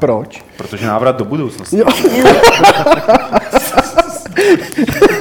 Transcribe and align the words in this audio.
Proč? 0.00 0.42
Protože 0.56 0.86
návrat 0.86 1.16
do 1.16 1.24
budoucnosti. 1.24 1.78
Jo. 1.78 1.86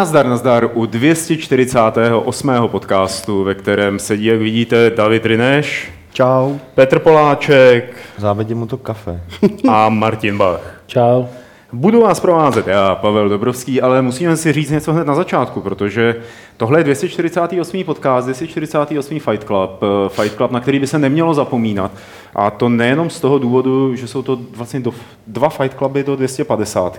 Nazdar, 0.00 0.26
nazdar 0.26 0.70
u 0.74 0.86
248. 0.86 2.50
podcastu, 2.66 3.44
ve 3.44 3.54
kterém 3.54 3.98
sedí, 3.98 4.24
jak 4.24 4.38
vidíte, 4.38 4.90
David 4.90 5.26
Rineš, 5.26 5.92
Čau. 6.12 6.54
Petr 6.74 6.98
Poláček 6.98 7.96
Závidím 8.16 8.58
mu 8.58 8.66
to 8.66 8.76
kafe. 8.76 9.20
a 9.68 9.88
Martin 9.88 10.38
Bach. 10.38 10.82
Čau. 10.86 11.24
Budu 11.72 12.00
vás 12.00 12.20
provázet 12.20 12.66
já, 12.66 12.94
Pavel 12.94 13.28
Dobrovský, 13.28 13.80
ale 13.80 14.02
musíme 14.02 14.36
si 14.36 14.52
říct 14.52 14.70
něco 14.70 14.92
hned 14.92 15.06
na 15.06 15.14
začátku, 15.14 15.60
protože 15.60 16.16
tohle 16.56 16.80
je 16.80 16.84
248. 16.84 17.84
podcast, 17.84 18.26
248. 18.26 19.20
Fight 19.20 19.44
Club, 19.44 19.82
eh, 19.82 20.08
Fight 20.08 20.36
Club, 20.36 20.50
na 20.50 20.60
který 20.60 20.78
by 20.78 20.86
se 20.86 20.98
nemělo 20.98 21.34
zapomínat. 21.34 21.90
A 22.34 22.50
to 22.50 22.68
nejenom 22.68 23.10
z 23.10 23.20
toho 23.20 23.38
důvodu, 23.38 23.96
že 23.96 24.06
jsou 24.08 24.22
to 24.22 24.38
vlastně 24.56 24.80
do, 24.80 24.92
dva 25.26 25.48
Fight 25.48 25.78
Cluby 25.78 26.04
do 26.04 26.16
250, 26.16 26.98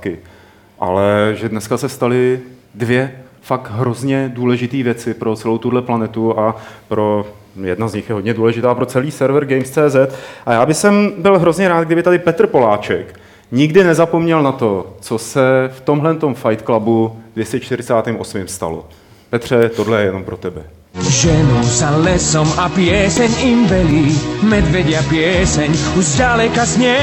ale 0.79 1.33
že 1.35 1.49
dneska 1.49 1.77
se 1.77 1.89
staly 1.89 2.39
dvě 2.73 3.11
fakt 3.41 3.71
hrozně 3.71 4.31
důležité 4.33 4.83
věci 4.83 5.13
pro 5.13 5.35
celou 5.35 5.57
tuhle 5.57 5.81
planetu 5.81 6.39
a 6.39 6.55
pro 6.87 7.25
Jedna 7.63 7.87
z 7.87 7.93
nich 7.93 8.09
je 8.09 8.13
hodně 8.13 8.33
důležitá 8.33 8.75
pro 8.75 8.85
celý 8.85 9.11
server 9.11 9.45
Games.cz 9.45 10.15
a 10.45 10.53
já 10.53 10.65
bych 10.65 10.85
byl 11.17 11.39
hrozně 11.39 11.69
rád, 11.69 11.83
kdyby 11.83 12.03
tady 12.03 12.19
Petr 12.19 12.47
Poláček 12.47 13.19
nikdy 13.51 13.83
nezapomněl 13.83 14.43
na 14.43 14.51
to, 14.51 14.97
co 15.01 15.17
se 15.17 15.69
v 15.73 15.81
tomhle 15.81 16.17
Fight 16.33 16.65
Clubu 16.65 17.21
248. 17.35 18.47
stalo. 18.47 18.85
Petře, 19.29 19.69
tohle 19.69 19.99
je 19.99 20.05
jenom 20.05 20.23
pro 20.23 20.37
tebe. 20.37 20.61
Ženou 20.99 21.63
sa 21.63 21.95
lesom 22.03 22.43
a 22.59 22.67
pieseň 22.67 23.31
im 23.47 23.63
velí, 23.63 24.11
medvedia 24.43 24.99
pieseň 25.07 25.71
už 25.95 26.03
zďaleka 26.03 26.67
znie. 26.67 26.99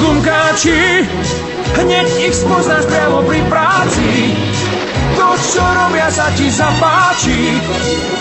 Gumkáči, 0.00 1.04
hneď 1.76 2.08
ich 2.24 2.32
spoznáš 2.32 2.88
priamo 2.88 3.20
pri 3.28 3.44
práci, 3.52 4.32
čo 5.40 5.62
robia, 5.74 6.10
sa 6.10 6.30
ti 6.36 6.50
zapáči. 6.50 7.58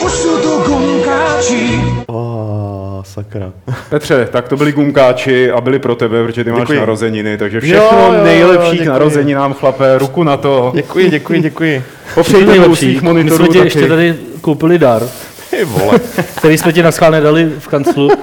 Už 0.01 0.11
sú 0.11 0.31
tu 0.41 0.51
gumkáči. 0.65 1.81
Oh, 2.07 3.03
sakra. 3.03 3.51
Petře, 3.89 4.27
tak 4.31 4.47
to 4.47 4.57
byli 4.57 4.71
gumkáči 4.71 5.51
a 5.51 5.61
byli 5.61 5.79
pro 5.79 5.95
tebe, 5.95 6.23
protože 6.25 6.43
ty 6.43 6.51
máš 6.51 6.59
Děkuji. 6.61 6.79
narozeniny, 6.79 7.37
takže 7.37 7.59
všechno 7.61 7.83
Jo, 7.83 8.13
jo, 8.13 8.23
nejlepší 8.23 8.77
jo, 8.77 8.83
k 8.83 8.87
narozeninám, 8.87 9.53
chlape, 9.53 9.97
ruku 9.97 10.23
na 10.23 10.37
to. 10.37 10.71
Děkuji, 10.75 11.09
děkuji, 11.09 11.41
děkuji. 11.41 11.83
Popřejte 12.15 12.65
u 12.67 12.75
svých 12.75 13.01
My 13.01 13.07
monitorů 13.07 13.37
jsme 13.37 13.47
ti 13.47 13.57
taky. 13.57 13.67
ještě 13.67 13.87
tady 13.87 14.15
koupili 14.41 14.77
dar, 14.79 15.03
Ty 15.49 15.65
vole. 15.65 15.99
který 16.37 16.57
jsme 16.57 16.73
ti 16.73 16.83
na 16.83 16.91
schválně 16.91 17.21
dali 17.21 17.51
v 17.59 17.67
kanclu. 17.67 18.09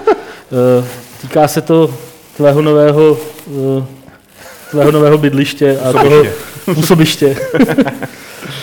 Eh, 0.80 0.84
Týká 1.20 1.48
se 1.48 1.60
to 1.60 1.94
tvého 2.36 2.62
nového, 2.62 3.16
eh, 3.48 3.84
tvého 4.70 4.90
nového 4.90 5.18
bydliště 5.18 5.78
a 5.84 5.92
toho 5.92 6.22
působiště. 6.74 7.36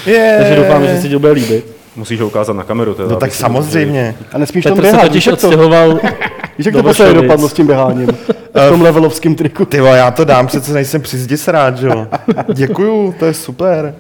Je. 0.06 0.36
Takže 0.40 0.56
doufám, 0.56 0.88
že 0.88 1.02
si 1.02 1.10
to 1.10 1.20
bude 1.20 1.32
líbit. 1.32 1.76
Musíš 1.96 2.20
ho 2.22 2.28
ukázat 2.28 2.54
na 2.54 2.64
kameru. 2.64 2.94
Teda, 2.94 3.10
No 3.10 3.16
tak 3.16 3.34
samozřejmě. 3.34 4.16
A 4.32 4.38
nesmíš 4.38 4.64
tam 4.64 4.74
Petr 4.74 4.86
se 4.86 4.92
běhat, 4.92 5.02
totiž 5.02 5.16
víš, 5.16 5.26
jak 5.26 5.40
to, 5.40 5.48
odstěhoval 5.48 5.94
víš, 6.58 6.66
jak 6.66 6.76
to 6.76 6.84
posledně 6.84 7.14
dopadlo 7.22 7.50
s 7.50 7.54
tím 7.54 7.68
běháním. 7.68 8.08
v 8.54 8.70
tom 8.70 8.82
levelovském 8.82 9.36
triku. 9.36 9.66
Ty 9.66 9.80
vole, 9.82 9.98
já 9.98 10.12
to 10.12 10.26
dám, 10.26 10.48
přece 10.48 10.74
nejsem 10.74 11.02
při 11.02 11.18
zdi 11.18 11.38
srát, 11.38 11.78
že 11.78 11.88
jo. 11.88 12.08
Děkuju, 12.54 13.16
to 13.20 13.26
je 13.26 13.34
super. 13.34 13.96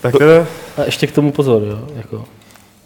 Tak 0.00 0.14
teda, 0.18 0.46
A 0.76 0.84
ještě 0.84 1.06
k 1.06 1.12
tomu 1.12 1.32
pozor, 1.32 1.62
jo, 1.62 1.78
jako 1.96 2.24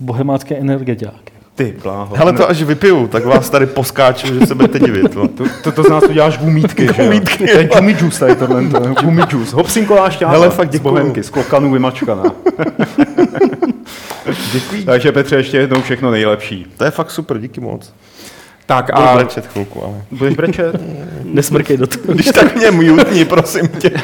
bohemácký 0.00 0.54
energetiák. 0.54 1.37
Ty 1.58 1.74
bláho. 1.82 2.16
Hele, 2.16 2.32
to 2.32 2.48
až 2.50 2.62
vypiju, 2.62 3.06
tak 3.08 3.24
vás 3.24 3.50
tady 3.50 3.66
poskáču, 3.66 4.34
že 4.40 4.46
se 4.46 4.54
budete 4.54 4.78
divit. 4.78 5.14
no. 5.14 5.28
To, 5.28 5.44
to, 5.62 5.72
to 5.72 5.82
z 5.82 5.88
nás 5.88 6.04
uděláš 6.04 6.38
gumítky, 6.38 6.86
že 6.86 7.02
jo? 7.02 7.04
Gumítky, 7.04 7.46
To 7.46 7.58
je 7.58 7.64
gummy 7.64 7.96
juice 8.00 8.20
tady 8.20 8.36
tohle, 8.36 8.68
to 8.68 8.88
je 8.88 8.94
gummy 9.02 9.22
juice. 9.32 9.56
Hopsinková 9.56 10.10
šťáva 10.10 10.32
Hele, 10.32 10.50
fakt 10.50 10.68
z 10.68 10.72
děkuju. 10.72 10.94
bohemky, 10.94 11.22
z 11.22 11.30
klokanů 11.30 11.72
vymačkaná. 11.72 12.22
Děkuji. 14.52 14.84
Takže 14.84 15.12
Petře, 15.12 15.36
ještě 15.36 15.56
jednou 15.56 15.82
všechno 15.82 16.10
nejlepší. 16.10 16.66
To 16.76 16.84
je 16.84 16.90
fakt 16.90 17.10
super, 17.10 17.38
díky 17.38 17.60
moc. 17.60 17.92
Tak 18.66 18.90
Budu 18.94 19.08
a 19.08 19.14
brečet 19.16 19.46
chvilku, 19.46 19.84
ale... 19.84 19.94
budeš 20.10 20.34
brečet? 20.34 20.80
Nesmrkej 21.24 21.76
do 21.76 21.86
toho. 21.86 22.14
Když 22.14 22.26
tak 22.26 22.56
mě 22.56 22.70
mutní, 22.70 23.24
prosím 23.24 23.68
tě. 23.68 23.90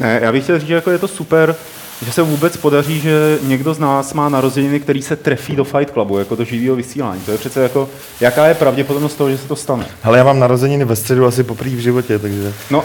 Ne, 0.00 0.18
já 0.22 0.32
bych 0.32 0.42
chtěl 0.42 0.58
říct, 0.58 0.68
že 0.68 0.74
jako 0.74 0.90
je 0.90 0.98
to 0.98 1.08
super, 1.08 1.54
že 2.02 2.12
se 2.12 2.22
vůbec 2.22 2.56
podaří, 2.56 3.00
že 3.00 3.38
někdo 3.42 3.74
z 3.74 3.78
nás 3.78 4.14
má 4.14 4.28
narozeniny, 4.28 4.80
který 4.80 5.02
se 5.02 5.16
trefí 5.16 5.56
do 5.56 5.64
Fight 5.64 5.90
Clubu, 5.92 6.18
jako 6.18 6.34
do 6.36 6.44
živého 6.44 6.76
vysílání. 6.76 7.20
To 7.20 7.32
je 7.32 7.38
přece 7.38 7.62
jako, 7.62 7.88
jaká 8.20 8.46
je 8.46 8.54
pravděpodobnost 8.54 9.14
toho, 9.14 9.30
že 9.30 9.38
se 9.38 9.48
to 9.48 9.56
stane? 9.56 9.86
Hele, 10.02 10.18
já 10.18 10.24
mám 10.24 10.38
narozeniny 10.38 10.84
ve 10.84 10.96
středu 10.96 11.26
asi 11.26 11.44
poprvé 11.44 11.70
v 11.70 11.78
životě, 11.78 12.18
takže... 12.18 12.52
No, 12.70 12.82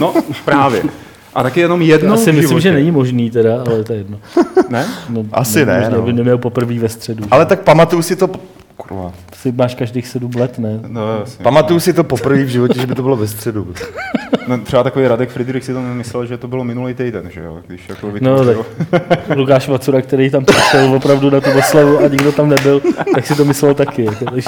no, 0.00 0.14
právě. 0.44 0.82
A 1.34 1.42
taky 1.42 1.60
jenom 1.60 1.82
jednou 1.82 2.14
Asi 2.14 2.32
myslím, 2.32 2.48
životě. 2.48 2.62
že 2.62 2.72
není 2.72 2.90
možný 2.90 3.30
teda, 3.30 3.62
ale 3.66 3.84
to 3.84 3.92
je 3.92 3.98
jedno. 3.98 4.18
Ne? 4.68 4.86
No, 5.08 5.24
Asi 5.32 5.66
ne, 5.66 5.80
možná 5.80 5.96
no. 5.96 6.02
by 6.02 6.12
neměl 6.12 6.38
poprvé 6.38 6.78
ve 6.78 6.88
středu. 6.88 7.24
Ale 7.30 7.46
tak 7.46 7.60
pamatuju 7.60 8.02
si 8.02 8.16
to... 8.16 8.30
Kurva. 8.76 9.12
Si 9.42 9.52
máš 9.52 9.74
každých 9.74 10.08
sedm 10.08 10.30
let, 10.36 10.58
ne? 10.58 10.80
No, 10.88 11.18
jasně. 11.18 11.42
Pamatuju 11.42 11.80
si 11.80 11.92
to 11.92 12.04
poprvé 12.04 12.44
v 12.44 12.48
životě, 12.48 12.80
že 12.80 12.86
by 12.86 12.94
to 12.94 13.02
bylo 13.02 13.16
ve 13.16 13.26
středu. 13.28 13.74
No, 14.48 14.58
třeba 14.58 14.82
takový 14.82 15.08
Radek 15.08 15.30
Friedrich 15.30 15.64
si 15.64 15.72
to 15.72 15.82
nemyslel, 15.82 16.26
že 16.26 16.38
to 16.38 16.48
bylo 16.48 16.64
minulý 16.64 16.94
týden, 16.94 17.30
že 17.30 17.40
jo? 17.40 17.58
Když 17.66 17.88
jako 17.88 18.12
No, 18.20 18.44
tak 18.44 18.56
Lukáš 19.36 19.68
Macura, 19.68 20.02
který 20.02 20.30
tam 20.30 20.44
přišel 20.44 20.94
opravdu 20.94 21.30
na 21.30 21.40
tu 21.40 21.50
oslavu 21.58 21.98
a 21.98 22.08
nikdo 22.08 22.32
tam 22.32 22.48
nebyl, 22.48 22.80
tak 23.14 23.26
si 23.26 23.34
to 23.34 23.44
myslel 23.44 23.74
taky. 23.74 24.04
Jako, 24.04 24.24
když... 24.24 24.44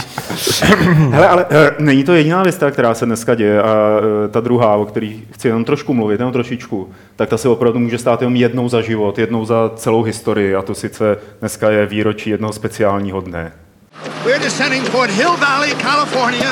Hele, 1.11 1.29
ale 1.29 1.47
eh, 1.51 1.71
není 1.79 2.05
to 2.05 2.15
jediná 2.15 2.43
věc, 2.43 2.59
která 2.71 2.95
se 2.95 3.07
dneska 3.07 3.35
děje 3.35 3.63
a 3.63 4.01
eh, 4.25 4.29
ta 4.29 4.41
druhá, 4.41 4.77
o 4.77 4.85
který 4.85 5.23
chci 5.33 5.49
jenom 5.49 5.65
trošku 5.65 5.95
mluvit, 5.95 6.21
jenom 6.21 6.33
trošičku, 6.33 6.89
tak 7.17 7.29
ta 7.29 7.37
se 7.37 7.49
opravdu 7.49 7.79
může 7.79 7.99
stát 7.99 8.23
jenom 8.23 8.37
jednou 8.37 8.69
za 8.69 8.81
život, 8.81 9.19
jednou 9.19 9.45
za 9.45 9.71
celou 9.77 10.03
historii 10.03 10.55
a 10.55 10.63
to 10.63 10.75
sice 10.75 11.17
dneska 11.41 11.71
je 11.71 11.87
výročí 11.87 12.31
jednoho 12.31 12.53
speciálního 12.53 13.21
dne. 13.21 13.53
We're 14.25 14.39
descending 14.39 14.83
toward 14.85 15.11
Hill 15.11 15.37
Valley, 15.37 15.73
California 15.73 16.49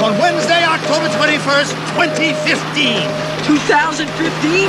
on 0.00 0.16
Wednesday, 0.18 0.64
October 0.64 1.08
21st, 1.08 1.74
2015. 1.94 3.08
2015? 3.44 4.68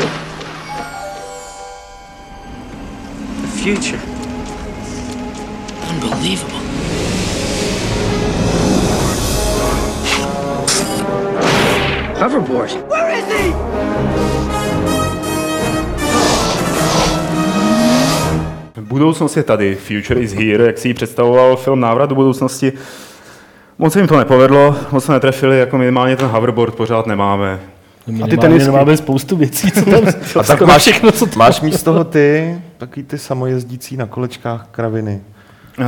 The 3.42 3.48
future. 3.48 4.02
Unbelievable. 5.90 6.60
Hoverboard. 12.18 12.90
Where 12.90 13.10
is 13.10 13.26
he? 13.28 14.13
Budoucnost 18.82 19.38
je 19.38 19.44
tady, 19.44 19.76
Future 19.76 20.22
is 20.22 20.34
here, 20.34 20.66
jak 20.66 20.78
si 20.78 20.88
ji 20.88 20.94
představoval 20.94 21.56
film 21.56 21.80
Návrat 21.80 22.10
do 22.10 22.16
budoucnosti. 22.16 22.74
Moc 23.80 23.94
se 23.94 24.00
jim 24.00 24.08
to 24.08 24.18
nepovedlo, 24.18 24.76
moc 24.92 25.06
se 25.06 25.12
netrefili, 25.12 25.60
jako 25.60 25.78
minimálně 25.78 26.16
ten 26.16 26.28
hoverboard 26.28 26.76
pořád 26.76 27.08
nemáme. 27.08 27.60
Minimálně 28.08 28.38
tenisky? 28.38 28.72
máme 28.72 28.98
spoustu 28.98 29.38
věcí, 29.38 29.72
co 29.72 29.86
tam 29.86 30.04
A 30.40 30.44
tak 30.44 30.62
máš, 30.62 30.82
všechno, 30.82 31.12
co 31.12 31.26
tam... 31.26 31.38
máš 31.38 31.62
místo 31.62 31.84
toho 31.92 32.04
ty, 32.04 32.58
takový 32.78 33.04
ty 33.04 33.18
samojezdící 33.18 33.98
na 33.98 34.06
kolečkách 34.06 34.68
kraviny. 34.72 35.22
Uh, 35.80 35.86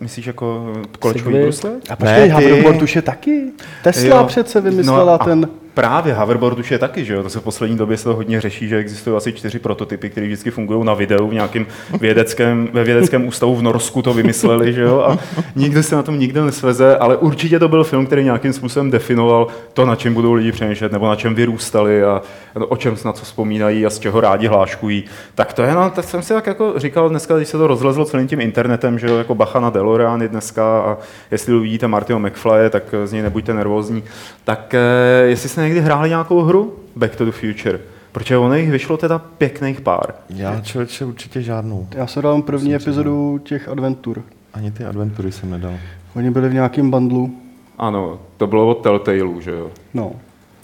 myslíš 0.00 0.26
jako 0.26 0.72
kolečkový 0.98 1.38
brusle? 1.38 1.70
A 1.90 1.96
počkej, 1.96 2.22
ty- 2.22 2.28
hoverboard 2.28 2.82
už 2.82 2.96
je 2.96 3.02
taky. 3.02 3.44
Tesla 3.82 4.16
Jo. 4.16 4.24
přece 4.24 4.60
vymyslela 4.60 5.04
No 5.16 5.22
a 5.22 5.24
ten... 5.24 5.48
Právě, 5.78 6.14
hoverboard 6.14 6.58
už 6.58 6.70
je 6.70 6.78
taky, 6.78 7.04
že 7.04 7.14
jo? 7.14 7.22
To 7.22 7.30
se 7.30 7.40
v 7.40 7.42
poslední 7.42 7.76
době 7.76 7.96
se 7.96 8.04
to 8.04 8.14
hodně 8.14 8.40
řeší, 8.40 8.68
že 8.68 8.76
existují 8.76 9.16
asi 9.16 9.32
čtyři 9.32 9.58
prototypy, 9.58 10.10
které 10.10 10.26
vždycky 10.26 10.50
fungují 10.50 10.84
na 10.84 10.94
videu 10.94 11.28
v 11.28 11.34
nějakém 11.34 11.66
vědeckém, 12.00 12.68
ve 12.72 12.84
vědeckém 12.84 13.26
ústavu 13.26 13.56
v 13.56 13.62
Norsku 13.62 14.02
to 14.02 14.14
vymysleli, 14.14 14.72
že 14.72 14.82
jo? 14.82 15.00
A 15.00 15.18
nikdo 15.56 15.82
se 15.82 15.96
na 15.96 16.02
tom 16.02 16.18
nikdo 16.18 16.44
nesveze, 16.44 16.96
ale 16.96 17.16
určitě 17.16 17.58
to 17.58 17.68
byl 17.68 17.84
film, 17.84 18.06
který 18.06 18.24
nějakým 18.24 18.52
způsobem 18.52 18.90
definoval 18.90 19.46
to, 19.72 19.86
na 19.86 19.96
čem 19.96 20.14
budou 20.14 20.32
lidi 20.32 20.52
přemýšlet, 20.52 20.92
nebo 20.92 21.08
na 21.08 21.16
čem 21.16 21.34
vyrůstali 21.34 22.04
a 22.04 22.22
o 22.54 22.76
čem 22.76 22.96
na 23.04 23.12
co 23.12 23.24
vzpomínají 23.24 23.86
a 23.86 23.90
z 23.90 23.98
čeho 23.98 24.20
rádi 24.20 24.46
hláškují. 24.46 25.04
Tak 25.34 25.52
to 25.52 25.62
je, 25.62 25.74
no, 25.74 25.90
tak 25.90 26.04
jsem 26.04 26.22
si 26.22 26.34
tak 26.34 26.46
jako 26.46 26.74
říkal 26.76 27.08
dneska, 27.08 27.36
když 27.36 27.48
se 27.48 27.58
to 27.58 27.66
rozlezlo 27.66 28.04
celým 28.04 28.28
tím 28.28 28.40
internetem, 28.40 28.98
že 28.98 29.06
jo, 29.06 29.16
jako 29.16 29.34
bacha 29.34 29.60
na 29.60 29.70
DeLoreany 29.70 30.28
dneska 30.28 30.80
a 30.80 30.96
jestli 31.30 31.54
uvidíte 31.54 31.88
Martyho 31.88 32.18
McFly, 32.18 32.70
tak 32.70 32.82
z 33.04 33.12
něj 33.12 33.22
nebuďte 33.22 33.54
nervózní. 33.54 34.04
Tak 34.44 34.74
eh, 34.74 35.26
jestli 35.26 35.48
jste 35.48 35.67
někdy 35.68 35.80
hráli 35.80 36.08
nějakou 36.08 36.42
hru 36.42 36.74
Back 36.96 37.16
to 37.16 37.24
the 37.24 37.30
Future, 37.30 37.80
Protože 38.12 38.36
ono 38.36 38.54
jich 38.54 38.70
vyšlo 38.70 38.96
teda 38.96 39.18
pěkných 39.18 39.80
pár. 39.80 40.14
Já 40.30 40.60
člověče 40.60 41.04
určitě 41.04 41.42
žádnou. 41.42 41.88
Já 41.94 42.06
jsem 42.06 42.22
dal 42.22 42.42
první 42.42 42.74
epizodu 42.74 43.38
těch 43.38 43.68
adventur. 43.68 44.22
Ani 44.54 44.70
ty 44.70 44.84
adventury 44.84 45.32
jsem 45.32 45.50
nedal. 45.50 45.74
Oni 46.16 46.30
byli 46.30 46.48
v 46.48 46.54
nějakém 46.54 46.90
bundlu, 46.90 47.34
Ano, 47.78 48.18
to 48.36 48.46
bylo 48.46 48.68
od 48.68 48.74
Telltaleu, 48.82 49.40
že 49.40 49.50
jo. 49.50 49.70
no. 49.94 50.12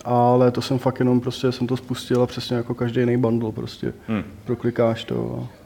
Ale 0.05 0.51
to 0.51 0.63
jsem 0.63 0.79
fakt 0.79 0.99
jenom 0.99 1.21
prostě, 1.21 1.53
jsem 1.53 1.67
to 1.67 1.77
spustil 1.77 2.23
a 2.23 2.27
přesně 2.27 2.57
jako 2.57 2.75
každý 2.75 3.01
jiný 3.01 3.17
bundle 3.17 3.53
prostě. 3.53 3.93
Hmm. 4.09 4.23
Proklikáš 4.45 5.05
to 5.05 5.39
a 5.43 5.64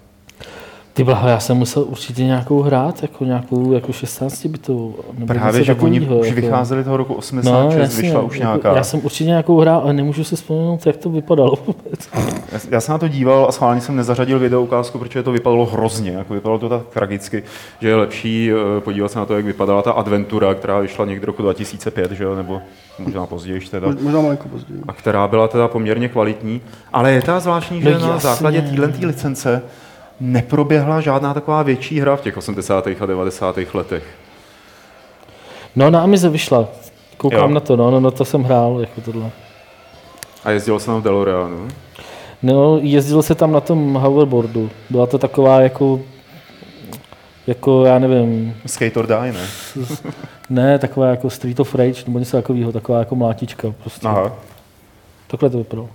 Ty 0.99 1.05
blaho, 1.05 1.29
já 1.29 1.41
jsem 1.41 1.57
musel 1.57 1.85
určitě 1.89 2.25
nějakou 2.25 2.63
hrát, 2.63 3.03
jako 3.03 3.25
nějakou 3.25 3.73
jako 3.73 3.93
16 3.93 4.47
bitovou. 4.47 4.95
Právě, 5.27 5.65
že 5.65 5.75
oni 5.75 6.01
takovýho, 6.01 6.21
už 6.21 6.29
jako. 6.29 6.41
vycházeli 6.41 6.85
toho 6.85 6.97
roku 6.97 7.13
No, 7.13 7.19
86, 7.19 7.79
jasně, 7.81 8.03
vyšla 8.03 8.21
už 8.21 8.39
jako, 8.39 8.45
nějaká. 8.51 8.77
Já 8.77 8.85
jsem 8.85 9.01
určitě 9.05 9.25
nějakou 9.25 9.61
hrál, 9.61 9.81
ale 9.81 9.93
nemůžu 9.93 10.25
si 10.25 10.37
vzpomenout, 10.37 10.87
jak 10.87 10.97
to 10.97 11.11
vypadalo 11.11 11.59
vůbec. 11.67 12.09
Já, 12.53 12.61
já 12.71 12.81
jsem 12.81 12.93
na 12.93 12.99
to 12.99 13.09
díval 13.09 13.47
a 13.49 13.53
schválně 13.53 13.81
jsem 13.81 13.97
nezařadil 13.97 14.39
video 14.39 14.63
ukázku, 14.63 14.99
protože 14.99 15.23
to 15.23 15.33
vypadalo 15.33 15.67
hrozně. 15.67 16.11
Jako 16.11 16.35
vypadalo 16.35 16.59
to 16.59 16.69
tak 16.69 16.83
tragicky, 16.87 17.43
že 17.81 17.89
je 17.89 17.97
lepší 17.97 18.51
eh, 18.53 18.81
podívat 18.81 19.13
se 19.13 19.19
na 19.19 19.25
to, 19.27 19.37
jak 19.37 19.45
vypadala 19.45 19.83
ta 19.83 19.93
adventura, 19.93 20.55
která 20.55 20.79
vyšla 20.79 21.05
někdy 21.05 21.27
roku 21.27 21.43
2005, 21.43 22.13
že 22.13 22.25
jo, 22.25 22.35
nebo 22.35 22.61
možná 22.99 23.27
později 23.27 23.61
teda. 23.61 23.89
mož- 23.89 24.03
možná 24.03 24.21
malinko 24.21 24.49
později. 24.49 24.81
A 24.89 24.93
která 24.93 25.29
byla 25.29 25.49
teda 25.49 25.69
poměrně 25.69 26.09
kvalitní. 26.09 26.61
Ale 26.93 27.13
je 27.13 27.23
ta 27.23 27.41
zvláštní, 27.41 27.83
že 27.83 27.99
No 27.99 28.09
na 28.09 28.19
základě 28.19 28.63
téhle 28.63 28.93
licence 29.03 29.63
neproběhla 30.21 31.01
žádná 31.01 31.35
taková 31.35 31.63
větší 31.63 32.01
hra 32.01 32.17
v 32.17 32.21
těch 32.21 32.37
80. 32.37 32.87
a 33.01 33.07
90. 33.07 33.59
letech. 33.75 34.05
No, 35.77 35.91
na 35.91 36.03
Amize 36.03 36.29
vyšla. 36.29 36.69
Koukám 37.17 37.41
Jo. 37.49 37.55
na 37.55 37.61
to, 37.61 37.77
no, 37.77 37.91
no, 37.91 38.01
no, 38.01 38.11
to 38.11 38.25
jsem 38.25 38.43
hrál, 38.43 38.81
jako 38.81 39.01
tohle. 39.01 39.31
A 40.45 40.51
jezdil 40.51 40.79
jsem 40.81 40.95
v 40.95 41.03
DeLoreanu. 41.03 41.69
No, 42.43 42.79
jezdil 42.83 43.23
se 43.23 43.35
tam 43.35 43.53
na 43.53 43.61
tom 43.61 43.95
hoverboardu. 43.95 44.71
Byla 44.91 45.07
to 45.07 45.19
taková 45.19 45.61
jako, 45.61 46.01
jako 47.47 47.85
já 47.85 47.99
nevím, 47.99 48.57
Skate 48.67 49.01
or 49.01 49.07
Die, 49.07 49.33
ne? 49.33 49.47
ne, 50.51 50.79
taková 50.79 51.07
jako 51.07 51.31
Street 51.31 51.61
of 51.61 51.75
Rage, 51.75 52.03
nebo 52.07 52.19
něco 52.19 52.37
takového, 52.37 52.73
taková 52.73 52.99
jako 52.99 53.15
mlátička. 53.15 53.75
Prostě. 53.81 54.09
Aha. 54.09 54.33
Takhle 55.27 55.51
to 55.51 55.59
vypadalo. 55.59 55.89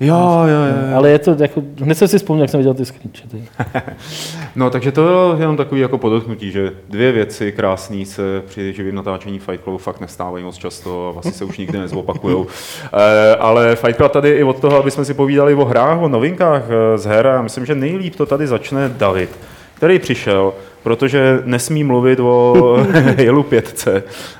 Jo, 0.00 0.42
jo, 0.46 0.62
jo. 0.64 0.96
Ale 0.96 1.10
je 1.10 1.18
to 1.18 1.36
jako, 1.38 1.62
hned 1.82 1.94
jsem 1.94 2.08
si 2.08 2.18
vzpomněl, 2.18 2.42
jak 2.42 2.50
jsem 2.50 2.58
viděl 2.58 2.74
ty 2.74 2.84
screenshoty. 2.84 3.44
No, 4.56 4.70
takže 4.70 4.92
to 4.92 5.02
bylo 5.02 5.36
jenom 5.38 5.56
takový 5.56 5.80
jako 5.80 5.98
podotknutí, 5.98 6.50
že 6.50 6.72
dvě 6.88 7.12
věci 7.12 7.52
krásné 7.52 8.04
se 8.04 8.42
při 8.46 8.72
živém 8.72 8.94
natáčení 8.94 9.38
Fight 9.38 9.62
Clubu 9.62 9.78
fakt 9.78 10.00
nestávají 10.00 10.44
moc 10.44 10.56
často 10.56 11.08
a 11.08 11.12
vlastně 11.12 11.32
se 11.32 11.44
už 11.44 11.58
nikdy 11.58 11.78
nezopakujou. 11.78 12.46
Eh, 12.92 13.36
ale 13.36 13.76
Fight 13.76 13.96
Club 13.96 14.12
tady 14.12 14.30
i 14.30 14.42
od 14.44 14.60
toho, 14.60 14.76
aby 14.78 14.90
jsme 14.90 15.04
si 15.04 15.14
povídali 15.14 15.54
o 15.54 15.64
hrách, 15.64 16.00
o 16.00 16.08
novinkách 16.08 16.62
eh, 16.68 16.98
z 16.98 17.04
her 17.04 17.26
a 17.26 17.42
myslím, 17.42 17.66
že 17.66 17.74
nejlíp 17.74 18.16
to 18.16 18.26
tady 18.26 18.46
začne 18.46 18.88
David, 18.88 19.30
který 19.74 19.98
přišel, 19.98 20.52
protože 20.82 21.42
nesmí 21.44 21.84
mluvit 21.84 22.20
o 22.20 22.54
Halo 23.26 23.42
5, 23.42 23.88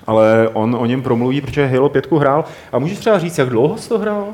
ale 0.07 0.49
on 0.53 0.77
o 0.81 0.87
něm 0.87 1.03
promluví, 1.03 1.41
protože 1.41 1.67
Halo 1.67 1.89
5 1.89 2.13
hrál. 2.13 2.45
A 2.73 2.79
můžeš 2.79 2.99
třeba 2.99 3.19
říct, 3.19 3.39
jak 3.39 3.49
dlouho 3.49 3.77
jsi 3.77 3.89
to 3.89 3.99
hrál? 3.99 4.27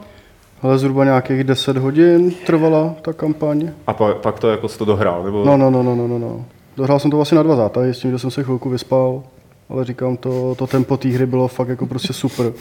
Ale 0.67 0.79
zhruba 0.79 1.05
nějakých 1.05 1.45
10 1.45 1.77
hodin 1.77 2.33
trvala 2.47 2.95
ta 3.03 3.13
kampaň. 3.13 3.71
A 3.87 3.93
pak, 3.93 4.17
pak 4.17 4.39
to 4.39 4.51
jako 4.51 4.69
jsi 4.69 4.79
to 4.79 4.85
dohrál, 4.85 5.25
nebo? 5.25 5.45
No, 5.45 5.57
no, 5.57 5.71
no, 5.71 5.83
no, 5.83 5.95
no, 5.95 6.09
no, 6.09 6.19
no. 6.19 6.45
Dohrál 6.77 6.99
jsem 6.99 7.11
to 7.11 7.17
vlastně 7.17 7.37
na 7.37 7.43
dva 7.43 7.57
zátahy, 7.57 7.95
s 7.95 7.99
tím, 7.99 8.11
že 8.11 8.19
jsem 8.19 8.31
se 8.31 8.45
chvilku 8.45 8.71
vyspal, 8.71 9.23
ale 9.69 9.85
říkám, 9.85 10.17
to, 10.17 10.55
to 10.55 10.67
tempo 10.67 10.97
té 10.97 11.09
hry 11.09 11.27
bylo 11.27 11.49
fakt 11.49 11.69
jako 11.69 11.87
prostě 11.87 12.13
super. 12.13 12.53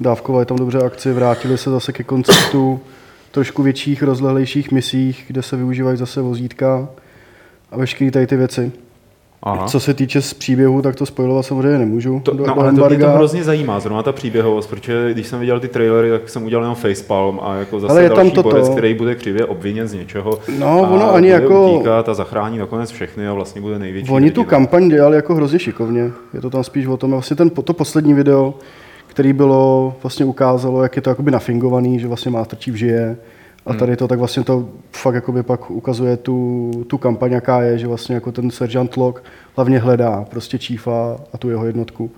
Dávkovali 0.00 0.46
tam 0.46 0.56
dobře 0.56 0.78
akci, 0.78 1.12
vrátili 1.12 1.58
se 1.58 1.70
zase 1.70 1.92
ke 1.92 2.04
konceptu 2.04 2.80
trošku 3.30 3.62
větších, 3.62 4.02
rozlehlejších 4.02 4.72
misích, 4.72 5.24
kde 5.26 5.42
se 5.42 5.56
využívají 5.56 5.96
zase 5.96 6.20
vozítka 6.20 6.88
a 7.70 7.76
veškeré 7.76 8.10
tady 8.10 8.26
ty 8.26 8.36
věci. 8.36 8.72
Aha. 9.42 9.66
Co 9.66 9.80
se 9.80 9.94
týče 9.94 10.22
z 10.22 10.34
příběhu, 10.34 10.82
tak 10.82 10.96
to 10.96 11.06
spojovat 11.06 11.42
samozřejmě 11.46 11.78
nemůžu. 11.78 12.20
To, 12.24 12.32
do, 12.32 12.46
no, 12.46 12.54
do 12.54 12.60
ale 12.60 12.72
to 12.72 12.88
mě 12.88 12.98
to 12.98 13.10
hrozně 13.10 13.44
zajímá, 13.44 13.80
zrovna 13.80 14.02
ta 14.02 14.12
příběhovost, 14.12 14.70
protože 14.70 15.08
když 15.12 15.26
jsem 15.26 15.40
viděl 15.40 15.60
ty 15.60 15.68
trailery, 15.68 16.10
tak 16.10 16.28
jsem 16.28 16.44
udělal 16.44 16.64
jenom 16.64 16.74
facepalm 16.74 17.40
a 17.42 17.54
jako 17.54 17.80
zase 17.80 17.92
Ale 17.92 18.02
je 18.02 18.08
tam 18.08 18.16
další 18.16 18.32
toto. 18.32 18.48
borec, 18.50 18.68
který 18.68 18.94
bude 18.94 19.14
křivě 19.14 19.44
obviněn 19.46 19.88
z 19.88 19.92
něčeho. 19.94 20.38
No, 20.58 20.66
a 20.84 20.88
ono 20.90 21.14
ani 21.14 21.28
bude 21.28 21.42
jako- 21.42 21.72
utíkat 21.72 22.08
a 22.08 22.14
zachrání 22.14 22.58
nakonec 22.58 22.90
všechny 22.90 23.28
a 23.28 23.32
vlastně 23.32 23.60
bude 23.60 23.78
největší. 23.78 24.10
Oni 24.10 24.30
tu 24.30 24.44
kampaň 24.44 24.88
dělali 24.88 25.16
jako 25.16 25.34
hrozně 25.34 25.58
šikovně. 25.58 26.10
Je 26.34 26.40
to 26.40 26.50
tam 26.50 26.64
spíš 26.64 26.86
o 26.86 26.96
tom, 26.96 27.10
vlastně 27.10 27.36
ten, 27.36 27.50
to 27.50 27.72
poslední 27.72 28.14
video, 28.14 28.54
který 29.06 29.32
bylo, 29.32 29.94
vlastně 30.02 30.24
ukázalo, 30.24 30.82
jak 30.82 30.96
je 30.96 31.02
to 31.02 31.10
jakoby 31.10 31.30
nafingovaný, 31.30 31.98
že 31.98 32.08
vlastně 32.08 32.30
Master 32.30 32.58
Chief 32.58 32.76
žije. 32.76 33.16
A 33.66 33.74
tady 33.74 33.96
to 33.96 34.08
tak 34.08 34.18
vlastně 34.18 34.44
to 34.44 34.68
fakt 34.92 35.14
jakoby 35.14 35.42
pak 35.42 35.70
ukazuje 35.70 36.16
tu, 36.16 36.70
tu 36.86 36.98
kampaň, 36.98 37.32
jaká 37.32 37.62
je, 37.62 37.78
že 37.78 37.86
vlastně 37.86 38.14
jako 38.14 38.32
ten 38.32 38.50
Sergeant 38.50 38.96
Locke 38.96 39.22
hlavně 39.56 39.78
hledá 39.78 40.24
prostě 40.30 40.58
Chiefa 40.58 41.16
a 41.32 41.38
tu 41.38 41.50
jeho 41.50 41.66
jednotku. 41.66 42.10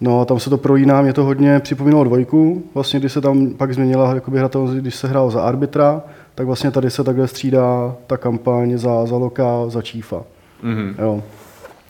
No 0.00 0.20
a 0.20 0.24
tam 0.24 0.38
se 0.38 0.50
to 0.50 0.58
prolíná, 0.58 1.02
mě 1.02 1.12
to 1.12 1.24
hodně 1.24 1.60
připomínalo 1.60 2.04
dvojku, 2.04 2.62
vlastně 2.74 3.00
když 3.00 3.12
se 3.12 3.20
tam 3.20 3.54
pak 3.54 3.74
změnila 3.74 4.14
jakoby 4.14 4.38
hratelnost, 4.38 4.74
když 4.74 4.94
se 4.94 5.08
hrál 5.08 5.30
za 5.30 5.42
arbitra, 5.42 6.02
tak 6.34 6.46
vlastně 6.46 6.70
tady 6.70 6.90
se 6.90 7.04
takhle 7.04 7.28
střídá 7.28 7.96
ta 8.06 8.16
kampaň 8.16 8.78
za, 8.78 9.06
za 9.06 9.16
Loka, 9.16 9.68
za 9.68 9.80
Chiefa. 9.80 10.22
Mhm. 10.62 10.94
Jo. 10.98 11.22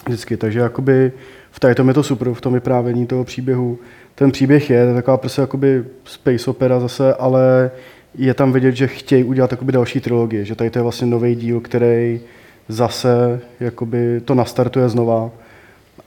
Vždycky, 0.06 0.36
takže 0.36 0.60
jakoby 0.60 1.12
v 1.50 1.60
tady 1.60 1.74
tom 1.74 1.88
je 1.88 1.94
to 1.94 2.02
super, 2.02 2.34
v 2.34 2.40
tom 2.40 2.54
vyprávění 2.54 3.06
toho 3.06 3.24
příběhu. 3.24 3.78
Ten 4.14 4.30
příběh 4.30 4.70
je, 4.70 4.82
to 4.82 4.88
je 4.88 4.94
taková 4.94 5.16
prostě 5.16 5.40
jakoby 5.40 5.84
space 6.04 6.50
opera 6.50 6.80
zase, 6.80 7.14
ale 7.14 7.70
je 8.14 8.34
tam 8.34 8.52
vidět, 8.52 8.72
že 8.72 8.86
chtějí 8.86 9.24
udělat 9.24 9.50
jakoby 9.50 9.72
další 9.72 10.00
trilogii, 10.00 10.44
že 10.44 10.54
tady 10.54 10.70
to 10.70 10.78
je 10.78 10.82
vlastně 10.82 11.06
nový 11.06 11.34
díl, 11.34 11.60
který 11.60 12.20
zase 12.68 13.40
jakoby 13.60 14.20
to 14.24 14.34
nastartuje 14.34 14.88
znova 14.88 15.30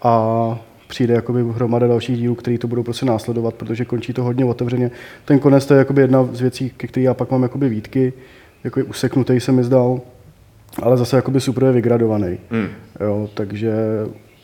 a 0.03 0.59
přijde 0.87 1.13
jakoby 1.13 1.43
hromada 1.51 1.87
dalších 1.87 2.17
dílů, 2.17 2.35
který 2.35 2.57
to 2.57 2.67
budou 2.67 2.83
prostě 2.83 3.05
následovat, 3.05 3.55
protože 3.55 3.85
končí 3.85 4.13
to 4.13 4.23
hodně 4.23 4.45
otevřeně. 4.45 4.91
Ten 5.25 5.39
konec 5.39 5.65
to 5.65 5.73
je 5.73 5.77
jakoby 5.77 6.01
jedna 6.01 6.23
z 6.31 6.41
věcí, 6.41 6.71
ke 6.77 6.87
které 6.87 7.03
já 7.03 7.13
pak 7.13 7.31
mám 7.31 7.43
jakoby 7.43 7.69
výtky, 7.69 8.13
jako 8.63 8.81
useknutý 8.85 9.39
se 9.39 9.51
mi 9.51 9.63
zdal, 9.63 10.01
ale 10.81 10.97
zase 10.97 11.15
jakoby 11.15 11.41
super 11.41 11.63
je 11.63 11.71
vygradovaný. 11.71 12.37
Hmm. 12.51 12.67
Jo, 12.99 13.29
takže 13.33 13.73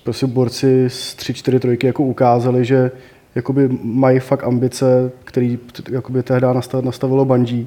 prostě 0.04 0.28
borci 0.28 0.86
z 0.88 1.16
3-4 1.18 1.60
trojky 1.60 1.88
jako 1.88 2.04
ukázali, 2.04 2.66
že 2.66 2.92
jakoby 3.36 3.70
mají 3.84 4.20
fakt 4.20 4.44
ambice, 4.44 5.12
který 5.24 5.60
jakoby 5.92 6.24
tehdy 6.24 6.48
nastav- 6.48 6.86
nastavilo 6.86 7.26
Bungie. 7.26 7.66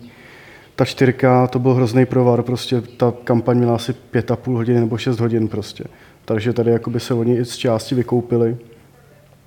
Ta 0.77 0.85
čtyřka, 0.85 1.47
to 1.47 1.59
byl 1.59 1.75
hrozný 1.75 2.07
provar, 2.07 2.43
prostě 2.43 2.81
ta 2.81 3.13
kampaň 3.25 3.57
měla 3.57 3.75
asi 3.75 3.93
pět 3.93 4.31
a 4.31 4.37
půl 4.37 4.57
hodiny 4.57 4.81
nebo 4.81 4.99
6 4.99 5.21
hodin 5.21 5.49
prostě. 5.49 5.85
Takže 6.25 6.53
tady 6.53 6.71
jakoby 6.71 7.01
se 7.01 7.15
oni 7.15 7.37
i 7.37 7.45
z 7.45 7.57
části 7.57 7.95
vykoupili 7.95 8.57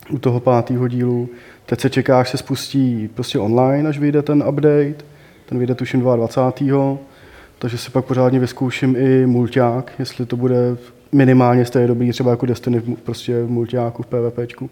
u 0.10 0.20
toho 0.20 0.40
pátého 0.40 0.88
dílu. 0.88 1.30
Teď 1.66 1.80
se 1.80 1.90
čeká, 1.90 2.20
až 2.20 2.30
se 2.30 2.38
spustí 2.38 3.10
prostě 3.14 3.40
online, 3.40 3.90
až 3.90 4.00
vyjde 4.00 4.22
ten 4.22 4.44
update. 4.50 5.06
Ten 5.46 5.58
vyjde 5.58 5.76
tuším 5.76 6.02
22. 6.02 6.98
Takže 7.60 7.78
si 7.78 7.92
pak 7.92 8.06
pořádně 8.06 8.40
vyzkouším 8.40 8.96
i 8.96 9.26
mulťák, 9.26 9.92
jestli 10.00 10.26
to 10.26 10.36
bude 10.36 10.78
minimálně 11.12 11.66
stejně 11.66 11.88
dobrý, 11.88 12.12
třeba 12.12 12.32
jako 12.32 12.46
Destiny 12.46 12.82
prostě 12.82 13.44
v 13.44 13.50
mulťáku, 13.50 14.04
v 14.04 14.08
PvPčku. 14.08 14.70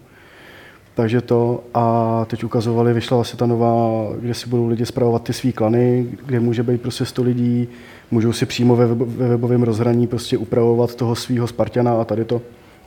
Takže 0.96 1.20
to 1.20 1.60
a 1.74 2.24
teď 2.28 2.44
ukazovali, 2.44 2.92
vyšla 2.92 3.16
vlastně 3.16 3.38
ta 3.38 3.46
nová, 3.46 4.06
kde 4.20 4.34
si 4.34 4.48
budou 4.48 4.66
lidi 4.66 4.86
zpravovat 4.86 5.22
ty 5.22 5.32
svý 5.32 5.52
klany, 5.52 6.06
kde 6.26 6.40
může 6.40 6.62
být 6.62 6.80
prostě 6.80 7.04
100 7.04 7.22
lidí, 7.22 7.68
můžou 8.10 8.32
si 8.32 8.46
přímo 8.46 8.76
ve, 8.76 8.86
ve 8.86 9.28
webovém 9.28 9.62
rozhraní 9.62 10.06
prostě 10.06 10.38
upravovat 10.38 10.94
toho 10.94 11.14
svého 11.14 11.46
Spartana 11.46 12.00
a 12.00 12.04
tady 12.04 12.24
to. 12.24 12.42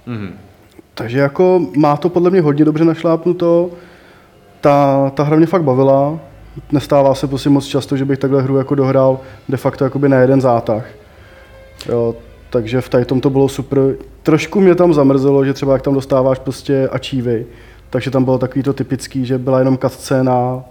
Mhm. 0.06 0.34
Takže 0.94 1.20
jako 1.20 1.68
má 1.78 1.98
to 1.98 2.10
podle 2.10 2.30
mě 2.30 2.42
hodně 2.42 2.66
dobře 2.66 2.86
našlápnuto. 2.86 3.70
Ta, 4.62 5.10
ta 5.16 5.24
hra 5.24 5.38
mě 5.38 5.46
fakt 5.46 5.64
bavila. 5.64 6.20
Nestává 6.72 7.16
se 7.16 7.28
prostě 7.28 7.50
moc 7.50 7.66
často, 7.66 7.98
že 7.98 8.06
bych 8.06 8.20
takhle 8.20 8.42
hru 8.42 8.58
jako 8.58 8.76
dohrál 8.76 9.20
de 9.50 9.58
facto 9.58 9.84
jakoby 9.84 10.10
na 10.10 10.18
jeden 10.18 10.42
zátah. 10.42 10.86
Jo, 11.90 12.16
takže 12.50 12.82
v 12.82 12.90
tady 12.90 13.06
tom 13.06 13.22
to 13.22 13.30
bylo 13.30 13.50
super. 13.50 13.80
Trošku 14.24 14.62
mě 14.62 14.76
tam 14.76 14.94
zamrzelo, 14.94 15.46
že 15.46 15.54
třeba 15.54 15.74
jak 15.74 15.82
tam 15.82 15.94
dostáváš 15.94 16.40
prostě 16.40 16.90
achievy, 16.92 17.46
takže 17.90 18.12
tam 18.12 18.24
bylo 18.24 18.38
takový 18.38 18.64
to 18.64 18.74
typický, 18.74 19.26
že 19.26 19.38
byla 19.38 19.60
jenom 19.60 19.78
cutscéna 19.78 20.64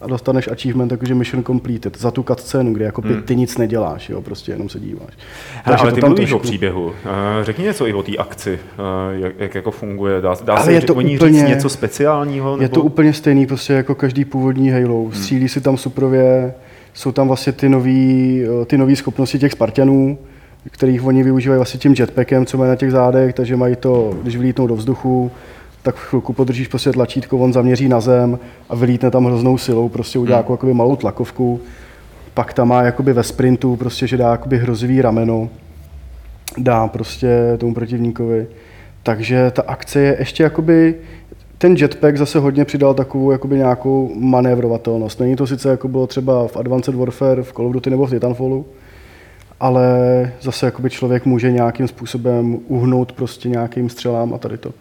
a 0.00 0.06
dostaneš 0.06 0.48
achievement, 0.48 0.92
jakože 0.92 1.14
mission 1.14 1.44
completed 1.44 1.98
za 1.98 2.10
tu 2.10 2.22
cutscénu, 2.22 2.72
kde 2.74 2.84
jako 2.84 3.02
hmm. 3.02 3.22
ty 3.22 3.36
nic 3.36 3.58
neděláš, 3.58 4.08
jo, 4.10 4.22
prostě 4.22 4.52
jenom 4.52 4.68
se 4.68 4.80
díváš. 4.80 5.08
Hele, 5.64 5.78
ale 5.78 5.92
ty 5.92 6.00
tam 6.00 6.10
mluvíš 6.10 6.32
o 6.32 6.34
trošku- 6.34 6.48
příběhu. 6.48 6.92
Eh, 7.40 7.44
Řekni 7.44 7.64
něco 7.64 7.86
i 7.86 7.92
o 7.92 8.02
té 8.02 8.16
akci, 8.16 8.58
eh, 8.72 9.18
jak, 9.18 9.32
jak 9.38 9.54
jako 9.54 9.70
funguje. 9.70 10.20
Dá, 10.20 10.34
dá 10.44 10.54
Ale 10.54 10.64
se 10.64 10.72
je 10.72 10.80
to 10.80 10.94
o 10.94 11.00
ní 11.00 11.16
úplně- 11.16 11.40
říct 11.40 11.48
něco 11.48 11.68
speciálního? 11.68 12.52
Je 12.56 12.60
nebo- 12.62 12.74
to 12.74 12.82
úplně 12.82 13.12
stejný 13.12 13.46
prostě 13.46 13.72
jako 13.72 13.94
každý 13.94 14.24
původní 14.24 14.70
Halo. 14.70 15.10
Střílí 15.12 15.48
si 15.48 15.60
tam 15.60 15.76
suprově, 15.76 16.54
jsou 16.94 17.12
tam 17.12 17.26
vlastně 17.28 17.52
ty 17.52 17.68
nový, 17.68 18.42
eh, 18.62 18.64
ty 18.64 18.78
nový 18.78 18.96
schopnosti 18.96 19.38
těch 19.38 19.52
Spartanů, 19.52 20.18
kterých 20.70 21.04
oni 21.04 21.22
využívají 21.22 21.58
vlastně 21.58 21.80
tím 21.80 21.94
jetpackem, 21.98 22.46
co 22.46 22.58
mají 22.58 22.68
na 22.68 22.76
těch 22.76 22.90
zádech, 22.90 23.34
takže 23.34 23.56
mají 23.56 23.76
to, 23.76 24.14
když 24.22 24.36
vylítnou 24.36 24.66
do 24.66 24.76
vzduchu, 24.76 25.30
tak 25.84 25.96
chvilku 25.96 26.32
podržíš 26.32 26.68
prostě 26.68 26.92
tlačítko, 26.92 27.38
on 27.38 27.52
zaměří 27.52 27.88
na 27.88 28.00
zem 28.00 28.38
a 28.68 28.74
vylítne 28.74 29.10
tam 29.10 29.24
hroznou 29.24 29.58
silou, 29.58 29.88
prostě 29.88 30.18
udělá 30.18 30.38
jako 30.38 30.52
jakoby 30.52 30.74
malou 30.74 30.96
tlakovku, 30.96 31.60
pak 32.34 32.52
tam 32.52 32.68
má 32.68 32.82
jakoby 32.82 33.12
ve 33.12 33.22
sprintu, 33.22 33.76
prostě, 33.76 34.06
že 34.06 34.16
dá 34.16 34.30
jakoby 34.30 34.58
hrozivý 34.58 35.02
rameno, 35.02 35.48
dá 36.58 36.88
prostě 36.88 37.28
tomu 37.58 37.74
protivníkovi. 37.74 38.46
Takže 39.02 39.50
ta 39.50 39.62
akce 39.66 40.00
je 40.00 40.16
ještě 40.18 40.42
jakoby, 40.42 40.94
ten 41.58 41.76
jetpack 41.78 42.16
zase 42.16 42.38
hodně 42.38 42.64
přidal 42.64 42.94
takovou 42.94 43.30
jakoby 43.30 43.56
nějakou 43.56 44.10
manévrovatelnost. 44.14 45.20
Není 45.20 45.36
to 45.36 45.46
sice 45.46 45.68
jako 45.68 45.88
bylo 45.88 46.06
třeba 46.06 46.48
v 46.48 46.56
Advanced 46.56 46.94
Warfare, 46.94 47.42
v 47.42 47.52
Call 47.52 47.66
of 47.66 47.72
Duty 47.72 47.90
nebo 47.90 48.06
v 48.06 48.10
Titanfallu, 48.10 48.66
ale 49.60 49.86
zase 50.40 50.66
jakoby 50.66 50.90
člověk 50.90 51.26
může 51.26 51.52
nějakým 51.52 51.88
způsobem 51.88 52.58
uhnout 52.68 53.12
prostě 53.12 53.48
nějakým 53.48 53.88
střelám 53.88 54.34
a 54.34 54.38
tady 54.38 54.58
to. 54.58 54.72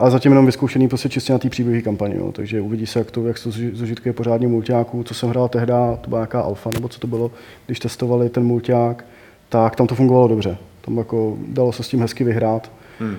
Ale 0.00 0.10
zatím 0.10 0.32
jenom 0.32 0.46
vyzkoušený 0.46 0.88
prostě 0.88 1.08
čistě 1.08 1.32
na 1.32 1.38
té 1.38 1.48
příběhové 1.48 1.82
kampani, 1.82 2.16
jo. 2.16 2.32
takže 2.32 2.60
uvidí 2.60 2.86
se, 2.86 2.98
jak 2.98 3.10
to, 3.10 3.26
jak 3.26 3.42
to 3.42 3.50
zužitkuje 3.50 4.12
pořádně 4.12 4.48
multiáků, 4.48 5.02
co 5.02 5.14
jsem 5.14 5.28
hrál 5.28 5.48
tehdy, 5.48 5.72
to 6.00 6.08
byla 6.08 6.20
nějaká 6.20 6.40
alfa, 6.40 6.70
nebo 6.74 6.88
co 6.88 7.00
to 7.00 7.06
bylo, 7.06 7.30
když 7.66 7.80
testovali 7.80 8.28
ten 8.28 8.44
multiák, 8.44 9.04
tak 9.48 9.76
tam 9.76 9.86
to 9.86 9.94
fungovalo 9.94 10.28
dobře. 10.28 10.56
Tam 10.80 10.98
jako 10.98 11.38
dalo 11.48 11.72
se 11.72 11.82
s 11.82 11.88
tím 11.88 12.00
hezky 12.00 12.24
vyhrát. 12.24 12.72
Hmm. 13.00 13.16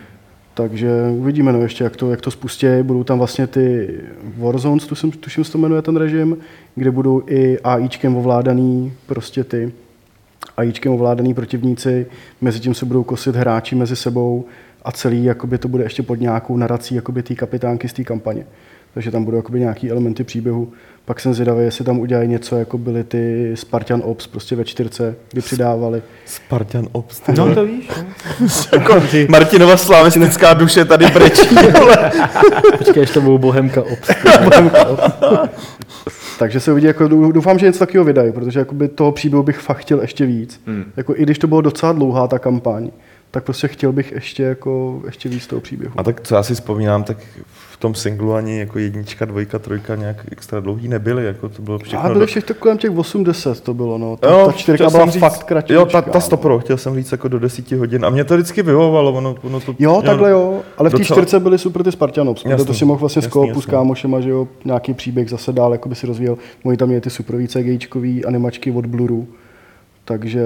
Takže 0.54 0.90
uvidíme, 1.18 1.54
no, 1.54 1.62
ještě 1.62 1.84
jak 1.84 1.96
to, 1.96 2.12
jak 2.12 2.22
to 2.22 2.32
spustí. 2.32 2.68
Budou 2.84 3.04
tam 3.04 3.18
vlastně 3.18 3.48
ty 3.48 3.90
Warzones, 4.38 4.86
tuším, 4.86 5.12
tuším 5.12 5.44
se 5.44 5.52
to 5.52 5.58
jmenuje 5.58 5.82
ten 5.82 5.96
režim, 5.96 6.38
kde 6.76 6.92
budou 6.92 7.24
i 7.28 7.60
AIčkem 7.60 8.16
ovládaný 8.16 8.94
prostě 9.06 9.44
ty 9.44 9.72
AIčkem 10.58 10.92
ovládaný 10.92 11.34
protivníci, 11.34 12.06
mezi 12.42 12.60
tím 12.60 12.74
se 12.74 12.86
budou 12.86 13.04
kosit 13.04 13.36
hráči 13.36 13.76
mezi 13.76 13.96
sebou 13.96 14.46
a 14.84 14.92
celý 14.92 15.24
jakoby 15.24 15.58
to 15.58 15.68
bude 15.68 15.84
ještě 15.84 16.04
pod 16.04 16.16
nějakou 16.16 16.58
narací 16.58 16.96
jakoby 16.96 17.24
té 17.24 17.36
kapitánky 17.36 17.90
z 17.90 17.94
té 17.94 18.04
kampaně. 18.04 18.46
Takže 18.94 19.12
tam 19.12 19.24
budou 19.24 19.38
jakoby 19.38 19.60
nějaký 19.60 19.92
elementy 19.92 20.24
příběhu. 20.24 20.72
Pak 21.06 21.20
jsem 21.20 21.34
zvědavý, 21.34 21.64
jestli 21.64 21.86
tam 21.86 22.00
udělají 22.00 22.30
něco, 22.30 22.56
jako 22.56 22.78
byly 22.78 23.04
ty 23.04 23.52
Spartan 23.56 24.02
Ops 24.06 24.28
prostě 24.28 24.56
ve 24.56 24.66
čtyřce, 24.66 25.16
kdy 25.32 25.42
přidávali. 25.42 26.02
Spartan 26.26 26.88
Ops. 26.92 27.22
No 27.38 27.56
to 27.56 27.66
víš. 27.66 27.90
jako 28.74 29.04
Martinova 29.30 29.78
slavistická 29.78 30.54
duše 30.54 30.86
tady 30.86 31.08
brečí. 31.08 31.56
vole. 31.80 32.12
Počkej, 32.78 33.02
ještě 33.02 33.14
to 33.14 33.22
byl 33.22 33.38
Bohemka 33.38 33.84
Ops. 33.84 34.10
Takže 36.40 36.60
se 36.60 36.72
uvidí, 36.72 36.88
jako 36.88 37.08
doufám, 37.08 37.60
že 37.60 37.66
něco 37.66 37.80
takového 37.80 38.06
vydají, 38.06 38.32
protože 38.32 38.60
jakoby 38.60 38.88
toho 38.88 39.12
příběhu 39.12 39.44
bych 39.44 39.60
fakt 39.60 39.78
chtěl 39.78 40.02
ještě 40.02 40.26
víc. 40.26 40.62
Hmm. 40.66 40.86
Jako, 40.98 41.16
I 41.16 41.24
když 41.24 41.40
to 41.40 41.48
bylo 41.48 41.62
docela 41.62 41.92
dlouhá 41.92 42.28
ta 42.28 42.40
kampaň, 42.40 42.92
tak 43.32 43.44
prostě 43.44 43.68
chtěl 43.68 43.92
bych 43.92 44.12
ještě, 44.12 44.44
jako, 44.44 45.02
ještě 45.06 45.30
víc 45.30 45.48
toho 45.48 45.62
příběhu. 45.62 45.94
A 45.98 46.04
tak 46.04 46.22
co 46.22 46.36
já 46.36 46.44
si 46.44 46.54
vzpomínám, 46.56 47.04
tak 47.04 47.18
v 47.72 47.78
tom 47.78 47.96
singlu 47.96 48.34
ani 48.34 48.60
jako 48.60 48.80
jednička, 48.80 49.26
dvojka, 49.26 49.60
trojka 49.60 49.96
nějak 49.96 50.18
extra 50.32 50.60
dlouhý 50.60 50.88
nebyly, 50.88 51.26
jako 51.26 51.50
to 51.50 51.62
bylo 51.62 51.80
všechno. 51.80 52.06
A 52.06 52.08
byly 52.08 52.20
do- 52.20 52.26
všechno 52.26 52.56
kolem 52.56 52.78
těch 52.78 52.92
80 52.98 53.60
to 53.62 53.74
bylo, 53.74 53.98
no. 53.98 54.18
Ta, 54.18 54.30
Jo, 54.30 54.46
ta 54.46 54.52
čtyřka 54.52 54.90
byla 54.90 55.06
říct- 55.06 55.20
fakt 55.22 55.44
kratší. 55.44 55.74
Jo, 55.74 55.86
ta, 55.86 56.02
ta 56.02 56.20
stopro, 56.20 56.60
chtěl 56.60 56.78
jsem 56.78 56.96
říct 56.96 57.12
jako 57.12 57.28
do 57.28 57.40
desíti 57.40 57.76
hodin. 57.76 58.06
A 58.06 58.10
mě 58.10 58.24
to 58.24 58.34
vždycky 58.34 58.62
vyhovovalo, 58.62 59.12
ono, 59.14 59.36
ono 59.44 59.60
to... 59.60 59.76
Jo, 59.80 60.02
takhle 60.06 60.32
jo, 60.32 60.62
ale 60.78 60.90
v 60.90 60.94
té 60.94 60.98
docela- 61.00 61.18
čtyřce 61.22 61.40
byly 61.40 61.58
super 61.58 61.84
ty 61.84 61.92
Spartanops, 61.92 62.44
protože 62.44 62.66
to 62.66 62.74
si 62.74 62.86
mohl 62.86 63.00
vlastně 63.00 63.20
jasný, 63.20 63.32
koopu 63.32 63.62
s 63.62 63.66
kámošema, 63.66 64.22
že 64.22 64.30
jo, 64.30 64.48
nějaký 64.66 64.94
příběh 64.94 65.30
zase 65.30 65.54
dál 65.54 65.72
jako 65.72 65.90
by 65.90 65.96
si 65.96 66.08
rozvíjel. 66.08 66.38
Moji 66.64 66.78
tam 66.78 66.92
je 66.92 67.02
ty 67.02 67.10
superový 67.10 67.48
CGIčkový 67.48 68.26
animačky 68.26 68.72
od 68.72 68.86
Bluru, 68.86 69.28
takže 70.06 70.42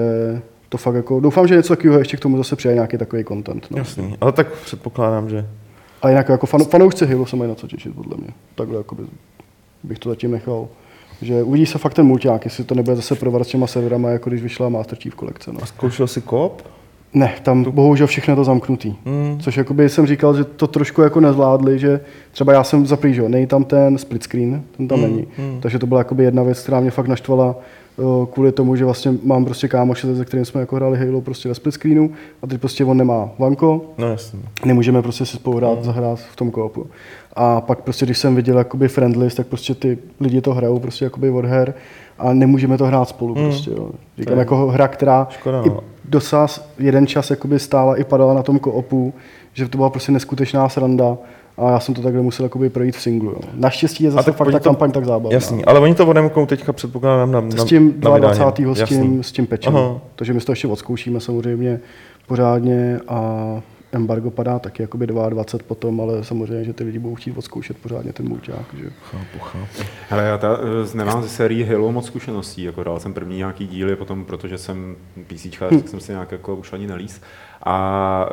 to 0.68 0.78
fakt 0.78 0.94
jako, 0.94 1.20
doufám, 1.20 1.48
že 1.48 1.56
něco 1.56 1.76
takového 1.76 1.98
ještě 1.98 2.16
k 2.16 2.20
tomu 2.20 2.36
zase 2.36 2.56
přijde 2.56 2.74
nějaký 2.74 2.98
takový 2.98 3.24
content. 3.24 3.66
No. 3.70 3.78
Jasný, 3.78 4.16
ale 4.20 4.32
tak 4.32 4.52
předpokládám, 4.52 5.28
že... 5.30 5.46
A 6.02 6.08
jinak 6.08 6.28
jako 6.28 6.46
fan, 6.46 6.64
fanoušci 6.64 7.06
Halo 7.06 7.26
se 7.26 7.36
mají 7.36 7.48
na 7.48 7.54
co 7.54 7.66
těšit, 7.66 7.94
podle 7.94 8.16
mě. 8.16 8.28
Takhle 8.54 8.76
jakoby 8.76 9.02
bych 9.82 9.98
to 9.98 10.08
zatím 10.08 10.30
nechal. 10.30 10.68
Že 11.22 11.42
uvidí 11.42 11.66
se 11.66 11.78
fakt 11.78 11.94
ten 11.94 12.06
mulťák, 12.06 12.44
jestli 12.44 12.64
to 12.64 12.74
nebude 12.74 12.96
zase 12.96 13.14
provar 13.14 13.44
s 13.44 13.48
těma 13.48 13.66
serverama, 13.66 14.10
jako 14.10 14.30
když 14.30 14.42
vyšla 14.42 14.68
Master 14.68 14.98
Chief 14.98 15.14
kolekce. 15.14 15.52
No. 15.52 15.58
A 15.62 15.66
zkoušel 15.66 16.06
si 16.06 16.20
koop? 16.20 16.62
Ne, 17.14 17.34
tam 17.42 17.64
bohužel 17.64 18.06
všechno 18.06 18.32
je 18.32 18.36
to 18.36 18.44
zamknutý. 18.44 18.94
Mm. 19.04 19.38
Což 19.40 19.56
jakoby 19.56 19.88
jsem 19.88 20.06
říkal, 20.06 20.36
že 20.36 20.44
to 20.44 20.66
trošku 20.66 21.02
jako 21.02 21.20
nezvládli, 21.20 21.78
že 21.78 22.00
třeba 22.32 22.52
já 22.52 22.64
jsem 22.64 22.86
zaprý, 22.86 23.14
že 23.14 23.20
jo, 23.20 23.28
nej 23.28 23.46
tam 23.46 23.64
ten 23.64 23.98
split 23.98 24.22
screen, 24.22 24.62
ten 24.76 24.88
tam 24.88 24.98
mm. 24.98 25.04
není. 25.04 25.26
Mm. 25.38 25.60
Takže 25.60 25.78
to 25.78 25.86
byla 25.86 26.00
jakoby 26.00 26.24
jedna 26.24 26.42
věc, 26.42 26.62
která 26.62 26.80
mě 26.80 26.90
fakt 26.90 27.08
naštvala 27.08 27.56
kvůli 28.32 28.52
tomu, 28.52 28.76
že 28.76 28.84
vlastně 28.84 29.14
mám 29.24 29.44
prostě 29.44 29.68
kámoše, 29.68 30.16
se 30.16 30.24
kterým 30.24 30.44
jsme 30.44 30.60
jako 30.60 30.76
hráli 30.76 30.98
Halo 31.06 31.20
prostě 31.20 31.48
ve 31.48 31.54
split 31.54 31.72
screenu 31.72 32.10
a 32.42 32.46
teď 32.46 32.60
prostě 32.60 32.84
on 32.84 32.96
nemá 32.96 33.28
vanko, 33.38 33.84
No 33.98 34.08
jasný. 34.10 34.40
nemůžeme 34.64 35.02
prostě 35.02 35.26
si 35.26 35.36
spolu 35.36 35.56
hrát, 35.56 35.84
zahrát 35.84 36.18
v 36.18 36.36
tom 36.36 36.50
koopu. 36.50 36.86
A 37.36 37.60
pak 37.60 37.80
prostě, 37.82 38.04
když 38.06 38.18
jsem 38.18 38.34
viděl 38.36 38.58
jakoby 38.58 38.88
friendlist, 38.88 39.36
tak 39.36 39.46
prostě 39.46 39.74
ty 39.74 39.98
lidi 40.20 40.40
to 40.40 40.54
hrajou 40.54 40.78
prostě 40.78 41.04
jakoby 41.04 41.30
od 41.30 41.44
her 41.44 41.74
a 42.18 42.32
nemůžeme 42.32 42.78
to 42.78 42.84
hrát 42.86 43.08
spolu 43.08 43.34
prostě, 43.34 43.70
jo. 43.70 43.90
Říkám, 44.18 44.38
jako 44.38 44.66
hra, 44.66 44.88
která 44.88 45.26
Škoda, 45.30 45.62
i 45.62 45.68
no. 45.68 45.80
dosaz 46.04 46.68
jeden 46.78 47.06
čas 47.06 47.30
jakoby 47.30 47.58
stála 47.58 47.96
i 47.96 48.04
padala 48.04 48.34
na 48.34 48.42
tom 48.42 48.58
koopu, 48.58 49.14
že 49.52 49.68
to 49.68 49.78
byla 49.78 49.90
prostě 49.90 50.12
neskutečná 50.12 50.68
sranda 50.68 51.16
a 51.58 51.70
já 51.70 51.80
jsem 51.80 51.94
to 51.94 52.02
takhle 52.02 52.22
musel 52.22 52.44
jakoby 52.46 52.70
projít 52.70 52.96
v 52.96 53.00
singlu. 53.00 53.30
Jo. 53.30 53.40
Naštěstí 53.54 54.04
je 54.04 54.10
zase 54.10 54.24
tak 54.24 54.36
fakt 54.36 54.52
ta 54.52 54.58
to- 54.58 54.64
kampaň 54.64 54.90
tak 54.92 55.04
zábavná. 55.04 55.34
Jasný, 55.34 55.64
ale 55.64 55.80
oni 55.80 55.94
to 55.94 56.06
odemknou 56.06 56.46
teďka 56.46 56.72
předpokládám 56.72 57.32
na, 57.32 57.40
na 57.40 57.50
S 57.50 57.64
tím 57.64 57.94
na 58.04 58.10
vydání. 58.14 58.38
22. 58.38 58.74
s 58.74 58.84
tím, 58.88 59.22
s 59.22 59.32
tím 59.32 59.46
pečem. 59.46 59.76
Aha. 59.76 60.00
Takže 60.16 60.32
my 60.32 60.40
to 60.40 60.52
ještě 60.52 60.68
odzkoušíme 60.68 61.20
samozřejmě 61.20 61.80
pořádně 62.26 63.00
a 63.08 63.60
embargo 63.96 64.30
padá 64.30 64.58
taky 64.58 64.82
jakoby 64.82 65.06
22 65.06 65.68
potom, 65.68 66.00
ale 66.00 66.24
samozřejmě, 66.24 66.64
že 66.64 66.72
ty 66.72 66.84
lidi 66.84 66.98
budou 66.98 67.14
chtít 67.14 67.38
odzkoušet 67.38 67.76
pořádně 67.78 68.12
ten 68.12 68.28
mulťák. 68.28 68.74
Že? 68.78 68.90
Chápu, 69.10 69.38
chápu. 69.38 69.82
Hele, 70.08 70.24
já 70.24 70.38
ta, 70.38 70.58
eh, 70.92 70.96
nemám 70.96 71.22
ze 71.22 71.28
sérii 71.28 71.64
Halo 71.64 71.92
moc 71.92 72.06
zkušeností, 72.06 72.62
jako 72.62 72.84
dal 72.84 73.00
jsem 73.00 73.14
první 73.14 73.36
nějaký 73.36 73.66
díly, 73.66 73.96
potom, 73.96 74.24
protože 74.24 74.58
jsem 74.58 74.96
PCčkář, 75.26 75.72
tak 75.76 75.88
jsem 75.88 76.00
si 76.00 76.12
nějak 76.12 76.32
jako 76.32 76.56
už 76.56 76.72
ani 76.72 76.86
nelíz. 76.86 77.20
A 77.62 78.28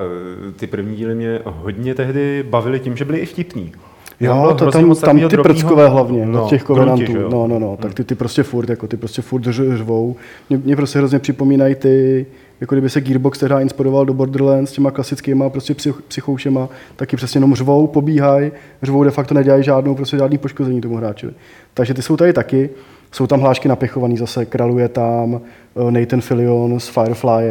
eh, 0.49 0.51
ty 0.51 0.67
první 0.67 0.95
díly 0.95 1.15
mě 1.15 1.39
hodně 1.45 1.95
tehdy 1.95 2.45
bavily 2.49 2.79
tím, 2.79 2.97
že 2.97 3.05
byly 3.05 3.19
i 3.19 3.25
vtipný. 3.25 3.71
Jo, 4.19 4.55
to 4.59 4.71
tam, 4.71 4.95
tam 4.95 5.19
ty 5.19 5.25
drobnýho- 5.25 5.43
prckové 5.43 5.89
hlavně, 5.89 6.25
no, 6.25 6.31
no, 6.31 6.49
těch 6.49 6.63
kovenantů, 6.63 7.29
no, 7.29 7.47
no, 7.47 7.59
no, 7.59 7.77
tak 7.77 7.93
ty, 7.93 8.03
ty 8.03 8.15
prostě 8.15 8.43
furt, 8.43 8.69
jako 8.69 8.87
ty 8.87 8.97
prostě 8.97 9.21
furt 9.21 9.43
řvou. 9.43 10.15
Mě, 10.49 10.57
mě 10.57 10.75
prostě 10.75 10.99
hrozně 10.99 11.19
připomínají 11.19 11.75
ty, 11.75 12.25
jako 12.63 12.75
kdyby 12.75 12.89
se 12.89 13.01
Gearbox 13.01 13.39
tehdy 13.39 13.55
inspiroval 13.61 14.05
do 14.05 14.13
Borderlands 14.13 14.71
s 14.71 14.73
těma 14.73 14.91
klasickýma 14.91 15.49
prostě 15.49 15.73
psych, 15.73 16.01
psychoušema, 16.07 16.69
taky 16.95 17.15
přesně 17.15 17.37
jenom 17.37 17.55
řvou, 17.55 17.87
pobíhají, 17.87 18.51
řvou 18.83 19.03
de 19.03 19.11
facto 19.11 19.33
nedělají 19.33 19.63
žádnou, 19.63 19.95
prostě 19.95 20.17
žádný 20.17 20.37
poškození 20.37 20.81
tomu 20.81 20.97
hráčovi. 20.97 21.33
Takže 21.73 21.93
ty 21.93 22.01
jsou 22.01 22.17
tady 22.17 22.33
taky, 22.33 22.69
jsou 23.11 23.27
tam 23.27 23.39
hlášky 23.39 23.67
napěchovaný 23.67 24.17
zase, 24.17 24.45
kraluje 24.45 24.87
tam 24.89 25.41
eh, 25.75 25.91
Nathan 25.91 26.21
Fillion 26.21 26.79
z 26.79 26.87
Firefly 26.87 27.43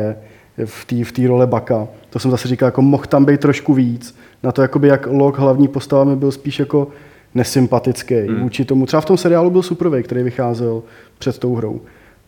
v 0.65 0.85
té 0.85 1.05
v 1.05 1.13
té 1.13 1.27
role 1.27 1.47
Baka. 1.47 1.89
To 2.11 2.19
jsem 2.19 2.31
zase 2.31 2.49
říkal, 2.49 2.67
jako 2.67 2.83
mohl 2.83 3.05
tam 3.05 3.25
být 3.25 3.41
trošku 3.41 3.75
víc. 3.75 4.17
Na 4.43 4.53
to, 4.53 4.63
jakoby, 4.63 4.89
jak 4.89 5.07
Lok 5.07 5.39
hlavní 5.39 5.69
postava 5.69 6.05
mi 6.05 6.17
byl 6.17 6.33
spíš 6.33 6.59
jako 6.59 6.89
nesympatický 7.35 8.15
hmm. 8.15 8.41
vůči 8.41 8.65
tomu. 8.65 8.87
Třeba 8.87 9.01
v 9.01 9.05
tom 9.05 9.17
seriálu 9.17 9.51
byl 9.51 9.63
Superway, 9.63 10.03
který 10.03 10.23
vycházel 10.23 10.83
před 11.19 11.39
tou 11.39 11.55
hrou. 11.55 11.81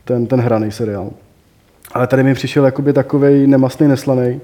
Ten, 0.04 0.26
ten 0.26 0.40
hraný 0.40 0.70
seriál. 0.70 1.10
Ale 1.92 2.06
tady 2.06 2.22
mi 2.22 2.34
přišel 2.34 2.64
jakoby 2.64 2.92
takovej 2.92 3.46
nemastný, 3.46 3.88
neslaný. 3.88 4.40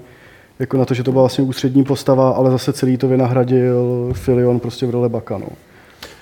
Jako 0.59 0.77
na 0.79 0.85
to, 0.85 0.95
že 0.95 1.03
to 1.03 1.13
byla 1.13 1.23
vlastně 1.23 1.45
ústřední 1.45 1.85
postava, 1.85 2.31
ale 2.31 2.51
zase 2.51 2.73
celý 2.73 2.97
to 2.97 3.09
vynahradil 3.09 4.11
Filion 4.13 4.61
prostě 4.61 4.87
v 4.87 4.91
roli 4.91 5.09
Baka. 5.09 5.39
No. 5.39 5.47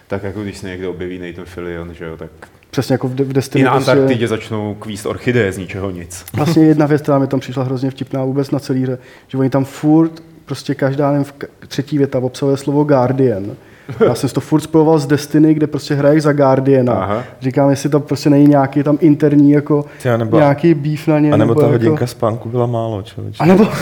Tak 0.09 0.23
jako 0.23 0.43
když 0.43 0.59
se 0.59 0.69
někde 0.69 0.89
objeví 0.89 1.19
Nathan 1.19 1.45
Fillion, 1.45 1.95
že 1.95 2.05
jo, 2.05 2.17
tak 2.17 2.31
Přesně 2.71 2.95
jako 2.95 3.09
v, 3.09 3.15
De- 3.15 3.25
v 3.25 3.31
i 3.31 3.35
Destiny. 3.35 3.65
na 3.65 3.71
prostě- 3.75 3.91
Antarktidě 3.91 4.29
začnou 4.29 4.75
kvíst 4.75 5.07
orchideje 5.07 5.53
z 5.53 5.59
ničeho 5.59 5.91
nic. 5.91 6.25
Vlastně 6.37 6.65
jedna 6.65 6.87
věc, 6.87 7.03
která 7.03 7.19
mi 7.19 7.27
tam 7.27 7.41
přišla 7.41 7.63
hrozně 7.65 7.91
vtipná 7.91 8.25
vůbec 8.25 8.51
na 8.51 8.59
celý 8.59 8.83
hře, 8.83 8.99
že 9.29 9.39
oni 9.39 9.51
tam 9.51 9.65
furt, 9.65 10.23
prostě 10.45 10.75
každá 10.75 11.13
nevím, 11.13 11.27
třetí 11.69 11.99
věta 11.99 12.19
obsahuje 12.19 12.57
slovo 12.57 12.85
Guardian. 12.85 13.57
Já 14.07 14.15
jsem 14.15 14.31
to 14.31 14.41
furt 14.41 14.61
spojoval 14.61 14.99
s 14.99 15.07
Destiny, 15.07 15.55
kde 15.55 15.67
prostě 15.67 15.95
hraješ 15.95 16.23
za 16.23 16.33
Guardiana. 16.33 16.93
Aha. 16.93 17.25
Říkám, 17.41 17.71
jestli 17.71 17.89
to 17.89 18.01
prostě 18.01 18.31
není 18.31 18.47
nějaký 18.47 18.83
tam 18.83 18.99
interní 19.01 19.51
jako 19.53 19.85
a 20.15 20.17
nebo- 20.17 20.37
nějaký 20.39 20.75
beef 20.75 21.09
na 21.09 21.19
ně. 21.19 21.33
A 21.33 21.37
nebo 21.37 21.55
ta 21.55 21.61
jako, 21.61 21.73
hodinka 21.73 22.07
spánku 22.07 22.49
byla 22.49 22.67
málo, 22.67 23.03
člověče. 23.03 23.37
A 23.43 23.47
nebo, 23.47 23.69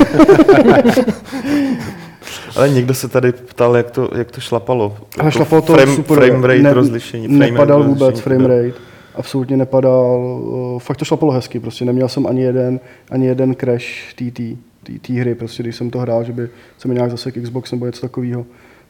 Ale 2.56 2.68
někdo 2.68 2.94
se 2.94 3.08
tady 3.08 3.32
ptal, 3.32 3.76
jak 3.76 3.90
to, 3.90 4.10
jak 4.18 4.30
to 4.30 4.40
šlapalo. 4.40 4.84
ale 5.18 5.26
Jako 5.26 5.30
šlapalo 5.30 5.62
to 5.62 5.72
frame, 5.74 5.94
super. 5.96 6.18
Frame 6.18 6.46
rate 6.46 6.74
rozlišení. 6.74 7.26
Frame 7.26 7.50
nepadal 7.50 7.78
rate 7.78 7.88
vůbec 7.88 8.20
frame 8.20 8.48
rate. 8.48 8.72
Absolutně 9.14 9.56
nepadal. 9.56 10.16
uh, 10.42 10.78
Fakt 10.78 10.96
to 10.96 11.04
šlapalo 11.04 11.32
hezky. 11.32 11.60
Prostě 11.60 11.84
neměl 11.84 12.08
jsem 12.08 12.26
ani 12.26 12.42
jeden, 12.42 12.80
ani 13.10 13.26
jeden 13.26 13.54
crash 13.54 14.14
té- 14.14 14.98
té 15.06 15.12
hry, 15.12 15.34
prostě, 15.34 15.62
když 15.62 15.76
jsem 15.76 15.90
to 15.90 15.98
hrál, 15.98 16.24
že 16.24 16.32
by 16.32 16.48
se 16.78 16.88
mi 16.88 16.94
nějak 16.94 17.10
zase 17.10 17.32
k 17.32 17.42
Xbox 17.42 17.72
nebo 17.72 17.86
něco 17.86 18.00
takového. 18.00 18.46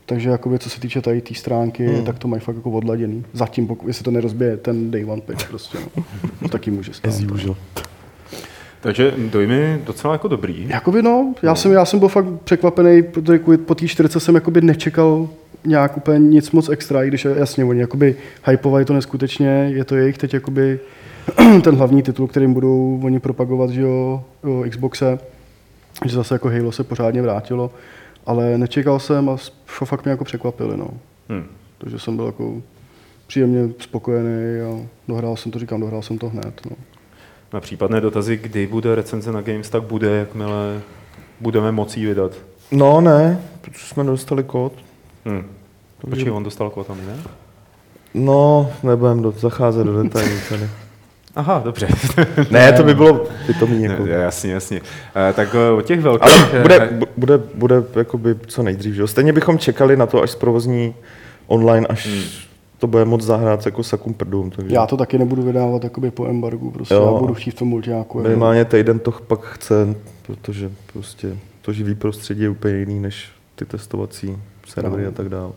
Takže 0.07 0.31
jakoby, 0.31 0.59
co 0.59 0.71
se 0.71 0.81
týče 0.81 1.01
tady 1.01 1.21
té 1.21 1.35
stránky, 1.35 1.87
hmm. 1.87 2.05
tak 2.05 2.19
to 2.19 2.29
mají 2.29 2.41
fakt 2.41 2.57
jako 2.57 2.71
odladěný. 2.71 3.25
Zatím, 3.33 3.67
pokud, 3.67 3.89
jestli 3.89 4.05
to 4.05 4.11
nerozbije 4.11 4.57
ten 4.57 4.91
day 4.91 5.05
one 5.05 5.23
patch 5.23 5.49
prostě. 5.49 5.79
No. 5.97 6.05
To 6.43 6.49
taky 6.49 6.71
může 6.71 6.93
stát. 6.93 7.09
As 7.09 7.21
usual. 7.21 7.57
Takže 8.81 9.15
dojmy 9.19 9.81
docela 9.85 10.15
jako 10.15 10.29
dobrý. 10.29 10.67
Jakoby 10.69 11.03
no, 11.03 11.35
já, 11.43 11.55
jsem, 11.55 11.73
já 11.73 11.85
jsem 11.85 11.99
byl 11.99 12.09
fakt 12.09 12.27
překvapený, 12.45 13.03
protože 13.03 13.41
po 13.67 13.75
té 13.75 13.89
čtyřce 13.89 14.21
jsem 14.21 14.35
jakoby 14.35 14.61
nečekal 14.61 15.29
nějak 15.65 15.97
úplně 15.97 16.19
nic 16.19 16.51
moc 16.51 16.69
extra, 16.69 17.05
i 17.05 17.09
když 17.09 17.25
jasně, 17.25 17.65
oni 17.65 17.81
jakoby 17.81 18.17
hypovali 18.47 18.85
to 18.85 18.93
neskutečně, 18.93 19.71
je 19.75 19.85
to 19.85 19.97
jejich 19.97 20.19
teď 20.19 20.35
jakoby 20.35 20.81
ten 21.63 21.77
hlavní 21.77 22.03
titul, 22.03 22.27
kterým 22.27 22.55
budou 22.55 23.01
oni 23.05 23.21
propagovat, 23.21 23.71
že 23.71 23.81
jo, 23.81 24.25
o 24.43 24.65
Xboxe, 24.71 25.19
že 26.05 26.17
zase 26.17 26.35
jako 26.35 26.49
Halo 26.49 26.73
se 26.73 26.85
pořádně 26.85 27.23
vrátilo, 27.23 27.71
ale 28.27 28.59
nečekal 28.59 28.99
jsem 28.99 29.29
a 29.29 29.37
fakt 29.67 30.05
mě 30.05 30.11
jako 30.11 30.25
překvapili, 30.25 30.77
no. 30.77 30.89
Hmm. 31.29 31.47
Takže 31.79 31.99
jsem 31.99 32.17
byl 32.17 32.27
jako 32.27 32.63
příjemně 33.27 33.69
spokojený 33.79 34.61
a 34.61 34.87
dohrál 35.09 35.37
jsem 35.37 35.53
to, 35.53 35.59
říkám, 35.59 35.81
dohrál 35.81 36.03
jsem 36.03 36.19
to 36.19 36.29
hned, 36.29 36.61
no. 36.71 36.77
Na 37.53 37.61
případné 37.61 38.01
dotazy, 38.01 38.37
kdy 38.37 38.67
bude 38.67 38.95
recenze 38.95 39.33
na 39.33 39.43
Games, 39.43 39.71
tak 39.71 39.83
bude, 39.83 40.11
jakmile 40.11 40.81
budeme 41.41 41.73
moci 41.73 42.01
ji 42.01 42.07
vydat. 42.07 42.33
No 42.71 43.01
ne, 43.01 43.41
protože 43.61 43.87
jsme 43.87 44.05
dostali 44.05 44.45
kód. 44.45 44.73
Hmm. 45.25 45.45
Počkej, 46.11 46.31
on 46.31 46.43
dostal 46.43 46.71
kvotami, 46.71 47.03
ne? 47.07 47.17
No, 48.15 48.73
nebudem 48.83 49.23
do, 49.23 49.31
zacházet 49.31 49.87
do 49.87 50.03
detailů 50.03 50.37
tady. 50.49 50.69
Aha, 51.37 51.61
dobře. 51.65 51.89
Ne, 52.51 52.73
to 52.73 52.83
by 52.83 52.95
bylo 52.95 53.25
pitomý. 53.47 53.83
Jako. 53.83 54.05
Ne, 54.05 54.11
jasně, 54.11 54.53
jasně. 54.53 54.81
Eh, 55.31 55.33
tak 55.33 55.55
eh, 55.55 55.71
o 55.71 55.81
těch 55.83 56.01
velkých... 56.01 56.55
Ale 56.55 56.63
bude, 56.63 56.89
bu- 56.93 57.07
bude, 57.17 57.39
bude 57.55 57.83
jakoby 57.97 58.35
co 58.47 58.63
nejdřív. 58.63 58.95
Že? 58.95 59.01
jo? 59.01 59.07
Stejně 59.07 59.33
bychom 59.33 59.59
čekali 59.59 59.97
na 59.97 60.07
to, 60.07 60.23
až 60.23 60.31
zprovozní 60.31 60.95
online, 61.47 61.87
až 61.87 62.07
Hmm. 62.07 62.23
to 62.79 62.87
bude 62.87 63.05
moc 63.05 63.23
zahrát 63.23 63.67
jako 63.67 63.83
sakum 63.83 64.15
prdům. 64.15 64.51
Takže 64.51 64.75
Já 64.75 64.87
to 64.87 64.97
taky 64.97 65.19
nebudu 65.19 65.43
vydávat 65.43 65.85
jakoby 65.85 66.11
po 66.11 66.27
embargu, 66.27 66.71
prostě 66.71 66.95
Jo. 66.95 67.13
já 67.15 67.21
budu 67.21 67.35
chtít 67.35 67.51
v 67.51 67.55
tom 67.55 67.69
multiáku. 67.69 68.19
jako- 68.19 68.29
minimálně 68.29 68.65
týden 68.65 68.99
to 68.99 69.11
pak 69.11 69.41
chce, 69.45 69.95
protože 70.27 70.71
prostě 70.93 71.37
to 71.63 71.73
živý 71.73 71.95
prostředí 71.95 72.43
je 72.43 72.49
úplně 72.49 72.75
jiný 72.77 73.01
než 73.01 73.29
ty 73.55 73.65
testovací 73.65 74.37
servery 74.69 75.03
No. 75.03 75.09
a 75.09 75.13
tak 75.13 75.29
dále. 75.29 75.53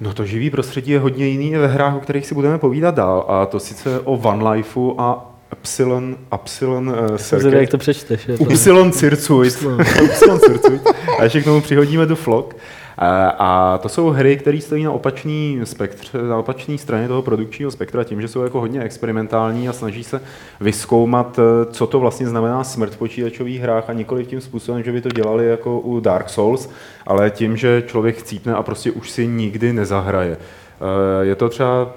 No 0.00 0.14
to 0.14 0.24
živý 0.26 0.50
prostředí 0.50 0.90
je 0.92 0.98
hodně 0.98 1.26
jiný 1.26 1.54
ve 1.54 1.66
hrách, 1.66 1.96
o 1.96 2.00
kterých 2.00 2.26
si 2.26 2.34
budeme 2.34 2.58
povídat 2.58 2.94
dál. 2.94 3.24
A 3.28 3.46
to 3.46 3.60
sice 3.60 4.00
o 4.00 4.12
One 4.12 4.50
Lifeu 4.50 4.94
a 4.98 5.30
Epsilon, 5.52 6.16
Epsilon 6.34 6.88
uh, 6.88 6.94
Zde, 6.94 7.10
jak 7.10 7.20
Circuit. 7.42 7.70
to 7.70 7.78
přečteš. 7.78 8.28
Je 8.28 8.38
to... 8.38 8.44
Upsilon 8.44 8.92
Circuit. 8.92 9.66
Upsilon 10.04 10.40
Circuit. 10.40 10.82
A 11.18 11.24
ještě 11.24 11.40
k 11.40 11.44
tomu 11.44 11.60
přihodíme 11.60 12.06
tu 12.06 12.14
Flock. 12.14 12.54
A, 12.98 13.78
to 13.82 13.88
jsou 13.88 14.10
hry, 14.10 14.36
které 14.36 14.60
stojí 14.60 14.84
na 14.84 14.92
opačný 14.92 15.60
spektr, 15.64 16.22
na 16.22 16.36
opačné 16.38 16.78
straně 16.78 17.08
toho 17.08 17.22
produkčního 17.22 17.70
spektra, 17.70 18.04
tím, 18.04 18.20
že 18.20 18.28
jsou 18.28 18.42
jako 18.42 18.60
hodně 18.60 18.82
experimentální 18.82 19.68
a 19.68 19.72
snaží 19.72 20.04
se 20.04 20.20
vyskoumat, 20.60 21.38
eh, 21.38 21.72
co 21.72 21.86
to 21.86 22.00
vlastně 22.00 22.28
znamená 22.28 22.64
smrt 22.64 22.94
v 22.94 22.98
počítačových 22.98 23.60
hrách 23.60 23.90
a 23.90 23.92
nikoli 23.92 24.24
tím 24.26 24.40
způsobem, 24.40 24.82
že 24.82 24.92
by 24.92 25.00
to 25.00 25.08
dělali 25.08 25.46
jako 25.46 25.80
u 25.80 26.00
Dark 26.00 26.28
Souls, 26.28 26.70
ale 27.06 27.30
tím, 27.30 27.56
že 27.56 27.82
člověk 27.86 28.16
chcípne 28.16 28.54
a 28.54 28.62
prostě 28.62 28.90
už 28.90 29.10
si 29.10 29.26
nikdy 29.26 29.72
nezahraje. 29.72 30.36
Eh, 30.36 31.24
Je 31.24 31.34
to 31.34 31.48
třeba 31.48 31.90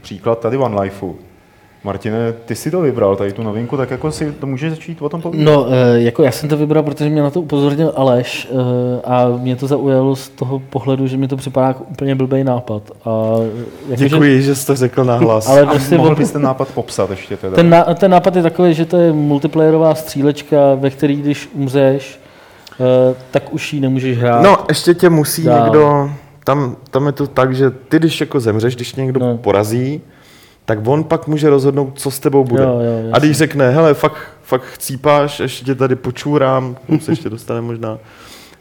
příklad 0.00 0.38
tady 0.40 0.56
One 0.56 0.80
Lifeu. 0.80 1.27
Martine, 1.84 2.32
ty 2.44 2.54
si 2.54 2.70
to 2.70 2.80
vybral, 2.80 3.16
tady 3.16 3.32
tu 3.32 3.42
novinku, 3.42 3.76
tak 3.76 3.90
jako 3.90 4.12
si 4.12 4.32
to 4.32 4.46
můžeš 4.46 4.70
začít 4.70 5.02
o 5.02 5.08
tom 5.08 5.22
povídat. 5.22 5.44
No, 5.54 5.66
eh, 5.70 6.00
jako 6.02 6.22
já 6.22 6.30
jsem 6.32 6.48
to 6.48 6.56
vybral, 6.56 6.82
protože 6.82 7.10
mě 7.10 7.22
na 7.22 7.30
to 7.30 7.40
upozornil 7.40 7.92
Aleš 7.96 8.48
eh, 8.50 9.00
a 9.04 9.28
mě 9.28 9.56
to 9.56 9.66
zaujalo 9.66 10.16
z 10.16 10.28
toho 10.28 10.58
pohledu, 10.58 11.06
že 11.06 11.16
mi 11.16 11.28
to 11.28 11.36
připadá 11.36 11.66
jako 11.66 11.84
úplně 11.90 12.14
blbý 12.14 12.44
nápad. 12.44 12.82
A 13.04 13.10
jako, 13.88 14.02
Děkuji, 14.04 14.42
že 14.42 14.54
jste 14.54 14.76
řekl 14.76 15.04
nahlas. 15.04 15.48
Ale 15.48 15.60
A 15.62 15.66
prostě 15.66 15.96
mohl 15.98 16.12
od- 16.12 16.18
bys 16.18 16.30
ten 16.32 16.42
nápad 16.42 16.68
popsat 16.68 17.10
ještě 17.10 17.36
teda? 17.36 17.56
ten, 17.56 17.70
ná, 17.70 17.82
ten 17.84 18.10
nápad 18.10 18.36
je 18.36 18.42
takový, 18.42 18.74
že 18.74 18.84
to 18.86 18.96
je 18.96 19.12
multiplayerová 19.12 19.94
střílečka, 19.94 20.56
ve 20.74 20.90
který 20.90 21.16
když 21.16 21.50
umřeš, 21.54 22.20
eh, 22.80 23.14
tak 23.30 23.52
už 23.54 23.72
ji 23.72 23.80
nemůžeš 23.80 24.18
hrát. 24.18 24.42
No, 24.42 24.56
ještě 24.68 24.94
tě 24.94 25.10
musí 25.10 25.42
Dál. 25.44 25.64
někdo, 25.64 26.10
tam, 26.44 26.76
tam 26.90 27.06
je 27.06 27.12
to 27.12 27.26
tak, 27.26 27.54
že 27.56 27.70
ty, 27.70 27.96
když 27.98 28.20
jako 28.20 28.40
zemřeš, 28.40 28.76
když 28.76 28.92
tě 28.92 29.00
někdo 29.00 29.20
No. 29.20 29.36
porazí, 29.38 30.00
tak 30.68 30.86
on 30.86 31.04
pak 31.04 31.26
může 31.26 31.50
rozhodnout, 31.50 31.92
co 31.94 32.10
s 32.10 32.18
tebou 32.18 32.44
bude. 32.44 32.62
Jo, 32.62 32.80
jo, 32.80 33.10
a 33.12 33.18
když 33.18 33.36
řekne, 33.36 33.70
hele, 33.70 33.94
fakt, 33.94 34.16
fakt 34.42 34.62
chcípáš, 34.62 35.40
ještě 35.40 35.64
tě 35.64 35.74
tady 35.74 35.96
počůrám, 35.96 36.74
k 36.84 36.86
tomu 36.86 37.00
se 37.00 37.12
ještě 37.12 37.30
dostane 37.30 37.60
možná, 37.60 37.98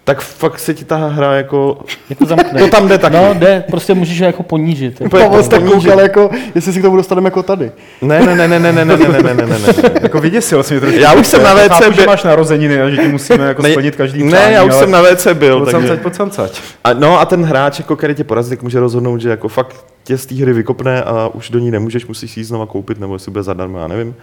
tak 0.07 0.21
fakt 0.21 0.59
se 0.59 0.73
ti 0.73 0.85
ta 0.85 0.95
hra 0.95 1.33
jako... 1.33 1.77
Jako 2.09 2.25
zamkne. 2.25 2.59
To 2.59 2.67
tam 2.67 2.87
jde 2.87 2.97
taky. 2.97 3.15
No, 3.15 3.33
jde, 3.33 3.63
prostě 3.69 3.93
můžeš 3.93 4.19
ho 4.19 4.25
jako 4.25 4.43
ponížit. 4.43 5.01
Jako. 5.01 5.17
Pavel 5.17 5.43
tak 5.43 5.59
ponížit. 5.61 5.87
koukal, 5.89 5.99
jako, 5.99 6.29
jestli 6.55 6.73
si 6.73 6.79
k 6.79 6.81
tomu 6.81 6.95
dostaneme 6.95 7.27
jako 7.27 7.43
tady. 7.43 7.71
Ne, 8.01 8.25
ne, 8.25 8.35
ne, 8.35 8.47
ne, 8.47 8.59
ne, 8.59 8.71
ne, 8.71 8.85
ne, 8.85 8.97
ne, 8.97 9.07
ne, 9.23 9.33
ne, 9.33 9.45
ne, 9.45 9.59
ne. 9.59 9.73
Jako 10.01 10.19
vyděsil 10.19 10.63
jsi 10.63 10.73
mě 10.73 10.81
trošku. 10.81 10.99
Já 10.99 11.13
už 11.13 11.27
jsem 11.27 11.43
na 11.43 11.53
WC 11.55 11.95
byl- 11.95 12.05
máš 12.05 12.23
narozeniny 12.23 12.81
a 12.81 12.89
že 12.89 12.97
ti 12.97 13.07
musíme 13.07 13.45
jako 13.45 13.61
Ne, 13.61 13.71
splnit 13.71 13.95
každý 13.95 14.23
ne, 14.23 14.31
přání, 14.31 14.53
já 14.53 14.63
už 14.63 14.73
jsem 14.73 14.91
na 14.91 15.01
WC 15.01 15.27
byl, 15.33 15.67
pojď 16.01 16.15
samcať. 16.15 16.61
A, 16.83 16.93
no 16.93 17.19
a 17.19 17.25
ten 17.25 17.43
hráč, 17.43 17.79
jako, 17.79 17.95
který 17.95 18.15
tě 18.15 18.23
porazí, 18.23 18.49
tak 18.49 18.63
může 18.63 18.79
rozhodnout, 18.79 19.21
že 19.21 19.29
jako 19.29 19.47
fakt 19.47 19.85
tě 20.03 20.17
z 20.17 20.25
té 20.25 20.35
hry 20.35 20.53
vykopne 20.53 21.03
a 21.03 21.27
už 21.33 21.49
do 21.49 21.59
ní 21.59 21.71
nemůžeš, 21.71 22.05
musíš 22.05 22.31
si 22.31 22.39
ji 22.39 22.43
znova 22.43 22.65
koupit, 22.65 22.99
nebo 22.99 23.15
jestli 23.15 23.31
bude 23.31 23.43
zadarmo, 23.43 23.79
já 23.79 23.87
nevím. 23.87 24.15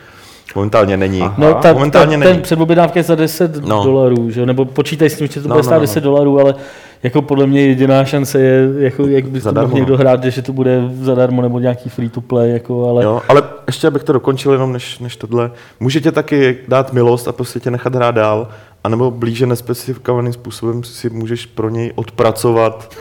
Momentálně 0.54 0.96
není. 0.96 1.20
Aha. 1.22 1.34
No, 1.38 1.54
ta, 1.54 1.72
momentálně 1.72 2.18
ta, 2.18 2.24
není. 2.24 2.32
ten 2.32 2.42
předobjednávka 2.42 2.98
je 3.00 3.02
za 3.04 3.14
10 3.14 3.56
No. 3.56 3.68
no. 3.68 3.84
dolarů, 3.84 4.30
že? 4.30 4.46
nebo 4.46 4.64
počítaj 4.64 5.10
s 5.10 5.18
tím, 5.18 5.26
že 5.26 5.40
to 5.42 5.48
No, 5.48 5.52
bude 5.54 5.58
no, 5.58 5.62
stát 5.62 5.74
no, 5.74 5.80
10 5.80 6.04
no. 6.04 6.10
dolarů, 6.10 6.40
ale 6.40 6.54
jako 7.02 7.22
podle 7.22 7.46
mě 7.46 7.66
jediná 7.66 8.04
šance 8.04 8.40
je, 8.40 8.68
jako, 8.78 9.06
jak 9.06 9.24
by 9.28 9.40
to 9.40 9.52
mohl 9.52 9.74
někdo 9.74 9.92
no. 9.92 9.98
hrát, 9.98 10.24
že 10.24 10.42
to 10.42 10.52
bude 10.52 10.82
zadarmo 11.00 11.42
nebo 11.42 11.58
nějaký 11.58 11.88
free 11.88 12.08
to 12.08 12.20
play, 12.20 12.50
jako, 12.52 12.88
ale 12.88 13.04
Jo, 13.04 13.22
ale 13.28 13.42
ještě 13.66 13.86
abych 13.86 14.04
to 14.04 14.12
dokončil 14.12 14.52
jenom 14.52 14.72
než, 14.72 14.98
než 14.98 15.16
tohle. 15.16 15.50
Můžete 15.80 16.12
taky 16.12 16.58
dát 16.68 16.92
milost 16.92 17.28
a 17.28 17.32
prostě 17.32 17.60
tě 17.60 17.70
nechat 17.70 17.94
hrát 17.94 18.14
dál, 18.14 18.48
anebo 18.84 19.10
blíže 19.10 19.46
nespecifikovaným 19.46 20.32
způsobem 20.32 20.84
si 20.84 21.10
můžeš 21.10 21.46
pro 21.46 21.70
něj 21.70 21.92
odpracovat 21.94 22.94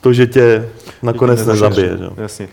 to, 0.00 0.12
že 0.12 0.26
tě 0.26 0.68
nakonec 1.02 1.46
nezabije. 1.46 1.88
Že? 1.98 2.22
Jasně. 2.22 2.48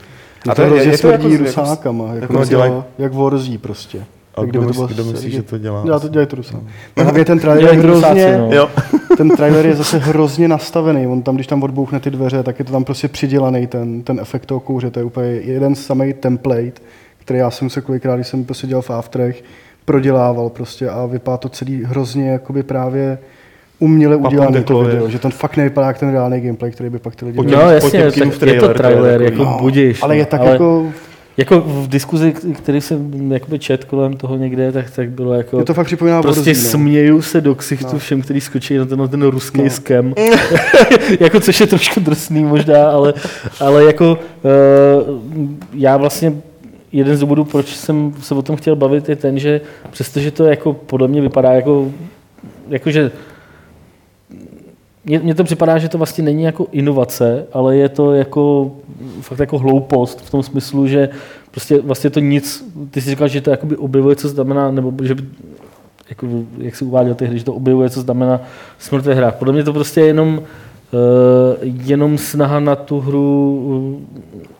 A 0.49 0.55
to 0.55 0.65
hrozně 0.65 0.97
smrdí 0.97 1.31
jako- 1.31 1.43
rusákama, 1.43 2.05
jako, 2.13 2.33
jako 2.33 2.43
dělaj- 2.43 2.83
jak 2.97 3.13
Warzy 3.13 3.57
prostě. 3.57 4.05
A 4.35 4.41
Jak 4.41 4.49
kdo, 4.49 4.61
to 4.61 4.67
myslí, 4.67 4.87
kdo 4.87 5.03
myslí, 5.05 5.31
že 5.31 5.41
to 5.43 5.57
dělá? 5.57 5.83
Já 5.87 5.99
to 5.99 6.07
dělají 6.07 6.27
to 6.27 6.35
rusá. 6.35 6.59
A 6.95 7.01
hlavně 7.03 7.25
ten 7.25 7.39
trailer 7.39 7.63
je 7.75 7.81
to 7.81 7.87
hrozně, 7.87 8.37
no. 8.37 8.49
Jo. 8.53 8.69
ten 9.17 9.29
trailer 9.29 9.65
je 9.65 9.75
zase 9.75 9.97
hrozně 9.97 10.47
nastavený. 10.47 11.07
On 11.07 11.21
tam, 11.21 11.35
když 11.35 11.47
tam 11.47 11.63
odbouchne 11.63 11.99
ty 11.99 12.11
dveře, 12.11 12.43
tak 12.43 12.59
je 12.59 12.65
to 12.65 12.71
tam 12.71 12.83
prostě 12.83 13.07
přidělaný 13.07 13.67
ten, 13.67 14.01
ten 14.03 14.19
efekt 14.19 14.45
toho 14.45 14.59
kouře. 14.59 14.91
To 14.91 14.99
je 14.99 15.05
úplně 15.05 15.27
jeden 15.27 15.75
samý 15.75 16.13
template, 16.13 16.71
který 17.17 17.39
já 17.39 17.51
jsem 17.51 17.69
se 17.69 17.81
kolikrát, 17.81 18.15
když 18.15 18.27
jsem 18.27 18.45
prostě 18.45 18.67
dělal 18.67 18.81
v 18.81 18.89
Afterech, 18.89 19.43
prodělával 19.85 20.49
prostě 20.49 20.89
a 20.89 21.05
vypadá 21.05 21.37
to 21.37 21.49
celý 21.49 21.83
hrozně 21.83 22.29
jakoby 22.29 22.63
právě 22.63 23.17
uměle 23.79 24.15
udělané 24.15 24.63
to 24.63 24.83
video, 24.83 25.09
že 25.09 25.19
to 25.19 25.29
fakt 25.29 25.57
nevypadá 25.57 25.87
jak 25.87 25.99
ten 25.99 26.11
reálný 26.11 26.41
gameplay, 26.41 26.71
který 26.71 26.89
by 26.89 26.99
pak 26.99 27.15
ty 27.15 27.25
lidi 27.25 27.35
Po 27.35 27.43
měli. 27.43 27.57
no 27.57 27.67
po 27.67 27.71
jasně, 27.73 27.91
těm 27.91 28.01
tak 28.05 28.13
kinův 28.13 28.33
je 28.43 28.53
to 28.59 28.67
trailer, 28.67 28.77
trailer, 28.77 29.21
jako 29.21 29.43
No, 29.43 29.57
budíš. 29.61 30.03
ale 30.03 30.13
no, 30.13 30.19
je 30.19 30.25
tak 30.25 30.41
ale 30.41 30.51
jako, 30.51 30.85
jako 31.37 31.59
v 31.61 31.87
diskuzi, 31.87 32.33
který 32.53 32.81
jsem 32.81 33.31
jakoby 33.31 33.59
čet 33.59 33.83
kolem 33.83 34.17
toho 34.17 34.37
někde, 34.37 34.71
tak, 34.71 34.89
tak 34.91 35.09
bylo 35.09 35.33
jako... 35.33 35.59
je 35.59 35.65
to 35.65 35.73
fakt 35.73 35.85
připomíná 35.85 36.21
Prostě 36.21 36.39
Warzy, 36.49 36.63
no. 36.63 36.69
směju 36.69 37.21
se 37.21 37.41
do 37.41 37.55
ksichtu 37.55 37.89
No. 37.93 37.99
všem, 37.99 38.21
kteří 38.21 38.41
skočí 38.41 38.77
na 38.77 38.85
ten, 38.85 38.99
na 38.99 39.07
ten 39.07 39.23
ruský 39.23 39.57
No. 39.57 39.63
no. 39.63 39.69
skem. 39.69 40.13
jako, 41.19 41.39
což 41.39 41.59
je 41.59 41.67
trošku 41.67 41.99
drsný 41.99 42.43
možná, 42.43 42.89
ale, 42.91 43.13
ale 43.59 43.83
jako 43.83 44.17
uh, 45.37 45.49
já 45.73 45.97
vlastně 45.97 46.33
jeden 46.91 47.17
z 47.17 47.19
důvodů, 47.19 47.45
proč 47.45 47.75
jsem 47.75 48.13
se 48.21 48.35
o 48.35 48.41
tom 48.41 48.55
chtěl 48.55 48.75
bavit, 48.75 49.09
je 49.09 49.15
ten, 49.15 49.39
že 49.39 49.61
přestože 49.89 50.31
to 50.31 50.45
jako 50.45 50.73
podle 50.73 51.07
mě 51.07 51.21
vypadá 51.21 51.51
jako, 51.51 51.87
jako 52.69 52.91
že 52.91 53.11
mně, 55.17 55.35
to 55.35 55.43
připadá, 55.43 55.77
že 55.77 55.89
to 55.89 55.97
vlastně 55.97 56.23
není 56.23 56.43
jako 56.43 56.67
inovace, 56.71 57.45
ale 57.53 57.77
je 57.77 57.89
to 57.89 58.13
jako 58.13 58.71
fakt 59.21 59.39
jako 59.39 59.57
hloupost 59.57 60.21
v 60.21 60.29
tom 60.29 60.43
smyslu, 60.43 60.87
že 60.87 61.09
prostě 61.51 61.81
vlastně 61.81 62.09
to 62.09 62.19
nic, 62.19 62.65
ty 62.91 63.01
jsi 63.01 63.09
říkal, 63.09 63.27
že 63.27 63.41
to 63.41 63.49
jakoby 63.49 63.77
objevuje, 63.77 64.15
co 64.15 64.29
znamená, 64.29 64.71
nebo 64.71 64.93
že 65.03 65.15
by, 65.15 65.23
jako, 66.09 66.27
jak 66.57 66.75
si 66.75 66.85
uváděl 66.85 67.15
ty 67.15 67.25
hry, 67.25 67.39
že 67.39 67.45
to 67.45 67.53
objevuje, 67.53 67.89
co 67.89 68.01
znamená 68.01 68.41
smrt 68.79 69.05
ve 69.05 69.13
hrách. 69.13 69.35
Podle 69.35 69.53
mě 69.53 69.63
to 69.63 69.73
prostě 69.73 70.01
je 70.01 70.07
jenom 70.07 70.41
jenom 71.85 72.17
snaha 72.17 72.59
na 72.59 72.75
tu 72.75 72.99
hru, 72.99 73.99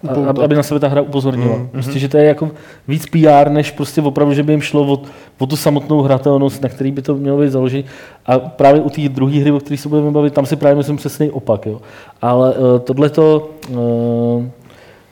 uh, 0.02 0.20
a- 0.28 0.44
aby 0.44 0.56
na 0.56 0.64
sebe 0.64 0.80
ta 0.80 0.88
hra 0.88 1.02
upozornila. 1.02 1.56
Mm, 1.56 1.62
Mm, 1.62 1.68
prostě, 1.70 2.00
že 2.00 2.08
to 2.10 2.18
je 2.18 2.24
jako 2.24 2.52
víc 2.88 3.06
PR, 3.06 3.50
než 3.50 3.72
prostě 3.72 4.02
opravdu, 4.02 4.34
že 4.34 4.44
by 4.44 4.54
jim 4.54 4.62
šlo 4.62 4.94
o, 4.94 5.02
o 5.40 5.46
tu 5.46 5.56
samotnou 5.56 6.02
hratelnost, 6.02 6.62
na 6.64 6.70
který 6.70 6.92
by 6.92 7.02
to 7.02 7.16
mělo 7.16 7.38
být 7.42 7.52
založené. 7.52 7.84
A 8.26 8.40
právě 8.40 8.82
u 8.82 8.90
té 8.90 9.10
druhé 9.10 9.40
hry, 9.40 9.52
o 9.52 9.60
které 9.60 9.78
se 9.78 9.90
budeme 9.90 10.12
bavit, 10.12 10.34
tam 10.34 10.46
si 10.46 10.56
právě 10.56 10.76
myslím 10.76 10.98
přesný 10.98 11.32
opak. 11.32 11.66
Jo. 11.66 11.82
Ale 12.22 12.54
uh, 12.54 12.80
tohle 12.80 13.10
to, 13.10 13.50
uh, 13.70 14.44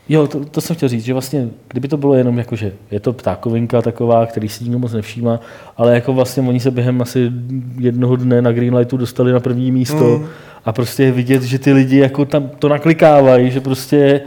jo, 0.09 0.27
to, 0.27 0.45
to, 0.45 0.61
jsem 0.61 0.75
chtěl 0.75 0.89
říct, 0.89 1.03
že 1.05 1.13
vlastně, 1.13 1.47
kdyby 1.67 1.87
to 1.87 1.97
bylo 1.97 2.13
jenom 2.13 2.37
jako, 2.37 2.55
že 2.55 2.71
je 2.91 2.99
to 2.99 3.13
ptákovinka 3.13 3.81
taková, 3.81 4.25
který 4.25 4.49
si 4.49 4.63
nikdo 4.63 4.79
moc 4.79 4.93
nevšímá, 4.93 5.39
ale 5.77 5.93
jako 5.93 6.13
vlastně 6.13 6.43
oni 6.49 6.59
se 6.59 6.71
během 6.71 7.01
asi 7.01 7.31
jednoho 7.79 8.15
dne 8.15 8.41
na 8.41 8.51
Greenlightu 8.51 8.97
dostali 8.97 9.31
na 9.31 9.39
první 9.39 9.71
místo 9.71 10.05
Mm. 10.19 10.25
A 10.65 10.71
prostě 10.71 11.03
je 11.03 11.11
vidět, 11.11 11.43
že 11.43 11.59
ty 11.59 11.73
lidi 11.73 11.97
jako 11.97 12.25
tam 12.25 12.49
to 12.59 12.69
naklikávají, 12.69 13.51
že 13.51 13.61
prostě 13.61 14.21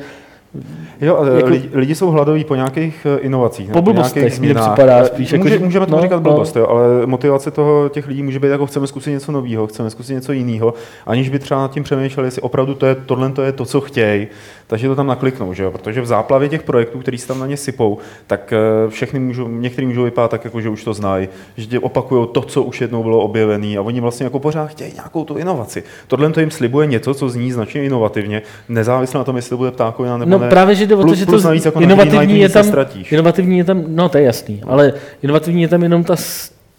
Jo, 1.00 1.14
Jako- 1.24 1.36
jako, 1.36 1.48
lidi, 1.48 1.68
lidi 1.72 1.94
jsou 1.94 2.10
hladoví 2.10 2.44
po 2.44 2.54
nějakých 2.54 3.06
eh, 3.16 3.18
inovacích. 3.18 3.70
Po 3.70 3.82
blbostech 3.82 4.22
mně 4.22 4.30
změnách. 4.30 4.72
připadá 4.72 5.04
spíš, 5.04 5.32
jako, 5.32 5.44
Může, 5.44 5.58
že- 5.58 5.64
můžeme 5.64 5.86
to 5.86 5.96
no, 5.96 6.02
říkat 6.02 6.16
no. 6.16 6.20
blbost, 6.22 6.56
jo, 6.56 6.66
ale 6.66 7.06
motivace 7.06 7.50
toho 7.50 7.88
těch 7.88 8.06
lidí 8.06 8.22
může 8.22 8.38
být 8.40 8.48
jako 8.48 8.66
chceme 8.66 8.86
zkusit 8.86 9.10
něco 9.10 9.32
nového, 9.32 9.66
chceme 9.66 9.90
zkusit 9.90 10.14
něco 10.14 10.32
jiného, 10.32 10.74
aniž 11.06 11.28
by 11.28 11.38
třeba 11.38 11.60
nad 11.60 11.70
tím 11.72 11.82
přemýšleli, 11.82 12.26
jestli 12.26 12.42
opravdu 12.42 12.74
to 12.74 12.86
je, 12.86 12.94
tohle 12.94 13.30
to 13.30 13.42
je 13.42 13.52
to, 13.52 13.64
co 13.64 13.80
chtějí, 13.80 14.28
takže 14.66 14.88
to 14.88 14.94
tam 14.94 15.06
nakliknou, 15.06 15.52
že 15.54 15.62
jo? 15.62 15.70
protože 15.70 16.00
v 16.00 16.06
záplavě 16.06 16.48
těch 16.48 16.62
projektů, 16.62 16.98
který 16.98 17.18
se 17.18 17.28
tam 17.28 17.38
na 17.38 17.46
ně 17.46 17.56
sypou, 17.56 17.98
tak 18.26 18.52
eh, 18.52 18.90
všechny 18.90 19.20
můžou, 19.20 19.48
některý 19.48 19.86
můžou 19.86 20.02
vypadat 20.02 20.30
tak, 20.30 20.44
jako, 20.44 20.60
že 20.60 20.68
už 20.68 20.84
to 20.84 20.94
znají, 20.94 21.28
že 21.56 21.78
opakují 21.78 22.26
to, 22.32 22.42
co 22.42 22.62
už 22.62 22.80
jednou 22.80 23.02
bylo 23.02 23.18
objevené 23.20 23.78
a 23.78 23.82
oni 23.82 24.00
vlastně 24.00 24.24
jako 24.24 24.38
pořád 24.38 24.66
chtějí 24.66 24.92
nějakou 24.94 25.24
tu 25.24 25.36
inovaci. 25.36 25.82
Tohle 26.06 26.30
to 26.30 26.40
jim 26.40 26.50
slibuje 26.50 26.86
něco, 26.86 27.14
co 27.14 27.28
zní 27.28 27.52
značně 27.52 27.84
inovativně, 27.84 28.42
nezávisle 28.68 29.18
na 29.18 29.24
tom, 29.24 29.36
jestli 29.36 29.50
to 29.50 29.56
bude 29.56 29.70
ptákovina 29.70 30.16
nebo 30.18 30.30
No 30.30 30.38
ne. 30.38 30.48
právě, 30.48 30.74
že 30.74 30.86
jde 30.90 30.96
o 30.96 31.04
to, 31.04 31.14
že 31.14 31.26
to 31.26 31.40
navíc 31.40 31.64
jako 31.64 31.80
inovativní 31.80 32.40
je 32.40 32.48
tam, 32.48 32.66
inovativní 33.10 33.58
je 33.58 33.64
tam, 33.64 33.84
no 33.88 34.08
to 34.08 34.18
je 34.18 34.24
jasný, 34.24 34.62
ale 34.66 34.92
inovativní 35.22 35.62
je 35.62 35.68
tam 35.68 35.82
jenom 35.82 36.04
ta, 36.04 36.16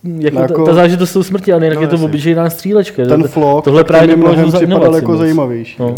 jako, 0.03 0.35
No 0.35 0.41
ta, 0.41 0.41
jako- 0.53 0.65
ta 0.65 0.73
záležitost 0.73 1.09
s 1.09 1.13
tou 1.13 1.23
smrtí, 1.23 1.53
ale 1.53 1.65
jinak 1.65 1.75
No, 1.75 1.81
je 1.81 1.87
to 1.87 1.93
jasně. 1.93 2.05
obyčejná 2.05 2.49
střílečka. 2.49 3.03
Ten 3.05 3.23
vlog, 3.23 3.63
tohle 3.63 3.83
právě 3.83 4.15
mi 4.15 4.21
mnohem 4.23 4.51
za 4.51 4.57
připadal 4.57 4.95
jako 4.95 5.11
moc. 5.11 5.19
zajímavější. 5.19 5.75
No. 5.79 5.89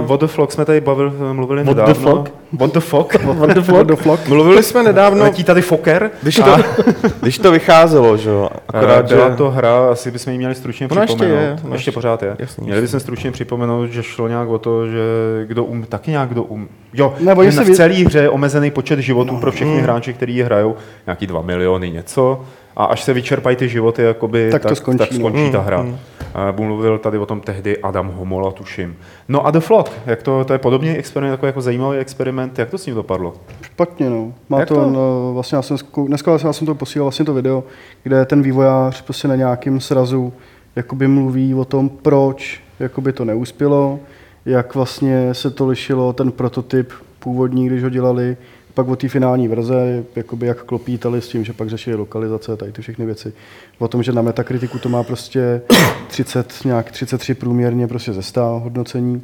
Uh, 0.00 0.06
what 0.06 0.20
the 0.20 0.26
Flock 0.26 0.52
jsme 0.52 0.64
tady 0.64 0.80
bavil, 0.80 1.12
mluvili 1.32 1.64
What 1.64 1.76
the 1.76 1.82
nedávno. 1.82 1.94
flock? 2.10 2.30
What 2.52 2.72
the 2.72 2.80
Flock? 2.80 3.14
What 3.24 3.50
the 3.54 3.60
What 3.72 3.86
the 3.86 3.92
fuck? 3.94 4.02
flock? 4.02 4.28
Mluvili 4.28 4.62
jsme 4.62 4.82
nedávno, 4.82 5.22
Letí 5.24 5.44
tady 5.44 5.62
Fokker? 5.62 6.10
když 6.22 6.36
to, 6.36 6.56
když 7.20 7.38
to 7.38 7.52
vycházelo, 7.52 8.16
že 8.16 8.30
jo, 8.30 8.48
Akorát, 8.68 9.08
že... 9.08 9.14
byla 9.14 9.36
to 9.36 9.50
hra, 9.50 9.88
asi 9.90 10.10
bychom 10.10 10.32
ji 10.32 10.38
měli 10.38 10.54
stručně 10.54 10.88
Ona 10.90 11.02
ještě 11.02 11.16
připomenout. 11.16 11.40
je, 11.42 11.50
ona 11.50 11.74
ještě 11.74 11.74
ještě- 11.74 11.92
pořád 11.92 12.22
je. 12.22 12.36
jasný, 12.38 12.64
měli 12.64 12.76
jasný. 12.78 12.86
bychom 12.86 13.00
stručně 13.00 13.30
připomenout, 13.30 13.86
že 13.86 14.02
šlo 14.02 14.28
nějak 14.28 14.48
o 14.48 14.58
to, 14.58 14.86
že 14.86 15.00
kdo 15.46 15.64
um, 15.64 15.82
taky 15.88 16.10
nějak 16.10 16.28
kdo 16.28 16.42
um. 16.42 16.68
Jo, 16.94 17.14
Nebo 17.20 17.42
v 17.42 17.70
celé 17.74 17.94
hře 17.94 18.18
je 18.18 18.30
omezený 18.30 18.70
počet 18.70 18.98
životů 19.00 19.36
pro 19.36 19.52
všechny 19.52 19.74
Mm. 19.74 19.80
hráče, 19.80 20.12
kteří 20.12 20.34
ji 20.36 20.42
hrajou, 20.42 20.76
nějaký 21.06 21.26
2 21.26 21.42
miliony 21.42 21.90
něco. 21.90 22.40
A 22.76 22.84
až 22.84 23.02
se 23.02 23.12
vyčerpají 23.12 23.56
ty 23.56 23.68
životy, 23.68 24.02
jakoby, 24.02 24.50
Tak 24.50 24.62
to 24.62 24.68
tak, 24.68 24.76
skončí, 24.76 24.98
tak 24.98 25.10
no. 25.10 25.18
skončí 25.18 25.50
ta 25.52 25.60
hra. 25.60 25.82
Mm. 25.82 25.96
A 26.34 26.50
mluvil 26.50 26.98
tady 26.98 27.18
o 27.18 27.26
tom 27.26 27.40
tehdy 27.40 27.78
Adam 27.78 28.08
Homola, 28.08 28.52
tuším. 28.52 28.96
No 29.28 29.46
a 29.46 29.50
The 29.50 29.60
Flock, 29.60 29.90
jak 30.06 30.22
to, 30.22 30.44
to 30.44 30.52
je 30.52 30.58
podobný 30.58 30.90
experiment, 30.90 31.32
takový 31.32 31.48
jako 31.48 31.60
zajímavý 31.60 31.98
experiment, 31.98 32.58
jak 32.58 32.70
to 32.70 32.78
s 32.78 32.86
ním 32.86 32.94
dopadlo? 32.94 33.34
Špatně, 33.62 34.10
no. 34.10 34.32
Má 34.48 34.60
Jak 34.60 34.68
to, 34.68 34.74
to? 34.74 34.90
No, 34.90 35.30
vlastně 35.34 35.56
já 35.56 35.62
jsem, 35.62 35.76
dneska 36.06 36.38
já 36.44 36.52
jsem 36.52 36.66
to 36.66 36.74
posílal 36.74 37.04
vlastně 37.04 37.24
to 37.24 37.34
video, 37.34 37.64
kde 38.02 38.24
ten 38.24 38.42
vývojář 38.42 39.02
prostě 39.02 39.28
na 39.28 39.36
nějakém 39.36 39.80
srazu 39.80 40.32
jakoby 40.76 41.08
mluví 41.08 41.54
o 41.54 41.64
tom, 41.64 41.88
proč 41.88 42.60
jakoby 42.80 43.12
to 43.12 43.24
neuspělo, 43.24 44.00
jak 44.46 44.74
vlastně 44.74 45.34
se 45.34 45.50
to 45.50 45.66
lišilo, 45.66 46.12
ten 46.12 46.32
prototyp 46.32 46.92
původní, 47.18 47.66
když 47.66 47.82
ho 47.82 47.88
dělali, 47.88 48.36
pak 48.74 48.88
o 48.88 48.96
té 48.96 49.08
finální 49.08 49.48
verze, 49.48 50.04
jakoby 50.16 50.46
jak 50.46 50.64
klopítali 50.64 51.20
s 51.20 51.28
tím, 51.28 51.44
že 51.44 51.52
pak 51.52 51.68
řešili 51.68 51.96
lokalizace, 51.96 52.56
tady 52.56 52.72
ty 52.72 52.82
všechny 52.82 53.06
věci. 53.06 53.32
O 53.78 53.88
tom, 53.88 54.02
že 54.02 54.12
na 54.12 54.22
Metakritiku 54.22 54.78
to 54.78 54.88
má 54.88 55.02
prostě 55.02 55.62
30, 56.08 56.54
nějak 56.64 56.90
33 56.90 57.34
průměrně 57.34 57.86
prostě 57.86 58.12
ze 58.12 58.22
100 58.22 58.60
hodnocení 58.64 59.22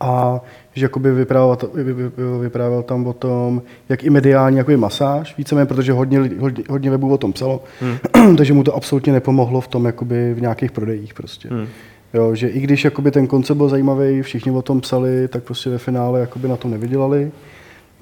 a 0.00 0.40
že 0.74 0.84
jakoby 0.84 1.12
vyprávěl, 1.12 1.58
vy- 1.74 1.84
vy- 1.84 1.92
vy- 1.92 2.10
vyprávěl 2.40 2.82
tam 2.82 3.06
o 3.06 3.12
tom, 3.12 3.62
jak 3.88 4.04
i 4.04 4.10
mediální 4.10 4.56
jakoby 4.56 4.76
masáž, 4.76 5.36
víceméně, 5.38 5.66
protože 5.66 5.92
hodně, 5.92 6.18
hodně, 6.38 6.64
hodně 6.70 6.90
webů 6.90 7.12
o 7.12 7.18
tom 7.18 7.32
psalo, 7.32 7.62
hmm. 7.80 8.36
takže 8.36 8.52
mu 8.52 8.64
to 8.64 8.74
absolutně 8.74 9.12
nepomohlo 9.12 9.60
v 9.60 9.68
tom 9.68 9.84
jakoby 9.84 10.34
v 10.34 10.40
nějakých 10.40 10.72
prodejích 10.72 11.14
prostě. 11.14 11.48
Hmm. 11.48 11.66
Jo, 12.14 12.34
že 12.34 12.48
i 12.48 12.60
když 12.60 12.84
jakoby 12.84 13.10
ten 13.10 13.26
koncept 13.26 13.56
byl 13.56 13.68
zajímavý, 13.68 14.22
všichni 14.22 14.52
o 14.52 14.62
tom 14.62 14.80
psali, 14.80 15.28
tak 15.28 15.44
prostě 15.44 15.70
ve 15.70 15.78
finále 15.78 16.20
jakoby 16.20 16.48
na 16.48 16.56
tom 16.56 16.70
nevydělali 16.70 17.30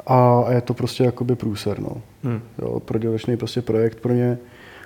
a, 0.07 0.44
je 0.50 0.61
to 0.61 0.74
prostě 0.74 1.04
jakoby 1.04 1.37
průser, 1.37 1.80
no. 1.80 1.96
Hmm. 2.24 2.40
Jo, 2.62 2.80
prodělečný 2.80 3.37
prostě 3.37 3.62
projekt 3.62 4.00
pro 4.00 4.12
ně. 4.12 4.38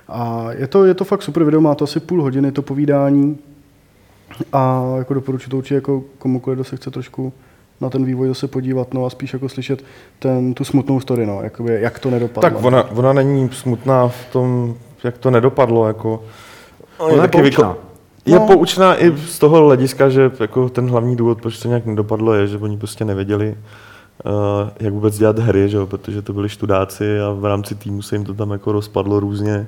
A 0.08 0.46
je 0.52 0.66
to, 0.66 0.84
je 0.84 0.94
to 0.94 1.04
fakt 1.04 1.22
super 1.22 1.44
video, 1.44 1.60
má 1.60 1.74
to 1.74 1.84
asi 1.84 2.00
půl 2.00 2.22
hodiny 2.22 2.52
to 2.52 2.62
povídání, 2.62 3.38
a 4.52 4.84
jako 4.98 5.14
doporučuji 5.14 5.50
to 5.50 5.56
určitě 5.56 5.74
jako 5.74 6.02
komukoliv, 6.18 6.56
kdo 6.56 6.64
se 6.64 6.76
chce 6.76 6.90
trošku 6.90 7.32
na 7.80 7.90
ten 7.90 8.04
vývoj 8.04 8.28
zase 8.28 8.48
podívat, 8.48 8.94
no 8.94 9.06
a 9.06 9.10
spíš 9.10 9.32
jako 9.32 9.48
slyšet 9.48 9.84
ten, 10.18 10.54
tu 10.54 10.64
smutnou 10.64 11.00
story, 11.00 11.26
no, 11.26 11.42
jakoby, 11.42 11.78
jak 11.80 11.98
to 11.98 12.10
nedopadlo. 12.10 12.50
Tak 12.50 12.64
ona, 12.64 12.90
ona 12.90 13.12
není 13.12 13.48
smutná 13.52 14.08
v 14.08 14.26
tom, 14.32 14.74
jak 15.04 15.18
to 15.18 15.30
nedopadlo, 15.30 15.86
jako... 15.86 16.22
Ona 16.98 17.12
je 17.14 17.20
taky 17.20 17.42
poučná. 17.42 17.76
Je 18.26 18.38
No. 18.38 18.46
poučná 18.46 19.02
i 19.02 19.16
z 19.16 19.38
toho 19.38 19.64
hlediska, 19.64 20.08
že 20.08 20.30
jako 20.40 20.68
ten 20.68 20.90
hlavní 20.90 21.16
důvod, 21.16 21.42
proč 21.42 21.58
to 21.58 21.68
nějak 21.68 21.86
nedopadlo, 21.86 22.34
je, 22.34 22.46
že 22.46 22.58
oni 22.58 22.76
prostě 22.76 23.04
nevěděli, 23.04 23.54
jak 24.80 24.92
vůbec 24.92 25.18
dělat 25.18 25.38
hry, 25.38 25.68
že 25.68 25.76
jo? 25.76 25.86
protože 25.86 26.22
to 26.22 26.32
byli 26.32 26.48
študáci 26.48 27.20
a 27.20 27.30
v 27.30 27.44
rámci 27.44 27.74
týmu 27.74 28.02
se 28.02 28.14
jim 28.14 28.24
to 28.24 28.34
tam 28.34 28.50
jako 28.50 28.72
rozpadlo 28.72 29.20
různě. 29.20 29.66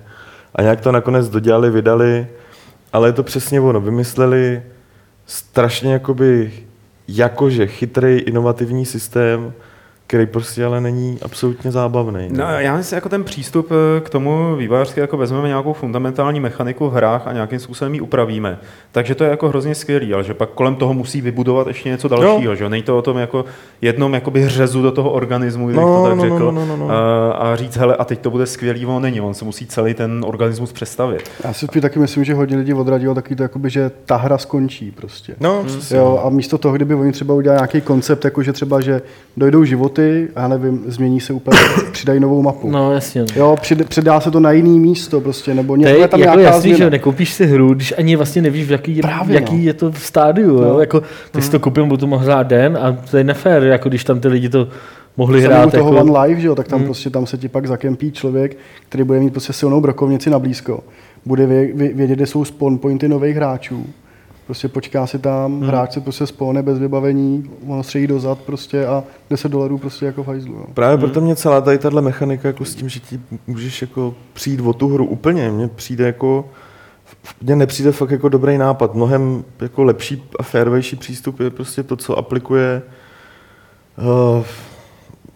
A 0.55 0.63
nějak 0.63 0.81
to 0.81 0.93
nakonec 0.93 1.29
dodělali, 1.29 1.71
vydali, 1.71 2.27
ale 2.93 3.09
je 3.09 3.13
to 3.13 3.23
přesně 3.23 3.61
ono. 3.61 3.81
Vymysleli 3.81 4.63
strašně 5.27 5.93
jakoby 5.93 6.53
jakože 7.09 7.67
chytrý, 7.67 8.19
inovativní 8.19 8.87
systém, 8.87 9.53
který 10.11 10.27
prostě 10.27 10.64
ale 10.64 10.81
není 10.81 11.18
absolutně 11.23 11.70
zábavný. 11.70 12.29
No, 12.31 12.44
já 12.44 12.77
myslím, 12.77 12.96
jako 12.96 13.09
ten 13.09 13.25
přístup 13.25 13.68
eh, 13.70 14.01
k 14.01 14.11
tomu 14.11 14.57
vývojářsky, 14.57 15.01
jako 15.01 15.16
vezmeme 15.16 15.49
nějakou 15.49 15.73
fundamentální 15.73 16.40
mechaniku 16.40 16.88
v 16.88 16.92
hrách 16.92 17.27
a 17.27 17.33
nějakým 17.33 17.59
způsobem 17.59 17.94
ji 17.94 18.01
upravíme, 18.01 18.59
takže 18.92 19.14
to 19.14 19.25
je 19.25 19.31
jako 19.31 19.49
hrozně 19.49 19.75
skvělý, 19.75 20.14
ale 20.14 20.25
že 20.25 20.35
pak 20.35 20.51
kolem 20.51 20.77
toho 20.77 20.94
musí 20.94 21.20
vybudovat 21.20 21.66
ještě 21.66 21.88
něco 21.88 22.09
dalšího, 22.09 22.55
že 22.55 22.64
jo? 22.64 22.70
Není 22.70 22.83
to 22.83 22.99
o 22.99 23.03
tom 23.03 23.18
jako 23.18 23.44
jednom 23.81 24.14
jakoby 24.14 24.42
hřezu 24.42 24.83
do 24.83 24.92
toho 24.92 25.11
organismu, 25.11 25.68
No, 25.68 25.75
to 25.75 26.09
tak 26.09 26.16
no, 26.16 26.25
no, 26.25 26.31
řekl, 26.31 26.53
no, 26.53 26.66
no, 26.66 26.77
no. 26.77 26.90
A, 26.90 27.33
a 27.33 27.57
říct, 27.57 27.77
hele, 27.77 27.96
a 27.96 28.05
teď 28.05 28.20
to 28.20 28.31
bude 28.31 28.46
skvělý, 28.46 28.87
on 28.87 29.03
není, 29.03 29.20
on 29.20 29.35
se 29.35 29.44
musí 29.44 29.66
celý 29.66 29.94
ten 29.94 30.25
organismus 30.27 30.73
přestavit. 30.73 31.31
Já 31.44 31.53
si 31.53 31.66
taky 31.66 31.99
myslím, 31.99 32.25
že 32.25 32.35
hodně 32.35 32.57
lidí 32.57 32.75
odradilo 32.75 33.14
taky 33.14 33.37
to, 33.37 33.42
jakoby, 33.42 33.70
že 33.70 33.90
ta 34.05 34.16
hra 34.16 34.38
skončí 34.38 34.90
prostě. 34.90 35.35
No, 35.40 35.64
přesně. 35.66 35.96
Jo, 35.96 36.23
a 36.25 36.31
místo 36.31 36.59
toho, 36.59 36.75
kdyby 36.77 36.94
oni 36.94 37.12
třeba 37.12 37.35
udělali 37.35 37.59
nějaký 37.59 37.81
koncept, 37.81 38.25
jako 38.25 38.42
že 38.42 38.53
třeba, 38.53 38.81
že 38.81 39.03
dojdou 39.37 39.64
životy, 39.64 40.00
a 40.37 40.41
já 40.41 40.49
nevím, 40.49 40.85
změní 40.87 41.21
se 41.21 41.33
úplně, 41.33 41.59
přidají 41.93 42.21
novou 42.21 42.43
mapu. 42.43 42.71
No 42.71 42.93
jasně. 42.93 43.21
No. 43.21 43.27
Jo, 43.37 43.57
přid, 43.61 43.89
předá 43.89 44.21
se 44.21 44.31
to 44.31 44.41
na 44.41 44.51
jiný 44.53 44.81
místo 44.81 45.21
prostě, 45.21 45.55
nebo 45.55 45.73
To 45.75 45.77
ně, 45.77 45.89
je 45.89 46.09
tam 46.09 46.21
jako 46.21 46.39
nějaká 46.39 46.55
jasný, 46.57 46.71
změna. 46.71 46.77
že 46.87 46.91
nekoupíš 46.91 47.33
si 47.33 47.47
hru, 47.47 47.75
když 47.75 47.95
ani 47.99 48.17
vlastně 48.17 48.43
nevíš, 48.43 48.69
v 48.69 48.71
jaký, 48.71 49.01
Právě, 49.01 49.35
jaký 49.35 49.57
no. 49.57 49.63
je 49.63 49.75
to 49.75 49.93
v 49.93 49.99
stádiu. 49.99 50.55
Jo? 50.55 50.61
No. 50.61 50.81
Jako, 50.81 51.03
ty 51.31 51.43
si 51.43 51.51
to 51.51 51.59
koupil, 51.61 51.87
budu 51.87 51.97
to 51.97 52.07
mohl 52.07 52.25
hrát 52.25 52.47
den 52.47 52.79
a 52.83 52.97
to 53.11 53.17
je 53.17 53.25
nefér, 53.25 53.63
jako 53.63 53.89
když 53.89 54.05
tam 54.05 54.21
ty 54.21 54.29
lidi 54.29 54.49
to 54.49 54.69
mohli 55.17 55.43
Hrát, 55.43 55.59
hrát. 55.61 55.71
toho 55.75 55.95
Jako, 55.95 56.11
One 56.11 56.21
Live, 56.27 56.41
že 56.41 56.47
jo, 56.47 56.55
tak 56.55 56.69
tam, 56.69 56.79
hmm. 56.79 56.87
prostě, 56.87 57.11
tam 57.11 57.27
se 57.27 57.39
ti 57.39 57.49
pak 57.49 57.67
zakempí 57.67 58.13
člověk, 58.13 58.57
který 58.89 59.05
bude 59.05 59.21
mít 59.21 59.31
prostě 59.31 59.53
silnou 59.53 59.81
brokovnici 59.81 60.31
na 60.31 60.39
blízko. 60.39 60.81
Bude 61.25 61.47
vě, 61.47 61.73
vě, 61.75 61.95
vědět, 61.95 62.17
kde 62.17 62.27
jsou 62.27 62.45
spawn 62.45 62.79
pointy 62.79 63.09
nových 63.09 63.37
hráčů. 63.37 63.87
Prostě 64.51 64.69
počká 64.69 65.07
si 65.07 65.19
tam, 65.19 65.53
hmm. 65.53 65.69
hráč 65.69 65.93
se 65.93 66.01
prostě 66.01 66.27
spawne 66.27 66.63
bez 66.63 66.79
vybavení, 66.79 67.51
on 67.67 67.83
střelí 67.83 68.07
dozad 68.07 68.39
prostě 68.39 68.87
a 68.87 69.05
10 69.31 69.49
dolarů 69.49 69.79
prostě 69.79 70.07
jako 70.07 70.25
v 70.25 70.27
hajzlu. 70.27 70.55
Jo. 70.55 70.67
Právě 70.75 70.99
proto 70.99 71.21
mě 71.21 71.37
celá 71.37 71.61
tady 71.61 71.79
tahle 71.79 72.03
mechanika 72.03 72.49
jako 72.49 72.65
s 72.65 72.75
tím, 72.75 72.89
že 72.89 73.01
ti 73.01 73.21
můžeš 73.47 73.83
jako 73.83 74.15
přijít 74.33 74.61
o 74.61 74.73
tu 74.73 74.89
hru 74.89 75.07
úplně, 75.07 75.51
mně 75.51 75.69
přijde 75.69 76.07
jako 76.07 76.49
mně 77.43 77.57
nepřijde 77.57 77.93
fakt 77.93 78.11
jako 78.11 78.29
dobrý 78.29 78.59
nápad. 78.59 78.95
Mnohem 78.95 79.45
jako 79.61 79.85
lepší 79.85 80.23
a 80.39 80.43
fairvější 80.43 80.97
přístup 80.97 81.41
je 81.41 81.51
prostě 81.51 81.83
to, 81.83 81.97
co 81.97 82.19
aplikuje 82.19 82.83
uh, 83.99 84.45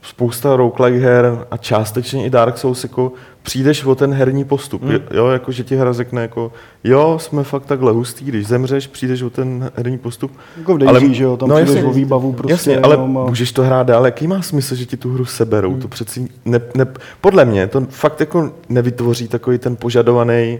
spousta 0.05 0.57
roguelike 0.57 0.99
her 0.99 1.47
a 1.51 1.57
částečně 1.57 2.27
i 2.27 2.31
Dark 2.31 2.59
Souls, 2.59 2.83
jako 2.83 3.13
přijdeš 3.43 3.85
o 3.85 3.95
ten 3.95 4.15
herní 4.15 4.45
postup, 4.45 4.83
hmm. 4.83 4.99
jo, 5.11 5.27
jako 5.27 5.53
že 5.53 5.65
ti 5.65 5.77
hra 5.77 5.93
řekne 5.93 6.23
jako, 6.23 6.53
jo, 6.85 7.19
jsme 7.21 7.45
fakt 7.45 7.67
takhle 7.67 7.93
hustý, 7.93 8.25
když 8.25 8.47
zemřeš, 8.47 8.87
přijdeš 8.87 9.23
o 9.23 9.31
ten 9.31 9.71
herní 9.77 9.99
postup. 9.99 10.33
Jako 10.59 10.75
v 10.75 10.79
Daisy, 10.79 11.15
že 11.15 11.25
jo, 11.25 11.37
tam 11.37 11.51
přijdeš 11.51 11.85
o 11.85 11.93
výbavu 11.93 12.33
prostě 12.33 12.53
Jasně, 12.53 12.79
ale 12.79 12.97
a- 12.97 13.01
můžeš 13.01 13.53
to 13.53 13.63
hrát 13.63 13.87
dál, 13.87 14.05
jaký 14.05 14.27
má 14.27 14.43
smysl, 14.43 14.75
že 14.75 14.87
ti 14.87 14.97
tu 14.97 15.13
hru 15.13 15.25
seberou, 15.25 15.71
hmm. 15.71 15.81
to 15.81 15.89
přeci, 15.89 16.29
ne, 16.45 16.61
ne, 16.75 16.87
podle 17.21 17.45
mě 17.45 17.67
to 17.67 17.81
fakt 17.91 18.21
jako 18.21 18.53
nevytvoří 18.69 19.29
takový 19.29 19.59
ten 19.59 19.77
požadovaný, 19.77 20.59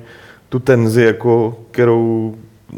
tu 0.49 0.59
tenzi, 0.59 1.03
jako, 1.03 1.57
kterou 1.71 2.35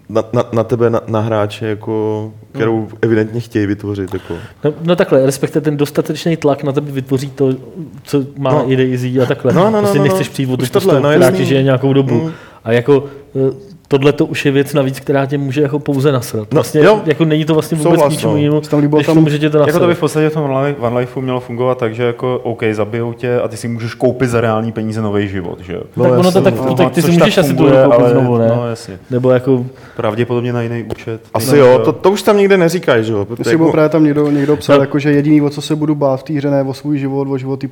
na, 0.09 0.25
na, 0.33 0.45
na 0.53 0.65
tebe, 0.65 0.91
na, 0.91 1.01
na 1.07 1.21
hráče, 1.21 1.67
jako, 1.67 2.33
kterou 2.53 2.79
Hmm. 2.79 2.89
evidentně 3.03 3.41
chtějí 3.41 3.67
vytvořit. 3.67 4.15
Jako. 4.15 4.35
no, 4.65 4.73
no, 4.83 4.97
takhle, 4.97 5.27
respektive 5.27 5.61
ten 5.61 5.77
dostatečný 5.77 6.37
tlak 6.37 6.63
na 6.63 6.73
tebe 6.73 6.93
vytvoří 6.93 7.31
to, 7.31 7.55
co 8.03 8.25
má 8.39 8.51
No. 8.53 8.59
no. 8.59 8.73
i 8.73 8.77
Daisy 8.77 9.21
a 9.21 9.27
takhle. 9.27 9.53
No, 9.53 9.65
no, 9.65 9.71
no, 9.71 9.79
prostě 9.79 9.99
no, 9.99 10.05
nechceš 10.05 10.29
no. 10.29 10.33
přijít 10.33 10.47
o 10.47 10.57
tohle, 10.57 10.69
postavu, 10.71 11.01
no, 11.03 11.11
jasný. 11.13 11.39
ti 11.39 11.45
žije 11.45 11.63
nějakou 11.63 11.93
dobu. 11.93 12.15
Mm. 12.15 12.33
A 12.65 12.73
jako 12.73 13.05
eh, 13.37 13.55
tohle 13.89 14.13
to 14.13 14.27
už 14.27 14.45
je 14.47 14.53
věc 14.53 14.75
navíc, 14.75 15.01
která 15.01 15.27
tě 15.27 15.39
může 15.39 15.63
jako 15.63 15.79
pouze 15.79 16.13
nasrat. 16.13 16.49
No, 16.53 16.55
Vlastně, 16.55 16.81
jo. 16.81 17.03
jako 17.07 17.25
není 17.25 17.45
to 17.45 17.55
vlastně 17.55 17.77
vůbec 17.79 17.93
Souhlas, 17.93 18.13
ničemu 18.13 18.33
no. 18.33 18.39
jinému, 18.39 18.61
tam 18.61 18.81
líbilo 18.81 18.99
než 18.99 19.07
tam- 19.07 19.15
tomu, 19.15 19.29
že 19.29 19.39
tě 19.39 19.51
to 19.51 19.59
Jako 19.59 19.73
to 19.73 19.79
by 19.79 19.81
nasrat. 19.81 19.97
v 19.97 20.01
podstatě 20.01 20.29
v 20.29 20.33
tom 20.35 20.43
One 20.45 20.69
Life- 20.71 20.75
One 20.81 20.99
Lifeu 21.01 21.21
mělo 21.21 21.41
fungovat 21.41 21.79
tak, 21.79 21.95
že 21.95 22.03
jako 22.03 22.39
OK, 22.43 22.63
zabijou 22.73 23.13
tě 23.13 23.41
a 23.41 23.49
ty 23.49 23.57
si 23.57 23.69
můžeš 23.69 23.95
koupit 23.95 24.27
za 24.31 24.41
reální 24.41 24.73
peníze 24.73 25.03
nový 25.03 25.29
život, 25.29 25.61
že 25.61 25.73
jo? 25.73 25.83
tak 26.03 26.13
ono 26.19 26.33
to 26.33 26.41
tak, 26.43 26.55
No, 26.67 26.75
tak 26.75 26.93
ty 26.93 27.03
si 27.03 27.11
můžeš 27.11 27.39
asi 27.39 27.49
tu 27.51 27.57
funguje, 27.57 27.81
hru 27.81 27.91
koupit 27.91 28.01
ale- 28.05 28.11
znovu, 28.11 28.39
ne? 28.39 28.49
No 28.57 28.69
jasně. 28.69 28.99
Nebo 29.11 29.31
jako, 29.31 29.67
Pravděpodobně 29.97 30.53
na 30.53 30.63
jiný 30.63 30.83
účet. 30.91 31.21
Asi 31.35 31.51
No, 31.51 31.57
jo, 31.67 31.79
to, 31.85 31.93
to 31.93 32.11
už 32.11 32.23
tam 32.23 32.37
nikde 32.39 32.57
neříkají, 32.57 33.05
že 33.05 33.13
jo? 33.13 33.25
protože 33.25 33.41
Myslím, 33.41 33.61
jako... 33.61 33.73
právě 33.73 33.89
tam 33.89 34.05
někdo, 34.05 34.31
někdo 34.31 34.57
psal, 34.57 34.77
No. 34.77 34.83
jako, 34.83 34.99
že 34.99 35.13
jediný, 35.13 35.41
o 35.43 35.51
co 35.51 35.63
se 35.63 35.77
budu 35.77 35.95
bát 35.95 36.17
v 36.17 36.23
té 36.23 36.33
hře, 36.33 36.51
ne 36.51 36.63
o 36.63 36.75
svůj 36.75 36.99
život, 36.99 37.29
o 37.31 37.39
život 37.39 37.61
té 37.61 37.69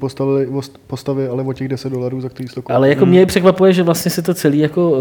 postavy, 0.87 1.29
ale 1.29 1.43
o 1.43 1.53
těch 1.53 1.69
10 1.69 1.93
dolarů, 1.93 2.21
za 2.21 2.29
který 2.29 2.49
jsi 2.49 2.55
to 2.55 2.63
koupil. 2.63 2.77
ale 2.77 2.89
jako 2.89 3.07
mě 3.07 3.27
překvapuje, 3.27 3.73
že 3.73 3.83
vlastně 3.83 4.11
se 4.11 4.23
to 4.23 4.35
celý 4.35 4.59
jako 4.59 4.91
uh, 4.91 4.99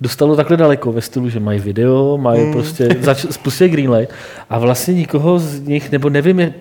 dostalo 0.00 0.36
takhle 0.36 0.56
daleko 0.56 0.92
ve 0.92 1.00
stylu, 1.00 1.28
že 1.30 1.40
mají 1.40 1.60
video, 1.60 2.18
mají 2.18 2.42
Hmm. 2.42 2.52
prostě, 2.52 2.88
zač, 3.00 3.26
spustili 3.30 3.70
Greenlight 3.70 4.14
a 4.50 4.58
vlastně 4.58 4.94
nikoho 4.94 5.38
z 5.38 5.60
nich, 5.60 5.92
nebo 5.92 6.08
nevím, 6.10 6.40
je, 6.40 6.54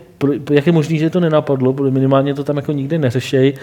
jak 0.52 0.68
je 0.68 0.74
možný, 0.74 0.98
že 1.00 1.10
to 1.10 1.20
nenapadlo, 1.20 1.74
protože 1.74 1.92
minimálně 1.92 2.34
to 2.34 2.44
tam 2.44 2.56
jako 2.58 2.72
nikdy 2.72 2.98
neřešej 2.98 3.54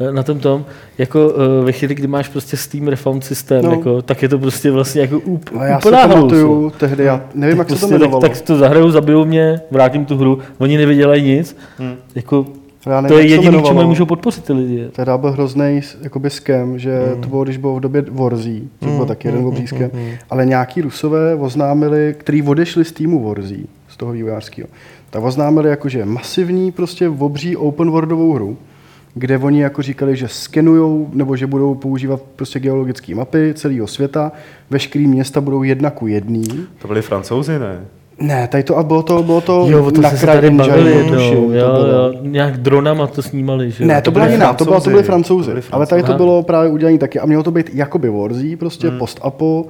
eh, 0.00 0.12
na 0.12 0.22
tom 0.22 0.38
tom, 0.38 0.64
jako 0.98 1.28
uh, 1.28 1.64
ve 1.64 1.72
chvíli, 1.72 1.94
kdy 1.94 2.06
máš 2.06 2.28
prostě 2.28 2.56
Steam 2.56 2.88
refund 2.88 3.24
systém, 3.24 3.64
No. 3.64 3.70
jako, 3.70 4.02
tak 4.02 4.22
je 4.22 4.28
to 4.28 4.38
prostě 4.38 4.70
vlastně 4.70 5.00
jako 5.00 5.18
úp, 5.18 5.50
A 5.58 5.64
já 5.64 5.78
úplná 5.78 6.02
jo. 6.02 6.08
pamatuju 6.08 6.70
tehdy, 6.70 7.04
já 7.04 7.24
nevím, 7.34 7.58
jak 7.58 7.68
se 7.68 7.74
to 7.74 7.78
Prostě 7.78 7.94
tak, 7.94 8.00
jmenovalo. 8.00 8.20
tak 8.20 8.40
to 8.40 8.56
zahraju, 8.56 8.90
zabijou 8.90 9.24
mě, 9.24 9.60
vrátím 9.70 10.04
tu 10.04 10.16
hru, 10.16 10.38
oni 10.58 10.76
nevydělají 10.78 11.22
nic. 11.22 11.56
Hmm. 11.78 11.94
Jako, 12.14 12.46
Já 12.86 13.00
nevím, 13.00 13.14
to 13.14 13.18
je 13.18 13.24
jediný, 13.24 13.42
čemu 13.42 13.56
jmenovalo. 13.56 13.80
je 13.80 13.86
můžou 13.86 14.06
podpořit 14.06 14.44
ty 14.44 14.52
lidi. 14.52 14.88
Teda 14.92 15.18
byl 15.18 15.32
hrozný 15.32 15.80
jakoby 16.02 16.30
skem, 16.30 16.78
že 16.78 17.16
to 17.20 17.28
bylo, 17.28 17.44
když 17.44 17.56
bylo 17.56 17.76
v 17.76 17.80
době 17.80 18.04
Warzy, 18.10 18.62
což 18.82 18.92
byl 18.92 19.06
taky 19.06 19.28
jeden 19.28 19.44
obří 19.46 19.66
skem, 19.66 19.90
ale 20.30 20.46
nějaký 20.46 20.82
rusové 20.82 21.34
oznámili, 21.34 22.14
který 22.18 22.42
odešli 22.42 22.84
z 22.84 22.92
týmu 22.92 23.28
Warzy, 23.28 23.66
z 23.88 23.96
toho 23.96 24.12
vývojářského, 24.12 24.68
tak 25.10 25.22
oznámili 25.22 25.70
jakože 25.70 26.04
masivní 26.04 26.72
prostě 26.72 27.08
obří 27.08 27.56
open 27.56 27.90
worldovou 27.90 28.32
hru, 28.32 28.56
kde 29.14 29.38
oni 29.38 29.60
jako 29.62 29.82
říkali, 29.82 30.16
že 30.16 30.28
skenujou 30.28 31.10
nebo 31.12 31.36
že 31.36 31.46
budou 31.46 31.74
používat 31.74 32.20
prostě 32.36 32.60
geologické 32.60 33.14
mapy 33.14 33.54
celého 33.54 33.86
světa, 33.86 34.32
veškerý 34.70 35.06
města 35.06 35.40
budou 35.40 35.62
jedna 35.62 35.90
ku 35.90 36.06
jedný. 36.06 36.66
To 36.78 36.88
byli 36.88 37.02
francouzi, 37.02 37.58
ne? 37.58 37.80
Ne, 38.20 38.48
tady 38.48 38.62
to, 38.62 38.78
a 38.78 38.82
bylo 38.82 39.02
to, 39.02 39.22
bylo 39.22 39.40
to 39.40 39.66
Jo, 39.68 39.84
o 39.84 39.90
tom 39.90 40.02
na 40.02 40.10
se 40.10 40.26
tady 40.26 40.50
bavili 40.50 40.90
jednou, 40.90 41.16
to 41.16 41.54
jo, 41.54 41.86
jo, 41.86 42.12
nějak 42.20 42.56
dronama 42.56 43.06
to 43.06 43.22
snímali, 43.22 43.70
že 43.70 43.84
jo? 43.84 43.88
Ne, 43.88 44.02
to 44.02 44.10
byla 44.10 44.26
jiná, 44.26 44.52
to, 44.52 44.64
byla, 44.64 44.80
to 44.80 44.90
byli 44.90 45.02
Francouzi. 45.02 45.52
To 45.52 45.60
Ale 45.72 45.86
tady 45.86 46.02
to 46.02 46.14
bylo 46.14 46.42
právě 46.42 46.70
udělané 46.70 46.98
taky. 46.98 47.20
A 47.20 47.26
mělo 47.26 47.42
to 47.42 47.50
být 47.50 47.70
jakoby 47.74 48.10
Warzy, 48.10 48.56
prostě 48.56 48.88
hmm. 48.88 48.98
post-apo, 48.98 49.66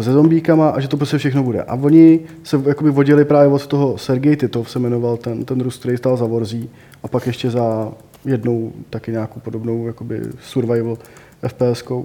se 0.00 0.12
zombíkama 0.12 0.68
a 0.68 0.80
že 0.80 0.88
to 0.88 0.96
prostě 0.96 1.18
všechno 1.18 1.42
bude. 1.42 1.62
A 1.62 1.74
oni 1.74 2.20
se 2.42 2.60
jakoby 2.66 2.90
vodili 2.90 3.24
právě 3.24 3.48
od 3.48 3.66
toho 3.66 3.98
Sergej 3.98 4.36
Titov 4.36 4.70
se 4.70 4.78
jmenoval 4.78 5.16
ten, 5.16 5.44
ten 5.44 5.60
Rus, 5.60 5.78
který 5.78 5.96
stál 5.96 6.16
za 6.16 6.26
Warzy 6.26 6.68
a 7.02 7.08
pak 7.08 7.26
ještě 7.26 7.50
za 7.50 7.88
jednou 8.24 8.72
taky 8.90 9.12
nějakou 9.12 9.40
podobnou 9.40 9.86
jakoby 9.86 10.20
survival 10.42 10.96
FPS-kou. 11.42 12.04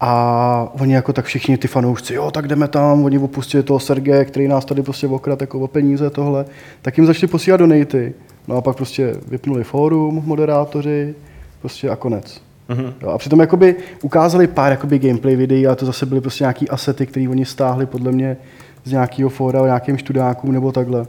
A 0.00 0.72
oni 0.80 0.94
jako 0.94 1.12
tak 1.12 1.24
všichni 1.24 1.58
ty 1.58 1.68
fanoušci, 1.68 2.14
jo, 2.14 2.30
tak 2.30 2.48
jdeme 2.48 2.68
tam, 2.68 3.04
oni 3.04 3.18
opustili 3.18 3.62
toho 3.62 3.80
Sergeje, 3.80 4.24
který 4.24 4.48
nás 4.48 4.64
tady 4.64 4.82
prostě 4.82 5.06
okrat 5.06 5.40
jako 5.40 5.60
o 5.60 5.68
peníze 5.68 6.10
tohle, 6.10 6.44
tak 6.82 6.98
jim 6.98 7.06
začali 7.06 7.30
posílat 7.30 7.60
donaty. 7.60 8.14
No 8.48 8.56
a 8.56 8.60
pak 8.60 8.76
prostě 8.76 9.14
vypnuli 9.28 9.64
fórum, 9.64 10.22
moderátoři, 10.26 11.14
prostě 11.60 11.90
a 11.90 11.96
konec. 11.96 12.40
Mm-hmm. 12.68 12.92
Jo, 13.02 13.08
a 13.08 13.18
přitom 13.18 13.40
jakoby 13.40 13.76
ukázali 14.02 14.46
pár 14.46 14.72
jakoby 14.72 14.98
gameplay 14.98 15.36
videí, 15.36 15.66
a 15.66 15.74
to 15.74 15.86
zase 15.86 16.06
byly 16.06 16.20
prostě 16.20 16.44
nějaký 16.44 16.68
asety, 16.68 17.06
které 17.06 17.28
oni 17.28 17.44
stáhli 17.44 17.86
podle 17.86 18.12
mě 18.12 18.36
z 18.84 18.92
nějakého 18.92 19.30
fóra, 19.30 19.64
nějakým 19.64 19.96
študákům 19.96 20.52
nebo 20.52 20.72
takhle. 20.72 21.06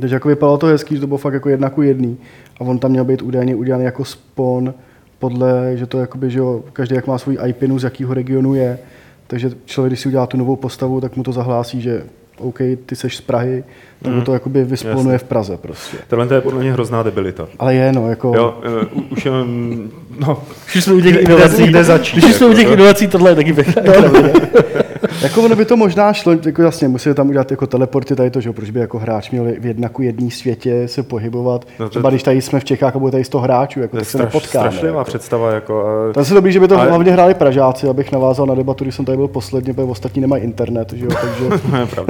Takže 0.00 0.16
jako 0.16 0.28
vypadalo 0.28 0.58
to 0.58 0.66
hezký, 0.66 0.94
že 0.94 1.00
to 1.00 1.06
bylo 1.06 1.18
fakt 1.18 1.34
jako 1.34 1.48
jedna 1.48 1.70
ku 1.70 1.82
jedný. 1.82 2.16
A 2.60 2.60
on 2.60 2.78
tam 2.78 2.90
měl 2.90 3.04
být 3.04 3.22
údajně 3.22 3.54
udělaný 3.54 3.84
jako 3.84 4.04
spon 4.04 4.74
podle, 5.24 5.76
že 5.76 5.86
to 5.86 5.98
jakoby, 5.98 6.30
že 6.30 6.38
jo, 6.38 6.62
každý 6.72 6.94
jak 6.94 7.06
má 7.06 7.18
svůj 7.18 7.38
IPinu, 7.46 7.78
z 7.78 7.84
jakého 7.84 8.14
regionu 8.14 8.54
je. 8.54 8.78
Takže 9.26 9.50
člověk, 9.64 9.90
když 9.90 10.00
si 10.00 10.08
udělá 10.08 10.26
tu 10.26 10.36
novou 10.36 10.56
postavu, 10.56 11.00
tak 11.00 11.16
mu 11.16 11.22
to 11.22 11.32
zahlásí, 11.32 11.80
že 11.80 12.02
OK, 12.38 12.58
ty 12.86 12.96
seš 12.96 13.16
z 13.16 13.20
Prahy, 13.20 13.64
tak 14.02 14.12
mu 14.12 14.22
to 14.22 14.32
jakoby 14.34 14.64
vysponuje 14.64 15.18
v 15.18 15.24
Praze 15.24 15.56
prostě. 15.56 15.96
Tohle 16.08 16.26
to 16.26 16.34
je 16.34 16.40
podle 16.40 16.60
mě 16.60 16.72
hrozná 16.72 17.02
debilita. 17.02 17.48
Ale 17.58 17.74
je, 17.74 17.92
no, 17.92 18.08
jako... 18.08 18.32
Jo, 18.36 18.58
eh, 18.82 18.86
u- 18.92 19.00
už 19.10 19.24
jenom, 19.24 19.46
no, 20.20 20.42
Když 20.72 20.84
jsme 20.84 20.94
u 20.94 21.00
těch 21.00 21.16
inovací, 21.22 21.62
kde 21.62 21.84
začít, 21.84 22.24
když 22.24 22.34
jsme 22.34 22.46
u 22.46 22.48
jako, 22.48 22.60
těch 22.60 22.68
no? 22.68 22.74
inovací, 22.74 23.06
tohle 23.08 23.30
je 23.30 23.34
taky 23.34 23.52
pěkná. 23.52 23.82
Jako 25.22 25.42
ono 25.42 25.56
by 25.56 25.64
to 25.64 25.76
možná 25.76 26.12
šlo, 26.12 26.32
jako 26.46 26.62
jasně, 26.62 26.88
museli 26.88 27.14
tam 27.14 27.28
udělat 27.28 27.50
jako 27.50 27.66
teleporty 27.66 28.16
tady 28.16 28.30
to, 28.30 28.40
že 28.40 28.52
proč 28.52 28.70
by 28.70 28.80
jako 28.80 28.98
hráč 28.98 29.30
měl 29.30 29.44
v 29.58 29.66
jednaku 29.66 30.02
jedný 30.02 30.30
světě 30.30 30.88
se 30.88 31.02
pohybovat. 31.02 31.64
No 31.78 31.86
to- 31.86 31.90
Třeba 31.90 32.10
když 32.10 32.22
tady 32.22 32.42
jsme 32.42 32.60
v 32.60 32.64
Čechách 32.64 32.96
a 32.96 32.98
bude 32.98 33.12
tady 33.12 33.24
100 33.24 33.40
hráčů, 33.40 33.80
jako 33.80 33.90
to 33.90 33.96
tak 33.96 34.04
se 34.04 34.10
straš, 34.10 34.24
nepotkáme. 34.34 34.70
strašlivá 34.70 34.98
jako. 34.98 35.08
představa. 35.08 35.50
Jako, 35.52 35.80
a- 35.80 36.12
To 36.12 36.20
je 36.20 36.22
asi 36.22 36.34
dobrý, 36.34 36.52
že 36.52 36.60
by 36.60 36.68
to 36.68 36.78
Ale- 36.78 36.88
hlavně 36.88 37.12
hráli 37.12 37.34
Pražáci, 37.34 37.88
abych 37.88 38.12
navázal 38.12 38.46
na 38.46 38.54
debatu, 38.54 38.84
když 38.84 38.94
jsem 38.94 39.04
tady 39.04 39.16
byl 39.18 39.28
posledně, 39.28 39.74
protože 39.74 39.86
ostatní 39.90 40.20
nemají 40.20 40.42
internet, 40.42 40.92
že 40.92 41.04
jo, 41.04 41.10
takže 41.20 41.44
To. 41.96 42.04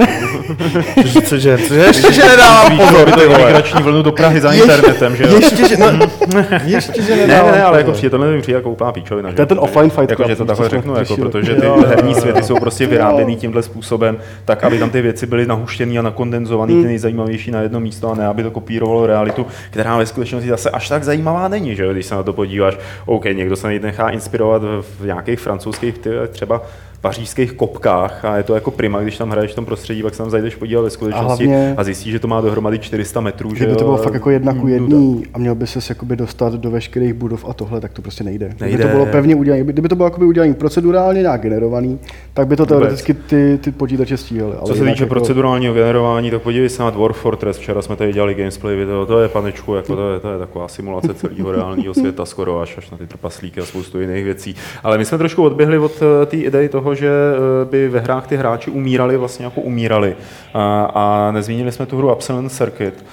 Cože, 1.01 1.21
cože, 1.21 1.57
cože, 1.67 1.79
ještě, 1.79 2.13
že 2.13 2.21
nedávám 2.25 2.77
pozor, 2.77 3.11
ty 3.11 3.25
vole. 3.27 3.45
Migrační 3.45 3.83
vlnu 3.83 4.01
do 4.01 4.11
Prahy 4.11 4.41
za 4.41 4.51
internetem, 4.51 5.15
že 5.15 5.23
jo? 5.23 5.29
Ještě, 5.35 5.67
že, 5.67 5.77
no, 5.77 5.85
ještě, 6.65 7.01
že 7.01 7.15
Ne, 7.15 7.21
nedávám 7.27 7.51
ne, 7.51 7.57
ne, 7.57 7.63
ale 7.63 7.77
jako 7.77 7.91
přijde, 7.91 8.09
tohle 8.09 8.31
mi 8.31 8.41
přijde 8.41 8.57
jako 8.57 8.69
úplná 8.69 8.91
píčovina. 8.91 9.29
že 9.29 9.35
To 9.35 9.41
je 9.41 9.45
ten 9.45 9.59
offline 9.59 9.89
fight 9.89 10.09
Jako, 10.09 10.23
že 10.27 10.35
to 10.35 10.45
takhle 10.45 10.69
řeknu, 10.69 10.95
jako, 10.97 11.17
protože 11.17 11.55
ty 11.55 11.67
herní 11.87 12.15
světy 12.15 12.43
jsou 12.43 12.55
prostě 12.55 12.87
vyráběný 12.97 13.35
tímhle 13.35 13.63
způsobem, 13.63 14.17
tak 14.45 14.63
aby 14.63 14.79
tam 14.79 14.89
ty 14.89 15.01
věci 15.01 15.25
byly 15.25 15.45
nahuštěný 15.45 15.99
a 15.99 16.01
nakondenzovaný, 16.01 16.73
Hmm. 16.73 16.83
ty 16.83 16.87
nejzajímavější 16.87 17.51
na 17.51 17.61
jedno 17.61 17.79
místo 17.79 18.11
a 18.11 18.15
ne, 18.15 18.27
aby 18.27 18.43
to 18.43 18.51
kopírovalo 18.51 19.07
realitu, 19.07 19.45
která 19.71 19.97
ve 19.97 20.05
skutečnosti 20.05 20.49
zase 20.49 20.69
až 20.69 20.89
tak 20.89 21.03
zajímavá 21.03 21.47
není, 21.47 21.75
že 21.75 21.93
když 21.93 22.05
se 22.05 22.15
na 22.15 22.23
to 22.23 22.33
podíváš. 22.33 22.77
OK, 23.05 23.25
někdo 23.25 23.55
se 23.55 23.79
nechá 23.79 24.09
inspirovat 24.09 24.61
v 24.99 25.05
nějakých 25.05 25.39
francouzských, 25.39 25.95
třeba 26.29 26.61
pařížských 27.09 27.53
kopkách 27.53 28.25
a 28.25 28.37
je 28.37 28.43
to 28.43 28.55
jako 28.55 28.71
prima, 28.71 29.01
když 29.01 29.17
tam 29.17 29.29
hraješ 29.29 29.51
v 29.51 29.55
tom 29.55 29.65
prostředí, 29.65 30.03
pak 30.03 30.13
se 30.13 30.17
tam 30.17 30.29
zajdeš 30.29 30.55
podívat 30.55 30.81
ve 30.81 30.89
skutečnosti 30.89 31.43
a, 31.43 31.47
hlavně- 31.49 31.73
a 31.77 31.83
zjistíš, 31.83 32.11
že 32.11 32.19
to 32.19 32.27
má 32.27 32.41
dohromady 32.41 32.79
400 32.79 33.21
metrů. 33.21 33.49
že 33.49 33.55
kdyby 33.65 33.75
to 33.75 33.83
jo, 33.83 33.87
bylo 33.87 33.97
fakt 33.97 34.13
jako 34.13 34.29
jedna 34.29 34.53
ku 34.53 34.59
nuda. 34.59 34.73
jedný 34.73 35.23
a 35.33 35.37
měl 35.39 35.55
by 35.55 35.67
se 35.67 35.79
jakoby 35.89 36.15
dostat 36.15 36.53
do 36.53 36.71
veškerých 36.71 37.13
budov 37.13 37.45
a 37.49 37.53
tohle, 37.53 37.81
tak 37.81 37.93
to 37.93 38.01
prostě 38.01 38.23
nejde. 38.23 38.45
Kdyby 38.47 38.65
Nejde. 38.65 38.83
to 38.83 38.89
bylo 38.89 39.05
pevně 39.05 39.35
udělané, 39.35 39.63
kdyby 39.63 39.89
to 39.89 39.95
bylo 39.95 40.05
jakoby 40.07 40.25
udělané 40.25 40.53
procedurálně 40.53 41.21
nějak 41.21 41.41
generovaný, 41.41 41.99
tak 42.33 42.47
by 42.47 42.55
to 42.55 42.65
teoreticky 42.65 43.13
ty, 43.13 43.59
ty 43.61 43.71
počítače 43.71 44.17
stíhaly. 44.17 44.53
ale 44.53 44.67
Co 44.67 44.75
se 44.75 44.83
týče 44.85 45.03
jako- 45.03 45.09
procedurálního 45.09 45.73
generování, 45.73 46.31
tak 46.31 46.41
podívej 46.41 46.69
se 46.69 46.83
na 46.83 46.89
Dwarf 46.89 47.17
Fortress, 47.17 47.57
včera 47.57 47.81
jsme 47.81 47.95
tady 47.95 48.13
dělali 48.13 48.33
gameplay 48.35 48.75
video, 48.75 49.05
to 49.05 49.19
je 49.19 49.27
panečku, 49.29 49.75
jako 49.75 49.95
to 49.95 50.13
je, 50.13 50.19
to 50.19 50.31
je 50.31 50.39
taková 50.39 50.67
simulace 50.67 51.13
celého 51.13 51.51
reálného 51.51 51.93
světa, 51.93 52.25
skoro 52.25 52.59
až, 52.61 52.77
až 52.77 52.89
na 52.91 52.97
ty 52.97 53.07
trpaslíky 53.07 53.61
a 53.61 53.65
spoustu 53.65 53.99
jiných 53.99 54.23
věcí. 54.25 54.55
Ale 54.83 54.97
my 54.97 55.05
jsme 55.05 55.17
trošku 55.17 55.43
odběhli 55.43 55.77
od 55.77 55.91
eh, 56.01 56.25
té 56.25 56.37
idei 56.37 56.69
toho, 56.69 56.94
že 56.95 57.07
eh, 57.07 57.65
by 57.65 57.89
ve 57.89 57.99
hrách 57.99 58.27
ty 58.27 58.37
hráči 58.37 58.71
umírali 58.71 59.17
vlastně 59.17 59.45
jako 59.45 59.61
umírali. 59.61 60.15
A, 60.53 60.91
a 60.93 61.31
nezmínili 61.31 61.71
jsme 61.71 61.85
tu 61.85 61.97
hru 61.97 62.11
Absalon 62.11 62.49
Circuit, 62.49 63.05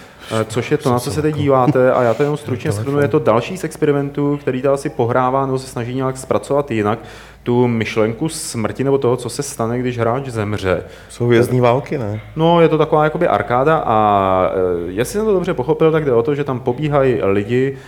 což 0.44 0.70
je 0.70 0.78
to, 0.78 0.90
na 0.90 0.98
co 0.98 1.10
se 1.10 1.22
teď 1.22 1.34
díváte, 1.34 1.92
a 1.92 2.02
já 2.02 2.14
to 2.14 2.22
jenom 2.22 2.36
stručně 2.36 2.72
shrnu, 2.72 3.00
je 3.00 3.08
to 3.08 3.18
další 3.18 3.56
z 3.56 3.64
experimentů, 3.64 4.36
který 4.40 4.62
to 4.62 4.72
asi 4.72 4.90
pohrává 4.90 5.46
nebo 5.46 5.58
se 5.58 5.66
snaží 5.66 5.94
nějak 5.94 6.16
zpracovat 6.16 6.70
jinak, 6.70 6.98
tu 7.42 7.68
myšlenku 7.68 8.28
smrti 8.28 8.84
nebo 8.84 8.98
toho, 8.98 9.16
co 9.16 9.28
se 9.28 9.42
stane, 9.42 9.78
když 9.78 9.98
hráč 9.98 10.28
zemře. 10.28 10.84
Jsou 11.08 11.26
hvězdní 11.26 11.60
války, 11.60 11.98
ne? 11.98 12.20
No, 12.36 12.60
je 12.60 12.68
to 12.68 12.78
taková 12.78 13.04
jakoby 13.04 13.28
arkáda 13.28 13.82
a 13.86 14.50
e, 14.88 14.92
jestli 14.92 15.12
jsem 15.12 15.26
to 15.26 15.32
dobře 15.32 15.54
pochopil, 15.54 15.92
tak 15.92 16.04
jde 16.04 16.12
o 16.12 16.22
to, 16.22 16.34
že 16.34 16.44
tam 16.44 16.60
pobíhají 16.60 17.18
lidi, 17.22 17.78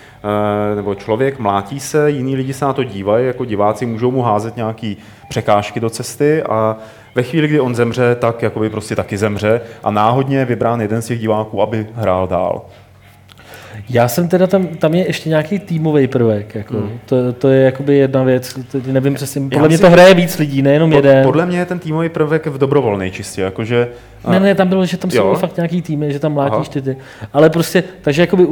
e, 0.72 0.76
nebo 0.76 0.94
člověk 0.94 1.38
mlátí 1.38 1.80
se, 1.80 2.10
jiní 2.10 2.36
lidi 2.36 2.52
se 2.52 2.64
na 2.64 2.72
to 2.72 2.84
dívají, 2.84 3.26
jako 3.26 3.44
diváci 3.44 3.86
můžou 3.86 4.10
mu 4.10 4.22
házet 4.22 4.56
nějaký 4.56 4.96
překážky 5.28 5.80
do 5.80 5.90
cesty 5.90 6.42
a 6.42 6.76
ve 7.14 7.22
chvíli, 7.22 7.48
kdy 7.48 7.60
on 7.60 7.74
zemře, 7.74 8.14
tak 8.18 8.42
jakoby 8.42 8.70
prostě 8.70 8.96
taky 8.96 9.16
zemře 9.18 9.60
a 9.84 9.90
náhodně 9.90 10.38
je 10.38 10.44
vybrán 10.44 10.80
jeden 10.80 11.02
z 11.02 11.06
těch 11.06 11.18
diváků, 11.20 11.62
aby 11.62 11.86
hrál 11.94 12.26
dál. 12.28 12.62
Já 13.90 14.08
jsem 14.08 14.28
teda 14.28 14.46
tam, 14.46 14.66
tam 14.66 14.94
je 14.94 15.06
ještě 15.06 15.28
nějaký 15.28 15.58
týmový 15.58 16.06
prvek, 16.06 16.54
jako. 16.54 16.74
Hmm. 16.76 16.98
To, 17.06 17.32
to, 17.32 17.48
je 17.48 17.62
jakoby 17.64 17.96
jedna 17.96 18.22
věc, 18.22 18.54
to, 18.72 18.78
nevím 18.86 19.14
přesně, 19.14 19.40
podle 19.52 19.68
mě 19.68 19.78
to 19.78 19.90
hraje 19.90 20.14
víc 20.14 20.38
lidí, 20.38 20.62
nejenom 20.62 20.90
Po- 20.90 20.96
jeden. 20.96 21.24
Podle 21.24 21.46
mě 21.46 21.58
je 21.58 21.64
ten 21.66 21.78
týmový 21.78 22.08
prvek 22.08 22.46
v 22.46 22.58
dobrovolný 22.58 23.10
čistě, 23.10 23.42
jakože... 23.42 23.88
a- 24.24 24.30
Ne, 24.30 24.40
ne, 24.40 24.54
tam 24.54 24.68
bylo, 24.68 24.86
že 24.86 24.96
tam 24.96 25.10
Jo. 25.14 25.34
jsou 25.34 25.40
fakt 25.40 25.56
nějaký 25.56 25.82
týmy, 25.82 26.12
že 26.12 26.18
tam 26.18 26.32
mlátíš 26.32 26.68
ty, 26.68 26.82
ty. 26.82 26.96
Ale 27.32 27.50
prostě, 27.50 27.84
takže 28.02 28.22
jakoby 28.22 28.46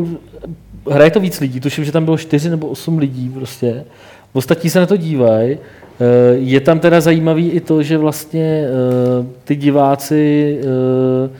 hraje 0.90 1.10
to 1.10 1.20
víc 1.20 1.40
lidí, 1.40 1.60
tuším, 1.60 1.84
že 1.84 1.92
tam 1.92 2.04
bylo 2.04 2.18
čtyři 2.18 2.50
nebo 2.50 2.66
osm 2.68 2.98
lidí 2.98 3.28
prostě. 3.28 3.84
Ostatní 4.32 4.70
se 4.70 4.80
na 4.80 4.86
to 4.86 4.96
dívají. 4.96 5.58
Eh, 6.02 6.34
Je 6.36 6.60
tam 6.60 6.78
teda 6.78 7.00
zajímavý 7.00 7.50
i 7.50 7.60
to, 7.60 7.82
že 7.82 7.98
vlastně 7.98 8.64
eh, 8.66 9.26
ty 9.44 9.56
diváci 9.56 10.58
eh, 10.60 11.30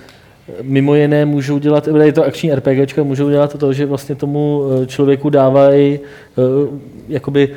mimo 0.62 0.94
jiné 0.94 1.25
můžou 1.25 1.59
dělat, 1.59 1.88
je 2.03 2.12
to 2.12 2.25
akční 2.25 2.55
RPGčka, 2.55 3.03
můžou 3.03 3.31
dělat 3.31 3.59
to, 3.59 3.72
že 3.72 3.87
vlastně 3.87 4.14
tomu 4.14 4.62
člověku 4.87 5.31
dávají 5.31 6.01
jakoby 7.09 7.48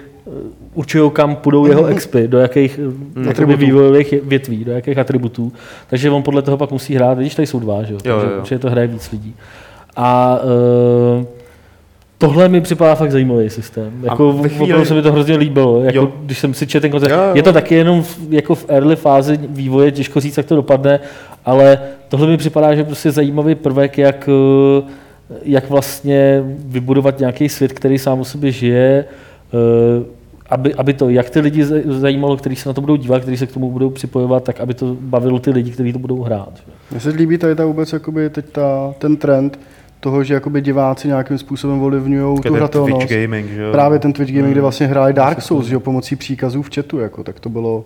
určují, 0.73 1.11
kam 1.11 1.35
půjdou 1.35 1.65
jeho 1.65 1.85
expy, 1.85 2.27
do 2.27 2.37
jakých 2.37 2.77
mm. 2.77 3.27
Atributů. 3.29 3.59
vývojových 3.59 4.13
větví, 4.23 4.65
do 4.65 4.71
jakých 4.71 4.97
atributů. 4.97 5.53
Takže 5.89 6.09
on 6.09 6.23
podle 6.23 6.41
toho 6.41 6.57
pak 6.57 6.71
musí 6.71 6.95
hrát, 6.95 7.17
když 7.17 7.35
tady 7.35 7.47
jsou 7.47 7.59
dva, 7.59 7.83
že 7.83 7.93
jo? 7.93 7.99
Jo, 8.05 8.13
Takže 8.13 8.27
jo, 8.27 8.33
jo. 8.33 8.39
určitě 8.39 8.59
to 8.59 8.69
hraje 8.69 8.87
víc 8.87 9.11
lidí. 9.11 9.35
A 9.95 10.39
uh, 11.17 11.25
tohle 12.17 12.49
mi 12.49 12.61
připadá 12.61 12.95
fakt 12.95 13.11
zajímavý 13.11 13.49
systém. 13.49 13.93
Jako 14.03 14.33
ve 14.33 14.49
chvíli- 14.49 14.65
chvíli... 14.71 14.85
se 14.85 14.93
mi 14.93 15.01
to 15.01 15.11
hrozně 15.11 15.37
líbilo. 15.37 15.81
Jako, 15.83 15.97
Jo. 15.97 16.11
když 16.25 16.39
jsem 16.39 16.53
si 16.53 16.67
četl 16.67 16.81
ten 16.81 16.91
koncept. 16.91 17.11
Jo, 17.11 17.17
jo. 17.17 17.31
Je 17.35 17.43
to 17.43 17.53
taky 17.53 17.75
jenom 17.75 18.03
v, 18.03 18.17
jako 18.33 18.55
v 18.55 18.65
early 18.67 18.95
fázi 18.95 19.39
vývoje, 19.49 19.91
těžko 19.91 20.19
říct, 20.19 20.37
jak 20.37 20.45
to 20.45 20.55
dopadne, 20.55 20.99
ale 21.45 21.79
tohle 22.09 22.27
mi 22.27 22.37
připadá, 22.37 22.75
že 22.75 22.83
prostě 22.83 23.11
zajímavý 23.11 23.55
prvek, 23.55 23.97
jak, 23.97 24.29
eh, 24.79 24.83
jak 25.43 25.69
vlastně 25.69 26.43
vybudovat 26.65 27.19
nějaký 27.19 27.49
svět, 27.49 27.73
který 27.73 27.97
sám 27.97 28.19
o 28.19 28.25
sobě 28.25 28.51
žije, 28.51 29.05
eh, 29.53 30.05
aby, 30.49 30.73
aby 30.73 30.93
to 30.93 31.09
jak 31.09 31.29
ty 31.29 31.39
lidi 31.39 31.63
zaj- 31.63 31.81
zajímalo, 31.91 32.37
kteří 32.37 32.55
se 32.55 32.69
na 32.69 32.73
to 32.73 32.81
budou 32.81 32.95
dívat, 32.95 33.21
kteří 33.21 33.37
se 33.37 33.47
k 33.47 33.51
tomu 33.53 33.71
budou 33.71 33.89
připojovat, 33.89 34.43
tak 34.43 34.59
aby 34.59 34.73
to 34.73 34.97
bavilo 35.01 35.39
ty 35.39 35.51
lidi, 35.51 35.71
kteří 35.71 35.93
to 35.93 35.99
budou 35.99 36.21
hrát. 36.23 36.51
Mně 36.91 36.99
se 36.99 37.09
líbí 37.09 37.37
tady 37.37 37.55
ta 37.55 37.65
vůbec 37.65 37.93
jakoby 37.93 38.29
teď 38.29 38.45
ta, 38.51 38.93
ten 38.99 39.17
trend 39.17 39.59
toho, 39.99 40.23
že 40.23 40.33
jakoby 40.33 40.61
diváci 40.61 41.07
nějakým 41.07 41.37
způsobem 41.37 41.81
ovlivňují 41.81 42.39
tu 42.41 42.53
hratelnost. 42.53 43.07
Twitch 43.07 43.21
gaming, 43.21 43.49
že 43.49 43.61
jo? 43.61 43.71
Právě 43.71 43.99
ten 43.99 44.13
Twitch 44.13 44.33
gaming, 44.33 44.51
kde 44.51 44.61
vlastně 44.61 44.87
hráli 44.87 45.13
Dark 45.13 45.41
Souls, 45.41 45.65
že 45.67 45.73
jo, 45.73 45.79
pomocí 45.79 46.15
příkazů 46.15 46.61
v 46.61 46.69
chatu, 46.75 46.99
jako, 46.99 47.23
tak 47.23 47.39
to 47.39 47.49
bylo, 47.49 47.85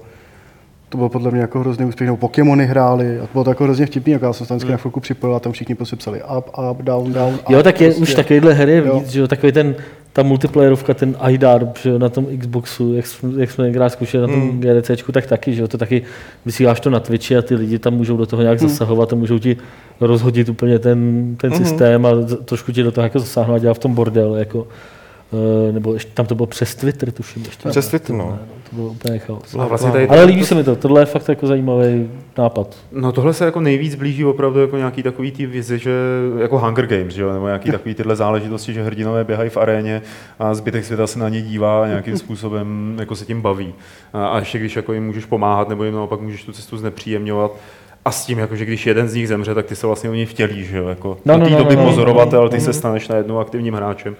to 0.89 0.97
bylo 0.97 1.09
podle 1.09 1.31
mě 1.31 1.41
jako 1.41 1.59
hrozný 1.59 1.85
úspěch, 1.85 2.07
nebo 2.07 2.17
Pokémony 2.17 2.65
hráli 2.65 3.19
a 3.19 3.21
to 3.21 3.29
bylo 3.33 3.43
to 3.43 3.51
jako 3.51 3.63
hrozně 3.63 3.85
vtipný, 3.85 4.13
jako 4.13 4.25
já 4.25 4.33
jsem 4.33 4.45
se 4.45 4.49
tam 4.49 4.57
vždycky 4.57 4.71
na 4.71 4.77
chvilku 4.77 4.99
připojil 4.99 5.35
a 5.35 5.39
tam 5.39 5.51
všichni 5.51 5.75
prostě 5.75 5.95
psali 5.95 6.21
up, 6.37 6.45
up, 6.71 6.81
down, 6.81 7.13
down, 7.13 7.33
up, 7.33 7.49
Jo, 7.49 7.63
tak 7.63 7.81
je, 7.81 7.87
prostě. 7.87 8.01
už 8.03 8.13
takovýhle 8.13 8.53
je 8.71 8.77
Jo. 8.85 8.99
víc, 8.99 9.09
že 9.09 9.19
jo, 9.19 9.27
takový 9.27 9.51
ten, 9.51 9.75
ta 10.19 10.23
multiplayerovka, 10.23 10.93
ten 10.93 11.15
iDarb, 11.29 11.77
že 11.77 11.99
na 11.99 12.09
tom 12.09 12.27
Xboxu, 12.39 12.93
jak, 12.93 13.07
jsme- 13.07 13.41
jak 13.41 13.51
jsme 13.51 13.65
někdy 13.65 13.79
zkušeli 13.87 14.21
na 14.21 14.27
tom 14.27 14.41
Hmm. 14.49 14.59
GDCčku, 14.59 15.11
tak 15.11 15.25
taky, 15.25 15.53
že 15.55 15.61
jo, 15.61 15.67
to 15.67 15.77
taky 15.77 16.01
vysíláš 16.45 16.79
to 16.79 16.89
na 16.89 16.99
Twitchi 16.99 17.37
a 17.37 17.41
ty 17.41 17.55
lidi 17.55 17.79
tam 17.79 17.93
můžou 17.93 18.17
do 18.17 18.25
toho 18.25 18.41
nějak 18.41 18.59
Hmm. 18.59 18.69
zasahovat 18.69 19.13
a 19.13 19.15
můžou 19.15 19.39
ti 19.39 19.57
rozhodit 20.01 20.49
úplně 20.49 20.79
ten, 20.79 21.35
ten 21.41 21.53
systém 21.53 22.05
a 22.05 22.09
trošku 22.45 22.71
ti 22.71 22.83
do 22.83 22.91
toho 22.91 23.03
jako 23.03 23.19
zasáhnout 23.19 23.55
a 23.55 23.59
dělat 23.59 23.73
v 23.73 23.79
tom 23.79 23.93
bordel, 23.95 24.35
jako, 24.35 24.67
nebo 25.71 25.93
ještě, 25.93 26.11
tam 26.13 26.25
to 26.25 26.35
bylo 26.35 26.45
přes 26.45 26.75
Twitter, 26.75 27.11
tuším. 27.11 27.43
Ještě, 27.45 27.69
Přes 27.69 27.87
Twitter, 27.87 28.15
no. 28.15 28.39
To 28.69 28.75
bylo 28.75 28.87
úplně 28.87 29.19
chaos. 29.19 29.55
A 29.59 29.67
vlastně 29.67 29.91
tady, 29.91 30.07
Ale 30.07 30.23
líbí 30.23 30.45
se 30.45 30.55
mi 30.55 30.63
to, 30.63 30.75
tohle 30.75 31.01
je 31.01 31.05
fakt 31.05 31.29
jako 31.29 31.47
zajímavý 31.47 32.09
nápad. 32.37 32.75
No 32.91 33.11
tohle 33.11 33.33
se 33.33 33.45
jako 33.45 33.59
nejvíc 33.59 33.95
blíží 33.95 34.25
opravdu 34.25 34.59
jako 34.61 34.77
nějaký 34.77 35.03
takový 35.03 35.31
ty 35.31 35.45
vizi, 35.45 35.79
že 35.79 35.91
jako 36.39 36.59
Hunger 36.59 36.87
Games, 36.87 37.13
že 37.13 37.21
jo? 37.21 37.33
nebo 37.33 37.45
nějaký 37.45 37.71
takový 37.71 37.95
tyhle 37.95 38.15
záležitosti, 38.15 38.73
že 38.73 38.83
hrdinové 38.83 39.23
běhají 39.23 39.49
v 39.49 39.57
aréně 39.57 40.01
a 40.39 40.53
zbytek 40.53 40.85
světa 40.85 41.07
se 41.07 41.19
na 41.19 41.29
ně 41.29 41.41
dívá 41.41 41.83
a 41.83 41.87
nějakým 41.87 42.17
způsobem 42.25 42.95
jako 42.99 43.15
se 43.15 43.25
tím 43.25 43.41
baví. 43.41 43.73
A, 44.13 44.27
a 44.27 44.39
ještě 44.39 44.59
když 44.59 44.75
jako 44.75 44.93
jim 44.93 45.05
můžeš 45.05 45.25
pomáhat, 45.25 45.69
nebo 45.69 45.83
jim 45.83 45.93
naopak 45.93 46.21
můžeš 46.21 46.43
tu 46.43 46.51
cestu 46.51 46.77
znepříjemňovat, 46.77 47.51
a 48.05 48.11
s 48.11 48.25
tím, 48.25 48.39
jako, 48.39 48.55
že 48.55 48.65
když 48.65 48.85
jeden 48.87 49.09
z 49.09 49.15
nich 49.15 49.27
zemře, 49.27 49.55
tak 49.55 49.65
ty 49.65 49.75
se 49.75 49.87
vlastně 49.87 50.09
o 50.09 50.13
něj 50.13 50.25
vtělíš, 50.25 50.67
že 50.67 50.77
jo? 50.77 50.87
Jako, 50.87 51.17
No, 51.25 51.33
no, 51.33 51.39
no, 51.39 51.45
té 51.45 51.51
no, 51.51 51.57
doby 51.57 51.75
no, 51.75 51.81
no, 51.83 51.89
pozorovatel, 51.89 52.49
ty 52.49 52.59
se 52.61 52.73
staneš 52.73 53.07
najednou 53.07 53.39
aktivním 53.39 53.73
hráčem. 53.73 54.15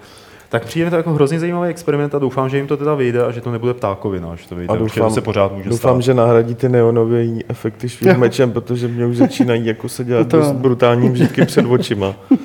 Tak 0.50 0.64
přijde 0.64 0.84
mi 0.84 0.90
to 0.90 0.96
jako 0.96 1.12
hrozně 1.12 1.40
zajímavý 1.40 1.68
experiment 1.70 2.14
a 2.14 2.18
doufám, 2.18 2.48
že 2.48 2.56
jim 2.56 2.66
to 2.66 2.76
teda 2.76 2.94
vyjde 2.94 3.24
a 3.24 3.30
že 3.30 3.40
to 3.40 3.50
nebude 3.50 3.74
ptákovina, 3.74 4.36
že 4.36 4.48
to 4.48 4.54
vyjde. 4.54 4.74
A 4.74 4.76
doufám, 4.76 5.08
to 5.08 5.14
se 5.14 5.20
pořád 5.20 5.52
může 5.52 5.68
doufám 5.70 5.94
stát. 6.02 6.04
že 6.04 6.14
nahradí 6.14 6.54
ty 6.54 6.68
neonové 6.68 7.24
efekty 7.48 7.88
švým 7.88 8.16
mečem, 8.16 8.52
protože 8.52 8.88
mě 8.88 9.06
už 9.06 9.16
začínají 9.16 9.66
jako 9.66 9.88
se 9.88 10.04
dělat 10.04 10.28
To- 10.28 10.36
dost 10.36 10.52
brutální 10.52 11.08
mžitky 11.08 11.44
před 11.46 11.66
očima. 11.66 12.14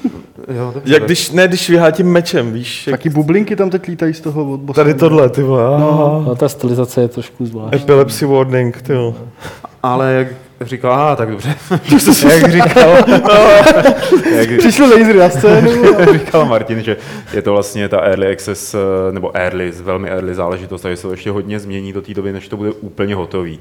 Jo, 0.58 0.72
dobře. 0.74 0.94
Jak 0.94 1.04
když, 1.04 1.32
ne, 1.32 1.48
když 1.48 1.60
švihá 1.62 1.92
tím 1.92 2.12
mečem, 2.12 2.54
víš, 2.54 2.88
jak 2.88 3.00
Taky 3.00 3.10
bublinky 3.10 3.56
tam 3.56 3.70
teď 3.70 3.88
lítají 3.88 4.14
z 4.14 4.22
toho 4.22 4.54
od 4.54 4.76
tady 4.76 4.94
tohle, 4.94 5.30
ty 5.30 5.44
vole, 5.44 5.64
no. 5.80 6.24
No, 6.28 6.36
ta 6.36 6.50
stylizace 6.50 7.02
je 7.02 7.08
trošku 7.08 7.46
zvláštní. 7.46 7.80
Epilepsy 7.82 8.26
warning, 8.26 8.82
ty 8.82 8.94
jo. 8.94 9.16
Ale 9.84 10.14
jak 10.14 10.28
říkal, 10.62 10.92
aha, 10.92 11.16
tak 11.16 11.32
dobře. 11.32 11.56
jak 12.30 12.52
říkal, 12.52 12.96
jak, 14.36 14.58
Přišli 14.58 14.86
lasery 14.86 15.20
na 15.20 15.30
scénu. 15.30 15.72
říkal 16.14 16.46
Martin, 16.46 16.84
že 16.84 16.98
je 17.34 17.42
to 17.42 17.52
vlastně 17.52 17.90
ta 17.90 18.00
early 18.00 18.32
access, 18.34 18.76
nebo 19.12 19.32
early, 19.34 19.72
velmi 19.72 20.10
early 20.10 20.36
záležitost, 20.36 20.82
takže 20.82 20.98
se 20.98 21.08
to 21.08 21.12
ještě 21.12 21.32
hodně 21.32 21.60
změní 21.60 21.94
do 21.94 22.02
té 22.02 22.14
doby, 22.14 22.34
než 22.34 22.48
to 22.48 22.58
bude 22.58 22.72
úplně 22.72 23.16
hotový. 23.16 23.60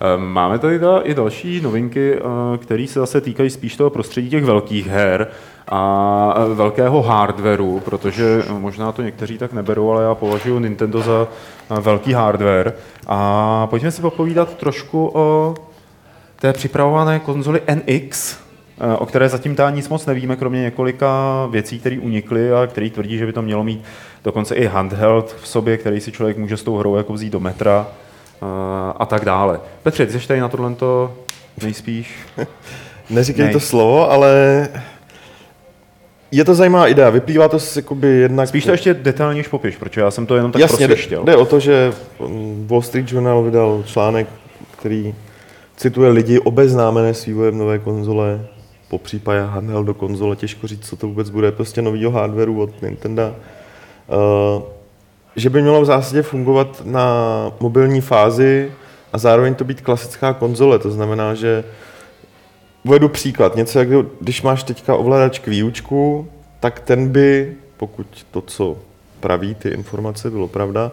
Eh, 0.00 0.16
Máme 0.16 0.58
tady 0.58 0.78
teda 0.78 1.00
i 1.00 1.14
další 1.14 1.60
novinky, 1.60 2.14
eh, 2.14 2.58
které 2.58 2.86
se 2.86 3.00
zase 3.00 3.20
týkají 3.20 3.50
spíš 3.50 3.76
toho 3.76 3.90
prostředí 3.90 4.30
těch 4.30 4.44
velkých 4.44 4.86
her 4.86 5.26
a 5.68 6.34
eh, 6.36 6.54
velkého 6.54 7.02
hardwareu, 7.02 7.80
protože 7.80 8.42
možná 8.58 8.92
to 8.92 9.02
někteří 9.02 9.38
tak 9.38 9.52
neberou, 9.52 9.90
ale 9.90 10.02
já 10.02 10.14
považuji 10.14 10.58
Nintendo 10.58 11.02
za 11.02 11.28
eh, 11.70 11.80
velký 11.80 12.12
hardware. 12.12 12.74
A 13.06 13.66
pojďme 13.66 13.90
si 13.90 14.02
popovídat 14.02 14.56
trošku 14.56 15.10
o 15.14 15.54
té 16.42 16.52
připravované 16.52 17.18
konzoli 17.18 17.60
NX, 17.74 18.36
eh, 18.80 18.96
o 18.96 19.06
které 19.06 19.28
zatím 19.28 19.54
tá 19.54 19.70
nic 19.70 19.88
moc 19.88 20.06
nevíme, 20.06 20.36
kromě 20.36 20.62
několika 20.62 21.46
věcí, 21.50 21.78
které 21.78 21.98
unikly 21.98 22.52
a 22.52 22.66
který 22.66 22.90
tvrdí, 22.90 23.18
že 23.18 23.26
by 23.26 23.32
to 23.32 23.42
mělo 23.42 23.64
mít 23.64 23.84
dokonce 24.24 24.54
i 24.54 24.66
handheld 24.66 25.36
v 25.42 25.48
sobě, 25.48 25.76
který 25.76 26.00
si 26.00 26.12
člověk 26.12 26.36
může 26.36 26.56
s 26.56 26.62
tou 26.62 26.76
hrou 26.76 26.96
jako 26.96 27.12
vzít 27.12 27.32
do 27.32 27.40
metra 27.40 27.86
eh, 27.86 28.46
a 28.96 29.06
tak 29.06 29.24
dále. 29.24 29.60
Petře, 29.82 30.06
ty 30.06 30.20
jsi 30.20 30.28
tady 30.28 30.40
na 30.40 30.48
tohle 30.48 30.72
nejspíš? 31.62 32.14
Neříkej 33.10 33.44
Nej. 33.44 33.52
to 33.52 33.60
slovo, 33.60 34.10
ale 34.10 34.68
je 36.30 36.44
to 36.44 36.54
zajímavá 36.54 36.88
idea. 36.88 37.10
Vyplývá 37.10 37.48
to 37.48 37.58
z 37.58 37.76
jakoby 37.76 38.08
jednak... 38.08 38.48
Spíš 38.48 38.64
to 38.64 38.70
ještě 38.70 38.94
detailněji 38.94 39.44
popiš, 39.50 39.76
protože 39.76 40.00
já 40.00 40.10
jsem 40.10 40.26
to 40.26 40.36
jenom 40.36 40.52
tak 40.52 40.60
Jasně, 40.60 40.88
jde, 40.88 40.94
prosvištěl. 40.94 41.24
jde 41.24 41.36
o 41.36 41.46
to, 41.46 41.60
že 41.60 41.92
mm, 42.20 42.66
Wall 42.70 42.82
Street 42.82 43.12
Journal 43.12 43.42
vydal 43.42 43.82
článek, 43.86 44.26
který 44.78 45.14
cituje 45.82 46.10
lidi 46.10 46.38
obeznámené 46.38 47.14
s 47.14 47.24
vývojem 47.24 47.58
nové 47.58 47.78
konzole, 47.78 48.46
po 48.88 48.98
případě 48.98 49.40
handheld 49.40 49.86
do 49.86 49.94
konzole, 49.94 50.36
těžko 50.36 50.66
říct, 50.66 50.88
co 50.88 50.96
to 50.96 51.06
vůbec 51.06 51.30
bude, 51.30 51.52
prostě 51.52 51.82
novýho 51.82 52.10
hardwareu 52.10 52.60
od 52.60 52.82
Nintendo. 52.82 53.22
Uh, 53.26 54.62
že 55.36 55.50
by 55.50 55.62
mělo 55.62 55.82
v 55.82 55.84
zásadě 55.84 56.22
fungovat 56.22 56.82
na 56.84 57.06
mobilní 57.60 58.00
fázi 58.00 58.72
a 59.12 59.18
zároveň 59.18 59.54
to 59.54 59.64
být 59.64 59.80
klasická 59.80 60.32
konzole, 60.32 60.78
to 60.78 60.90
znamená, 60.90 61.34
že 61.34 61.64
Uvedu 62.84 63.08
příklad. 63.08 63.56
Něco 63.56 63.78
jak 63.78 63.88
když 64.20 64.42
máš 64.42 64.62
teďka 64.62 64.96
ovladač 64.96 65.38
k 65.38 65.46
výučku, 65.46 66.28
tak 66.60 66.80
ten 66.80 67.08
by, 67.08 67.54
pokud 67.76 68.26
to, 68.30 68.40
co 68.40 68.76
praví 69.20 69.54
ty 69.54 69.68
informace, 69.68 70.30
bylo 70.30 70.48
pravda, 70.48 70.92